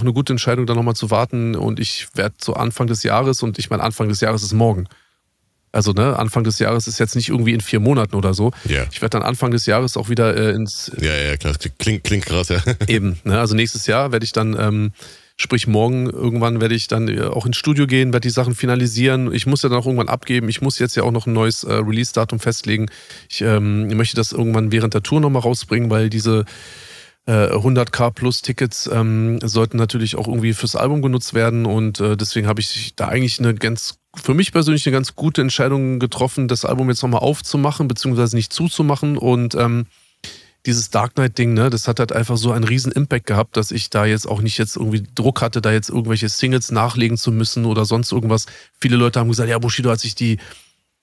Eine 0.00 0.12
gute 0.12 0.32
Entscheidung, 0.32 0.66
da 0.66 0.74
nochmal 0.74 0.96
zu 0.96 1.12
warten. 1.12 1.54
Und 1.54 1.78
ich 1.78 2.08
werde 2.16 2.36
zu 2.38 2.54
Anfang 2.54 2.88
des 2.88 3.04
Jahres, 3.04 3.44
und 3.44 3.60
ich 3.60 3.70
meine, 3.70 3.84
Anfang 3.84 4.08
des 4.08 4.20
Jahres 4.20 4.42
ist 4.42 4.54
morgen. 4.54 4.88
Also 5.72 5.92
ne, 5.92 6.18
Anfang 6.18 6.44
des 6.44 6.58
Jahres 6.58 6.86
ist 6.86 6.98
jetzt 6.98 7.14
nicht 7.14 7.28
irgendwie 7.28 7.52
in 7.52 7.60
vier 7.60 7.80
Monaten 7.80 8.14
oder 8.14 8.34
so. 8.34 8.52
Ja. 8.68 8.84
Ich 8.90 9.02
werde 9.02 9.18
dann 9.18 9.22
Anfang 9.22 9.50
des 9.50 9.66
Jahres 9.66 9.96
auch 9.96 10.08
wieder 10.08 10.36
äh, 10.36 10.50
ins 10.52 10.90
Ja, 11.00 11.14
ja, 11.14 11.36
klar. 11.36 11.54
Klingt, 11.78 12.04
klingt 12.04 12.26
krass, 12.26 12.48
ja. 12.48 12.62
eben. 12.86 13.18
Ne, 13.24 13.38
also 13.38 13.54
nächstes 13.54 13.86
Jahr 13.86 14.12
werde 14.12 14.24
ich 14.24 14.32
dann, 14.32 14.56
ähm, 14.58 14.92
sprich 15.36 15.66
morgen 15.66 16.08
irgendwann 16.08 16.60
werde 16.60 16.74
ich 16.74 16.88
dann 16.88 17.08
äh, 17.08 17.22
auch 17.22 17.46
ins 17.46 17.56
Studio 17.56 17.86
gehen, 17.86 18.12
werde 18.12 18.26
die 18.26 18.32
Sachen 18.32 18.54
finalisieren. 18.54 19.32
Ich 19.32 19.46
muss 19.46 19.62
ja 19.62 19.68
dann 19.68 19.78
auch 19.78 19.86
irgendwann 19.86 20.08
abgeben. 20.08 20.48
Ich 20.48 20.60
muss 20.60 20.78
jetzt 20.78 20.96
ja 20.96 21.02
auch 21.02 21.12
noch 21.12 21.26
ein 21.26 21.32
neues 21.32 21.64
äh, 21.64 21.72
Release-Datum 21.72 22.40
festlegen. 22.40 22.90
Ich 23.28 23.42
ähm, 23.42 23.88
möchte 23.88 24.16
das 24.16 24.32
irgendwann 24.32 24.72
während 24.72 24.94
der 24.94 25.02
Tour 25.02 25.20
nochmal 25.20 25.42
rausbringen, 25.42 25.90
weil 25.90 26.08
diese 26.10 26.44
äh, 27.28 27.52
100k 27.52 28.10
plus 28.10 28.40
Tickets 28.40 28.88
ähm, 28.90 29.38
sollten 29.42 29.76
natürlich 29.76 30.16
auch 30.16 30.26
irgendwie 30.26 30.54
fürs 30.54 30.74
Album 30.74 31.02
genutzt 31.02 31.34
werden 31.34 31.66
und 31.66 32.00
äh, 32.00 32.16
deswegen 32.16 32.46
habe 32.46 32.60
ich 32.60 32.94
da 32.96 33.08
eigentlich 33.08 33.38
eine 33.38 33.54
ganz, 33.54 33.97
für 34.14 34.34
mich 34.34 34.52
persönlich 34.52 34.86
eine 34.86 34.94
ganz 34.94 35.14
gute 35.14 35.40
Entscheidung 35.40 35.98
getroffen, 35.98 36.48
das 36.48 36.64
Album 36.64 36.88
jetzt 36.88 37.02
nochmal 37.02 37.20
aufzumachen, 37.20 37.88
beziehungsweise 37.88 38.36
nicht 38.36 38.52
zuzumachen 38.52 39.16
und 39.16 39.54
ähm, 39.54 39.86
dieses 40.66 40.90
Dark 40.90 41.14
Knight-Ding, 41.14 41.54
ne, 41.54 41.70
das 41.70 41.88
hat 41.88 41.98
halt 42.00 42.12
einfach 42.12 42.36
so 42.36 42.52
einen 42.52 42.64
riesen 42.64 42.92
Impact 42.92 43.26
gehabt, 43.26 43.56
dass 43.56 43.70
ich 43.70 43.90
da 43.90 44.04
jetzt 44.04 44.26
auch 44.26 44.40
nicht 44.42 44.58
jetzt 44.58 44.76
irgendwie 44.76 45.06
Druck 45.14 45.40
hatte, 45.40 45.60
da 45.60 45.72
jetzt 45.72 45.88
irgendwelche 45.88 46.28
Singles 46.28 46.70
nachlegen 46.70 47.16
zu 47.16 47.32
müssen 47.32 47.64
oder 47.64 47.84
sonst 47.84 48.12
irgendwas. 48.12 48.46
Viele 48.78 48.96
Leute 48.96 49.20
haben 49.20 49.28
gesagt, 49.28 49.48
ja, 49.48 49.58
Bushido 49.58 49.90
hat 49.90 50.00
sich 50.00 50.14
die, 50.14 50.38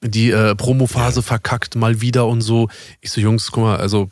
die 0.02 0.30
äh, 0.32 0.56
Promo-Phase 0.56 1.24
verkackt, 1.24 1.76
mal 1.76 2.02
wieder 2.02 2.28
und 2.28 2.42
so. 2.42 2.70
Ich 3.02 3.12
so, 3.12 3.22
Jungs, 3.22 3.50
guck 3.52 3.64
mal, 3.64 3.78
also 3.78 4.10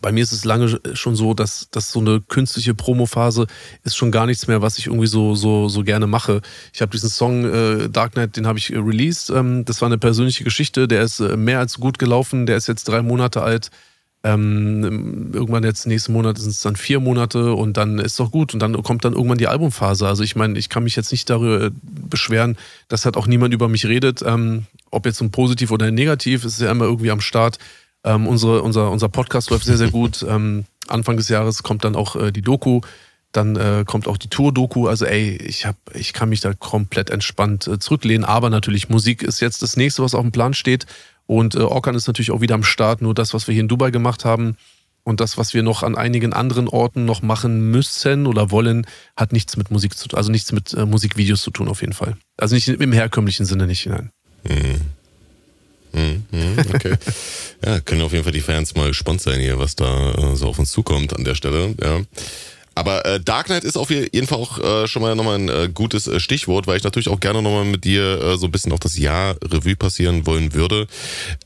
bei 0.00 0.12
mir 0.12 0.22
ist 0.22 0.32
es 0.32 0.44
lange 0.44 0.80
schon 0.94 1.16
so, 1.16 1.34
dass, 1.34 1.68
dass 1.70 1.92
so 1.92 2.00
eine 2.00 2.20
künstliche 2.20 2.74
Promophase 2.74 3.46
ist 3.84 3.96
schon 3.96 4.10
gar 4.10 4.26
nichts 4.26 4.46
mehr, 4.46 4.62
was 4.62 4.78
ich 4.78 4.86
irgendwie 4.86 5.06
so, 5.06 5.34
so, 5.34 5.68
so 5.68 5.82
gerne 5.82 6.06
mache. 6.06 6.40
Ich 6.72 6.80
habe 6.80 6.92
diesen 6.92 7.08
Song 7.08 7.44
äh, 7.44 7.88
Dark 7.88 8.12
Knight, 8.12 8.36
den 8.36 8.46
habe 8.46 8.58
ich 8.58 8.72
äh, 8.72 8.78
released. 8.78 9.30
Ähm, 9.30 9.64
das 9.64 9.80
war 9.80 9.86
eine 9.86 9.98
persönliche 9.98 10.44
Geschichte, 10.44 10.88
der 10.88 11.02
ist 11.02 11.20
äh, 11.20 11.36
mehr 11.36 11.58
als 11.58 11.78
gut 11.78 11.98
gelaufen, 11.98 12.46
der 12.46 12.56
ist 12.56 12.68
jetzt 12.68 12.88
drei 12.88 13.02
Monate 13.02 13.42
alt. 13.42 13.70
Ähm, 14.24 15.32
irgendwann 15.32 15.64
jetzt 15.64 15.84
nächsten 15.86 16.12
Monat 16.12 16.38
sind 16.38 16.50
es 16.50 16.60
dann 16.60 16.76
vier 16.76 17.00
Monate 17.00 17.54
und 17.54 17.76
dann 17.76 17.98
ist 17.98 18.20
doch 18.20 18.30
gut 18.30 18.54
und 18.54 18.60
dann 18.60 18.80
kommt 18.84 19.04
dann 19.04 19.14
irgendwann 19.14 19.38
die 19.38 19.48
Albumphase. 19.48 20.06
Also 20.06 20.22
ich 20.22 20.36
meine, 20.36 20.56
ich 20.58 20.68
kann 20.68 20.84
mich 20.84 20.94
jetzt 20.94 21.10
nicht 21.10 21.28
darüber 21.28 21.66
äh, 21.66 21.70
beschweren, 21.82 22.56
dass 22.86 23.04
halt 23.04 23.16
auch 23.16 23.26
niemand 23.26 23.52
über 23.52 23.68
mich 23.68 23.84
redet, 23.84 24.22
ähm, 24.24 24.66
ob 24.92 25.06
jetzt 25.06 25.20
ein 25.20 25.32
positiv 25.32 25.72
oder 25.72 25.86
ein 25.86 25.94
negativ, 25.94 26.44
ist 26.44 26.60
ja 26.60 26.70
immer 26.70 26.84
irgendwie 26.84 27.10
am 27.10 27.20
Start. 27.20 27.58
Ähm, 28.04 28.26
unsere, 28.26 28.62
unser, 28.62 28.90
unser 28.90 29.08
Podcast 29.08 29.50
läuft 29.50 29.64
sehr, 29.64 29.76
sehr 29.76 29.90
gut. 29.90 30.24
Ähm, 30.28 30.64
Anfang 30.88 31.16
des 31.16 31.28
Jahres 31.28 31.62
kommt 31.62 31.84
dann 31.84 31.96
auch 31.96 32.16
äh, 32.16 32.32
die 32.32 32.42
Doku. 32.42 32.80
Dann 33.30 33.56
äh, 33.56 33.84
kommt 33.86 34.08
auch 34.08 34.18
die 34.18 34.28
Tour-Doku. 34.28 34.88
Also 34.88 35.06
ey, 35.06 35.36
ich, 35.36 35.64
hab, 35.64 35.76
ich 35.94 36.12
kann 36.12 36.28
mich 36.28 36.40
da 36.40 36.52
komplett 36.52 37.10
entspannt 37.10 37.66
äh, 37.66 37.78
zurücklehnen. 37.78 38.24
Aber 38.24 38.50
natürlich, 38.50 38.88
Musik 38.88 39.22
ist 39.22 39.40
jetzt 39.40 39.62
das 39.62 39.76
nächste, 39.76 40.02
was 40.02 40.14
auf 40.14 40.22
dem 40.22 40.32
Plan 40.32 40.52
steht. 40.52 40.86
Und 41.26 41.54
äh, 41.54 41.60
Orkan 41.60 41.94
ist 41.94 42.06
natürlich 42.06 42.30
auch 42.30 42.40
wieder 42.40 42.54
am 42.54 42.64
Start. 42.64 43.00
Nur 43.00 43.14
das, 43.14 43.32
was 43.32 43.46
wir 43.46 43.52
hier 43.54 43.62
in 43.62 43.68
Dubai 43.68 43.90
gemacht 43.90 44.24
haben 44.24 44.56
und 45.04 45.20
das, 45.20 45.38
was 45.38 45.54
wir 45.54 45.62
noch 45.62 45.82
an 45.82 45.96
einigen 45.96 46.32
anderen 46.32 46.68
Orten 46.68 47.04
noch 47.04 47.22
machen 47.22 47.70
müssen 47.70 48.26
oder 48.26 48.50
wollen, 48.50 48.86
hat 49.16 49.32
nichts 49.32 49.56
mit 49.56 49.70
Musik 49.70 49.96
zu 49.96 50.08
tun. 50.08 50.16
Also 50.16 50.30
nichts 50.30 50.52
mit 50.52 50.74
äh, 50.74 50.84
Musikvideos 50.84 51.42
zu 51.42 51.50
tun, 51.50 51.68
auf 51.68 51.80
jeden 51.80 51.92
Fall. 51.92 52.16
Also 52.36 52.54
nicht 52.54 52.68
im 52.68 52.92
herkömmlichen 52.92 53.46
Sinne 53.46 53.66
nicht 53.66 53.82
hinein. 53.82 54.10
Hm. 54.46 54.80
Hm, 55.92 56.24
hm, 56.30 56.58
okay. 56.74 56.94
ja, 57.64 57.80
können 57.80 58.02
auf 58.02 58.12
jeden 58.12 58.24
Fall 58.24 58.32
die 58.32 58.40
Fans 58.40 58.74
mal 58.74 58.88
gespannt 58.88 59.20
sein 59.20 59.40
hier, 59.40 59.58
was 59.58 59.76
da 59.76 60.12
äh, 60.12 60.36
so 60.36 60.48
auf 60.48 60.58
uns 60.58 60.70
zukommt 60.70 61.14
an 61.14 61.24
der 61.24 61.34
Stelle. 61.34 61.74
Ja. 61.80 62.00
Aber 62.74 63.04
äh, 63.04 63.20
Dark 63.20 63.46
Knight 63.46 63.64
ist 63.64 63.76
auf 63.76 63.90
jeden 63.90 64.26
Fall 64.26 64.38
auch 64.38 64.58
äh, 64.58 64.88
schon 64.88 65.02
mal 65.02 65.14
nochmal 65.14 65.38
ein 65.38 65.48
äh, 65.48 65.70
gutes 65.72 66.06
äh, 66.06 66.20
Stichwort, 66.20 66.66
weil 66.66 66.76
ich 66.76 66.84
natürlich 66.84 67.08
auch 67.08 67.20
gerne 67.20 67.42
nochmal 67.42 67.64
mit 67.64 67.84
dir 67.84 68.20
äh, 68.22 68.36
so 68.38 68.46
ein 68.46 68.52
bisschen 68.52 68.72
auf 68.72 68.80
das 68.80 68.98
Jahr 68.98 69.36
Revue 69.42 69.76
passieren 69.76 70.26
wollen 70.26 70.54
würde. 70.54 70.86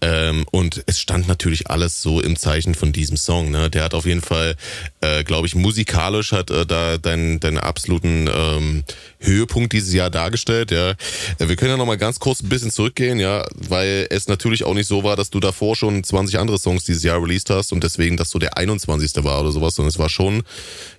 Ähm, 0.01 0.45
und 0.51 0.83
es 0.87 1.01
stand 1.01 1.29
natürlich 1.29 1.69
alles 1.71 2.03
so 2.03 2.21
im 2.21 2.37
Zeichen 2.37 2.75
von 2.75 2.93
diesem 2.93 3.17
Song. 3.17 3.51
Ne? 3.51 3.71
Der 3.71 3.85
hat 3.85 3.95
auf 3.95 4.07
jeden 4.07 4.23
Fall, 4.23 4.57
äh, 5.01 5.25
glaube 5.25 5.47
ich, 5.47 5.55
musikalisch 5.55 6.33
hat 6.33 6.51
äh, 6.51 6.67
da 6.67 6.99
deinen 6.99 7.41
deinen 7.41 7.59
absoluten 7.59 8.29
ähm, 8.33 8.85
Höhepunkt 9.21 9.73
dieses 9.73 9.93
Jahr 9.93 10.11
dargestellt. 10.11 10.71
Ja, 10.71 10.91
Äh, 10.91 11.49
wir 11.49 11.57
können 11.57 11.73
ja 11.73 11.77
nochmal 11.77 11.99
ganz 11.99 12.21
kurz 12.21 12.43
ein 12.43 12.49
bisschen 12.49 12.71
zurückgehen, 12.71 13.19
ja, 13.19 13.45
weil 13.55 14.07
es 14.11 14.29
natürlich 14.29 14.65
auch 14.65 14.75
nicht 14.75 14.87
so 14.87 15.05
war, 15.05 15.17
dass 15.17 15.31
du 15.31 15.41
davor 15.41 15.77
schon 15.77 16.03
20 16.05 16.39
andere 16.39 16.59
Songs 16.59 16.85
dieses 16.85 17.03
Jahr 17.03 17.21
released 17.23 17.51
hast 17.51 17.73
und 17.73 17.83
deswegen, 17.83 18.17
dass 18.17 18.31
so 18.31 18.39
der 18.39 18.57
21. 18.57 19.25
war 19.25 19.41
oder 19.41 19.53
sowas, 19.53 19.75
sondern 19.75 19.91
es 19.91 19.99
war 19.99 20.09
schon, 20.09 20.43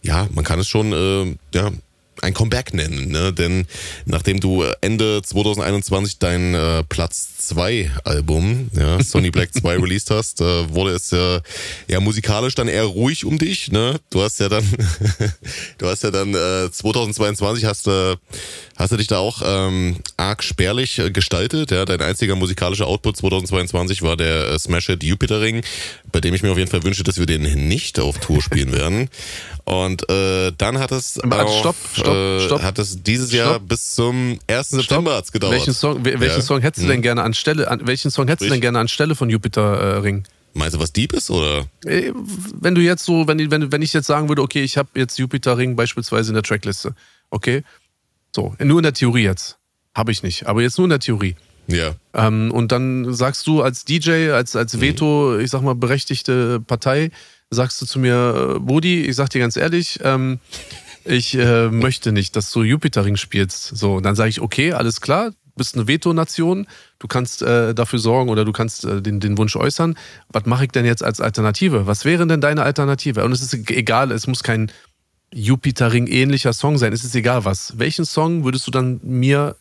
ja, 0.01 0.16
man 0.31 0.43
kann 0.43 0.59
es 0.59 0.67
schon, 0.67 0.93
äh, 0.93 1.35
ja, 1.53 1.71
ein 2.21 2.33
Comeback 2.33 2.73
nennen, 2.73 3.09
ne? 3.09 3.33
Denn 3.33 3.65
nachdem 4.05 4.39
du 4.39 4.63
Ende 4.81 5.21
2021 5.21 6.19
dein 6.19 6.53
äh, 6.53 6.83
Platz 6.83 7.37
2 7.37 7.91
Album, 8.03 8.69
ja, 8.73 9.01
Sony 9.03 9.31
Black 9.31 9.53
2 9.53 9.77
released 9.77 10.11
hast, 10.11 10.41
äh, 10.41 10.73
wurde 10.73 10.91
es 10.91 11.11
äh, 11.11 11.41
ja 11.87 11.99
musikalisch 11.99 12.55
dann 12.55 12.67
eher 12.67 12.85
ruhig 12.85 13.25
um 13.25 13.37
dich, 13.37 13.71
ne? 13.71 13.99
Du 14.09 14.21
hast 14.21 14.39
ja 14.39 14.49
dann 14.49 14.65
du 15.77 15.87
hast 15.87 16.03
ja 16.03 16.11
dann 16.11 16.33
äh, 16.33 16.71
2022 16.71 17.65
hast 17.65 17.87
äh, 17.87 18.15
hast 18.75 18.91
du 18.91 18.97
dich 18.97 19.07
da 19.07 19.17
auch 19.19 19.41
ähm, 19.45 19.97
arg 20.17 20.43
spärlich 20.43 20.99
äh, 20.99 21.11
gestaltet, 21.11 21.71
ja? 21.71 21.85
Dein 21.85 22.01
einziger 22.01 22.35
musikalischer 22.35 22.87
Output 22.87 23.17
2022 23.17 24.01
war 24.01 24.17
der 24.17 24.51
äh, 24.51 24.59
Smash 24.59 24.87
Hit 24.87 25.03
Jupiter 25.03 25.41
Ring, 25.41 25.63
bei 26.17 26.21
dem 26.21 26.33
ich 26.33 26.41
mir 26.41 26.49
auf 26.51 26.57
jeden 26.57 26.71
Fall 26.71 26.81
wünsche, 26.83 27.03
dass 27.03 27.19
wir 27.19 27.27
den 27.27 27.43
nicht 27.67 27.99
auf 27.99 28.17
Tour 28.17 28.41
spielen 28.41 28.71
werden. 28.71 29.07
Und 29.65 30.09
äh, 30.09 30.51
dann 30.57 30.79
hat 30.79 30.91
es 30.91 31.19
Aber 31.19 31.45
auf, 31.45 31.59
stopp, 31.59 31.75
stopp, 31.93 32.07
äh, 32.15 32.39
stopp. 32.39 32.61
hat 32.63 32.79
es 32.79 33.03
dieses 33.03 33.31
Jahr 33.31 33.51
Stopp. 33.55 33.67
bis 33.69 33.93
zum 33.93 34.39
1. 34.47 34.69
September 34.69 35.15
hat's 35.15 35.31
gedauert. 35.31 35.53
Welchen 35.53 35.73
Song, 35.75 35.99
wel- 36.03 36.19
welchen 36.19 36.37
Ja. 36.37 36.41
Song 36.41 36.61
hättest 36.61 36.85
du 36.85 36.89
denn 36.89 37.03
gerne 37.03 37.21
anstelle, 37.21 37.69
an, 37.69 37.81
welchen 37.85 38.09
Song 38.09 38.27
hättest 38.27 38.49
du 38.49 38.51
denn 38.51 38.61
gerne 38.61 38.79
anstelle 38.79 39.13
von 39.13 39.29
Jupiter 39.29 39.79
äh, 39.79 39.97
Ring? 39.99 40.23
Meinst 40.55 40.75
du, 40.75 40.79
was 40.79 40.91
Deep 40.91 41.13
ist 41.13 41.29
oder? 41.29 41.67
Äh, 41.85 42.11
Wenn 42.59 42.73
du 42.73 42.81
jetzt 42.81 43.05
so, 43.05 43.27
wenn, 43.27 43.51
wenn, 43.51 43.71
wenn 43.71 43.81
ich 43.83 43.93
jetzt 43.93 44.07
sagen 44.07 44.27
würde, 44.27 44.41
okay, 44.41 44.63
ich 44.63 44.75
habe 44.75 44.89
jetzt 44.95 45.19
Jupiter 45.19 45.55
Ring 45.59 45.75
beispielsweise 45.75 46.31
in 46.31 46.33
der 46.33 46.41
Trackliste, 46.43 46.95
okay, 47.29 47.61
so, 48.35 48.55
nur 48.57 48.79
in 48.79 48.83
der 48.83 48.93
Theorie 48.93 49.21
jetzt, 49.23 49.57
habe 49.93 50.11
ich 50.11 50.23
nicht, 50.23 50.47
aber 50.47 50.63
jetzt 50.63 50.79
nur 50.79 50.85
in 50.85 50.89
der 50.89 50.99
Theorie. 50.99 51.35
Ja. 51.67 51.95
Ähm, 52.13 52.51
und 52.51 52.71
dann 52.71 53.13
sagst 53.13 53.45
du 53.47 53.61
als 53.61 53.85
DJ, 53.85 54.31
als, 54.31 54.55
als 54.55 54.79
Veto, 54.79 55.37
ich 55.37 55.51
sag 55.51 55.61
mal, 55.61 55.75
berechtigte 55.75 56.59
Partei, 56.61 57.11
sagst 57.49 57.81
du 57.81 57.85
zu 57.85 57.99
mir, 57.99 58.55
äh, 58.55 58.59
Bodi, 58.59 59.05
ich 59.05 59.15
sag 59.15 59.29
dir 59.29 59.39
ganz 59.39 59.57
ehrlich, 59.57 59.99
ähm, 60.03 60.39
ich 61.03 61.35
äh, 61.35 61.69
möchte 61.69 62.11
nicht, 62.11 62.35
dass 62.35 62.51
du 62.51 62.63
Jupiter-Ring 62.63 63.15
spielst. 63.15 63.77
So, 63.77 63.95
und 63.95 64.03
dann 64.03 64.15
sage 64.15 64.29
ich, 64.29 64.41
okay, 64.41 64.73
alles 64.73 64.99
klar, 65.01 65.31
bist 65.55 65.75
eine 65.75 65.87
Veto-Nation, 65.87 66.67
du 66.99 67.07
kannst 67.07 67.41
äh, 67.41 67.73
dafür 67.73 67.99
sorgen 67.99 68.29
oder 68.29 68.45
du 68.45 68.51
kannst 68.51 68.85
äh, 68.85 69.01
den, 69.01 69.19
den 69.19 69.37
Wunsch 69.37 69.55
äußern. 69.55 69.97
Was 70.29 70.45
mache 70.45 70.65
ich 70.65 70.71
denn 70.71 70.85
jetzt 70.85 71.03
als 71.03 71.19
Alternative? 71.19 71.87
Was 71.87 72.05
wäre 72.05 72.27
denn 72.27 72.41
deine 72.41 72.63
Alternative? 72.63 73.23
Und 73.25 73.31
es 73.31 73.41
ist 73.41 73.53
egal, 73.53 74.11
es 74.11 74.27
muss 74.27 74.43
kein 74.43 74.71
Jupiter-Ring 75.33 76.07
ähnlicher 76.07 76.53
Song 76.53 76.77
sein, 76.77 76.93
es 76.93 77.03
ist 77.03 77.15
egal 77.15 77.43
was. 77.43 77.77
Welchen 77.77 78.05
Song 78.05 78.45
würdest 78.45 78.65
du 78.67 78.71
dann 78.71 78.99
mir 79.03 79.57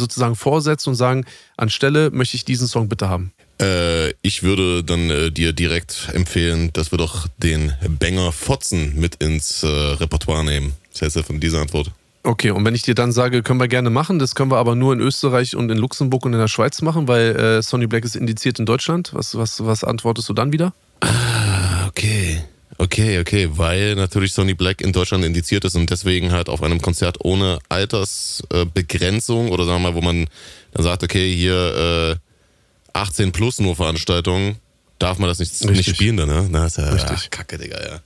sozusagen 0.00 0.36
vorsetzen 0.36 0.90
und 0.90 0.96
sagen, 0.96 1.24
anstelle 1.56 2.10
möchte 2.10 2.36
ich 2.36 2.44
diesen 2.44 2.66
Song 2.66 2.88
bitte 2.88 3.08
haben? 3.08 3.32
Äh, 3.60 4.10
ich 4.22 4.42
würde 4.42 4.82
dann 4.82 5.10
äh, 5.10 5.30
dir 5.30 5.52
direkt 5.52 6.08
empfehlen, 6.12 6.72
dass 6.72 6.92
wir 6.92 6.98
doch 6.98 7.28
den 7.38 7.72
Banger 7.98 8.32
Fotzen 8.32 8.98
mit 8.98 9.16
ins 9.16 9.62
äh, 9.62 9.66
Repertoire 9.66 10.44
nehmen. 10.44 10.72
Was 10.92 11.02
hältst 11.02 11.16
du 11.16 11.22
von 11.22 11.40
dieser 11.40 11.60
Antwort? 11.60 11.90
Okay, 12.22 12.50
und 12.50 12.64
wenn 12.66 12.74
ich 12.74 12.82
dir 12.82 12.94
dann 12.94 13.12
sage, 13.12 13.42
können 13.42 13.60
wir 13.60 13.68
gerne 13.68 13.88
machen, 13.88 14.18
das 14.18 14.34
können 14.34 14.50
wir 14.50 14.58
aber 14.58 14.74
nur 14.74 14.92
in 14.92 15.00
Österreich 15.00 15.56
und 15.56 15.70
in 15.70 15.78
Luxemburg 15.78 16.26
und 16.26 16.34
in 16.34 16.38
der 16.38 16.48
Schweiz 16.48 16.82
machen, 16.82 17.08
weil 17.08 17.34
äh, 17.36 17.62
Sonny 17.62 17.86
Black 17.86 18.04
ist 18.04 18.14
indiziert 18.14 18.58
in 18.58 18.66
Deutschland. 18.66 19.14
Was, 19.14 19.36
was, 19.38 19.64
was 19.64 19.84
antwortest 19.84 20.28
du 20.28 20.34
dann 20.34 20.52
wieder? 20.52 20.74
Ah, 21.00 21.86
okay. 21.88 22.42
Okay, 22.80 23.18
okay, 23.18 23.46
weil 23.52 23.94
natürlich 23.94 24.32
Sony 24.32 24.54
Black 24.54 24.80
in 24.80 24.92
Deutschland 24.92 25.22
indiziert 25.22 25.66
ist 25.66 25.76
und 25.76 25.90
deswegen 25.90 26.32
halt 26.32 26.48
auf 26.48 26.62
einem 26.62 26.80
Konzert 26.80 27.18
ohne 27.22 27.58
Altersbegrenzung 27.68 29.50
oder 29.50 29.66
sagen 29.66 29.82
wir 29.82 29.90
mal, 29.90 29.94
wo 29.94 30.00
man 30.00 30.26
dann 30.72 30.84
sagt, 30.84 31.02
okay, 31.02 31.30
hier 31.30 32.16
äh, 32.16 32.96
18 32.98 33.32
plus 33.32 33.60
nur 33.60 33.76
Veranstaltungen, 33.76 34.56
darf 34.98 35.18
man 35.18 35.28
das 35.28 35.40
nicht, 35.40 35.62
nicht 35.62 35.78
Richtig. 35.80 35.96
spielen 35.96 36.16
dann, 36.16 36.28
ne? 36.30 36.48
Na, 36.50 36.68
ist 36.68 36.78
ja 36.78 36.88
Richtig. 36.88 37.18
Ach, 37.26 37.30
Kacke, 37.30 37.58
Digga, 37.58 37.78
ja. 37.82 38.00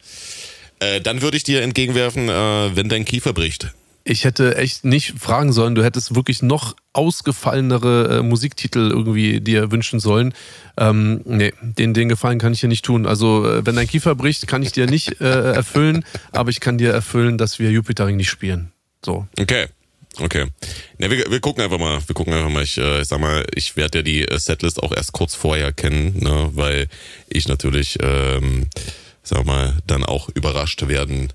Äh, 0.80 1.00
dann 1.00 1.22
würde 1.22 1.36
ich 1.36 1.44
dir 1.44 1.62
entgegenwerfen, 1.62 2.28
äh, 2.28 2.74
wenn 2.74 2.88
dein 2.88 3.04
Kiefer 3.04 3.32
bricht. 3.32 3.72
Ich 4.06 4.24
hätte 4.24 4.56
echt 4.56 4.84
nicht 4.84 5.18
fragen 5.18 5.52
sollen. 5.52 5.74
Du 5.74 5.82
hättest 5.82 6.14
wirklich 6.14 6.42
noch 6.42 6.76
ausgefallenere 6.92 8.18
äh, 8.18 8.22
Musiktitel 8.22 8.90
irgendwie 8.90 9.40
dir 9.40 9.70
wünschen 9.70 9.98
sollen. 9.98 10.34
Ähm, 10.76 11.22
nee, 11.24 11.54
den, 11.62 11.94
den 11.94 12.10
Gefallen 12.10 12.38
kann 12.38 12.52
ich 12.52 12.60
dir 12.60 12.68
nicht 12.68 12.84
tun. 12.84 13.06
Also, 13.06 13.48
äh, 13.48 13.66
wenn 13.66 13.76
dein 13.76 13.88
Kiefer 13.88 14.14
bricht, 14.14 14.46
kann 14.46 14.62
ich 14.62 14.72
dir 14.72 14.86
nicht 14.86 15.22
äh, 15.22 15.24
erfüllen, 15.54 16.04
aber 16.32 16.50
ich 16.50 16.60
kann 16.60 16.76
dir 16.76 16.92
erfüllen, 16.92 17.38
dass 17.38 17.58
wir 17.58 17.70
Jupitering 17.70 18.16
nicht 18.16 18.28
spielen. 18.28 18.72
So. 19.02 19.26
Okay. 19.38 19.68
Okay. 20.20 20.46
Ne, 20.98 21.10
wir, 21.10 21.30
wir 21.30 21.40
gucken 21.40 21.64
einfach 21.64 21.78
mal. 21.78 21.98
Wir 22.06 22.14
gucken 22.14 22.34
einfach 22.34 22.50
mal. 22.50 22.62
Ich, 22.62 22.76
äh, 22.76 23.00
ich 23.00 23.08
sag 23.08 23.20
mal, 23.20 23.44
ich 23.54 23.76
werde 23.76 23.98
ja 23.98 24.02
die 24.02 24.28
äh, 24.28 24.38
Setlist 24.38 24.82
auch 24.82 24.92
erst 24.94 25.12
kurz 25.12 25.34
vorher 25.34 25.72
kennen, 25.72 26.18
ne, 26.18 26.50
weil 26.52 26.88
ich 27.28 27.48
natürlich, 27.48 27.98
ähm, 28.00 28.68
sag 29.22 29.44
mal, 29.46 29.78
dann 29.86 30.04
auch 30.04 30.28
überrascht 30.28 30.86
werden 30.86 31.32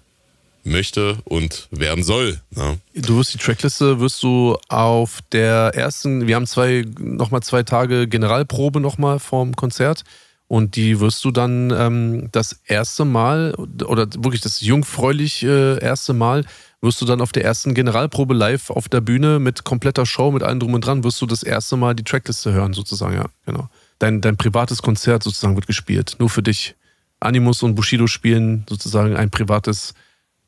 möchte 0.64 1.18
und 1.26 1.68
werden 1.72 2.04
soll. 2.04 2.40
Ja. 2.56 2.76
Du 2.96 3.18
wirst 3.18 3.34
die 3.34 3.38
Trackliste 3.38 4.00
wirst 4.00 4.22
du 4.24 4.58
auf 4.68 5.20
der 5.32 5.72
ersten, 5.76 6.28
wir 6.28 6.36
haben 6.36 6.48
zwei, 6.48 6.86
nochmal 7.00 7.42
zwei 7.42 7.64
Tage 7.64 8.08
Generalprobe 8.08 8.80
nochmal 8.80 9.20
vorm 9.20 9.56
Konzert 9.56 10.04
und 10.48 10.76
die 10.76 11.00
wirst 11.00 11.24
du 11.24 11.32
dann 11.32 11.72
ähm, 11.72 12.30
das 12.32 12.60
erste 12.66 13.06
Mal 13.06 13.54
oder 13.56 14.08
wirklich 14.18 14.42
das 14.42 14.62
jungfräulich 14.62 15.44
äh, 15.44 15.80
erste 15.80 16.14
Mal 16.14 16.44
wirst 16.82 17.02
du 17.02 17.06
dann 17.06 17.22
auf 17.22 17.32
der 17.32 17.44
ersten 17.44 17.74
Generalprobe 17.74 18.34
live 18.34 18.70
auf 18.70 18.88
der 18.88 19.02
Bühne 19.02 19.40
mit 19.40 19.64
kompletter 19.64 20.06
Show, 20.06 20.32
mit 20.32 20.44
allem 20.44 20.60
drum 20.60 20.74
und 20.74 20.86
dran, 20.86 21.04
wirst 21.04 21.22
du 21.22 21.26
das 21.26 21.44
erste 21.44 21.78
Mal 21.78 21.94
die 21.94 22.04
Trackliste 22.04 22.54
hören 22.54 22.74
sozusagen, 22.74 23.16
ja, 23.16 23.26
genau. 23.46 23.70
Dein, 24.00 24.22
dein 24.22 24.38
privates 24.38 24.82
Konzert 24.82 25.24
sozusagen 25.24 25.56
wird 25.56 25.68
gespielt, 25.68 26.16
nur 26.20 26.30
für 26.30 26.42
dich. 26.44 26.76
Animus 27.20 27.64
und 27.64 27.76
Bushido 27.76 28.08
spielen 28.08 28.66
sozusagen 28.70 29.18
ein 29.18 29.30
privates 29.30 29.94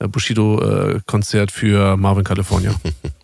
Bushido-Konzert 0.08 1.52
für 1.52 1.97
Marvin 1.97 2.24
California. 2.24 2.74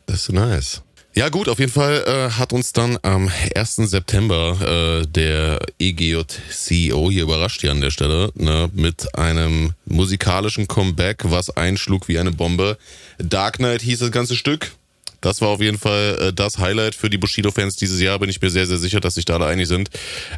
Das 0.09 0.21
ist 0.21 0.32
nice. 0.32 0.82
Ja 1.17 1.30
gut, 1.30 1.49
auf 1.49 1.57
jeden 1.57 1.71
Fall 1.71 2.03
äh, 2.05 2.30
hat 2.38 2.53
uns 2.53 2.73
dann 2.73 2.99
am 3.01 3.28
1. 3.55 3.75
September 3.78 5.01
äh, 5.01 5.07
der 5.07 5.59
EGJ-CEO 5.80 7.09
hier 7.09 7.23
überrascht 7.23 7.61
hier 7.61 7.71
an 7.71 7.82
der 7.82 7.89
Stelle 7.89 8.30
ne, 8.36 8.69
mit 8.73 9.15
einem 9.17 9.73
musikalischen 9.86 10.67
Comeback, 10.67 11.23
was 11.23 11.49
einschlug 11.49 12.07
wie 12.07 12.19
eine 12.19 12.32
Bombe. 12.32 12.78
Dark 13.17 13.57
Knight 13.57 13.82
hieß 13.82 13.97
das 13.97 14.11
ganze 14.11 14.36
Stück. 14.36 14.73
Das 15.22 15.41
war 15.41 15.49
auf 15.49 15.61
jeden 15.61 15.78
Fall 15.78 16.18
äh, 16.22 16.34
das 16.34 16.57
Highlight 16.57 16.95
für 16.95 17.09
die 17.09 17.18
Bushido-Fans 17.18 17.76
dieses 17.76 18.01
Jahr. 18.01 18.20
Bin 18.20 18.30
ich 18.30 18.41
mir 18.41 18.49
sehr, 18.49 18.68
sehr 18.68 18.78
sicher, 18.78 18.99
dass 18.99 19.15
sich 19.15 19.26
da 19.26 19.36
alle 19.36 19.47
einig 19.47 19.68
sind. 19.68 19.89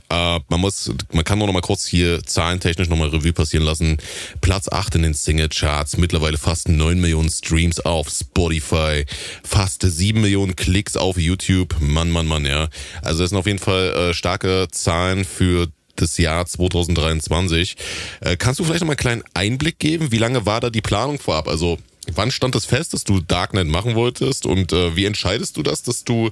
Äh, 0.10 0.40
man 0.48 0.60
muss, 0.60 0.92
man 1.12 1.24
kann 1.24 1.38
nur 1.38 1.48
noch 1.48 1.54
mal 1.54 1.62
kurz 1.62 1.86
hier 1.86 2.24
zahlentechnisch 2.24 2.90
noch 2.90 2.98
mal 2.98 3.10
Revue 3.10 3.34
passieren 3.34 3.66
lassen. 3.66 3.98
Platz 4.42 4.70
8 4.70 4.96
in 4.96 5.04
den 5.04 5.14
Single-Charts, 5.14 5.98
mittlerweile 5.98 6.38
fast 6.38 6.70
9 6.70 7.00
Millionen 7.00 7.30
Streams 7.30 7.80
auf 7.80 8.10
Spotify, 8.10 9.06
fast 9.44 9.82
7 9.82 10.20
Millionen 10.20 10.56
Klicks 10.56 10.98
auf 10.98 11.18
YouTube. 11.18 11.76
Mann, 11.80 12.10
Mann, 12.12 12.28
Mann, 12.28 12.46
ja. 12.46 12.70
Also 13.02 13.24
das 13.24 13.30
sind 13.30 13.40
auf 13.40 13.48
jeden 13.48 13.60
Fall 13.60 13.94
äh, 13.94 14.14
starke 14.14 14.68
Zahlen 14.72 15.26
für 15.26 15.68
das 15.96 16.18
Jahr 16.18 16.46
2023. 16.46 17.76
Äh, 18.22 18.38
kannst 18.38 18.60
du 18.60 18.64
vielleicht 18.64 18.82
noch 18.82 18.88
mal 18.88 18.94
einen 18.94 18.98
kleinen 18.98 19.24
Einblick 19.34 19.80
geben? 19.80 20.12
Wie 20.12 20.18
lange 20.18 20.46
war 20.46 20.62
da 20.62 20.70
die 20.70 20.82
Planung 20.82 21.20
vorab? 21.20 21.48
Also 21.48 21.78
Wann 22.16 22.32
stand 22.32 22.56
es 22.56 22.66
fest, 22.66 22.94
dass 22.94 23.04
du 23.04 23.20
Darknet 23.20 23.68
machen 23.68 23.96
wolltest 23.96 24.46
und 24.46 24.74
äh, 24.74 24.96
wie 24.96 25.06
entscheidest 25.06 25.58
du 25.58 25.64
das, 25.64 25.84
dass 25.84 26.04
du, 26.04 26.32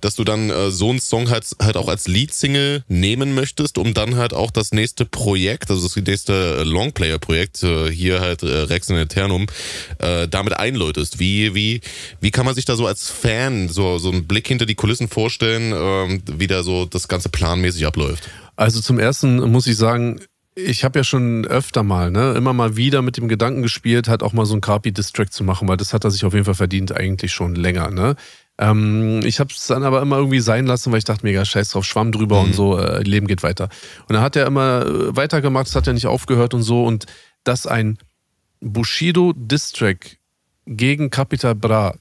dass 0.00 0.14
du 0.14 0.24
dann 0.24 0.50
äh, 0.50 0.70
so 0.70 0.90
einen 0.90 1.00
Song 1.00 1.30
halt, 1.30 1.44
halt 1.60 1.76
auch 1.76 1.88
als 1.88 2.08
Lead-Single 2.08 2.84
nehmen 2.88 3.34
möchtest, 3.34 3.78
um 3.78 3.94
dann 3.94 4.16
halt 4.16 4.32
auch 4.32 4.50
das 4.50 4.72
nächste 4.72 5.04
Projekt, 5.04 5.70
also 5.70 5.82
das 5.82 5.96
nächste 5.96 6.62
Longplayer-Projekt, 6.64 7.62
äh, 7.62 7.90
hier 7.90 8.20
halt 8.20 8.42
äh, 8.42 8.46
Rex 8.46 8.90
in 8.90 8.96
Eternum, 8.96 9.46
äh, 9.98 10.28
damit 10.28 10.54
einläutest? 10.54 11.18
Wie, 11.18 11.54
wie, 11.54 11.80
wie 12.20 12.30
kann 12.30 12.46
man 12.46 12.54
sich 12.54 12.64
da 12.64 12.76
so 12.76 12.86
als 12.86 13.08
Fan 13.08 13.68
so, 13.68 13.98
so 13.98 14.10
einen 14.10 14.26
Blick 14.26 14.48
hinter 14.48 14.66
die 14.66 14.74
Kulissen 14.74 15.08
vorstellen, 15.08 15.72
äh, 15.72 16.20
wie 16.38 16.46
da 16.46 16.62
so 16.62 16.84
das 16.84 17.08
Ganze 17.08 17.28
planmäßig 17.28 17.86
abläuft? 17.86 18.28
Also 18.56 18.80
zum 18.80 18.98
ersten 18.98 19.36
muss 19.50 19.66
ich 19.66 19.76
sagen, 19.76 20.20
ich 20.66 20.84
habe 20.84 20.98
ja 20.98 21.04
schon 21.04 21.46
öfter 21.46 21.82
mal, 21.82 22.10
ne, 22.10 22.32
immer 22.32 22.52
mal 22.52 22.76
wieder 22.76 23.02
mit 23.02 23.16
dem 23.16 23.28
Gedanken 23.28 23.62
gespielt, 23.62 24.08
halt 24.08 24.22
auch 24.22 24.32
mal 24.32 24.46
so 24.46 24.54
ein 24.54 24.60
Carpi-Distrack 24.60 25.32
zu 25.32 25.44
machen, 25.44 25.68
weil 25.68 25.76
das 25.76 25.92
hat 25.92 26.04
er 26.04 26.10
sich 26.10 26.24
auf 26.24 26.32
jeden 26.32 26.44
Fall 26.44 26.54
verdient, 26.54 26.96
eigentlich 26.96 27.32
schon 27.32 27.54
länger, 27.54 27.90
ne. 27.90 28.16
Ähm, 28.58 29.20
ich 29.24 29.38
habe 29.38 29.50
es 29.52 29.68
dann 29.68 29.84
aber 29.84 30.02
immer 30.02 30.16
irgendwie 30.16 30.40
sein 30.40 30.66
lassen, 30.66 30.90
weil 30.90 30.98
ich 30.98 31.04
dachte, 31.04 31.24
mega 31.24 31.44
scheiß 31.44 31.70
drauf, 31.70 31.84
Schwamm 31.84 32.10
drüber 32.10 32.40
mhm. 32.40 32.46
und 32.46 32.54
so, 32.54 32.76
äh, 32.76 33.02
Leben 33.02 33.28
geht 33.28 33.44
weiter. 33.44 33.68
Und 34.08 34.14
dann 34.14 34.22
hat 34.22 34.34
er 34.34 34.46
immer 34.46 34.84
äh, 34.84 35.16
weitergemacht, 35.16 35.68
es 35.68 35.76
hat 35.76 35.86
ja 35.86 35.92
nicht 35.92 36.08
aufgehört 36.08 36.54
und 36.54 36.62
so. 36.62 36.84
Und 36.84 37.06
dass 37.44 37.68
ein 37.68 37.98
Bushido-Distrack 38.60 40.16
gegen 40.66 41.10
Capital 41.10 41.54
Bra 41.54 41.94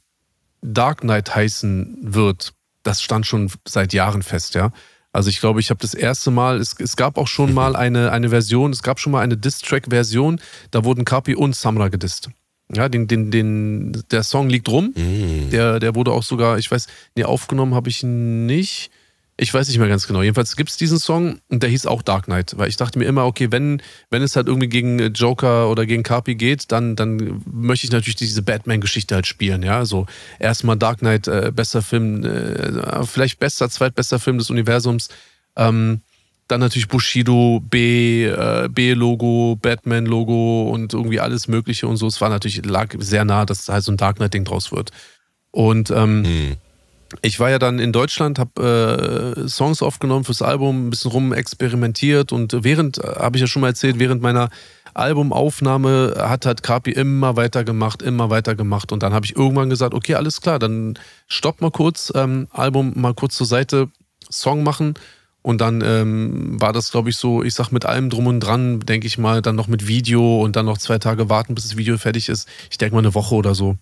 Dark 0.64 1.02
Knight 1.02 1.36
heißen 1.36 2.00
wird, 2.02 2.54
das 2.82 3.04
stand 3.04 3.28
schon 3.28 3.52
seit 3.68 3.94
Jahren 3.94 4.24
fest, 4.24 4.56
ja. 4.56 4.72
Also 5.18 5.32
ich 5.32 5.40
glaube, 5.40 5.60
ich 5.60 5.72
habe 5.72 5.80
das 5.80 5.96
erste 5.96 6.30
Mal, 6.30 6.60
es, 6.60 6.76
es 6.80 6.96
gab 6.96 7.18
auch 7.18 7.28
schon 7.28 7.52
mal 7.52 7.76
eine, 7.76 8.12
eine 8.12 8.30
Version, 8.30 8.72
es 8.72 8.84
gab 8.84 9.00
schon 9.00 9.12
mal 9.12 9.22
eine 9.22 9.36
Diss-Track-Version, 9.36 10.40
da 10.70 10.84
wurden 10.84 11.06
Kapi 11.06 11.34
und 11.34 11.56
Samra 11.56 11.88
gedisst. 11.88 12.30
Ja, 12.72 12.88
den, 12.88 13.08
den, 13.08 13.32
den, 13.32 14.04
der 14.12 14.22
Song 14.22 14.48
liegt 14.48 14.70
rum. 14.70 14.94
Mm. 14.96 15.50
Der, 15.50 15.80
der 15.80 15.96
wurde 15.96 16.12
auch 16.12 16.22
sogar, 16.22 16.60
ich 16.60 16.70
weiß, 16.70 16.86
nee, 17.16 17.24
aufgenommen 17.24 17.74
habe 17.74 17.90
ich 17.90 18.04
nicht. 18.04 18.92
Ich 19.40 19.54
weiß 19.54 19.68
nicht 19.68 19.78
mehr 19.78 19.88
ganz 19.88 20.08
genau. 20.08 20.24
Jedenfalls 20.24 20.56
gibt 20.56 20.72
es 20.72 20.78
diesen 20.78 20.98
Song 20.98 21.40
und 21.48 21.62
der 21.62 21.70
hieß 21.70 21.86
auch 21.86 22.02
Dark 22.02 22.26
Knight, 22.26 22.58
weil 22.58 22.70
ich 22.70 22.76
dachte 22.76 22.98
mir 22.98 23.06
immer, 23.06 23.28
okay, 23.28 23.52
wenn, 23.52 23.84
wenn 24.10 24.24
es 24.24 24.36
halt 24.36 24.48
irgendwie 24.48 24.68
gegen 24.68 24.98
Joker 25.14 25.70
oder 25.70 25.86
gegen 25.86 26.02
Carpi 26.02 26.34
geht, 26.34 26.72
dann, 26.72 26.96
dann 26.96 27.44
möchte 27.46 27.86
ich 27.86 27.92
natürlich 27.92 28.16
diese 28.16 28.42
Batman-Geschichte 28.42 29.14
halt 29.14 29.28
spielen, 29.28 29.62
ja. 29.62 29.86
So 29.86 30.08
erstmal 30.40 30.76
Dark 30.76 31.00
Knight, 31.00 31.28
äh, 31.28 31.52
bester 31.54 31.84
Film, 31.84 32.26
äh, 32.26 33.06
vielleicht 33.06 33.40
bester, 33.40 33.70
zweitbester 33.70 34.18
Film 34.18 34.40
des 34.40 34.50
Universums. 34.50 35.10
Ähm, 35.56 36.02
dann 36.48 36.60
natürlich 36.60 36.88
Bushido, 36.88 37.62
B, 37.62 38.26
äh, 38.26 38.70
B-Logo, 38.72 39.60
Batman-Logo 39.62 40.72
und 40.72 40.94
irgendwie 40.94 41.20
alles 41.20 41.48
Mögliche 41.48 41.88
und 41.88 41.98
so. 41.98 42.08
Es 42.08 42.20
war 42.22 42.30
natürlich, 42.30 42.66
lag 42.66 42.96
sehr 42.98 43.24
nah, 43.24 43.46
dass 43.46 43.70
halt 43.70 43.84
so 43.84 43.92
ein 43.92 43.98
Dark 43.98 44.16
Knight-Ding 44.16 44.46
draus 44.46 44.72
wird. 44.72 44.92
Und 45.52 45.92
ähm, 45.92 46.26
hm 46.26 46.58
ich 47.22 47.40
war 47.40 47.50
ja 47.50 47.60
dann 47.60 47.80
in 47.80 47.92
Deutschland, 47.92 48.40
habe 48.40 49.36
äh, 49.46 49.48
Songs 49.48 49.82
aufgenommen 49.82 50.26
fürs 50.26 50.42
Album, 50.42 50.88
ein 50.88 50.90
bisschen 50.90 51.12
rum 51.12 51.34
experimentiert 51.34 52.32
und 52.32 52.64
während, 52.64 52.98
äh, 52.98 53.08
habe 53.20 53.38
ich 53.38 53.42
ja 53.42 53.48
schon 53.48 53.62
mal 53.62 53.70
erzählt, 53.70 54.00
während 54.00 54.22
meiner 54.22 54.50
Albumaufnahme 54.94 56.16
hat 56.18 56.46
halt 56.46 56.64
Kapi 56.64 56.92
immer 56.92 57.36
weiter 57.36 57.64
gemacht, 57.64 58.02
immer 58.02 58.30
weiter 58.30 58.56
gemacht 58.56 58.92
und 58.92 59.04
dann 59.04 59.14
habe 59.14 59.26
ich 59.26 59.36
irgendwann 59.36 59.70
gesagt, 59.70 59.94
okay, 59.94 60.16
alles 60.16 60.42
klar, 60.42 60.60
dann 60.60 60.98
stopp 61.28 61.62
mal 61.62 61.72
kurz, 61.72 62.12
ähm, 62.16 62.48
Album 62.52 62.94
mal 62.96 63.14
kurz 63.14 63.36
zur 63.36 63.48
Seite, 63.48 63.90
Song 64.30 64.64
machen 64.64 64.96
und 65.44 65.62
dann 65.62 65.82
ähm, 65.82 66.60
war 66.60 66.74
das, 66.74 66.92
glaube 66.92 67.10
ich, 67.10 67.16
so, 67.16 67.44
ich 67.44 67.54
sag 67.54 67.72
mit 67.72 67.86
allem 67.86 68.10
drum 68.10 68.28
und 68.28 68.40
dran, 68.42 68.80
denke 68.82 69.08
ich 69.08 69.18
mal, 69.18 69.42
dann 69.42 69.56
noch 69.56 69.68
mit 69.68 69.88
Video 69.88 70.42
und 70.42 70.56
dann 70.56 70.66
noch 70.66 70.78
zwei 70.78 70.98
Tage 70.98 71.30
warten, 71.30 71.56
bis 71.56 71.66
das 71.66 71.78
Video 71.78 71.98
fertig 71.98 72.28
ist. 72.28 72.50
Ich 72.70 72.78
denke 72.78 72.96
mal 72.96 73.00
eine 73.00 73.14
Woche 73.14 73.36
oder 73.36 73.56
so 73.56 73.78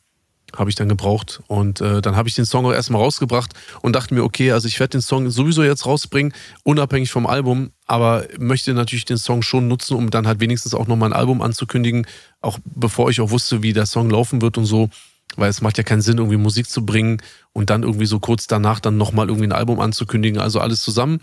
habe 0.55 0.69
ich 0.69 0.75
dann 0.75 0.89
gebraucht. 0.89 1.41
Und 1.47 1.81
äh, 1.81 2.01
dann 2.01 2.15
habe 2.15 2.27
ich 2.27 2.35
den 2.35 2.45
Song 2.45 2.65
auch 2.65 2.73
erstmal 2.73 3.01
rausgebracht 3.01 3.53
und 3.81 3.95
dachte 3.95 4.13
mir, 4.13 4.23
okay, 4.23 4.51
also 4.51 4.67
ich 4.67 4.79
werde 4.79 4.91
den 4.91 5.01
Song 5.01 5.29
sowieso 5.29 5.63
jetzt 5.63 5.85
rausbringen, 5.85 6.33
unabhängig 6.63 7.11
vom 7.11 7.27
Album, 7.27 7.71
aber 7.87 8.25
möchte 8.39 8.73
natürlich 8.73 9.05
den 9.05 9.17
Song 9.17 9.41
schon 9.41 9.67
nutzen, 9.67 9.95
um 9.95 10.09
dann 10.09 10.27
halt 10.27 10.39
wenigstens 10.39 10.73
auch 10.73 10.87
nochmal 10.87 11.09
ein 11.09 11.19
Album 11.19 11.41
anzukündigen, 11.41 12.07
auch 12.41 12.59
bevor 12.63 13.09
ich 13.09 13.21
auch 13.21 13.31
wusste, 13.31 13.61
wie 13.61 13.73
der 13.73 13.85
Song 13.85 14.09
laufen 14.09 14.41
wird 14.41 14.57
und 14.57 14.65
so. 14.65 14.89
Weil 15.37 15.49
es 15.49 15.61
macht 15.61 15.77
ja 15.77 15.83
keinen 15.83 16.01
Sinn, 16.01 16.17
irgendwie 16.17 16.37
Musik 16.37 16.69
zu 16.69 16.85
bringen 16.85 17.21
und 17.51 17.69
dann 17.69 17.83
irgendwie 17.83 18.05
so 18.05 18.19
kurz 18.19 18.47
danach 18.47 18.79
dann 18.79 18.95
nochmal 18.95 19.27
irgendwie 19.27 19.47
ein 19.47 19.51
Album 19.51 19.79
anzukündigen. 19.79 20.39
Also 20.39 20.61
alles 20.61 20.81
zusammen. 20.81 21.19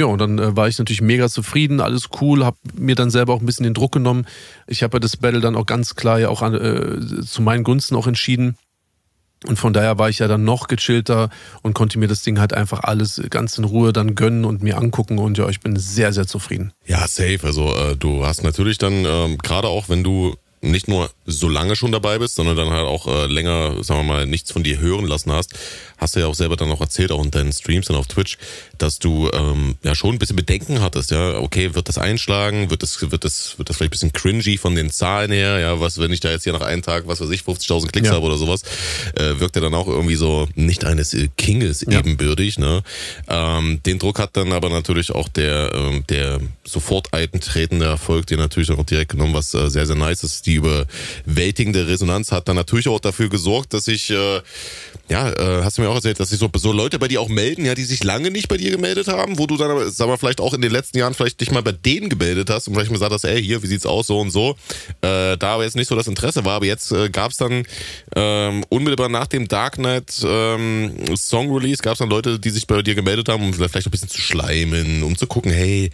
Ja, 0.00 0.06
und 0.06 0.18
dann 0.18 0.38
äh, 0.38 0.56
war 0.56 0.66
ich 0.66 0.78
natürlich 0.78 1.02
mega 1.02 1.28
zufrieden, 1.28 1.82
alles 1.82 2.08
cool, 2.22 2.42
habe 2.42 2.56
mir 2.74 2.94
dann 2.94 3.10
selber 3.10 3.34
auch 3.34 3.40
ein 3.40 3.44
bisschen 3.44 3.64
den 3.64 3.74
Druck 3.74 3.92
genommen. 3.92 4.24
Ich 4.66 4.82
habe 4.82 4.96
ja 4.96 4.98
das 4.98 5.18
Battle 5.18 5.40
dann 5.40 5.56
auch 5.56 5.66
ganz 5.66 5.94
klar 5.94 6.18
ja 6.18 6.30
auch 6.30 6.40
an, 6.40 6.54
äh, 6.54 7.22
zu 7.22 7.42
meinen 7.42 7.64
Gunsten 7.64 7.94
auch 7.96 8.06
entschieden. 8.06 8.56
Und 9.46 9.58
von 9.58 9.72
daher 9.72 9.98
war 9.98 10.10
ich 10.10 10.18
ja 10.18 10.28
dann 10.28 10.44
noch 10.44 10.68
gechillter 10.68 11.30
und 11.62 11.74
konnte 11.74 11.98
mir 11.98 12.08
das 12.08 12.22
Ding 12.22 12.38
halt 12.38 12.52
einfach 12.52 12.82
alles 12.82 13.22
ganz 13.30 13.56
in 13.56 13.64
Ruhe 13.64 13.92
dann 13.92 14.14
gönnen 14.14 14.44
und 14.44 14.62
mir 14.62 14.76
angucken. 14.76 15.18
Und 15.18 15.38
ja, 15.38 15.48
ich 15.48 15.60
bin 15.60 15.76
sehr, 15.76 16.12
sehr 16.12 16.26
zufrieden. 16.26 16.72
Ja, 16.84 17.06
safe. 17.08 17.40
Also 17.42 17.74
äh, 17.74 17.96
du 17.96 18.26
hast 18.26 18.42
natürlich 18.42 18.76
dann, 18.76 19.04
ähm, 19.06 19.38
gerade 19.38 19.68
auch 19.68 19.88
wenn 19.88 20.04
du 20.04 20.34
nicht 20.62 20.88
nur 20.88 21.10
so 21.24 21.48
lange 21.48 21.74
schon 21.74 21.92
dabei 21.92 22.18
bist, 22.18 22.34
sondern 22.34 22.56
dann 22.56 22.70
halt 22.70 22.86
auch 22.86 23.06
äh, 23.06 23.26
länger, 23.26 23.82
sagen 23.82 24.00
wir 24.00 24.04
mal, 24.14 24.26
nichts 24.26 24.52
von 24.52 24.62
dir 24.62 24.78
hören 24.78 25.06
lassen 25.06 25.32
hast, 25.32 25.54
hast 25.96 26.16
du 26.16 26.20
ja 26.20 26.26
auch 26.26 26.34
selber 26.34 26.56
dann 26.56 26.70
auch 26.70 26.80
erzählt, 26.80 27.12
auch 27.12 27.24
in 27.24 27.30
deinen 27.30 27.52
Streams 27.52 27.88
und 27.88 27.96
auf 27.96 28.06
Twitch, 28.06 28.36
dass 28.76 28.98
du 28.98 29.30
ähm, 29.32 29.76
ja 29.82 29.94
schon 29.94 30.14
ein 30.14 30.18
bisschen 30.18 30.36
Bedenken 30.36 30.82
hattest, 30.82 31.12
ja, 31.12 31.38
okay, 31.38 31.74
wird 31.74 31.88
das 31.88 31.96
einschlagen, 31.96 32.70
wird 32.70 32.82
das, 32.82 33.00
wird 33.10 33.24
das, 33.24 33.58
wird 33.58 33.70
das 33.70 33.76
vielleicht 33.76 33.90
ein 33.90 33.96
bisschen 33.96 34.12
cringy 34.12 34.58
von 34.58 34.74
den 34.74 34.90
Zahlen 34.90 35.32
her, 35.32 35.58
ja, 35.60 35.80
was, 35.80 35.98
wenn 35.98 36.12
ich 36.12 36.20
da 36.20 36.30
jetzt 36.30 36.44
hier 36.44 36.52
nach 36.52 36.60
einem 36.60 36.82
Tag, 36.82 37.06
was 37.06 37.20
weiß 37.20 37.30
ich, 37.30 37.40
50.000 37.40 37.90
Klicks 37.92 38.08
ja. 38.08 38.14
habe 38.14 38.26
oder 38.26 38.36
sowas, 38.36 38.62
äh, 39.14 39.40
wirkt 39.40 39.56
er 39.56 39.62
dann 39.62 39.74
auch 39.74 39.88
irgendwie 39.88 40.16
so 40.16 40.46
nicht 40.54 40.84
eines 40.84 41.14
äh, 41.14 41.28
Kinges 41.38 41.86
ja. 41.88 41.98
ebenbürtig, 41.98 42.58
ne? 42.58 42.82
Ähm, 43.28 43.82
den 43.84 43.98
Druck 43.98 44.18
hat 44.18 44.36
dann 44.36 44.52
aber 44.52 44.68
natürlich 44.68 45.12
auch 45.12 45.28
der, 45.28 45.72
ähm, 45.74 46.04
der 46.08 46.40
sofort 46.72 47.12
eintretender 47.12 47.86
Erfolg, 47.86 48.26
den 48.26 48.38
natürlich 48.38 48.70
auch 48.70 48.84
direkt 48.84 49.12
genommen, 49.12 49.34
was 49.34 49.52
äh, 49.54 49.68
sehr, 49.68 49.86
sehr 49.86 49.96
nice 49.96 50.22
ist. 50.22 50.46
Die 50.46 50.54
überwältigende 50.54 51.86
Resonanz 51.86 52.32
hat 52.32 52.48
dann 52.48 52.56
natürlich 52.56 52.88
auch 52.88 53.00
dafür 53.00 53.28
gesorgt, 53.28 53.74
dass 53.74 53.88
ich, 53.88 54.10
äh, 54.10 54.40
ja, 55.08 55.30
äh, 55.30 55.62
hast 55.64 55.78
du 55.78 55.82
mir 55.82 55.88
auch 55.88 55.94
erzählt, 55.94 56.20
dass 56.20 56.30
sich 56.30 56.38
so, 56.38 56.50
so 56.54 56.72
Leute 56.72 56.98
bei 56.98 57.08
dir 57.08 57.20
auch 57.20 57.28
melden, 57.28 57.64
ja, 57.64 57.74
die 57.74 57.84
sich 57.84 58.04
lange 58.04 58.30
nicht 58.30 58.48
bei 58.48 58.56
dir 58.56 58.70
gemeldet 58.70 59.08
haben, 59.08 59.38
wo 59.38 59.46
du 59.46 59.56
dann, 59.56 59.90
sag 59.90 60.08
mal, 60.08 60.16
vielleicht 60.16 60.40
auch 60.40 60.54
in 60.54 60.60
den 60.60 60.72
letzten 60.72 60.98
Jahren 60.98 61.14
vielleicht 61.14 61.40
dich 61.40 61.50
mal 61.50 61.62
bei 61.62 61.72
denen 61.72 62.08
gemeldet 62.08 62.50
hast 62.50 62.68
und 62.68 62.74
vielleicht 62.74 62.90
mal 62.90 62.96
gesagt 62.96 63.12
hast, 63.12 63.24
ey, 63.24 63.42
hier, 63.42 63.62
wie 63.62 63.66
sieht's 63.66 63.86
aus, 63.86 64.06
so 64.06 64.20
und 64.20 64.30
so. 64.30 64.56
Äh, 65.02 65.36
da 65.36 65.54
aber 65.54 65.64
jetzt 65.64 65.76
nicht 65.76 65.88
so 65.88 65.96
das 65.96 66.06
Interesse 66.06 66.44
war, 66.44 66.56
aber 66.56 66.66
jetzt 66.66 66.92
äh, 66.92 67.08
gab 67.10 67.32
es 67.32 67.36
dann 67.36 67.64
ähm, 68.14 68.64
unmittelbar 68.68 69.08
nach 69.08 69.26
dem 69.26 69.48
Dark 69.48 69.74
Knight 69.74 70.24
ähm, 70.24 71.16
Song 71.16 71.52
Release, 71.52 71.82
gab 71.82 71.94
es 71.94 71.98
dann 71.98 72.10
Leute, 72.10 72.38
die 72.38 72.50
sich 72.50 72.66
bei 72.66 72.82
dir 72.82 72.94
gemeldet 72.94 73.28
haben, 73.28 73.42
um 73.44 73.52
vielleicht 73.52 73.86
ein 73.86 73.90
bisschen 73.90 74.08
zu 74.08 74.20
schleimen, 74.20 75.02
um 75.02 75.16
zu 75.16 75.26
gucken, 75.26 75.52
hey, 75.52 75.90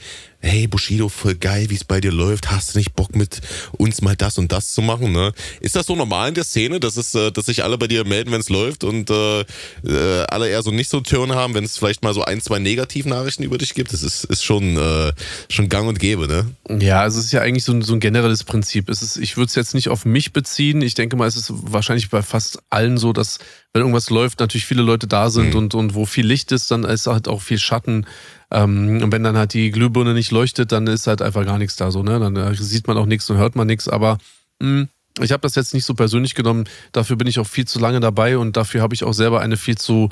hey 0.47 0.67
Bushido, 0.67 1.09
voll 1.09 1.35
geil, 1.35 1.67
wie 1.69 1.75
es 1.75 1.85
bei 1.85 2.01
dir 2.01 2.13
läuft, 2.13 2.51
hast 2.51 2.75
du 2.75 2.79
nicht 2.79 2.95
Bock 2.95 3.15
mit 3.17 3.41
uns 3.73 4.01
mal 4.01 4.17
das 4.17 4.39
und 4.39 4.53
das 4.53 4.73
zu 4.73 4.81
machen, 4.81 5.13
ne? 5.13 5.33
Ist 5.61 5.77
das 5.77 5.87
so 5.87 5.97
normal 5.97 6.29
in 6.29 6.35
der 6.35 6.45
Szene, 6.45 6.81
dass 6.81 6.97
es, 6.97 7.15
äh, 7.15 7.33
dass 7.33 7.47
sich 7.47 7.65
alle 7.65 7.77
bei 7.79 7.89
dir 7.89 8.05
melden, 8.05 8.33
wenn 8.33 8.41
es 8.41 8.49
läuft 8.49 8.85
und 8.85 9.11
äh, 9.11 9.41
äh, 9.41 10.25
alle 10.29 10.49
eher 10.49 10.63
so 10.63 10.71
nicht 10.71 10.89
so 10.89 11.01
Turn 11.01 11.35
haben, 11.35 11.55
wenn 11.55 11.65
es 11.65 11.77
vielleicht 11.77 12.03
mal 12.03 12.15
so 12.15 12.25
ein, 12.25 12.41
zwei 12.41 12.59
Negativnachrichten 12.59 13.45
über 13.45 13.59
dich 13.59 13.75
gibt? 13.75 13.93
Das 13.93 14.03
ist, 14.03 14.25
ist 14.25 14.45
schon, 14.45 14.77
äh, 14.77 15.13
schon 15.49 15.69
gang 15.69 15.89
und 15.89 15.99
gäbe, 15.99 16.29
ne? 16.29 16.47
Ja, 16.81 17.01
also 17.01 17.19
es 17.19 17.27
ist 17.27 17.33
ja 17.33 17.43
eigentlich 17.43 17.65
so 17.65 17.73
ein, 17.73 17.83
so 17.83 17.95
ein 17.95 18.01
generelles 18.01 18.45
Prinzip. 18.45 18.89
Es 18.89 19.03
ist, 19.03 19.17
ich 19.17 19.37
würde 19.37 19.49
es 19.49 19.55
jetzt 19.57 19.75
nicht 19.75 19.89
auf 19.89 20.05
mich 20.05 20.33
beziehen. 20.33 20.81
Ich 20.83 20.95
denke 20.95 21.17
mal, 21.17 21.27
es 21.27 21.37
ist 21.37 21.53
wahrscheinlich 21.53 22.09
bei 22.11 22.23
fast 22.23 22.61
allen 22.71 22.99
so, 22.99 23.13
dass 23.13 23.39
wenn 23.73 23.83
irgendwas 23.83 24.09
läuft, 24.09 24.41
natürlich 24.41 24.65
viele 24.65 24.81
Leute 24.81 25.07
da 25.07 25.29
sind 25.29 25.51
mhm. 25.51 25.57
und, 25.57 25.75
und 25.75 25.95
wo 25.95 26.07
viel 26.07 26.27
Licht 26.27 26.51
ist, 26.51 26.71
dann 26.71 26.85
ist 26.85 27.07
halt 27.07 27.29
auch 27.29 27.43
viel 27.43 27.59
Schatten. 27.59 28.07
Ähm, 28.57 29.03
und 29.03 29.13
wenn 29.13 29.23
dann 29.23 29.37
halt 29.37 29.53
die 29.53 29.71
Glühbirne 29.71 30.15
nicht 30.15 30.31
leuchtet, 30.31 30.73
dann 30.73 30.87
ist 30.87 31.07
halt 31.07 31.21
einfach 31.21 31.45
gar 31.45 31.59
nichts 31.59 31.77
da 31.77 31.91
so, 31.91 32.03
ne? 32.03 32.19
Dann 32.19 32.35
äh, 32.37 32.55
sieht 32.55 32.89
man 32.89 32.97
auch 32.97 33.05
nichts 33.05 33.29
und 33.29 33.37
hört 33.37 33.55
man 33.55 33.67
nichts, 33.67 33.87
aber 33.87 34.17
mh, 34.61 34.69
hm, 34.69 34.89
ich 35.21 35.33
habe 35.33 35.43
das 35.43 35.55
jetzt 35.57 35.75
nicht 35.75 35.85
so 35.85 35.93
persönlich 35.93 36.35
genommen. 36.35 36.65
Dafür 36.93 37.17
bin 37.17 37.27
ich 37.27 37.39
auch 37.39 37.47
viel 37.47 37.67
zu 37.67 37.79
lange 37.79 38.01
dabei 38.01 38.39
und 38.39 38.57
dafür 38.57 38.81
habe 38.81 38.95
ich 38.95 39.05
auch 39.05 39.13
selber 39.13 39.41
eine 39.41 39.59
viel 39.59 39.77
zu. 39.77 40.09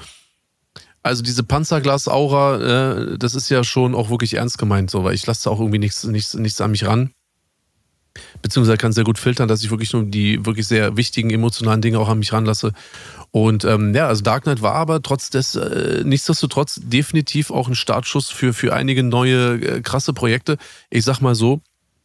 Also 1.02 1.22
diese 1.22 1.42
Panzerglas-Aura, 1.42 3.12
äh, 3.12 3.18
das 3.18 3.34
ist 3.34 3.48
ja 3.48 3.64
schon 3.64 3.94
auch 3.94 4.10
wirklich 4.10 4.34
ernst 4.34 4.58
gemeint, 4.58 4.90
so, 4.90 5.04
weil 5.04 5.14
ich 5.14 5.26
lasse 5.26 5.50
auch 5.50 5.60
irgendwie 5.60 5.78
nichts, 5.78 6.04
nichts, 6.04 6.34
nichts 6.34 6.60
an 6.60 6.70
mich 6.70 6.86
ran. 6.86 7.12
Beziehungsweise 8.42 8.76
kann 8.76 8.92
sehr 8.92 9.04
gut 9.04 9.18
filtern, 9.18 9.48
dass 9.48 9.62
ich 9.62 9.70
wirklich 9.70 9.92
nur 9.92 10.04
die 10.04 10.44
wirklich 10.44 10.68
sehr 10.68 10.96
wichtigen 10.98 11.30
emotionalen 11.30 11.80
Dinge 11.80 11.98
auch 11.98 12.08
an 12.08 12.18
mich 12.18 12.32
ranlasse. 12.32 12.72
Und 13.34 13.64
ähm, 13.64 13.92
ja, 13.96 14.06
also 14.06 14.22
Dark 14.22 14.44
Knight 14.44 14.62
war 14.62 14.76
aber 14.76 15.02
trotz 15.02 15.28
des, 15.28 15.56
äh, 15.56 16.04
nichtsdestotrotz 16.04 16.78
definitiv 16.84 17.50
auch 17.50 17.66
ein 17.66 17.74
Startschuss 17.74 18.30
für, 18.30 18.54
für 18.54 18.72
einige 18.72 19.02
neue 19.02 19.54
äh, 19.54 19.80
krasse 19.80 20.12
Projekte. 20.12 20.56
Ich 20.88 21.04
sag 21.04 21.20
mal 21.20 21.34
so, 21.34 21.60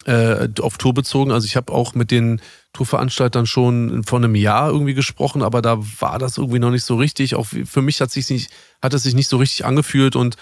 äh, 0.05 0.47
auf 0.59 0.79
Tour 0.79 0.95
bezogen. 0.95 1.31
Also 1.31 1.45
ich 1.45 1.55
habe 1.55 1.71
auch 1.71 1.93
mit 1.93 2.09
den 2.09 2.41
Tourveranstaltern 2.73 3.45
schon 3.45 4.03
vor 4.05 4.17
einem 4.17 4.33
Jahr 4.33 4.71
irgendwie 4.71 4.95
gesprochen, 4.95 5.43
aber 5.43 5.61
da 5.61 5.77
war 5.99 6.17
das 6.17 6.39
irgendwie 6.39 6.57
noch 6.57 6.71
nicht 6.71 6.83
so 6.83 6.95
richtig. 6.95 7.35
Auch 7.35 7.45
für 7.45 7.83
mich 7.83 8.01
hat, 8.01 8.09
sich 8.09 8.27
nicht, 8.31 8.49
hat 8.81 8.95
es 8.95 9.03
sich 9.03 9.13
nicht 9.13 9.29
so 9.29 9.37
richtig 9.37 9.65
angefühlt 9.65 10.15
und 10.15 10.35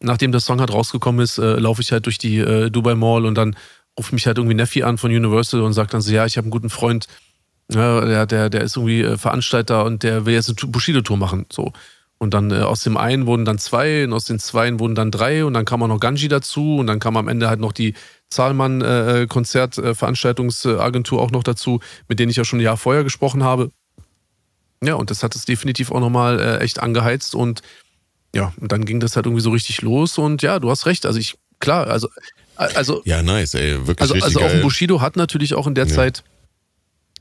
nachdem 0.00 0.32
der 0.32 0.40
Song 0.40 0.58
halt 0.58 0.72
rausgekommen 0.72 1.20
ist, 1.20 1.36
äh, 1.36 1.56
laufe 1.56 1.82
ich 1.82 1.92
halt 1.92 2.06
durch 2.06 2.16
die 2.16 2.38
äh, 2.38 2.70
Dubai 2.70 2.94
Mall 2.94 3.26
und 3.26 3.34
dann 3.34 3.56
ruft 3.98 4.14
mich 4.14 4.26
halt 4.26 4.38
irgendwie 4.38 4.54
Neffi 4.54 4.84
an 4.84 4.96
von 4.96 5.10
Universal 5.10 5.60
und 5.60 5.74
sagt 5.74 5.92
dann 5.92 6.00
so, 6.00 6.10
ja, 6.10 6.24
ich 6.24 6.38
habe 6.38 6.46
einen 6.46 6.50
guten 6.50 6.70
Freund, 6.70 7.08
ja, 7.72 8.00
der, 8.04 8.26
der, 8.26 8.50
der 8.50 8.60
ist 8.62 8.76
irgendwie 8.76 9.02
äh, 9.02 9.16
Veranstalter 9.16 9.84
und 9.84 10.02
der 10.02 10.26
will 10.26 10.34
jetzt 10.34 10.48
eine 10.48 10.70
Bushido-Tour 10.70 11.16
machen. 11.16 11.46
So. 11.50 11.72
Und 12.18 12.34
dann 12.34 12.50
äh, 12.50 12.56
aus 12.56 12.80
dem 12.80 12.96
einen 12.96 13.26
wurden 13.26 13.44
dann 13.44 13.58
zwei 13.58 14.04
und 14.04 14.12
aus 14.12 14.24
den 14.24 14.38
zweien 14.38 14.78
wurden 14.78 14.94
dann 14.94 15.10
drei 15.10 15.44
und 15.44 15.54
dann 15.54 15.64
kam 15.64 15.82
auch 15.82 15.88
noch 15.88 16.00
Ganji 16.00 16.28
dazu 16.28 16.76
und 16.76 16.86
dann 16.86 17.00
kam 17.00 17.16
am 17.16 17.28
Ende 17.28 17.48
halt 17.48 17.60
noch 17.60 17.72
die 17.72 17.94
Zahlmann 18.28 18.82
äh, 18.82 19.26
Konzertveranstaltungsagentur 19.28 21.18
äh, 21.18 21.22
auch 21.22 21.30
noch 21.30 21.42
dazu, 21.42 21.80
mit 22.08 22.18
denen 22.18 22.30
ich 22.30 22.36
ja 22.36 22.44
schon 22.44 22.58
ein 22.58 22.62
Jahr 22.62 22.76
vorher 22.76 23.04
gesprochen 23.04 23.42
habe. 23.42 23.70
Ja, 24.82 24.94
und 24.94 25.10
das 25.10 25.22
hat 25.22 25.34
es 25.34 25.44
definitiv 25.44 25.90
auch 25.90 26.00
nochmal 26.00 26.40
äh, 26.40 26.58
echt 26.58 26.80
angeheizt 26.80 27.34
und 27.34 27.62
ja, 28.34 28.52
und 28.60 28.70
dann 28.70 28.84
ging 28.84 29.00
das 29.00 29.16
halt 29.16 29.26
irgendwie 29.26 29.42
so 29.42 29.50
richtig 29.50 29.82
los 29.82 30.18
und 30.18 30.42
ja, 30.42 30.58
du 30.58 30.70
hast 30.70 30.86
recht. 30.86 31.06
Also 31.06 31.18
ich, 31.18 31.36
klar, 31.58 31.86
also, 31.88 32.08
also. 32.56 33.02
Ja, 33.04 33.22
nice, 33.22 33.54
ey, 33.54 33.86
wirklich. 33.86 34.00
Also, 34.00 34.14
also 34.22 34.40
auch 34.40 34.50
ein 34.50 34.60
Bushido 34.60 35.00
hat 35.00 35.16
natürlich 35.16 35.54
auch 35.54 35.66
in 35.66 35.74
der 35.74 35.86
ja. 35.86 35.94
Zeit 35.94 36.22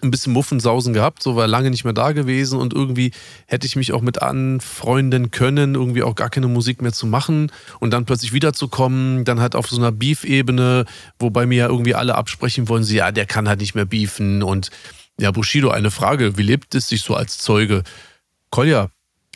ein 0.01 0.11
bisschen 0.11 0.33
Muffensausen 0.33 0.93
gehabt, 0.93 1.21
so 1.23 1.35
war 1.35 1.47
lange 1.47 1.69
nicht 1.69 1.83
mehr 1.83 1.93
da 1.93 2.11
gewesen 2.11 2.59
und 2.59 2.73
irgendwie 2.73 3.11
hätte 3.47 3.67
ich 3.67 3.75
mich 3.75 3.91
auch 3.91 4.01
mit 4.01 4.21
anfreunden 4.21 5.31
können, 5.31 5.75
irgendwie 5.75 6.03
auch 6.03 6.15
gar 6.15 6.29
keine 6.29 6.47
Musik 6.47 6.81
mehr 6.81 6.93
zu 6.93 7.07
machen 7.07 7.51
und 7.79 7.91
dann 7.91 8.05
plötzlich 8.05 8.33
wiederzukommen, 8.33 9.25
dann 9.25 9.39
halt 9.39 9.55
auf 9.55 9.67
so 9.67 9.77
einer 9.77 9.91
Beef-Ebene, 9.91 10.85
wobei 11.19 11.45
mir 11.45 11.57
ja 11.57 11.67
irgendwie 11.67 11.95
alle 11.95 12.15
absprechen 12.15 12.69
wollen, 12.69 12.83
sie, 12.83 12.97
ja, 12.97 13.11
der 13.11 13.25
kann 13.25 13.49
halt 13.49 13.59
nicht 13.59 13.75
mehr 13.75 13.85
beefen 13.85 14.43
und 14.43 14.69
ja, 15.19 15.31
Bushido, 15.31 15.69
eine 15.69 15.91
Frage, 15.91 16.37
wie 16.37 16.43
lebt 16.43 16.73
es 16.75 16.87
sich 16.87 17.01
so 17.01 17.13
als 17.13 17.37
Zeuge? 17.39 17.83
Kolja, 18.51 18.89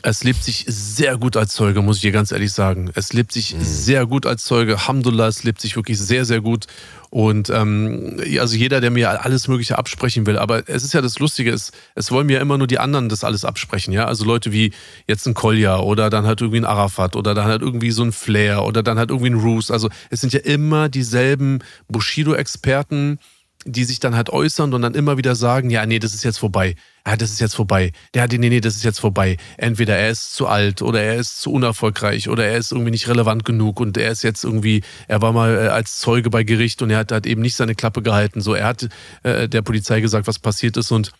es 0.04 0.22
lebt 0.22 0.44
sich 0.44 0.66
sehr 0.68 1.16
gut 1.16 1.36
als 1.36 1.54
Zeuge, 1.54 1.80
muss 1.80 1.96
ich 1.96 2.02
dir 2.02 2.12
ganz 2.12 2.30
ehrlich 2.30 2.52
sagen. 2.52 2.90
Es 2.94 3.14
lebt 3.14 3.32
sich 3.32 3.54
mhm. 3.54 3.62
sehr 3.62 4.06
gut 4.06 4.26
als 4.26 4.44
Zeuge. 4.44 4.74
Alhamdulillah, 4.74 5.28
es 5.28 5.44
lebt 5.44 5.62
sich 5.62 5.76
wirklich 5.76 5.98
sehr, 5.98 6.26
sehr 6.26 6.42
gut. 6.42 6.66
Und 7.08 7.48
ähm, 7.48 8.20
also 8.38 8.54
jeder, 8.54 8.82
der 8.82 8.90
mir 8.90 9.24
alles 9.24 9.48
Mögliche 9.48 9.78
absprechen 9.78 10.26
will, 10.26 10.36
aber 10.36 10.68
es 10.68 10.84
ist 10.84 10.92
ja 10.92 11.00
das 11.00 11.20
Lustige, 11.20 11.52
es, 11.52 11.72
es 11.94 12.10
wollen 12.10 12.26
mir 12.26 12.40
immer 12.40 12.58
nur 12.58 12.66
die 12.66 12.78
anderen 12.78 13.08
das 13.08 13.24
alles 13.24 13.44
absprechen, 13.44 13.94
ja. 13.94 14.04
Also 14.04 14.24
Leute 14.24 14.52
wie 14.52 14.72
jetzt 15.06 15.26
ein 15.26 15.34
Kolja 15.34 15.78
oder 15.78 16.10
dann 16.10 16.26
halt 16.26 16.40
irgendwie 16.40 16.60
ein 16.60 16.64
Arafat 16.66 17.16
oder 17.16 17.34
dann 17.34 17.46
halt 17.46 17.62
irgendwie 17.62 17.92
so 17.92 18.02
ein 18.02 18.12
Flair 18.12 18.64
oder 18.64 18.82
dann 18.82 18.98
halt 18.98 19.10
irgendwie 19.10 19.30
ein 19.30 19.40
Roos. 19.40 19.70
Also 19.70 19.88
es 20.10 20.20
sind 20.20 20.32
ja 20.32 20.40
immer 20.40 20.88
dieselben 20.88 21.60
Bushido-Experten, 21.88 23.18
die 23.64 23.84
sich 23.84 24.00
dann 24.00 24.14
halt 24.14 24.30
äußern 24.30 24.72
und 24.74 24.82
dann 24.82 24.94
immer 24.94 25.16
wieder 25.16 25.34
sagen, 25.34 25.70
ja, 25.70 25.84
nee, 25.86 25.98
das 25.98 26.14
ist 26.14 26.24
jetzt 26.24 26.38
vorbei. 26.38 26.76
Ja, 27.06 27.16
das 27.16 27.30
ist 27.30 27.40
jetzt 27.40 27.54
vorbei. 27.54 27.92
Hat, 28.16 28.32
nee, 28.32 28.38
nee, 28.38 28.60
das 28.60 28.76
ist 28.76 28.84
jetzt 28.84 29.00
vorbei. 29.00 29.36
Entweder 29.56 29.96
er 29.96 30.10
ist 30.10 30.34
zu 30.34 30.46
alt 30.46 30.82
oder 30.82 31.02
er 31.02 31.16
ist 31.16 31.40
zu 31.40 31.52
unerfolgreich 31.52 32.28
oder 32.28 32.46
er 32.46 32.56
ist 32.56 32.72
irgendwie 32.72 32.90
nicht 32.90 33.08
relevant 33.08 33.44
genug 33.44 33.80
und 33.80 33.96
er 33.96 34.10
ist 34.10 34.22
jetzt 34.22 34.44
irgendwie, 34.44 34.82
er 35.08 35.22
war 35.22 35.32
mal 35.32 35.54
äh, 35.54 35.68
als 35.68 35.98
Zeuge 35.98 36.30
bei 36.30 36.44
Gericht 36.44 36.82
und 36.82 36.90
er 36.90 36.98
hat 36.98 37.12
halt 37.12 37.26
eben 37.26 37.42
nicht 37.42 37.56
seine 37.56 37.74
Klappe 37.74 38.02
gehalten. 38.02 38.40
So, 38.40 38.54
er 38.54 38.66
hat 38.66 38.88
äh, 39.22 39.48
der 39.48 39.62
Polizei 39.62 40.00
gesagt, 40.00 40.26
was 40.26 40.38
passiert 40.38 40.76
ist 40.76 40.90
und 40.90 41.12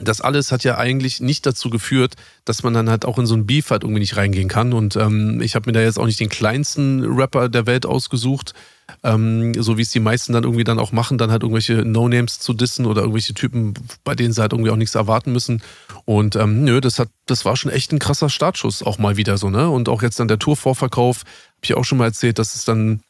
das 0.00 0.22
alles 0.22 0.52
hat 0.52 0.64
ja 0.64 0.78
eigentlich 0.78 1.20
nicht 1.20 1.44
dazu 1.44 1.68
geführt, 1.68 2.14
dass 2.44 2.62
man 2.62 2.72
dann 2.72 2.88
halt 2.88 3.04
auch 3.04 3.18
in 3.18 3.26
so 3.26 3.34
ein 3.34 3.46
Beef 3.46 3.70
halt 3.70 3.82
irgendwie 3.82 4.00
nicht 4.00 4.16
reingehen 4.16 4.48
kann. 4.48 4.72
Und 4.72 4.96
ähm, 4.96 5.40
ich 5.42 5.54
habe 5.54 5.68
mir 5.68 5.72
da 5.72 5.82
jetzt 5.82 5.98
auch 5.98 6.06
nicht 6.06 6.20
den 6.20 6.30
kleinsten 6.30 7.04
Rapper 7.04 7.50
der 7.50 7.66
Welt 7.66 7.84
ausgesucht, 7.84 8.54
ähm, 9.02 9.54
so 9.54 9.78
wie 9.78 9.82
es 9.82 9.90
die 9.90 10.00
meisten 10.00 10.32
dann 10.32 10.44
irgendwie 10.44 10.64
dann 10.64 10.78
auch 10.78 10.92
machen, 10.92 11.18
dann 11.18 11.30
halt 11.30 11.42
irgendwelche 11.42 11.84
No-Names 11.84 12.38
zu 12.38 12.52
dissen 12.52 12.86
oder 12.86 13.02
irgendwelche 13.02 13.34
Typen, 13.34 13.74
bei 14.04 14.14
denen 14.14 14.32
sie 14.32 14.40
halt 14.40 14.52
irgendwie 14.52 14.70
auch 14.70 14.76
nichts 14.76 14.94
erwarten 14.94 15.32
müssen. 15.32 15.62
Und 16.04 16.36
ähm, 16.36 16.64
nö, 16.64 16.80
das 16.80 16.98
hat, 16.98 17.08
das 17.26 17.44
war 17.44 17.56
schon 17.56 17.70
echt 17.70 17.92
ein 17.92 17.98
krasser 17.98 18.28
Startschuss 18.28 18.82
auch 18.82 18.98
mal 18.98 19.16
wieder 19.16 19.38
so, 19.38 19.50
ne? 19.50 19.68
Und 19.68 19.88
auch 19.88 20.02
jetzt 20.02 20.20
dann 20.20 20.28
der 20.28 20.38
Tourvorverkauf, 20.38 21.18
habe 21.20 21.64
ich 21.64 21.74
auch 21.74 21.84
schon 21.84 21.98
mal 21.98 22.06
erzählt, 22.06 22.38
dass 22.38 22.54
es 22.54 22.64
dann 22.64 23.00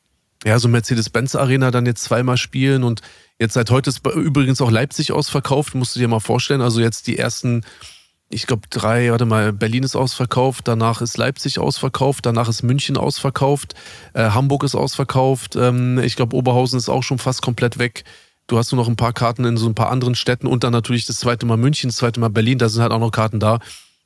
ja 0.45 0.59
so 0.59 0.69
Mercedes-Benz 0.69 1.35
Arena 1.37 1.71
dann 1.71 1.87
jetzt 1.87 2.03
zweimal 2.03 2.37
spielen 2.37 2.85
und 2.85 3.01
jetzt 3.39 3.55
seit 3.55 3.71
heute 3.71 3.91
ist 3.91 4.07
übrigens 4.07 4.61
auch 4.61 4.71
Leipzig 4.71 5.13
ausverkauft, 5.13 5.75
musst 5.75 5.95
du 5.95 6.01
dir 6.01 6.09
mal 6.09 6.21
vorstellen. 6.21 6.61
Also 6.61 6.81
jetzt 6.81 7.07
die 7.07 7.19
ersten 7.19 7.65
ich 8.33 8.47
glaube, 8.47 8.63
drei, 8.71 9.11
warte 9.11 9.27
mal, 9.27 9.53
Berlin 9.53 9.83
ist 9.83 9.95
ausverkauft, 9.95 10.67
danach 10.67 11.03
ist 11.03 11.17
Leipzig 11.19 11.59
ausverkauft, 11.59 12.25
danach 12.25 12.49
ist 12.49 12.63
München 12.63 12.97
ausverkauft, 12.97 13.75
äh, 14.15 14.31
Hamburg 14.31 14.65
ist 14.65 14.75
ausverkauft, 14.75 15.55
ähm, 15.57 15.99
ich 15.99 16.17
glaube, 16.17 16.35
Oberhausen 16.35 16.79
ist 16.79 16.89
auch 16.89 17.03
schon 17.03 17.19
fast 17.19 17.43
komplett 17.43 17.79
weg. 17.79 18.05
Du 18.47 18.59
hast 18.59 18.73
nur 18.73 18.81
noch 18.81 18.89
ein 18.89 18.97
paar 18.97 19.13
Karten 19.13 19.45
in 19.45 19.57
so 19.57 19.69
ein 19.69 19.75
paar 19.75 19.91
anderen 19.91 20.15
Städten 20.15 20.47
und 20.47 20.65
dann 20.65 20.73
natürlich 20.73 21.07
das 21.07 21.19
zweite 21.19 21.47
Mal 21.47 21.57
München, 21.57 21.91
das 21.91 21.97
zweite 21.97 22.21
Mal 22.21 22.31
Berlin, 22.31 22.59
da 22.59 22.69
sind 22.69 22.83
halt 22.83 22.93
auch 22.93 22.99
noch 22.99 23.13
Karten 23.13 23.39
da. 23.39 23.61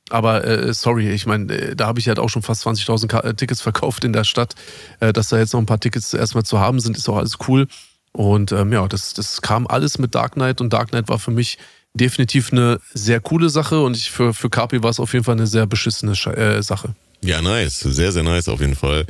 Aber 0.09 0.45
äh, 0.45 0.73
sorry, 0.73 1.09
ich 1.09 1.25
meine, 1.25 1.53
äh, 1.53 1.75
da 1.75 1.87
habe 1.87 1.99
ich 1.99 2.07
halt 2.07 2.19
auch 2.19 2.29
schon 2.29 2.41
fast 2.41 2.65
20.000 2.65 3.23
äh, 3.23 3.33
Tickets 3.33 3.61
verkauft 3.61 4.03
in 4.03 4.13
der 4.13 4.23
Stadt. 4.23 4.55
Äh, 4.99 5.11
dass 5.11 5.29
da 5.29 5.37
jetzt 5.37 5.53
noch 5.53 5.59
ein 5.59 5.65
paar 5.65 5.79
Tickets 5.79 6.13
erstmal 6.13 6.43
zu 6.43 6.59
haben 6.59 6.79
sind, 6.79 6.97
ist 6.97 7.09
auch 7.09 7.17
alles 7.17 7.37
cool. 7.47 7.67
Und 8.13 8.51
ähm, 8.51 8.71
ja, 8.71 8.87
das, 8.87 9.13
das 9.13 9.41
kam 9.41 9.67
alles 9.67 9.97
mit 9.99 10.15
Dark 10.15 10.33
Knight 10.33 10.61
und 10.61 10.71
Dark 10.71 10.89
Knight 10.89 11.09
war 11.09 11.19
für 11.19 11.31
mich 11.31 11.57
definitiv 11.97 12.51
eine 12.51 12.79
sehr 12.93 13.19
coole 13.19 13.49
Sache 13.49 13.81
und 13.81 13.97
ich, 13.97 14.11
für, 14.11 14.33
für 14.33 14.49
Kapi 14.49 14.83
war 14.83 14.91
es 14.91 14.99
auf 14.99 15.13
jeden 15.13 15.25
Fall 15.25 15.35
eine 15.35 15.47
sehr 15.47 15.65
beschissene 15.65 16.13
äh, 16.13 16.61
Sache. 16.61 16.93
Ja, 17.21 17.41
nice. 17.41 17.79
Sehr, 17.79 18.11
sehr 18.11 18.23
nice 18.23 18.47
auf 18.47 18.61
jeden 18.61 18.75
Fall. 18.75 19.05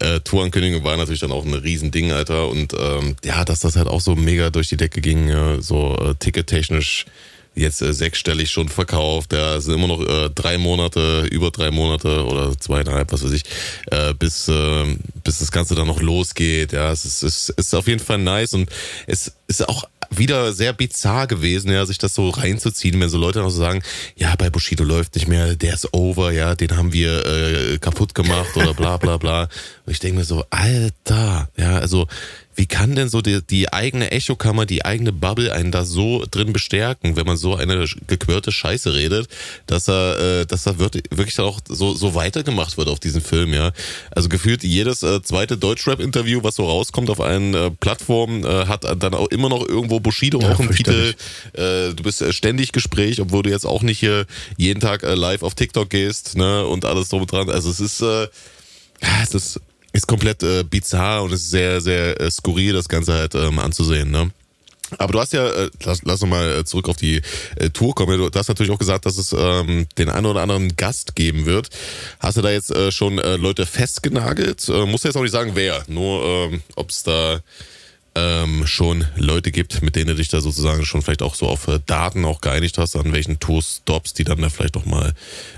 Äh, 0.00 0.20
Tourankündigung 0.20 0.82
war 0.82 0.96
natürlich 0.96 1.20
dann 1.20 1.30
auch 1.30 1.44
ein 1.44 1.54
Riesending, 1.54 2.12
Alter. 2.12 2.48
Und 2.48 2.74
ähm, 2.74 3.16
ja, 3.24 3.44
dass 3.44 3.60
das 3.60 3.76
halt 3.76 3.88
auch 3.88 4.00
so 4.00 4.16
mega 4.16 4.50
durch 4.50 4.68
die 4.68 4.76
Decke 4.76 5.00
ging, 5.00 5.28
ja, 5.28 5.60
so 5.60 5.96
äh, 5.96 6.14
tickettechnisch 6.16 7.06
jetzt 7.54 7.82
äh, 7.82 7.92
sechsstellig 7.92 8.50
schon 8.50 8.68
verkauft. 8.68 9.32
Ja, 9.32 9.56
es 9.56 9.64
sind 9.64 9.74
immer 9.74 9.88
noch 9.88 10.00
äh, 10.00 10.30
drei 10.30 10.58
Monate, 10.58 11.26
über 11.30 11.50
drei 11.50 11.70
Monate 11.70 12.24
oder 12.24 12.58
zweieinhalb, 12.58 13.12
was 13.12 13.24
weiß 13.24 13.32
ich, 13.32 13.44
äh, 13.90 14.14
bis, 14.14 14.48
äh, 14.48 14.96
bis 15.24 15.38
das 15.38 15.52
Ganze 15.52 15.74
dann 15.74 15.86
noch 15.86 16.00
losgeht. 16.00 16.72
Ja, 16.72 16.90
es 16.92 17.04
ist, 17.04 17.22
es 17.22 17.48
ist 17.50 17.74
auf 17.74 17.86
jeden 17.86 18.00
Fall 18.00 18.18
nice 18.18 18.54
und 18.54 18.70
es 19.06 19.32
ist 19.46 19.68
auch 19.68 19.84
wieder 20.18 20.52
sehr 20.52 20.72
bizarr 20.72 21.26
gewesen, 21.26 21.70
ja, 21.70 21.86
sich 21.86 21.98
das 21.98 22.14
so 22.14 22.28
reinzuziehen, 22.28 23.00
wenn 23.00 23.08
so 23.08 23.18
Leute 23.18 23.38
noch 23.40 23.50
so 23.50 23.58
sagen, 23.58 23.82
ja, 24.16 24.34
bei 24.36 24.50
Bushido 24.50 24.84
läuft 24.84 25.14
nicht 25.14 25.28
mehr, 25.28 25.56
der 25.56 25.74
ist 25.74 25.92
over, 25.94 26.32
ja, 26.32 26.54
den 26.54 26.76
haben 26.76 26.92
wir 26.92 27.26
äh, 27.26 27.78
kaputt 27.78 28.14
gemacht 28.14 28.56
oder 28.56 28.74
bla 28.74 28.96
bla 28.96 29.16
bla. 29.16 29.48
Und 29.86 29.92
ich 29.92 30.00
denke 30.00 30.18
mir 30.18 30.24
so, 30.24 30.44
Alter, 30.50 31.48
ja, 31.56 31.78
also 31.78 32.06
wie 32.54 32.66
kann 32.66 32.94
denn 32.94 33.08
so 33.08 33.22
die, 33.22 33.40
die 33.42 33.72
eigene 33.72 34.10
Echokammer, 34.10 34.66
die 34.66 34.84
eigene 34.84 35.12
Bubble 35.12 35.52
einen 35.52 35.72
da 35.72 35.84
so 35.84 36.24
drin 36.30 36.52
bestärken, 36.52 37.16
wenn 37.16 37.26
man 37.26 37.36
so 37.36 37.56
eine 37.56 37.86
gequirlte 38.06 38.52
Scheiße 38.52 38.94
redet, 38.94 39.28
dass 39.66 39.88
er, 39.88 40.40
äh, 40.40 40.46
dass 40.46 40.66
er 40.66 40.78
wirklich 40.78 41.38
auch 41.40 41.60
so, 41.66 41.94
so 41.94 42.14
weitergemacht 42.14 42.76
wird 42.76 42.88
auf 42.88 43.00
diesen 43.00 43.22
Film, 43.22 43.54
ja. 43.54 43.72
Also 44.10 44.28
gefühlt 44.28 44.62
jedes 44.64 45.02
äh, 45.02 45.22
zweite 45.22 45.56
Deutschrap-Interview, 45.56 46.42
was 46.42 46.56
so 46.56 46.66
rauskommt 46.66 47.10
auf 47.10 47.20
einen 47.20 47.54
äh, 47.54 47.70
Plattformen, 47.70 48.44
äh, 48.44 48.66
hat 48.66 48.84
dann 49.02 49.14
auch 49.14 49.28
immer 49.28 49.48
noch 49.48 49.66
irgendwo 49.66 50.00
Bushido 50.00 50.40
ja, 50.40 50.52
auch 50.52 50.60
im 50.60 50.70
Titel. 50.74 51.14
Äh, 51.54 51.94
du 51.94 52.02
bist 52.02 52.20
äh, 52.20 52.32
ständig 52.32 52.72
Gespräch, 52.72 53.20
obwohl 53.20 53.42
du 53.42 53.50
jetzt 53.50 53.66
auch 53.66 53.82
nicht 53.82 53.98
hier 53.98 54.26
jeden 54.56 54.80
Tag 54.80 55.02
äh, 55.02 55.14
live 55.14 55.42
auf 55.42 55.54
TikTok 55.54 55.88
gehst, 55.90 56.36
ne, 56.36 56.66
und 56.66 56.84
alles 56.84 57.08
drum 57.08 57.22
und 57.22 57.32
dran. 57.32 57.48
Also 57.50 57.70
es 57.70 57.80
ist, 57.80 58.02
äh, 58.02 58.28
es 59.22 59.34
ist 59.34 59.60
ist 59.92 60.06
komplett 60.06 60.42
äh, 60.42 60.64
bizarr 60.64 61.22
und 61.22 61.32
ist 61.32 61.50
sehr, 61.50 61.80
sehr 61.80 62.20
äh, 62.20 62.30
skurril, 62.30 62.72
das 62.72 62.88
Ganze 62.88 63.14
halt 63.14 63.34
ähm, 63.34 63.58
anzusehen, 63.58 64.10
ne? 64.10 64.30
Aber 64.98 65.12
du 65.12 65.20
hast 65.20 65.32
ja, 65.32 65.48
äh, 65.48 65.70
lass, 65.84 66.02
lass 66.04 66.20
noch 66.20 66.28
mal 66.28 66.58
äh, 66.58 66.64
zurück 66.64 66.88
auf 66.88 66.96
die 66.96 67.22
äh, 67.56 67.70
Tour 67.70 67.94
kommen. 67.94 68.18
Du 68.18 68.38
hast 68.38 68.48
natürlich 68.48 68.72
auch 68.72 68.78
gesagt, 68.78 69.06
dass 69.06 69.16
es 69.16 69.32
ähm, 69.32 69.86
den 69.96 70.10
einen 70.10 70.26
oder 70.26 70.42
anderen 70.42 70.76
Gast 70.76 71.16
geben 71.16 71.46
wird. 71.46 71.70
Hast 72.20 72.36
du 72.36 72.42
da 72.42 72.50
jetzt 72.50 72.70
äh, 72.70 72.92
schon 72.92 73.18
äh, 73.18 73.36
Leute 73.36 73.66
festgenagelt? 73.66 74.68
Äh, 74.68 74.86
musst 74.86 75.04
du 75.04 75.08
jetzt 75.08 75.16
auch 75.16 75.22
nicht 75.22 75.32
sagen, 75.32 75.52
wer. 75.54 75.82
Nur 75.88 76.24
ähm, 76.24 76.62
ob 76.76 76.90
es 76.90 77.02
da 77.04 77.40
ähm, 78.14 78.66
schon 78.66 79.06
Leute 79.16 79.50
gibt, 79.50 79.82
mit 79.82 79.96
denen 79.96 80.08
du 80.08 80.14
dich 80.16 80.28
da 80.28 80.40
sozusagen 80.40 80.84
schon 80.84 81.00
vielleicht 81.00 81.22
auch 81.22 81.34
so 81.34 81.48
auf 81.48 81.68
äh, 81.68 81.80
Daten 81.86 82.24
auch 82.24 82.42
geeinigt 82.42 82.76
hast, 82.76 82.94
an 82.96 83.12
welchen 83.12 83.40
Tourstops, 83.40 84.12
die 84.12 84.24
dann 84.24 84.42
da 84.42 84.50
vielleicht 84.50 84.76
auch 84.76 84.84
mal 84.84 85.14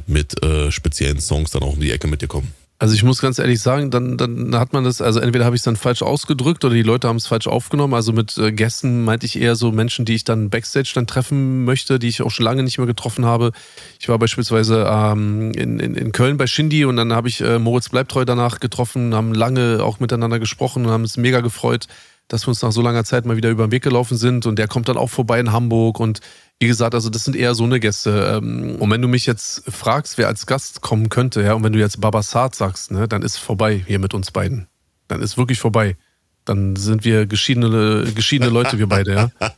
mit 0.07 0.41
äh, 0.45 0.70
speziellen 0.70 1.20
Songs 1.20 1.51
dann 1.51 1.62
auch 1.62 1.72
um 1.72 1.80
die 1.80 1.91
Ecke 1.91 2.07
mit 2.07 2.22
dir 2.22 2.28
kommen. 2.28 2.53
Also 2.85 2.95
ich 2.95 3.03
muss 3.03 3.22
ganz 3.22 3.39
ehrlich 3.39 3.62
sagen, 3.62 3.91
dann, 3.91 4.18
dann 4.18 4.55
hat 4.57 4.74
man 4.74 4.85
das, 4.85 5.01
also 5.01 5.18
entweder 5.18 5.47
habe 5.47 5.57
ich 5.57 5.61
es 5.61 5.64
dann 5.64 5.76
falsch 5.76 6.03
ausgedrückt 6.03 6.66
oder 6.66 6.74
die 6.74 6.82
Leute 6.82 7.09
haben 7.09 7.16
es 7.16 7.26
falsch 7.26 7.47
aufgenommen. 7.47 7.95
Also 7.95 8.12
mit 8.12 8.37
äh, 8.37 8.53
Gästen 8.53 9.05
meinte 9.05 9.24
ich 9.24 9.41
eher 9.41 9.57
so 9.57 9.72
Menschen, 9.72 10.05
die 10.05 10.14
ich 10.14 10.24
dann 10.24 10.51
backstage 10.51 10.93
dann 10.95 11.07
treffen 11.07 11.64
möchte, 11.64 11.99
die 11.99 12.09
ich 12.09 12.20
auch 12.20 12.30
schon 12.30 12.45
lange 12.45 12.62
nicht 12.62 12.76
mehr 12.76 12.87
getroffen 12.87 13.24
habe. 13.24 13.53
Ich 13.99 14.11
war 14.11 14.18
beispielsweise 14.18 14.87
ähm, 14.87 15.53
in, 15.53 15.80
in, 15.80 15.95
in 15.95 16.12
Köln 16.12 16.37
bei 16.37 16.47
Shindy 16.47 16.85
und 16.85 16.99
dann 16.99 17.14
habe 17.14 17.26
ich 17.26 17.41
äh, 17.41 17.59
Moritz 17.59 17.89
Bleibtreu 17.89 18.26
danach 18.26 18.61
getroffen, 18.61 19.14
haben 19.14 19.32
lange 19.32 19.82
auch 19.82 19.99
miteinander 19.99 20.39
gesprochen 20.39 20.85
und 20.85 20.93
haben 20.93 21.05
es 21.05 21.16
mega 21.16 21.41
gefreut, 21.41 21.87
dass 22.28 22.45
wir 22.45 22.49
uns 22.49 22.61
nach 22.61 22.72
so 22.72 22.82
langer 22.82 23.05
Zeit 23.05 23.24
mal 23.24 23.39
wieder 23.39 23.49
über 23.49 23.66
den 23.66 23.72
Weg 23.72 23.82
gelaufen 23.82 24.18
sind 24.18 24.45
und 24.45 24.59
der 24.59 24.68
kommt 24.68 24.91
dann 24.91 24.99
auch 24.99 25.09
vorbei 25.09 25.41
in 25.41 25.53
Hamburg 25.53 26.01
und 26.01 26.20
wie 26.61 26.68
gesagt, 26.68 26.94
also 26.94 27.11
das 27.11 27.24
sind 27.24 27.36
eher 27.36 27.55
so 27.55 27.64
eine 27.64 27.80
Gäste. 27.80 28.40
Ähm, 28.42 28.76
und 28.76 28.90
wenn 28.90 29.02
du 29.02 29.09
mich 29.09 29.26
jetzt 29.26 29.64
fragst, 29.70 30.18
wer 30.18 30.28
als 30.28 30.46
Gast 30.46 30.80
kommen 30.80 31.09
könnte, 31.09 31.42
ja, 31.42 31.55
und 31.55 31.64
wenn 31.64 31.72
du 31.72 31.78
jetzt 31.78 32.00
Babasat 32.00 32.55
sagst, 32.55 32.90
ne, 32.90 33.09
dann 33.09 33.22
ist 33.22 33.36
vorbei 33.36 33.82
hier 33.86 33.98
mit 33.98 34.14
uns 34.14 34.30
beiden. 34.30 34.68
Dann 35.09 35.20
ist 35.20 35.36
wirklich 35.36 35.59
vorbei. 35.59 35.96
Dann 36.44 36.76
sind 36.76 37.05
wir 37.05 37.26
geschiedene, 37.26 38.11
geschiedene 38.14 38.50
Leute, 38.50 38.78
wir 38.78 38.86
beide, 38.86 39.14
ja. 39.14 39.30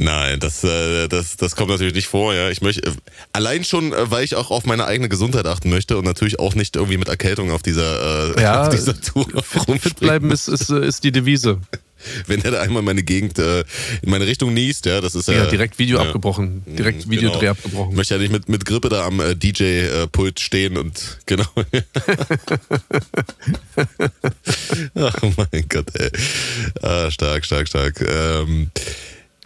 Nein, 0.00 0.38
das, 0.38 0.62
äh, 0.62 1.08
das, 1.08 1.36
das 1.36 1.56
kommt 1.56 1.70
natürlich 1.70 1.94
nicht 1.94 2.06
vor. 2.06 2.32
Ja, 2.32 2.50
ich 2.50 2.62
möchte 2.62 2.94
allein 3.32 3.64
schon, 3.64 3.92
äh, 3.92 4.10
weil 4.10 4.22
ich 4.22 4.36
auch 4.36 4.52
auf 4.52 4.64
meine 4.64 4.86
eigene 4.86 5.08
Gesundheit 5.08 5.44
achten 5.46 5.70
möchte 5.70 5.98
und 5.98 6.04
natürlich 6.04 6.38
auch 6.38 6.54
nicht 6.54 6.76
irgendwie 6.76 6.98
mit 6.98 7.08
Erkältung 7.08 7.50
auf 7.50 7.62
dieser, 7.62 8.36
äh, 8.36 8.40
ja, 8.40 8.62
auf 8.66 8.68
dieser 8.68 9.00
Tour 9.00 9.26
fit, 9.42 9.82
fit 9.82 9.96
bleiben 9.98 10.30
ist, 10.30 10.46
ist, 10.46 10.70
ist 10.70 11.02
die 11.02 11.10
Devise. 11.10 11.60
wenn 12.26 12.42
er 12.42 12.52
da 12.52 12.60
einmal 12.60 12.82
meine 12.82 13.02
Gegend 13.02 13.38
äh, 13.38 13.60
in 14.02 14.10
meine 14.10 14.26
Richtung 14.26 14.52
niest, 14.54 14.86
ja, 14.86 15.00
das 15.00 15.14
ist 15.14 15.28
ja. 15.28 15.34
Ja, 15.34 15.46
direkt 15.46 15.78
Video 15.78 15.98
ja, 15.98 16.04
abgebrochen. 16.04 16.62
Direkt 16.66 17.06
mhm, 17.06 17.10
Videodreh 17.10 17.40
genau. 17.40 17.52
abgebrochen. 17.52 17.90
Ich 17.92 17.96
möchte 17.96 18.14
ja 18.14 18.20
nicht 18.20 18.32
mit, 18.32 18.48
mit 18.48 18.64
Grippe 18.64 18.88
da 18.88 19.06
am 19.06 19.20
äh, 19.20 19.34
DJ-Pult 19.34 20.40
stehen 20.40 20.76
und 20.76 21.18
genau. 21.26 21.46
Ach 24.94 25.22
mein 25.36 25.64
Gott, 25.68 25.86
ey. 25.94 26.10
Ah, 26.82 27.10
stark, 27.10 27.44
stark, 27.44 27.68
stark. 27.68 28.00
Ähm, 28.00 28.70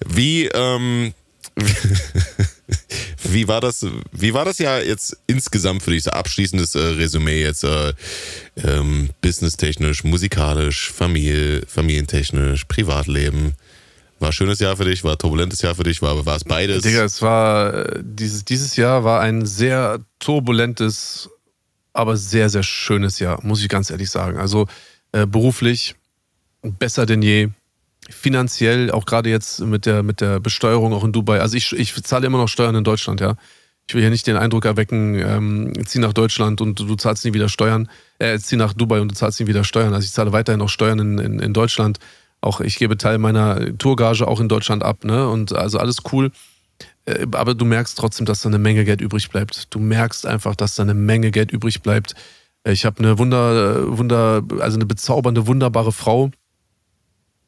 wie, 0.06 0.46
ähm, 0.46 1.12
wie 3.24 3.48
war 3.48 3.60
das, 3.60 3.86
wie 4.12 4.34
war 4.34 4.44
das 4.44 4.58
ja 4.58 4.78
jetzt 4.78 5.16
insgesamt 5.26 5.82
für 5.82 5.90
dich, 5.90 6.04
so 6.04 6.10
abschließendes 6.10 6.74
äh, 6.74 6.78
Resümee 6.78 7.42
jetzt, 7.42 7.64
äh, 7.64 7.92
ähm, 8.62 9.10
businesstechnisch, 9.20 10.04
musikalisch, 10.04 10.90
Familie, 10.90 11.62
familientechnisch, 11.66 12.64
Privatleben? 12.64 13.54
War 14.18 14.28
ein 14.28 14.32
schönes 14.32 14.60
Jahr 14.60 14.76
für 14.76 14.84
dich, 14.84 15.02
war 15.02 15.12
ein 15.12 15.18
turbulentes 15.18 15.62
Jahr 15.62 15.74
für 15.74 15.82
dich, 15.82 16.00
war, 16.00 16.24
war 16.24 16.36
es 16.36 16.44
beides? 16.44 16.82
Digga, 16.82 17.04
es 17.04 17.20
war, 17.22 17.74
äh, 17.74 18.00
dieses, 18.02 18.44
dieses 18.44 18.76
Jahr 18.76 19.04
war 19.04 19.20
ein 19.20 19.44
sehr 19.46 20.00
turbulentes, 20.18 21.28
aber 21.92 22.16
sehr, 22.16 22.48
sehr 22.48 22.62
schönes 22.62 23.18
Jahr, 23.18 23.44
muss 23.44 23.60
ich 23.60 23.68
ganz 23.68 23.90
ehrlich 23.90 24.10
sagen. 24.10 24.38
Also 24.38 24.68
äh, 25.12 25.26
beruflich 25.26 25.96
besser 26.62 27.06
denn 27.06 27.22
je 27.22 27.48
finanziell, 28.12 28.90
auch 28.90 29.04
gerade 29.04 29.30
jetzt 29.30 29.60
mit 29.60 29.86
der, 29.86 30.02
mit 30.02 30.20
der 30.20 30.40
Besteuerung 30.40 30.92
auch 30.92 31.04
in 31.04 31.12
Dubai. 31.12 31.40
Also 31.40 31.56
ich, 31.56 31.72
ich 31.72 31.94
zahle 32.02 32.26
immer 32.26 32.38
noch 32.38 32.48
Steuern 32.48 32.74
in 32.74 32.84
Deutschland, 32.84 33.20
ja. 33.20 33.36
Ich 33.88 33.94
will 33.94 34.00
hier 34.00 34.10
nicht 34.10 34.26
den 34.26 34.36
Eindruck 34.36 34.64
erwecken, 34.64 35.16
ähm, 35.16 35.72
zieh 35.86 35.98
nach 35.98 36.12
Deutschland 36.12 36.60
und 36.60 36.78
du, 36.78 36.94
zahlst 36.94 37.24
nie 37.24 37.34
wieder 37.34 37.48
Steuern. 37.48 37.88
Äh, 38.18 38.38
zieh 38.38 38.56
nach 38.56 38.72
Dubai 38.72 39.00
und 39.00 39.10
du 39.10 39.14
zahlst 39.14 39.40
nie 39.40 39.46
wieder 39.48 39.64
Steuern. 39.64 39.92
Also 39.92 40.04
ich 40.04 40.12
zahle 40.12 40.32
weiterhin 40.32 40.60
noch 40.60 40.68
Steuern 40.68 40.98
in, 41.00 41.18
in, 41.18 41.38
in 41.40 41.52
Deutschland. 41.52 41.98
Auch 42.40 42.60
ich 42.60 42.78
gebe 42.78 42.96
Teil 42.96 43.18
meiner 43.18 43.76
Tourgage 43.78 44.26
auch 44.26 44.40
in 44.40 44.48
Deutschland 44.48 44.82
ab, 44.82 45.04
ne? 45.04 45.28
Und 45.28 45.52
also 45.52 45.78
alles 45.78 45.98
cool. 46.12 46.30
Äh, 47.04 47.26
aber 47.32 47.54
du 47.54 47.64
merkst 47.64 47.98
trotzdem, 47.98 48.24
dass 48.24 48.42
da 48.42 48.48
eine 48.48 48.58
Menge 48.58 48.84
Geld 48.84 49.00
übrig 49.00 49.28
bleibt. 49.30 49.74
Du 49.74 49.78
merkst 49.78 50.26
einfach, 50.26 50.54
dass 50.54 50.76
da 50.76 50.84
eine 50.84 50.94
Menge 50.94 51.30
Geld 51.30 51.50
übrig 51.52 51.82
bleibt. 51.82 52.14
Ich 52.64 52.84
habe 52.84 53.00
eine 53.00 53.18
Wunder, 53.18 53.98
Wunder, 53.98 54.42
also 54.60 54.76
eine 54.76 54.86
bezaubernde, 54.86 55.46
wunderbare 55.48 55.90
Frau, 55.90 56.30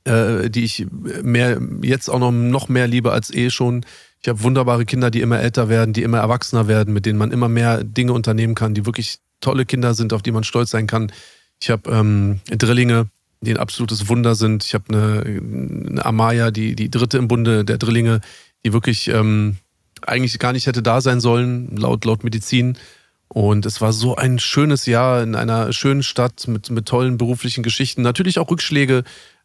äh, 0.04 0.50
die 0.50 0.64
ich 0.64 0.86
mehr 0.90 1.60
jetzt 1.82 2.08
auch 2.08 2.18
noch, 2.18 2.32
noch 2.32 2.68
mehr 2.68 2.86
liebe 2.86 3.12
als 3.12 3.32
eh 3.32 3.50
schon. 3.50 3.84
Ich 4.20 4.28
habe 4.28 4.42
wunderbare 4.42 4.84
Kinder, 4.84 5.10
die 5.10 5.20
immer 5.20 5.40
älter 5.40 5.68
werden, 5.68 5.92
die 5.92 6.02
immer 6.02 6.18
erwachsener 6.18 6.66
werden, 6.66 6.94
mit 6.94 7.06
denen 7.06 7.18
man 7.18 7.30
immer 7.30 7.48
mehr 7.48 7.84
Dinge 7.84 8.12
unternehmen 8.12 8.54
kann, 8.54 8.74
die 8.74 8.86
wirklich 8.86 9.18
tolle 9.40 9.66
Kinder 9.66 9.94
sind, 9.94 10.12
auf 10.12 10.22
die 10.22 10.32
man 10.32 10.44
stolz 10.44 10.70
sein 10.70 10.86
kann. 10.86 11.12
Ich 11.60 11.70
habe 11.70 11.90
ähm, 11.90 12.40
Drillinge, 12.46 13.08
die 13.40 13.52
ein 13.52 13.58
absolutes 13.58 14.08
Wunder 14.08 14.34
sind. 14.34 14.64
Ich 14.64 14.74
habe 14.74 14.84
eine, 14.88 15.22
eine, 15.24 16.04
Amaya, 16.04 16.50
die, 16.50 16.74
die 16.74 16.90
dritte 16.90 17.18
im 17.18 17.28
Bunde 17.28 17.64
der 17.64 17.78
Drillinge, 17.78 18.20
die 18.64 18.72
wirklich 18.72 19.08
ähm, 19.08 19.56
eigentlich 20.02 20.38
gar 20.38 20.52
nicht 20.52 20.66
hätte 20.66 20.82
da 20.82 21.00
sein 21.00 21.20
sollen, 21.20 21.76
laut, 21.76 22.04
laut 22.04 22.24
Medizin. 22.24 22.78
Und 23.28 23.66
es 23.66 23.80
war 23.80 23.92
so 23.92 24.16
ein 24.16 24.38
schönes 24.38 24.86
Jahr 24.86 25.22
in 25.22 25.34
einer 25.34 25.72
schönen 25.72 26.02
Stadt 26.02 26.46
mit, 26.46 26.70
mit 26.70 26.86
tollen 26.86 27.18
beruflichen 27.18 27.62
Geschichten. 27.62 28.02
Natürlich 28.02 28.38
auch 28.38 28.50
Rückschläge, 28.50 29.04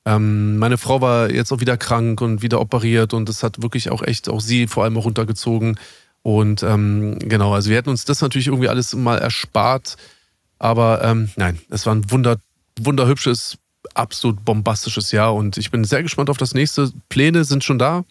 ähm, 0.09 0.57
meine 0.57 0.79
Frau 0.79 1.01
war 1.01 1.29
jetzt 1.29 1.51
auch 1.51 1.59
wieder 1.59 1.77
krank 1.77 2.21
und 2.21 2.41
wieder 2.41 2.59
operiert 2.59 3.13
und 3.13 3.29
das 3.29 3.43
hat 3.43 3.61
wirklich 3.61 3.91
auch 3.91 4.01
echt 4.01 4.27
auch 4.27 4.41
sie 4.41 4.65
vor 4.65 4.83
allem 4.83 4.97
auch 4.97 5.05
runtergezogen. 5.05 5.79
Und 6.23 6.63
ähm, 6.63 7.19
genau, 7.19 7.53
also 7.53 7.69
wir 7.69 7.77
hätten 7.77 7.91
uns 7.91 8.05
das 8.05 8.21
natürlich 8.21 8.47
irgendwie 8.47 8.69
alles 8.69 8.95
mal 8.95 9.19
erspart. 9.19 9.97
Aber 10.57 11.03
ähm, 11.03 11.29
nein, 11.35 11.59
es 11.69 11.85
war 11.85 11.93
ein 11.93 12.09
wunder, 12.09 12.37
wunderhübsches, 12.79 13.57
absolut 13.93 14.43
bombastisches 14.43 15.11
Jahr 15.11 15.35
und 15.35 15.57
ich 15.57 15.69
bin 15.69 15.83
sehr 15.83 16.01
gespannt 16.01 16.31
auf 16.31 16.37
das 16.37 16.55
nächste. 16.55 16.91
Pläne 17.09 17.43
sind 17.43 17.63
schon 17.63 17.77
da. 17.77 18.03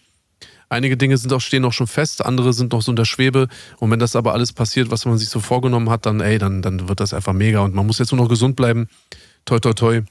Einige 0.71 0.97
Dinge 0.97 1.17
sind 1.17 1.33
auch, 1.33 1.41
stehen 1.41 1.65
auch 1.65 1.73
schon 1.73 1.87
fest, 1.89 2.25
andere 2.25 2.53
sind 2.53 2.73
noch 2.73 2.83
so 2.83 2.93
in 2.93 2.97
der 2.97 3.07
Schwebe. 3.07 3.49
Und 3.79 3.91
wenn 3.91 3.99
das 3.99 4.15
aber 4.15 4.35
alles 4.35 4.53
passiert, 4.53 4.91
was 4.93 5.05
man 5.05 5.19
sich 5.19 5.31
so 5.31 5.41
vorgenommen 5.41 5.91
hat, 5.91 6.07
dann, 6.07 6.21
ey, 6.21 6.39
dann, 6.39 6.63
dann 6.63 6.89
wird 6.89 7.01
das 7.01 7.13
einfach 7.13 7.33
mega. 7.33 7.61
Und 7.61 7.75
man 7.75 7.87
muss 7.87 7.99
jetzt 7.99 8.13
nur 8.13 8.23
noch 8.23 8.29
gesund 8.29 8.55
bleiben. 8.55 8.89
Toi, 9.47 9.59
toi, 9.59 9.73
toi. 9.73 10.03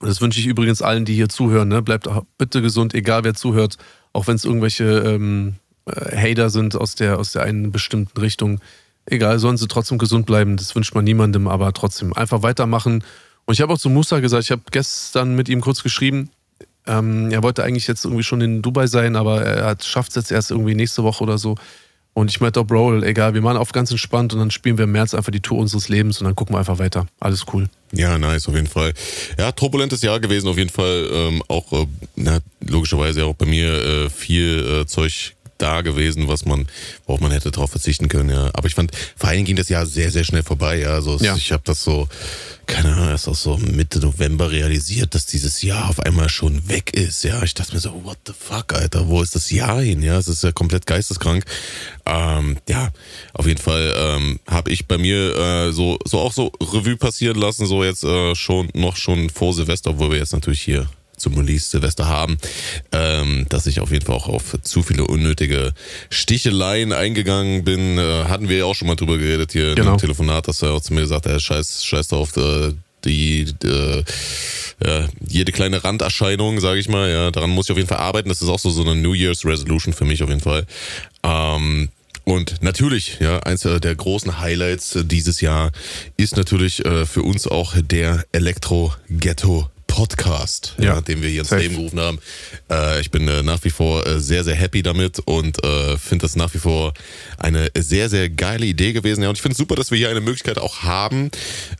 Das 0.00 0.20
wünsche 0.20 0.40
ich 0.40 0.46
übrigens 0.46 0.82
allen, 0.82 1.04
die 1.04 1.14
hier 1.14 1.28
zuhören. 1.28 1.68
Ne? 1.68 1.82
Bleibt 1.82 2.08
bitte 2.38 2.62
gesund, 2.62 2.94
egal 2.94 3.24
wer 3.24 3.34
zuhört. 3.34 3.76
Auch 4.12 4.26
wenn 4.26 4.36
es 4.36 4.44
irgendwelche 4.44 4.84
ähm, 4.84 5.56
äh, 5.86 6.16
Hater 6.16 6.50
sind 6.50 6.76
aus 6.76 6.94
der, 6.94 7.18
aus 7.18 7.32
der 7.32 7.42
einen 7.42 7.72
bestimmten 7.72 8.18
Richtung. 8.20 8.60
Egal, 9.06 9.38
sollen 9.38 9.56
sie 9.56 9.68
trotzdem 9.68 9.98
gesund 9.98 10.26
bleiben. 10.26 10.56
Das 10.56 10.74
wünscht 10.74 10.94
man 10.94 11.04
niemandem, 11.04 11.48
aber 11.48 11.72
trotzdem 11.72 12.12
einfach 12.12 12.42
weitermachen. 12.42 13.04
Und 13.46 13.54
ich 13.54 13.60
habe 13.60 13.72
auch 13.72 13.78
zu 13.78 13.88
Musa 13.88 14.20
gesagt, 14.20 14.44
ich 14.44 14.50
habe 14.50 14.62
gestern 14.70 15.34
mit 15.36 15.48
ihm 15.48 15.60
kurz 15.60 15.82
geschrieben. 15.82 16.30
Ähm, 16.86 17.30
er 17.30 17.42
wollte 17.42 17.64
eigentlich 17.64 17.86
jetzt 17.86 18.04
irgendwie 18.04 18.24
schon 18.24 18.40
in 18.40 18.62
Dubai 18.62 18.86
sein, 18.86 19.16
aber 19.16 19.42
er 19.42 19.76
schafft 19.80 20.10
es 20.10 20.16
jetzt 20.16 20.32
erst 20.32 20.50
irgendwie 20.50 20.74
nächste 20.74 21.04
Woche 21.04 21.22
oder 21.22 21.38
so. 21.38 21.56
Und 22.16 22.30
ich 22.30 22.40
meinte 22.40 22.58
auch, 22.60 22.64
Bro, 22.64 23.02
egal, 23.02 23.34
wir 23.34 23.42
machen 23.42 23.58
auf 23.58 23.72
ganz 23.72 23.90
entspannt 23.90 24.32
und 24.32 24.38
dann 24.38 24.50
spielen 24.50 24.78
wir 24.78 24.84
im 24.84 24.92
März 24.92 25.12
einfach 25.12 25.30
die 25.30 25.42
Tour 25.42 25.58
unseres 25.58 25.90
Lebens 25.90 26.18
und 26.18 26.24
dann 26.24 26.34
gucken 26.34 26.54
wir 26.54 26.58
einfach 26.60 26.78
weiter. 26.78 27.06
Alles 27.20 27.44
cool. 27.52 27.68
Ja, 27.92 28.16
nice, 28.16 28.48
auf 28.48 28.54
jeden 28.54 28.68
Fall. 28.68 28.94
Ja, 29.36 29.52
turbulentes 29.52 30.00
Jahr 30.00 30.18
gewesen, 30.18 30.48
auf 30.48 30.56
jeden 30.56 30.70
Fall. 30.70 31.10
Ähm, 31.12 31.42
auch, 31.48 31.70
äh, 31.74 31.86
na, 32.14 32.38
logischerweise 32.60 33.26
auch 33.26 33.34
bei 33.34 33.44
mir 33.44 33.70
äh, 33.70 34.08
viel 34.08 34.80
äh, 34.80 34.86
Zeug 34.86 35.35
da 35.58 35.80
gewesen, 35.80 36.28
was 36.28 36.44
man, 36.44 36.66
worauf 37.06 37.20
man 37.20 37.30
hätte 37.32 37.50
darauf 37.50 37.70
verzichten 37.70 38.08
können, 38.08 38.30
ja. 38.30 38.50
Aber 38.52 38.66
ich 38.66 38.74
fand, 38.74 38.92
vor 39.16 39.30
Dingen 39.30 39.44
ging 39.44 39.56
das 39.56 39.68
Jahr 39.68 39.86
sehr, 39.86 40.10
sehr 40.10 40.24
schnell 40.24 40.42
vorbei, 40.42 40.78
ja. 40.80 40.90
Also 40.90 41.18
Ja. 41.20 41.34
ich 41.36 41.52
habe 41.52 41.62
das 41.64 41.82
so, 41.82 42.08
keine 42.66 42.92
Ahnung, 42.94 43.08
erst 43.08 43.28
auch 43.28 43.34
so 43.36 43.56
Mitte 43.58 44.00
November 44.00 44.50
realisiert, 44.50 45.14
dass 45.14 45.26
dieses 45.26 45.62
Jahr 45.62 45.88
auf 45.88 46.00
einmal 46.00 46.28
schon 46.28 46.68
weg 46.68 46.92
ist, 46.94 47.24
ja. 47.24 47.42
Ich 47.42 47.54
dachte 47.54 47.74
mir 47.74 47.80
so, 47.80 48.04
what 48.04 48.18
the 48.26 48.32
fuck, 48.38 48.72
Alter, 48.74 49.08
wo 49.08 49.22
ist 49.22 49.34
das 49.34 49.50
Jahr 49.50 49.80
hin, 49.80 50.02
ja? 50.02 50.18
Es 50.18 50.28
ist 50.28 50.42
ja 50.42 50.52
komplett 50.52 50.86
geisteskrank. 50.86 51.44
Ähm, 52.04 52.58
ja, 52.68 52.90
auf 53.32 53.46
jeden 53.46 53.60
Fall 53.60 53.94
ähm, 53.96 54.40
habe 54.46 54.70
ich 54.70 54.86
bei 54.86 54.98
mir 54.98 55.36
äh, 55.36 55.72
so, 55.72 55.98
so 56.04 56.18
auch 56.20 56.32
so 56.32 56.52
Revue 56.60 56.96
passieren 56.96 57.36
lassen, 57.38 57.66
so 57.66 57.82
jetzt 57.84 58.04
äh, 58.04 58.34
schon, 58.34 58.68
noch 58.74 58.96
schon 58.96 59.30
vor 59.30 59.54
Silvester, 59.54 59.90
obwohl 59.90 60.10
wir 60.10 60.18
jetzt 60.18 60.32
natürlich 60.32 60.62
hier 60.62 60.88
zum 61.16 61.36
Release 61.38 61.70
Silvester 61.70 62.06
haben, 62.06 62.38
ähm, 62.92 63.46
dass 63.48 63.66
ich 63.66 63.80
auf 63.80 63.90
jeden 63.90 64.04
Fall 64.04 64.16
auch 64.16 64.28
auf 64.28 64.56
zu 64.62 64.82
viele 64.82 65.04
unnötige 65.06 65.72
Sticheleien 66.10 66.92
eingegangen 66.92 67.64
bin. 67.64 67.98
Äh, 67.98 68.24
hatten 68.24 68.48
wir 68.48 68.58
ja 68.58 68.64
auch 68.64 68.74
schon 68.74 68.88
mal 68.88 68.96
drüber 68.96 69.18
geredet 69.18 69.52
hier 69.52 69.74
Genau. 69.74 69.90
einem 69.90 69.98
Telefonat, 69.98 70.48
dass 70.48 70.62
er 70.62 70.72
auch 70.72 70.80
zu 70.80 70.94
mir 70.94 71.02
gesagt 71.02 71.26
hat, 71.26 71.32
ey, 71.32 71.40
scheiß, 71.40 71.84
scheiß 71.84 72.08
drauf, 72.08 72.36
äh, 72.36 72.72
die, 73.04 73.46
äh, 73.64 74.02
ja, 74.84 75.08
jede 75.26 75.52
kleine 75.52 75.84
Randerscheinung, 75.84 76.60
sage 76.60 76.80
ich 76.80 76.88
mal, 76.88 77.08
ja, 77.08 77.30
daran 77.30 77.50
muss 77.50 77.66
ich 77.66 77.72
auf 77.72 77.78
jeden 77.78 77.88
Fall 77.88 77.98
arbeiten. 77.98 78.28
Das 78.28 78.42
ist 78.42 78.48
auch 78.48 78.58
so, 78.58 78.70
so 78.70 78.82
eine 78.82 78.94
New 78.94 79.14
Year's 79.14 79.44
Resolution 79.44 79.92
für 79.94 80.04
mich 80.04 80.22
auf 80.22 80.28
jeden 80.28 80.40
Fall. 80.40 80.66
Ähm, 81.22 81.88
und 82.24 82.60
natürlich, 82.60 83.18
ja, 83.20 83.38
eins 83.44 83.60
der 83.60 83.94
großen 83.94 84.40
Highlights 84.40 84.96
äh, 84.96 85.04
dieses 85.04 85.40
Jahr 85.40 85.70
ist 86.16 86.36
natürlich 86.36 86.84
äh, 86.84 87.06
für 87.06 87.22
uns 87.22 87.46
auch 87.46 87.74
der 87.80 88.24
Elektro 88.32 88.92
Ghetto 89.08 89.70
Podcast, 89.96 90.74
ja, 90.78 91.00
den 91.00 91.22
wir 91.22 91.30
hier 91.30 91.40
ins 91.40 91.48
safe. 91.48 91.62
Leben 91.62 91.76
gerufen 91.76 91.98
haben. 91.98 92.18
Äh, 92.70 93.00
ich 93.00 93.10
bin 93.10 93.26
äh, 93.28 93.42
nach 93.42 93.64
wie 93.64 93.70
vor 93.70 94.06
äh, 94.06 94.20
sehr, 94.20 94.44
sehr 94.44 94.54
happy 94.54 94.82
damit 94.82 95.20
und 95.20 95.64
äh, 95.64 95.96
finde 95.96 96.24
das 96.24 96.36
nach 96.36 96.52
wie 96.52 96.58
vor 96.58 96.92
eine 97.38 97.70
sehr, 97.74 98.10
sehr 98.10 98.28
geile 98.28 98.66
Idee 98.66 98.92
gewesen. 98.92 99.22
Ja, 99.22 99.30
und 99.30 99.36
ich 99.36 99.40
finde 99.40 99.52
es 99.52 99.58
super, 99.58 99.74
dass 99.74 99.90
wir 99.90 99.96
hier 99.96 100.10
eine 100.10 100.20
Möglichkeit 100.20 100.58
auch 100.58 100.82
haben, 100.82 101.30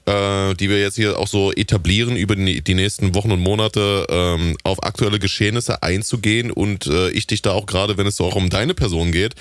äh, 0.06 0.54
die 0.54 0.70
wir 0.70 0.80
jetzt 0.80 0.94
hier 0.94 1.18
auch 1.18 1.28
so 1.28 1.52
etablieren, 1.52 2.16
über 2.16 2.34
die, 2.36 2.62
die 2.62 2.74
nächsten 2.74 3.14
Wochen 3.14 3.32
und 3.32 3.40
Monate 3.40 4.06
ähm, 4.08 4.56
auf 4.62 4.82
aktuelle 4.82 5.18
Geschehnisse 5.18 5.82
einzugehen 5.82 6.50
und 6.50 6.86
äh, 6.86 7.10
ich 7.10 7.26
dich 7.26 7.42
da 7.42 7.50
auch 7.50 7.66
gerade, 7.66 7.98
wenn 7.98 8.06
es 8.06 8.16
so 8.16 8.24
auch 8.24 8.36
um 8.36 8.48
deine 8.48 8.72
Person 8.72 9.12
geht, 9.12 9.34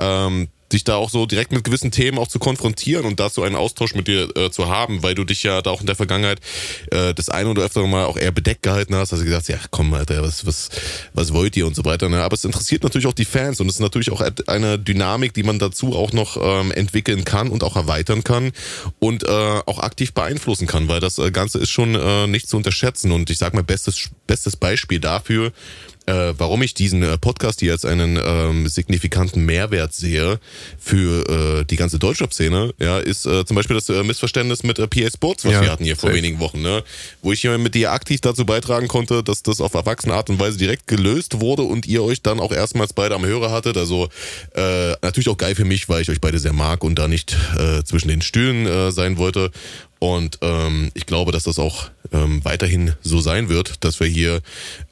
ähm, 0.00 0.46
dich 0.72 0.84
da 0.84 0.96
auch 0.96 1.10
so 1.10 1.26
direkt 1.26 1.52
mit 1.52 1.64
gewissen 1.64 1.90
Themen 1.90 2.18
auch 2.18 2.28
zu 2.28 2.38
konfrontieren 2.38 3.04
und 3.04 3.20
dazu 3.20 3.42
einen 3.42 3.56
Austausch 3.56 3.94
mit 3.94 4.08
dir 4.08 4.34
äh, 4.36 4.50
zu 4.50 4.68
haben, 4.68 5.02
weil 5.02 5.14
du 5.14 5.24
dich 5.24 5.42
ja 5.42 5.62
da 5.62 5.70
auch 5.70 5.80
in 5.80 5.86
der 5.86 5.96
Vergangenheit 5.96 6.40
äh, 6.90 7.14
das 7.14 7.28
eine 7.28 7.50
oder 7.50 7.62
öftere 7.62 7.86
Mal 7.88 8.04
auch 8.04 8.16
eher 8.16 8.32
bedeckt 8.32 8.62
gehalten 8.62 8.94
hast, 8.94 9.12
also 9.12 9.24
gesagt, 9.24 9.48
ja 9.48 9.58
komm 9.70 9.92
Alter, 9.94 10.22
was, 10.22 10.46
was, 10.46 10.68
was 11.14 11.32
wollt 11.32 11.56
ihr 11.56 11.66
und 11.66 11.74
so 11.74 11.84
weiter. 11.84 12.08
Ne? 12.08 12.22
Aber 12.22 12.34
es 12.34 12.44
interessiert 12.44 12.82
natürlich 12.82 13.06
auch 13.06 13.12
die 13.12 13.24
Fans 13.24 13.60
und 13.60 13.68
es 13.68 13.74
ist 13.74 13.80
natürlich 13.80 14.10
auch 14.10 14.22
eine 14.46 14.78
Dynamik, 14.78 15.34
die 15.34 15.42
man 15.42 15.58
dazu 15.58 15.94
auch 15.96 16.12
noch 16.12 16.36
ähm, 16.40 16.72
entwickeln 16.72 17.24
kann 17.24 17.48
und 17.48 17.64
auch 17.64 17.76
erweitern 17.76 18.24
kann 18.24 18.52
und 18.98 19.24
äh, 19.24 19.26
auch 19.28 19.78
aktiv 19.78 20.12
beeinflussen 20.12 20.66
kann, 20.66 20.88
weil 20.88 21.00
das 21.00 21.18
äh, 21.18 21.30
Ganze 21.30 21.58
ist 21.58 21.70
schon 21.70 21.94
äh, 21.94 22.26
nicht 22.26 22.48
zu 22.48 22.56
unterschätzen 22.56 23.12
und 23.12 23.30
ich 23.30 23.38
sag 23.38 23.54
mal, 23.54 23.62
bestes, 23.62 24.10
bestes 24.26 24.56
Beispiel 24.56 25.00
dafür, 25.00 25.52
äh, 26.10 26.34
warum 26.38 26.62
ich 26.62 26.74
diesen 26.74 27.02
äh, 27.02 27.18
Podcast 27.18 27.60
hier 27.60 27.72
als 27.72 27.84
einen 27.84 28.18
ähm, 28.22 28.68
signifikanten 28.68 29.44
Mehrwert 29.44 29.92
sehe 29.94 30.38
für 30.78 31.60
äh, 31.60 31.64
die 31.64 31.76
ganze 31.76 31.98
Deutschrap-Szene, 31.98 32.74
ja, 32.80 32.98
ist 32.98 33.26
äh, 33.26 33.44
zum 33.44 33.54
Beispiel 33.54 33.76
das 33.76 33.88
äh, 33.88 34.02
Missverständnis 34.02 34.62
mit 34.62 34.78
äh, 34.78 34.86
PA 34.86 35.10
Sports, 35.10 35.44
was 35.44 35.52
Ja, 35.52 35.60
wir 35.62 35.70
hatten 35.70 35.84
hier 35.84 35.96
vor 35.96 36.08
safe. 36.10 36.16
wenigen 36.18 36.38
Wochen, 36.40 36.60
ne? 36.62 36.82
wo 37.22 37.32
ich 37.32 37.40
hier 37.40 37.56
mit 37.58 37.74
dir 37.74 37.92
aktiv 37.92 38.20
dazu 38.20 38.44
beitragen 38.44 38.88
konnte, 38.88 39.22
dass 39.22 39.42
das 39.42 39.60
auf 39.60 39.74
erwachsene 39.74 40.14
Art 40.14 40.30
und 40.30 40.38
Weise 40.40 40.58
direkt 40.58 40.86
gelöst 40.86 41.40
wurde 41.40 41.62
und 41.62 41.86
ihr 41.86 42.02
euch 42.02 42.22
dann 42.22 42.40
auch 42.40 42.52
erstmals 42.52 42.92
beide 42.92 43.14
am 43.14 43.24
Hörer 43.24 43.50
hattet. 43.50 43.76
Also 43.76 44.08
äh, 44.54 44.92
natürlich 45.02 45.28
auch 45.28 45.36
geil 45.38 45.54
für 45.54 45.64
mich, 45.64 45.88
weil 45.88 46.02
ich 46.02 46.10
euch 46.10 46.20
beide 46.20 46.38
sehr 46.38 46.52
mag 46.52 46.82
und 46.84 46.98
da 46.98 47.08
nicht 47.08 47.36
äh, 47.56 47.82
zwischen 47.84 48.08
den 48.08 48.22
Stühlen 48.22 48.66
äh, 48.66 48.90
sein 48.92 49.16
wollte. 49.18 49.50
Und 50.00 50.38
ähm, 50.40 50.90
ich 50.94 51.04
glaube, 51.04 51.30
dass 51.30 51.44
das 51.44 51.58
auch 51.58 51.90
ähm, 52.12 52.42
weiterhin 52.42 52.94
so 53.02 53.20
sein 53.20 53.50
wird, 53.50 53.84
dass 53.84 54.00
wir 54.00 54.06
hier, 54.06 54.40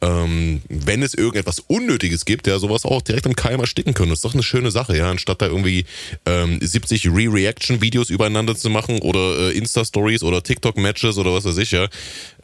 ähm, 0.02 0.60
wenn 0.68 1.02
es 1.02 1.14
irgendetwas 1.14 1.60
Unnötiges 1.60 2.26
gibt, 2.26 2.46
ja, 2.46 2.58
sowas 2.58 2.84
auch 2.84 3.00
direkt 3.00 3.24
im 3.24 3.34
Keim 3.34 3.58
ersticken 3.58 3.94
können. 3.94 4.10
Das 4.10 4.18
ist 4.18 4.24
doch 4.26 4.34
eine 4.34 4.42
schöne 4.42 4.70
Sache, 4.70 4.96
ja, 4.96 5.10
anstatt 5.10 5.40
da 5.40 5.46
irgendwie 5.46 5.86
ähm, 6.26 6.58
70 6.60 7.06
Re-Reaction-Videos 7.06 8.10
übereinander 8.10 8.54
zu 8.54 8.68
machen 8.68 9.00
oder 9.00 9.48
äh, 9.48 9.56
Insta-Stories 9.56 10.22
oder 10.22 10.42
TikTok-Matches 10.42 11.16
oder 11.16 11.32
was 11.32 11.46
weiß 11.46 11.56
ich, 11.56 11.70
ja. 11.70 11.88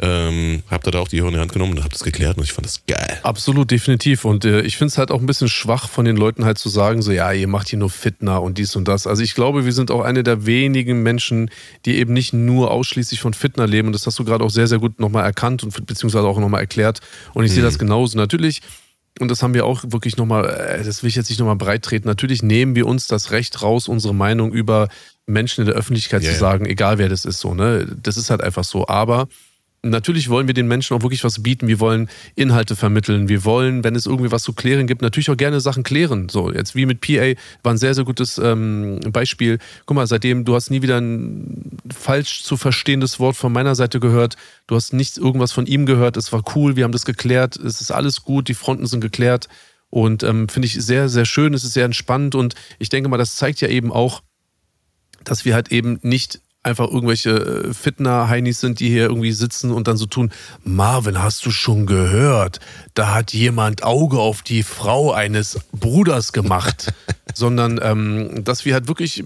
Ähm, 0.01 0.63
habt 0.71 0.89
ihr 0.89 0.91
da 0.91 1.01
auch 1.01 1.09
die 1.09 1.21
Hörer 1.21 1.29
in 1.29 1.35
die 1.35 1.41
Hand 1.41 1.53
genommen 1.53 1.73
und 1.77 1.85
habt 1.85 1.95
das 1.95 2.03
geklärt 2.03 2.39
und 2.39 2.45
ich 2.45 2.53
fand 2.53 2.67
das 2.67 2.81
geil. 2.87 3.21
Absolut, 3.23 3.71
definitiv. 3.71 4.25
Und 4.25 4.47
äh, 4.47 4.63
ich 4.63 4.79
finde 4.79 4.91
es 4.91 4.99
halt 4.99 5.11
auch 5.11 5.21
ein 5.21 5.27
bisschen 5.27 5.49
schwach 5.49 5.91
von 5.91 6.07
den 6.07 6.17
Leuten 6.17 6.47
halt 6.47 6.57
zu 6.57 6.71
sagen, 6.71 7.03
so 7.03 7.13
ja, 7.13 7.31
ihr 7.31 7.47
macht 7.47 7.69
hier 7.69 7.79
nur 7.79 7.91
Fitner 7.91 8.43
und 8.43 8.57
dies 8.57 8.75
und 8.75 8.89
das. 8.89 9.07
Also 9.07 9.23
ich 9.23 9.35
glaube, 9.35 9.67
wir 9.67 9.73
sind 9.73 9.91
auch 9.91 10.01
eine 10.01 10.23
der 10.23 10.47
wenigen 10.47 11.03
Menschen, 11.03 11.51
die 11.85 11.99
eben 11.99 12.15
nicht 12.15 12.33
nur 12.33 12.54
ausschließlich 12.63 13.21
von 13.21 13.35
Fitner 13.35 13.67
leben. 13.67 13.89
Und 13.89 13.93
das 13.93 14.07
hast 14.07 14.19
du 14.19 14.25
gerade 14.25 14.45
auch 14.45 14.51
sehr, 14.51 14.67
sehr 14.67 14.79
gut 14.79 15.01
nochmal 15.01 15.25
erkannt 15.25 15.63
und 15.63 15.87
beziehungsweise 15.87 16.27
auch 16.27 16.39
nochmal 16.39 16.61
erklärt. 16.61 17.01
Und 17.35 17.45
ich 17.45 17.53
sehe 17.53 17.63
das 17.63 17.79
genauso. 17.79 18.17
Natürlich, 18.17 18.63
und 19.21 19.29
das 19.31 19.43
haben 19.43 19.55
wir 19.55 19.67
auch 19.67 19.85
wirklich 19.87 20.17
nochmal, 20.17 20.47
äh, 20.47 20.85
das 20.85 21.03
will 21.03 21.09
ich 21.09 21.17
jetzt 21.17 21.29
nicht 21.29 21.39
nochmal 21.39 21.57
breit 21.57 21.83
treten, 21.83 22.09
natürlich 22.09 22.43
nehmen 22.43 22.75
wir 22.75 22.87
uns 22.87 23.07
das 23.07 23.31
Recht 23.31 23.63
raus, 23.63 23.89
unsere 23.89 24.15
Meinung 24.15 24.53
über 24.53 24.89
Menschen 25.27 25.63
in 25.63 25.67
der 25.67 25.77
Öffentlichkeit 25.77 26.23
Ja, 26.23 26.33
zu 26.33 26.39
sagen, 26.39 26.67
egal 26.67 26.99
wer 26.99 27.09
das 27.09 27.25
ist, 27.25 27.41
so, 27.41 27.55
ne? 27.55 27.87
Das 28.03 28.17
ist 28.17 28.31
halt 28.31 28.43
einfach 28.43 28.65
so. 28.65 28.89
Aber 28.89 29.29
Natürlich 29.85 30.31
wollen 30.31 30.47
wir 30.47 30.55
den 30.55 30.67
Menschen 30.67 30.97
auch 30.97 31.03
wirklich 31.03 31.25
was 31.25 31.43
bieten. 31.43 31.69
Wir 31.69 31.79
wollen 31.79 32.09
Inhalte 32.35 32.75
vermitteln. 32.75 33.29
Wir 33.29 33.45
wollen, 33.45 33.85
wenn 33.85 33.95
es 33.95 34.07
irgendwie 34.07 34.33
was 34.33 34.43
zu 34.43 34.55
klären 34.55 34.87
gibt, 34.87 35.03
natürlich 35.03 35.29
auch 35.29 35.37
gerne 35.37 35.61
Sachen 35.61 35.83
klären. 35.83 36.31
So, 36.31 36.51
jetzt 36.51 36.75
wie 36.75 36.87
mit 36.87 37.03
PA 37.03 37.39
war 37.63 37.75
ein 37.75 37.79
sehr, 37.79 37.95
sehr 37.95 38.05
gutes 38.05 38.39
ähm, 38.39 39.01
Beispiel. 39.13 39.59
Guck 39.85 39.97
mal, 39.97 40.07
seitdem, 40.07 40.47
du 40.47 40.55
hast 40.55 40.71
nie 40.71 40.81
wieder 40.81 40.99
ein 40.99 41.79
falsch 41.95 42.45
zu 42.45 42.57
verstehendes 42.57 43.21
Wort 43.21 43.37
von 43.37 43.53
meiner 43.53 43.75
Seite 43.75 44.01
gehört. 44.01 44.37
Du 44.67 44.75
hast 44.75 44.95
nichts 44.95 45.19
irgendwas 45.19 45.53
von 45.53 45.67
ihm 45.67 45.85
gehört. 45.85 46.17
Es 46.17 46.33
war 46.33 46.43
cool, 46.55 46.77
wir 46.77 46.85
haben 46.85 46.93
das 46.93 47.05
geklärt. 47.05 47.57
Es 47.57 47.83
ist 47.83 47.91
alles 47.91 48.23
gut, 48.23 48.49
die 48.49 48.55
Fronten 48.55 48.87
sind 48.87 49.01
geklärt. 49.01 49.49
Und 49.91 50.23
ähm, 50.23 50.49
finde 50.49 50.67
ich 50.67 50.75
sehr, 50.75 51.11
sehr 51.11 51.27
schön. 51.27 51.53
Es 51.53 51.63
ist 51.63 51.75
sehr 51.75 51.85
entspannt. 51.85 52.35
Und 52.35 52.55
ich 52.79 52.89
denke 52.89 53.11
mal, 53.11 53.19
das 53.19 53.37
zeigt 53.37 53.61
ja 53.61 53.69
eben 53.69 53.93
auch, 53.93 54.23
dass 55.25 55.45
wir 55.45 55.55
halt 55.55 55.71
eben 55.73 55.99
nicht 56.03 56.41
einfach 56.65 56.89
irgendwelche 56.91 57.31
äh, 57.31 57.75
Fitner-Heinis 57.75 58.61
sind, 58.61 58.81
die 58.81 58.89
hier 58.89 59.05
irgendwie 59.05 59.33
sitzen 59.33 59.71
und 59.71 59.87
dann 59.87 59.97
so 59.97 60.07
tun, 60.07 60.31
Marvin, 60.65 61.23
hast 61.23 61.45
du 61.47 61.51
schon 61.51 61.87
gehört? 61.87 62.61
Da 62.95 63.15
hat 63.15 63.33
jemand 63.33 63.85
Auge 63.85 64.19
auf 64.19 64.43
die 64.43 64.63
Frau 64.63 65.13
eines 65.13 65.61
Bruders 65.73 66.33
gemacht. 66.33 66.93
Sondern, 67.37 67.81
ähm, 67.83 68.45
dass 68.45 68.65
wir 68.65 68.75
halt 68.75 68.87
wirklich, 68.87 69.25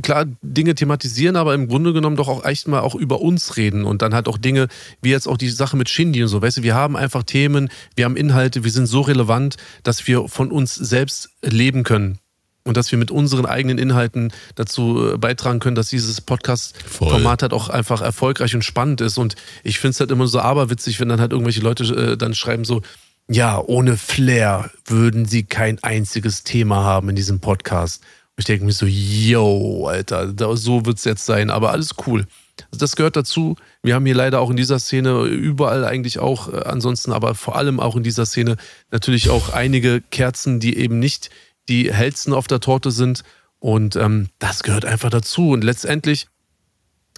klar, 0.00 0.24
Dinge 0.40 0.74
thematisieren, 0.74 1.36
aber 1.36 1.52
im 1.52 1.68
Grunde 1.68 1.92
genommen 1.92 2.16
doch 2.16 2.28
auch 2.28 2.44
echt 2.44 2.68
mal 2.68 2.80
auch 2.80 2.94
über 2.94 3.20
uns 3.20 3.56
reden 3.58 3.84
und 3.84 4.00
dann 4.00 4.14
halt 4.14 4.28
auch 4.28 4.38
Dinge, 4.38 4.68
wie 5.02 5.10
jetzt 5.10 5.26
auch 5.26 5.36
die 5.36 5.50
Sache 5.50 5.76
mit 5.76 5.90
Shindy 5.90 6.22
und 6.22 6.28
so, 6.28 6.40
weißt 6.40 6.58
du, 6.58 6.62
wir 6.62 6.74
haben 6.74 6.96
einfach 6.96 7.24
Themen, 7.24 7.68
wir 7.96 8.06
haben 8.06 8.16
Inhalte, 8.16 8.64
wir 8.64 8.70
sind 8.70 8.86
so 8.86 9.02
relevant, 9.02 9.56
dass 9.82 10.06
wir 10.06 10.28
von 10.28 10.50
uns 10.50 10.74
selbst 10.74 11.30
leben 11.42 11.82
können 11.82 12.18
und 12.64 12.76
dass 12.76 12.90
wir 12.90 12.98
mit 12.98 13.10
unseren 13.10 13.46
eigenen 13.46 13.78
Inhalten 13.78 14.32
dazu 14.54 15.12
äh, 15.12 15.18
beitragen 15.18 15.60
können, 15.60 15.76
dass 15.76 15.90
dieses 15.90 16.20
Podcast-Format 16.20 17.42
halt 17.42 17.52
auch 17.52 17.68
einfach 17.68 18.00
erfolgreich 18.00 18.54
und 18.54 18.64
spannend 18.64 19.00
ist. 19.00 19.18
Und 19.18 19.36
ich 19.62 19.78
finde 19.78 19.90
es 19.90 20.00
halt 20.00 20.10
immer 20.10 20.26
so 20.26 20.40
aberwitzig, 20.40 20.98
wenn 20.98 21.08
dann 21.08 21.20
halt 21.20 21.32
irgendwelche 21.32 21.60
Leute 21.60 21.84
äh, 21.84 22.16
dann 22.16 22.34
schreiben 22.34 22.64
so, 22.64 22.82
ja, 23.28 23.58
ohne 23.58 23.96
Flair 23.96 24.70
würden 24.86 25.26
sie 25.26 25.44
kein 25.44 25.82
einziges 25.82 26.42
Thema 26.42 26.84
haben 26.84 27.08
in 27.10 27.16
diesem 27.16 27.40
Podcast. 27.40 28.02
Und 28.02 28.40
ich 28.40 28.44
denke 28.46 28.64
mir 28.64 28.72
so, 28.72 28.86
yo, 28.86 29.86
Alter, 29.86 30.34
so 30.56 30.84
wird's 30.86 31.04
jetzt 31.04 31.24
sein, 31.24 31.50
aber 31.50 31.70
alles 31.70 31.90
cool. 32.06 32.26
Also 32.70 32.78
das 32.78 32.96
gehört 32.96 33.16
dazu. 33.16 33.56
Wir 33.82 33.94
haben 33.94 34.06
hier 34.06 34.14
leider 34.14 34.40
auch 34.40 34.50
in 34.50 34.56
dieser 34.56 34.78
Szene, 34.78 35.24
überall 35.24 35.84
eigentlich 35.84 36.18
auch, 36.18 36.52
äh, 36.52 36.62
ansonsten 36.64 37.12
aber 37.12 37.34
vor 37.34 37.56
allem 37.56 37.78
auch 37.80 37.96
in 37.96 38.02
dieser 38.02 38.26
Szene 38.26 38.56
natürlich 38.90 39.28
auch 39.28 39.50
einige 39.50 40.00
Kerzen, 40.10 40.60
die 40.60 40.76
eben 40.76 40.98
nicht 40.98 41.30
die 41.68 41.92
hellsten 41.92 42.32
auf 42.32 42.46
der 42.46 42.60
Torte 42.60 42.90
sind. 42.90 43.22
Und 43.58 43.96
ähm, 43.96 44.28
das 44.38 44.62
gehört 44.62 44.84
einfach 44.84 45.10
dazu. 45.10 45.50
Und 45.50 45.64
letztendlich 45.64 46.26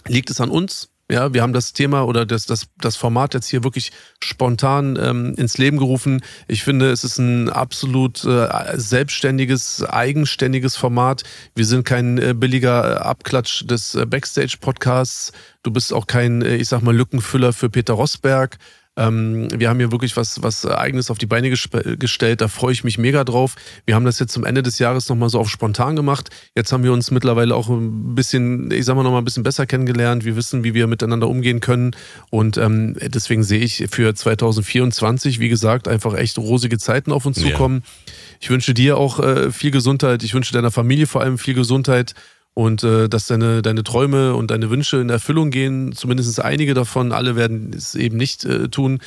liegt 0.07 0.29
es 0.29 0.41
an 0.41 0.49
uns. 0.49 0.89
Ja, 1.09 1.33
wir 1.33 1.41
haben 1.41 1.53
das 1.53 1.71
Thema 1.71 2.03
oder 2.05 2.25
das, 2.25 2.45
das, 2.45 2.67
das 2.79 2.97
Format 2.97 3.33
jetzt 3.33 3.47
hier 3.47 3.63
wirklich 3.63 3.93
spontan 4.21 4.99
ähm, 5.01 5.35
ins 5.37 5.57
Leben 5.57 5.77
gerufen. 5.77 6.21
Ich 6.49 6.65
finde, 6.65 6.91
es 6.91 7.05
ist 7.05 7.17
ein 7.17 7.49
absolut 7.49 8.25
äh, 8.25 8.49
selbstständiges, 8.75 9.85
eigenständiges 9.85 10.75
Format. 10.75 11.23
Wir 11.55 11.65
sind 11.65 11.85
kein 11.85 12.17
äh, 12.17 12.33
billiger 12.33 13.05
Abklatsch 13.05 13.63
des 13.65 13.95
äh, 13.95 14.05
Backstage-Podcasts. 14.05 15.31
Du 15.63 15.71
bist 15.71 15.93
auch 15.93 16.07
kein, 16.07 16.41
äh, 16.41 16.57
ich 16.57 16.67
sag 16.67 16.81
mal, 16.81 16.95
Lückenfüller 16.95 17.53
für 17.53 17.69
Peter 17.69 17.93
Rosberg. 17.93 18.57
Ähm, 18.97 19.47
wir 19.55 19.69
haben 19.69 19.77
hier 19.77 19.91
wirklich 19.91 20.17
was, 20.17 20.41
was 20.41 20.65
Eigenes 20.65 21.11
auf 21.11 21.19
die 21.19 21.27
Beine 21.27 21.49
gestellt. 21.49 22.41
Da 22.41 22.47
freue 22.47 22.73
ich 22.73 22.83
mich 22.83 22.97
mega 22.97 23.23
drauf. 23.23 23.55
Wir 23.85 23.95
haben 23.95 24.05
das 24.05 24.19
jetzt 24.19 24.33
zum 24.33 24.43
Ende 24.43 24.63
des 24.63 24.79
Jahres 24.79 25.07
nochmal 25.07 25.29
so 25.29 25.39
auf 25.39 25.49
spontan 25.49 25.95
gemacht. 25.95 26.29
Jetzt 26.55 26.71
haben 26.71 26.83
wir 26.83 26.91
uns 26.91 27.11
mittlerweile 27.11 27.55
auch 27.55 27.69
ein 27.69 28.15
bisschen, 28.15 28.71
ich 28.71 28.85
sag 28.85 28.95
mal, 28.95 29.03
nochmal 29.03 29.21
ein 29.21 29.25
bisschen 29.25 29.43
besser 29.43 29.67
kennengelernt. 29.67 30.25
Wir 30.25 30.35
wissen, 30.35 30.63
wie 30.63 30.73
wir 30.73 30.87
miteinander 30.87 31.29
umgehen 31.29 31.59
können. 31.59 31.95
Und 32.31 32.57
ähm, 32.57 32.95
deswegen 32.99 33.43
sehe 33.43 33.59
ich 33.59 33.85
für 33.91 34.13
2024, 34.13 35.39
wie 35.39 35.49
gesagt, 35.49 35.87
einfach 35.87 36.15
echt 36.15 36.39
rosige 36.39 36.79
Zeiten 36.79 37.11
auf 37.11 37.25
uns 37.25 37.39
zukommen. 37.39 37.83
Ja. 37.85 38.13
Ich 38.39 38.49
wünsche 38.49 38.73
dir 38.73 38.97
auch 38.97 39.19
äh, 39.19 39.51
viel 39.51 39.71
Gesundheit. 39.71 40.23
Ich 40.23 40.33
wünsche 40.33 40.53
deiner 40.53 40.71
Familie 40.71 41.05
vor 41.05 41.21
allem 41.21 41.37
viel 41.37 41.53
Gesundheit 41.53 42.15
und 42.57 42.83
äh, 42.83 43.07
dass 43.07 43.27
deine, 43.27 43.61
deine 43.61 43.83
Träume 43.83 44.33
und 44.33 44.49
deine 44.49 44.71
Wünsche 44.71 44.97
in 44.97 45.11
Erfüllung 45.11 45.51
gehen. 45.51 45.91
Zumindest 45.91 46.43
einige 46.43 46.73
davon, 46.73 47.11
alle 47.11 47.35
werden 47.35 47.71
es 47.71 47.93
eben 47.93 48.17
nicht 48.17 48.45
äh, 48.45 48.67
tun. 48.67 48.97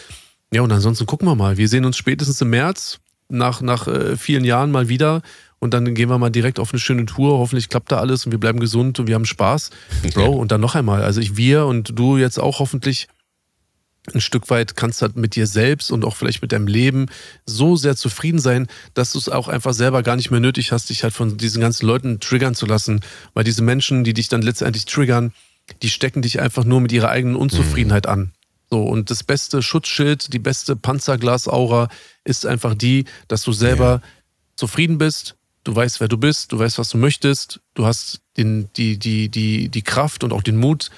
Ja, 0.53 0.63
und 0.63 0.71
ansonsten 0.71 1.05
gucken 1.05 1.27
wir 1.27 1.35
mal. 1.35 1.57
Wir 1.57 1.67
sehen 1.67 1.85
uns 1.85 1.97
spätestens 1.97 2.41
im 2.41 2.51
März 2.51 3.01
nach, 3.29 3.61
nach 3.61 3.89
äh, 3.89 4.17
vielen 4.17 4.45
Jahren 4.45 4.71
mal 4.71 4.89
wieder. 4.89 5.23
Und 5.59 5.75
dann 5.75 5.97
gehen 5.97 6.09
wir 6.09 6.17
mal 6.19 6.31
direkt 6.31 6.61
auf 6.61 6.73
eine 6.73 6.79
schöne 6.79 7.07
Tour. 7.07 7.39
Hoffentlich 7.39 7.69
klappt 7.69 7.91
da 7.91 7.99
alles 7.99 8.25
und 8.25 8.31
wir 8.31 8.39
bleiben 8.39 8.61
gesund 8.61 9.01
und 9.01 9.09
wir 9.09 9.17
haben 9.17 9.27
Spaß. 9.27 9.71
Bro, 10.15 10.31
und 10.31 10.53
dann 10.53 10.61
noch 10.61 10.77
einmal. 10.77 11.03
Also 11.03 11.21
ich, 11.21 11.37
wir 11.37 11.67
und 11.67 11.99
du 11.99 12.19
jetzt 12.19 12.39
auch 12.39 12.61
hoffentlich 12.61 13.09
ein 14.15 14.21
Stück 14.21 14.51
weit 14.51 14.77
kannst 14.77 15.01
du 15.01 15.07
halt 15.07 15.17
mit 15.17 15.37
dir 15.37 15.47
selbst 15.47 15.91
und 15.91 16.05
auch 16.05 16.17
vielleicht 16.17 16.43
mit 16.43 16.53
deinem 16.53 16.67
Leben 16.67 17.07
so 17.47 17.77
sehr 17.77 17.97
zufrieden 17.97 18.39
sein, 18.39 18.67
dass 18.95 19.13
du 19.13 19.19
es 19.19 19.29
auch 19.29 19.49
einfach 19.49 19.75
selber 19.75 20.03
gar 20.03 20.17
nicht 20.17 20.31
mehr 20.31 20.41
nötig 20.41 20.73
hast, 20.73 20.91
dich 20.91 21.03
halt 21.03 21.15
von 21.15 21.37
diesen 21.37 21.61
ganzen 21.61 21.87
Leuten 21.87 22.21
triggern 22.21 22.55
zu 22.55 22.67
lassen. 22.67 23.01
Weil 23.35 23.45
diese 23.45 23.63
Menschen, 23.63 24.05
die 24.05 24.15
dich 24.15 24.29
dann 24.29 24.43
letztendlich 24.43 24.85
triggern, 24.85 25.33
die 25.83 25.89
stecken 25.89 26.23
dich 26.23 26.41
einfach 26.41 26.65
nur 26.65 26.81
mit 26.81 26.93
ihrer 26.93 27.11
eigenen 27.11 27.37
Unzufriedenheit 27.37 28.07
an. 28.07 28.33
So, 28.71 28.83
und 28.83 29.11
das 29.11 29.25
beste 29.25 29.63
Schutzschild, 29.63 30.33
die 30.33 30.39
beste 30.39 30.77
Panzerglasaura 30.77 31.89
ist 32.25 32.47
einfach 32.47 32.75
die, 32.75 33.05
dass 33.27 33.43
du 33.43 33.53
selber 33.53 34.01
ja. 34.03 34.03
zufrieden 34.55 34.99
bist, 34.99 35.37
du 35.65 35.75
weißt, 35.75 36.01
wer 36.01 36.09
du 36.09 36.19
bist, 36.19 36.53
du 36.53 36.59
weißt, 36.59 36.79
was 36.79 36.91
du 36.91 36.99
möchtest, 36.99 37.61
du 37.75 37.85
hast 37.85 38.21
den, 38.37 38.73
die, 38.75 38.99
die, 38.99 39.29
die, 39.29 39.69
die 39.69 39.83
Kraft 39.83 40.23
und 40.23 40.33
auch 40.33 40.43
den 40.43 40.57
Mut, 40.57 40.91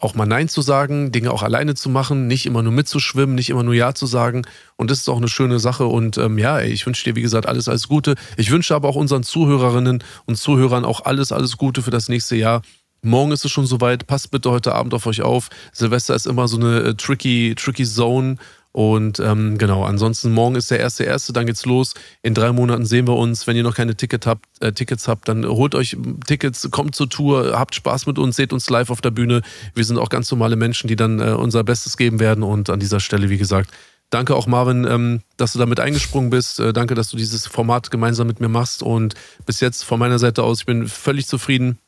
auch 0.00 0.14
mal 0.14 0.26
Nein 0.26 0.48
zu 0.48 0.62
sagen, 0.62 1.12
Dinge 1.12 1.32
auch 1.32 1.42
alleine 1.42 1.74
zu 1.74 1.88
machen, 1.88 2.26
nicht 2.26 2.46
immer 2.46 2.62
nur 2.62 2.72
mitzuschwimmen, 2.72 3.34
nicht 3.34 3.50
immer 3.50 3.62
nur 3.62 3.74
Ja 3.74 3.94
zu 3.94 4.06
sagen. 4.06 4.42
Und 4.76 4.90
das 4.90 4.98
ist 4.98 5.08
auch 5.08 5.16
eine 5.16 5.28
schöne 5.28 5.58
Sache. 5.58 5.86
Und 5.86 6.18
ähm, 6.18 6.38
ja, 6.38 6.60
ich 6.60 6.86
wünsche 6.86 7.04
dir, 7.04 7.16
wie 7.16 7.22
gesagt, 7.22 7.46
alles, 7.46 7.68
alles 7.68 7.88
Gute. 7.88 8.14
Ich 8.36 8.50
wünsche 8.50 8.74
aber 8.74 8.88
auch 8.88 8.96
unseren 8.96 9.22
Zuhörerinnen 9.22 10.02
und 10.26 10.36
Zuhörern 10.36 10.84
auch 10.84 11.04
alles, 11.04 11.32
alles 11.32 11.56
Gute 11.56 11.82
für 11.82 11.90
das 11.90 12.08
nächste 12.08 12.36
Jahr. 12.36 12.62
Morgen 13.02 13.30
ist 13.30 13.44
es 13.44 13.52
schon 13.52 13.66
soweit. 13.66 14.06
Passt 14.06 14.30
bitte 14.30 14.50
heute 14.50 14.74
Abend 14.74 14.92
auf 14.92 15.06
euch 15.06 15.22
auf. 15.22 15.50
Silvester 15.72 16.14
ist 16.16 16.26
immer 16.26 16.48
so 16.48 16.56
eine 16.56 16.80
äh, 16.80 16.94
tricky, 16.94 17.54
tricky 17.56 17.84
Zone. 17.84 18.36
Und 18.78 19.18
ähm, 19.18 19.58
genau, 19.58 19.82
ansonsten 19.82 20.30
morgen 20.30 20.54
ist 20.54 20.70
der 20.70 20.78
erste 20.78 21.02
erste, 21.02 21.32
dann 21.32 21.46
geht's 21.46 21.66
los. 21.66 21.94
In 22.22 22.32
drei 22.32 22.52
Monaten 22.52 22.86
sehen 22.86 23.08
wir 23.08 23.16
uns. 23.16 23.48
Wenn 23.48 23.56
ihr 23.56 23.64
noch 23.64 23.74
keine 23.74 23.96
Ticket 23.96 24.24
habt, 24.24 24.46
äh, 24.60 24.70
Tickets 24.72 25.08
habt, 25.08 25.26
dann 25.26 25.44
holt 25.44 25.74
euch 25.74 25.96
Tickets, 26.28 26.70
kommt 26.70 26.94
zur 26.94 27.10
Tour, 27.10 27.58
habt 27.58 27.74
Spaß 27.74 28.06
mit 28.06 28.20
uns, 28.20 28.36
seht 28.36 28.52
uns 28.52 28.70
live 28.70 28.90
auf 28.90 29.00
der 29.00 29.10
Bühne. 29.10 29.42
Wir 29.74 29.84
sind 29.84 29.98
auch 29.98 30.10
ganz 30.10 30.30
normale 30.30 30.54
Menschen, 30.54 30.86
die 30.86 30.94
dann 30.94 31.18
äh, 31.18 31.32
unser 31.32 31.64
Bestes 31.64 31.96
geben 31.96 32.20
werden. 32.20 32.44
Und 32.44 32.70
an 32.70 32.78
dieser 32.78 33.00
Stelle, 33.00 33.30
wie 33.30 33.38
gesagt, 33.38 33.68
danke 34.10 34.36
auch 34.36 34.46
Marvin, 34.46 34.86
ähm, 34.88 35.22
dass 35.38 35.54
du 35.54 35.58
damit 35.58 35.80
eingesprungen 35.80 36.30
bist. 36.30 36.60
Äh, 36.60 36.72
danke, 36.72 36.94
dass 36.94 37.10
du 37.10 37.16
dieses 37.16 37.48
Format 37.48 37.90
gemeinsam 37.90 38.28
mit 38.28 38.38
mir 38.38 38.48
machst. 38.48 38.84
Und 38.84 39.16
bis 39.44 39.58
jetzt 39.58 39.82
von 39.82 39.98
meiner 39.98 40.20
Seite 40.20 40.44
aus, 40.44 40.60
ich 40.60 40.66
bin 40.66 40.86
völlig 40.86 41.26
zufrieden. 41.26 41.78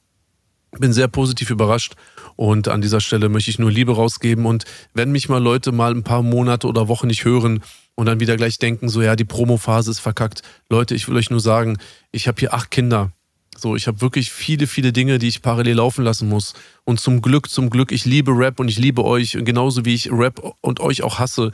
Bin 0.78 0.92
sehr 0.92 1.08
positiv 1.08 1.50
überrascht 1.50 1.94
und 2.36 2.68
an 2.68 2.80
dieser 2.80 3.00
Stelle 3.00 3.28
möchte 3.28 3.50
ich 3.50 3.58
nur 3.58 3.70
Liebe 3.70 3.94
rausgeben. 3.94 4.46
Und 4.46 4.64
wenn 4.94 5.10
mich 5.12 5.28
mal 5.28 5.42
Leute 5.42 5.72
mal 5.72 5.92
ein 5.92 6.04
paar 6.04 6.22
Monate 6.22 6.68
oder 6.68 6.88
Wochen 6.88 7.08
nicht 7.08 7.24
hören 7.24 7.62
und 7.96 8.06
dann 8.06 8.20
wieder 8.20 8.36
gleich 8.36 8.58
denken, 8.58 8.88
so 8.88 9.02
ja, 9.02 9.16
die 9.16 9.24
Promophase 9.24 9.90
ist 9.90 9.98
verkackt. 9.98 10.42
Leute, 10.68 10.94
ich 10.94 11.08
will 11.08 11.16
euch 11.16 11.30
nur 11.30 11.40
sagen, 11.40 11.78
ich 12.12 12.28
habe 12.28 12.38
hier 12.38 12.54
acht 12.54 12.70
Kinder. 12.70 13.12
So, 13.60 13.76
ich 13.76 13.86
habe 13.86 14.00
wirklich 14.00 14.30
viele, 14.30 14.66
viele 14.66 14.92
Dinge, 14.92 15.18
die 15.18 15.28
ich 15.28 15.42
parallel 15.42 15.76
laufen 15.76 16.04
lassen 16.04 16.28
muss. 16.28 16.54
Und 16.84 16.98
zum 16.98 17.20
Glück, 17.20 17.50
zum 17.50 17.70
Glück, 17.70 17.92
ich 17.92 18.04
liebe 18.04 18.32
Rap 18.32 18.58
und 18.58 18.68
ich 18.68 18.78
liebe 18.78 19.04
euch, 19.04 19.36
genauso 19.42 19.84
wie 19.84 19.94
ich 19.94 20.10
Rap 20.10 20.42
und 20.60 20.80
euch 20.80 21.02
auch 21.02 21.18
hasse. 21.18 21.52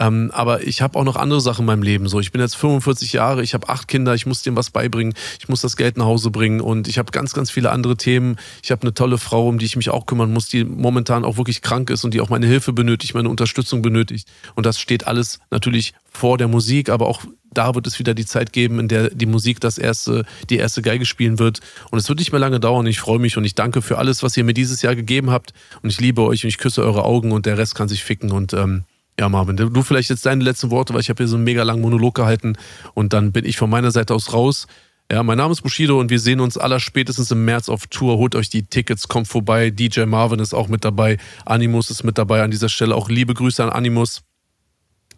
Ähm, 0.00 0.30
aber 0.32 0.64
ich 0.64 0.80
habe 0.80 0.96
auch 0.98 1.04
noch 1.04 1.16
andere 1.16 1.40
Sachen 1.40 1.62
in 1.62 1.66
meinem 1.66 1.82
Leben. 1.82 2.08
So, 2.08 2.20
ich 2.20 2.30
bin 2.30 2.40
jetzt 2.40 2.54
45 2.56 3.12
Jahre, 3.12 3.42
ich 3.42 3.54
habe 3.54 3.68
acht 3.68 3.88
Kinder, 3.88 4.14
ich 4.14 4.26
muss 4.26 4.42
denen 4.42 4.56
was 4.56 4.70
beibringen, 4.70 5.14
ich 5.40 5.48
muss 5.48 5.60
das 5.60 5.76
Geld 5.76 5.96
nach 5.96 6.04
Hause 6.04 6.30
bringen 6.30 6.60
und 6.60 6.86
ich 6.86 6.98
habe 6.98 7.10
ganz, 7.10 7.34
ganz 7.34 7.50
viele 7.50 7.70
andere 7.70 7.96
Themen. 7.96 8.36
Ich 8.62 8.70
habe 8.70 8.82
eine 8.82 8.94
tolle 8.94 9.18
Frau, 9.18 9.48
um 9.48 9.58
die 9.58 9.66
ich 9.66 9.74
mich 9.74 9.90
auch 9.90 10.06
kümmern 10.06 10.32
muss, 10.32 10.46
die 10.46 10.64
momentan 10.64 11.24
auch 11.24 11.36
wirklich 11.36 11.62
krank 11.62 11.90
ist 11.90 12.04
und 12.04 12.14
die 12.14 12.20
auch 12.20 12.28
meine 12.28 12.46
Hilfe 12.46 12.72
benötigt, 12.72 13.14
meine 13.14 13.28
Unterstützung 13.28 13.82
benötigt. 13.82 14.28
Und 14.54 14.66
das 14.66 14.78
steht 14.78 15.08
alles 15.08 15.40
natürlich 15.50 15.94
vor 16.08 16.38
der 16.38 16.48
Musik, 16.48 16.88
aber 16.90 17.08
auch 17.08 17.22
da 17.58 17.74
wird 17.74 17.88
es 17.88 17.98
wieder 17.98 18.14
die 18.14 18.24
Zeit 18.24 18.52
geben, 18.52 18.78
in 18.78 18.86
der 18.86 19.10
die 19.10 19.26
Musik 19.26 19.60
das 19.60 19.78
erste, 19.78 20.24
die 20.48 20.56
erste 20.56 20.80
Geige 20.80 21.04
spielen 21.04 21.40
wird. 21.40 21.60
Und 21.90 21.98
es 21.98 22.08
wird 22.08 22.20
nicht 22.20 22.30
mehr 22.30 22.38
lange 22.40 22.60
dauern. 22.60 22.86
Ich 22.86 23.00
freue 23.00 23.18
mich 23.18 23.36
und 23.36 23.44
ich 23.44 23.56
danke 23.56 23.82
für 23.82 23.98
alles, 23.98 24.22
was 24.22 24.36
ihr 24.36 24.44
mir 24.44 24.54
dieses 24.54 24.80
Jahr 24.80 24.94
gegeben 24.94 25.30
habt. 25.30 25.52
Und 25.82 25.90
ich 25.90 26.00
liebe 26.00 26.22
euch 26.22 26.44
und 26.44 26.48
ich 26.48 26.58
küsse 26.58 26.82
eure 26.82 27.04
Augen 27.04 27.32
und 27.32 27.46
der 27.46 27.58
Rest 27.58 27.74
kann 27.74 27.88
sich 27.88 28.04
ficken. 28.04 28.30
Und 28.30 28.52
ähm, 28.52 28.84
ja, 29.18 29.28
Marvin, 29.28 29.56
du 29.56 29.82
vielleicht 29.82 30.08
jetzt 30.08 30.24
deine 30.24 30.44
letzten 30.44 30.70
Worte, 30.70 30.94
weil 30.94 31.00
ich 31.00 31.10
habe 31.10 31.18
hier 31.18 31.28
so 31.28 31.34
einen 31.34 31.44
mega 31.44 31.64
langen 31.64 31.82
Monolog 31.82 32.14
gehalten 32.14 32.56
und 32.94 33.12
dann 33.12 33.32
bin 33.32 33.44
ich 33.44 33.56
von 33.56 33.68
meiner 33.68 33.90
Seite 33.90 34.14
aus 34.14 34.32
raus. 34.32 34.68
Ja, 35.10 35.24
mein 35.24 35.38
Name 35.38 35.50
ist 35.50 35.62
Bushido 35.62 35.98
und 35.98 36.10
wir 36.10 36.20
sehen 36.20 36.38
uns 36.38 36.56
aller 36.56 36.78
spätestens 36.78 37.30
im 37.32 37.44
März 37.44 37.68
auf 37.68 37.88
Tour. 37.88 38.18
Holt 38.18 38.36
euch 38.36 38.50
die 38.50 38.66
Tickets, 38.66 39.08
kommt 39.08 39.26
vorbei. 39.26 39.70
DJ 39.70 40.02
Marvin 40.02 40.38
ist 40.38 40.54
auch 40.54 40.68
mit 40.68 40.84
dabei. 40.84 41.16
Animus 41.44 41.90
ist 41.90 42.04
mit 42.04 42.18
dabei. 42.18 42.42
An 42.42 42.52
dieser 42.52 42.68
Stelle 42.68 42.94
auch 42.94 43.08
liebe 43.08 43.34
Grüße 43.34 43.64
an 43.64 43.70
Animus 43.70 44.22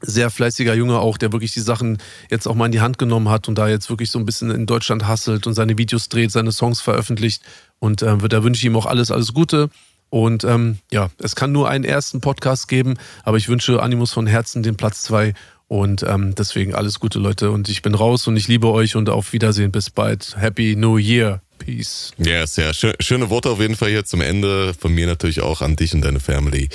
sehr 0.00 0.30
fleißiger 0.30 0.74
Junge 0.74 0.98
auch, 0.98 1.18
der 1.18 1.32
wirklich 1.32 1.52
die 1.52 1.60
Sachen 1.60 1.98
jetzt 2.30 2.46
auch 2.46 2.54
mal 2.54 2.66
in 2.66 2.72
die 2.72 2.80
Hand 2.80 2.98
genommen 2.98 3.28
hat 3.28 3.48
und 3.48 3.56
da 3.56 3.68
jetzt 3.68 3.90
wirklich 3.90 4.10
so 4.10 4.18
ein 4.18 4.26
bisschen 4.26 4.50
in 4.50 4.66
Deutschland 4.66 5.06
hasselt 5.06 5.46
und 5.46 5.54
seine 5.54 5.78
Videos 5.78 6.08
dreht, 6.08 6.30
seine 6.30 6.52
Songs 6.52 6.80
veröffentlicht. 6.80 7.42
Und 7.78 8.02
äh, 8.02 8.16
da 8.16 8.42
wünsche 8.44 8.60
ich 8.60 8.64
ihm 8.64 8.76
auch 8.76 8.86
alles, 8.86 9.10
alles 9.10 9.32
Gute. 9.32 9.70
Und 10.10 10.44
ähm, 10.44 10.78
ja, 10.90 11.08
es 11.18 11.36
kann 11.36 11.52
nur 11.52 11.68
einen 11.68 11.84
ersten 11.84 12.20
Podcast 12.20 12.68
geben, 12.68 12.94
aber 13.22 13.36
ich 13.36 13.48
wünsche 13.48 13.80
Animus 13.82 14.12
von 14.12 14.26
Herzen 14.26 14.62
den 14.62 14.76
Platz 14.76 15.02
zwei. 15.02 15.34
Und 15.68 16.02
ähm, 16.02 16.34
deswegen 16.34 16.74
alles 16.74 16.98
Gute, 16.98 17.20
Leute. 17.20 17.52
Und 17.52 17.68
ich 17.68 17.80
bin 17.80 17.94
raus 17.94 18.26
und 18.26 18.36
ich 18.36 18.48
liebe 18.48 18.68
euch 18.68 18.96
und 18.96 19.08
auf 19.08 19.32
Wiedersehen. 19.32 19.70
Bis 19.70 19.88
bald. 19.88 20.36
Happy 20.36 20.74
New 20.74 20.98
Year. 20.98 21.40
Peace. 21.60 22.12
Ja, 22.18 22.40
yes, 22.40 22.60
schön, 22.76 22.94
schöne 22.98 23.30
Worte 23.30 23.50
auf 23.50 23.60
jeden 23.60 23.76
Fall 23.76 23.90
hier 23.90 24.04
zum 24.04 24.20
Ende. 24.20 24.74
Von 24.74 24.92
mir 24.92 25.06
natürlich 25.06 25.40
auch 25.40 25.60
an 25.60 25.76
dich 25.76 25.94
und 25.94 26.00
deine 26.00 26.18
Family. 26.18 26.68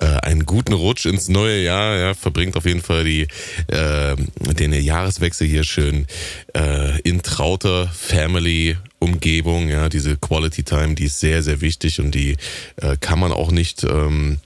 Äh, 0.00 0.06
einen 0.06 0.44
guten 0.44 0.74
Rutsch 0.74 1.06
ins 1.06 1.28
neue 1.28 1.62
Jahr. 1.62 1.96
Ja, 1.96 2.14
verbringt 2.14 2.56
auf 2.56 2.66
jeden 2.66 2.82
Fall 2.82 3.04
die, 3.04 3.28
äh, 3.68 4.16
den 4.38 4.72
Jahreswechsel 4.72 5.46
hier 5.46 5.64
schön 5.64 6.06
äh, 6.54 7.00
in 7.02 7.22
trauter 7.22 7.88
Family 7.88 8.76
Umgebung. 8.98 9.68
Ja, 9.68 9.88
diese 9.88 10.16
Quality 10.16 10.64
Time, 10.64 10.94
die 10.94 11.04
ist 11.04 11.20
sehr, 11.20 11.42
sehr 11.42 11.60
wichtig 11.60 12.00
und 12.00 12.14
die 12.14 12.36
äh, 12.76 12.96
kann 13.00 13.18
man 13.18 13.32
auch 13.32 13.50
nicht 13.50 13.84
ähm, 13.84 14.38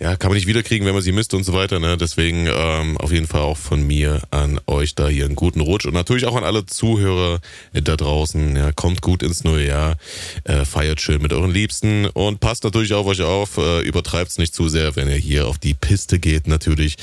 ja, 0.00 0.16
kann 0.16 0.30
man 0.30 0.36
nicht 0.36 0.46
wiederkriegen, 0.46 0.86
wenn 0.86 0.94
man 0.94 1.02
sie 1.02 1.10
misst 1.10 1.34
und 1.34 1.42
so 1.42 1.52
weiter. 1.52 1.80
Ne? 1.80 1.96
Deswegen 1.96 2.46
ähm, 2.46 2.96
auf 2.98 3.10
jeden 3.10 3.26
Fall 3.26 3.40
auch 3.40 3.56
von 3.56 3.84
mir 3.84 4.22
an 4.30 4.60
euch 4.66 4.94
da 4.94 5.08
hier 5.08 5.24
einen 5.24 5.34
guten 5.34 5.60
Rutsch 5.60 5.86
und 5.86 5.94
natürlich 5.94 6.26
auch 6.26 6.36
an 6.36 6.44
alle 6.44 6.66
Zuhörer 6.66 7.40
da 7.72 7.96
draußen. 7.96 8.54
Ja, 8.54 8.70
kommt 8.72 9.02
gut 9.02 9.24
ins 9.24 9.42
neue 9.42 9.66
Jahr, 9.66 9.96
äh, 10.44 10.64
feiert 10.64 11.00
schön 11.00 11.20
mit 11.20 11.32
euren 11.32 11.50
Liebsten 11.50 12.06
und 12.06 12.38
passt 12.38 12.62
natürlich 12.62 12.94
auf 12.94 13.06
euch 13.06 13.22
auf. 13.22 13.56
Äh, 13.58 13.80
übertreibt's 13.80 14.38
nicht 14.38 14.54
zu 14.54 14.68
sehr, 14.68 14.94
wenn 14.94 15.08
ihr 15.08 15.16
hier 15.16 15.48
auf 15.48 15.58
die 15.58 15.74
Piste 15.74 16.20
geht. 16.20 16.46
Natürlich 16.46 16.96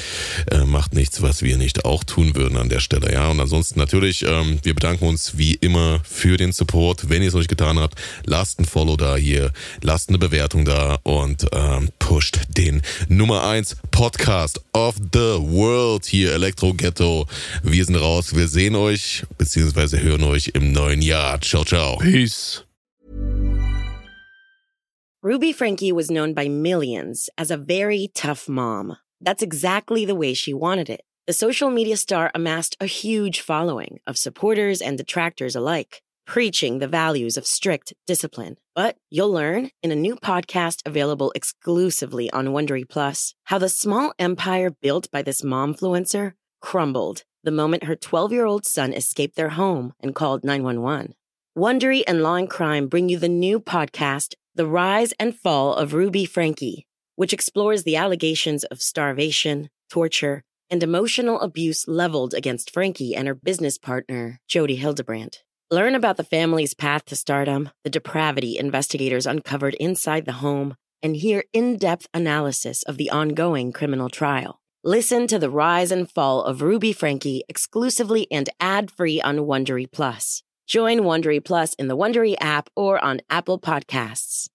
äh, 0.50 0.64
macht 0.64 0.94
nichts, 0.94 1.22
was 1.22 1.42
wir 1.42 1.58
nicht 1.58 1.84
auch 1.84 2.06
tun 2.06 2.36
würden 2.36 2.58
an 2.58 2.70
der 2.70 2.80
Stelle. 2.80 3.12
Ja, 3.12 3.28
und 3.28 3.40
ansonsten 3.42 3.78
natürlich, 3.78 4.24
ähm, 4.24 4.60
wir 4.64 4.74
bedanken 4.74 5.06
uns 5.06 5.38
wie 5.38 5.56
immer 5.56 6.00
für 6.06 6.38
den 6.38 6.54
Support. 6.54 7.10
Wenn 7.10 7.22
ihr 7.22 7.28
es 7.28 7.34
nicht 7.34 7.50
getan 7.50 7.78
habt, 7.78 8.00
lasst 8.24 8.60
ein 8.60 8.66
Follow 8.66 8.96
da 8.96 9.18
hier, 9.18 9.52
lasst 9.82 10.08
eine 10.08 10.18
Bewertung 10.18 10.64
da 10.64 11.00
und 11.04 11.46
ähm, 11.52 11.90
pusht 12.00 12.40
den 12.48 12.82
Nummer 13.10 13.42
1 13.42 13.76
Podcast 13.92 14.60
of 14.74 14.96
the 15.12 15.40
World 15.40 16.06
hier, 16.06 16.34
Elektro 16.34 16.74
Ghetto. 16.74 17.26
Wir 17.64 17.86
sind 17.86 17.96
raus, 17.96 18.36
wir 18.36 18.48
sehen 18.48 18.76
euch, 18.76 19.24
beziehungsweise 19.38 20.02
hören 20.02 20.24
euch 20.24 20.52
im 20.54 20.72
neuen 20.72 21.02
Jahr. 21.02 21.40
Ciao, 21.42 21.64
ciao. 21.64 21.98
Peace. 21.98 22.64
Ruby 25.24 25.52
Frankie 25.54 25.92
was 25.92 26.10
known 26.10 26.34
by 26.34 26.48
millions 26.48 27.30
as 27.36 27.50
a 27.50 27.58
very 27.58 28.12
tough 28.14 28.48
mom. 28.48 28.98
That's 29.20 29.42
exactly 29.42 30.06
the 30.06 30.14
way 30.14 30.36
she 30.36 30.54
wanted 30.54 30.88
it. 30.90 31.02
The 31.26 31.34
social 31.34 31.72
media 31.72 31.98
star 31.98 32.30
amassed 32.36 32.78
a 32.80 32.86
huge 32.86 33.42
following 33.42 34.00
of 34.06 34.20
supporters 34.20 34.82
and 34.82 34.96
detractors 35.00 35.56
alike. 35.56 36.04
Preaching 36.26 36.80
the 36.80 36.88
values 36.88 37.38
of 37.38 37.46
strict 37.46 37.94
discipline. 38.08 38.58
But 38.74 38.98
you'll 39.10 39.32
learn 39.32 39.70
in 39.82 39.92
a 39.92 39.96
new 39.96 40.16
podcast 40.16 40.82
available 40.86 41.32
exclusively 41.36 42.30
on 42.32 42.48
Wondery 42.48 42.88
Plus 42.88 43.36
how 43.46 43.58
the 43.58 43.70
small 43.70 44.14
empire 44.20 44.70
built 44.70 45.10
by 45.12 45.22
this 45.22 45.42
momfluencer 45.42 46.34
crumbled 46.62 47.24
the 47.44 47.52
moment 47.52 47.84
her 47.84 47.96
12 47.96 48.32
year 48.32 48.46
old 48.46 48.66
son 48.66 48.94
escaped 48.94 49.36
their 49.36 49.50
home 49.50 49.94
and 50.00 50.16
called 50.16 50.44
911. 50.44 51.14
Wondery 51.58 52.04
and 52.08 52.22
Law 52.22 52.36
and 52.36 52.50
Crime 52.50 52.88
bring 52.88 53.08
you 53.08 53.18
the 53.18 53.30
new 53.30 53.60
podcast, 53.60 54.34
The 54.56 54.66
Rise 54.66 55.14
and 55.20 55.36
Fall 55.36 55.74
of 55.74 55.94
Ruby 55.94 56.26
Frankie, 56.26 56.88
which 57.16 57.34
explores 57.34 57.84
the 57.84 57.96
allegations 57.96 58.64
of 58.66 58.82
starvation 58.82 59.70
torture, 59.90 60.44
and 60.70 60.82
emotional 60.82 61.40
abuse 61.40 61.88
leveled 61.88 62.34
against 62.34 62.72
Frankie 62.72 63.16
and 63.16 63.28
her 63.28 63.36
business 63.36 63.78
partner, 63.78 64.40
Jody 64.48 64.76
Hildebrandt. 64.76 65.44
Learn 65.72 65.96
about 65.96 66.18
the 66.18 66.24
family's 66.24 66.76
path 66.76 67.06
to 67.06 67.16
stardom, 67.16 67.72
the 67.84 67.90
depravity 67.90 68.56
investigators 68.56 69.26
uncovered 69.26 69.74
inside 69.80 70.26
the 70.26 70.34
home, 70.34 70.76
and 71.02 71.16
hear 71.16 71.44
in 71.54 71.78
depth 71.78 72.08
analysis 72.14 72.84
of 72.84 72.98
the 72.98 73.10
ongoing 73.10 73.72
criminal 73.72 74.08
trial. 74.08 74.62
Listen 74.84 75.26
to 75.26 75.40
the 75.40 75.50
rise 75.50 75.92
and 75.92 76.12
fall 76.12 76.44
of 76.44 76.62
Ruby 76.62 76.94
Frankie 76.94 77.44
exclusively 77.50 78.28
and 78.30 78.48
ad 78.60 78.92
free 78.92 79.20
on 79.20 79.38
Wondery 79.38 79.92
Plus. 79.92 80.44
Join 80.68 81.00
Wondery 81.00 81.44
Plus 81.44 81.74
in 81.74 81.88
the 81.88 81.98
Wondery 81.98 82.36
app 82.40 82.70
or 82.76 83.04
on 83.04 83.22
Apple 83.28 83.60
Podcasts. 83.60 84.50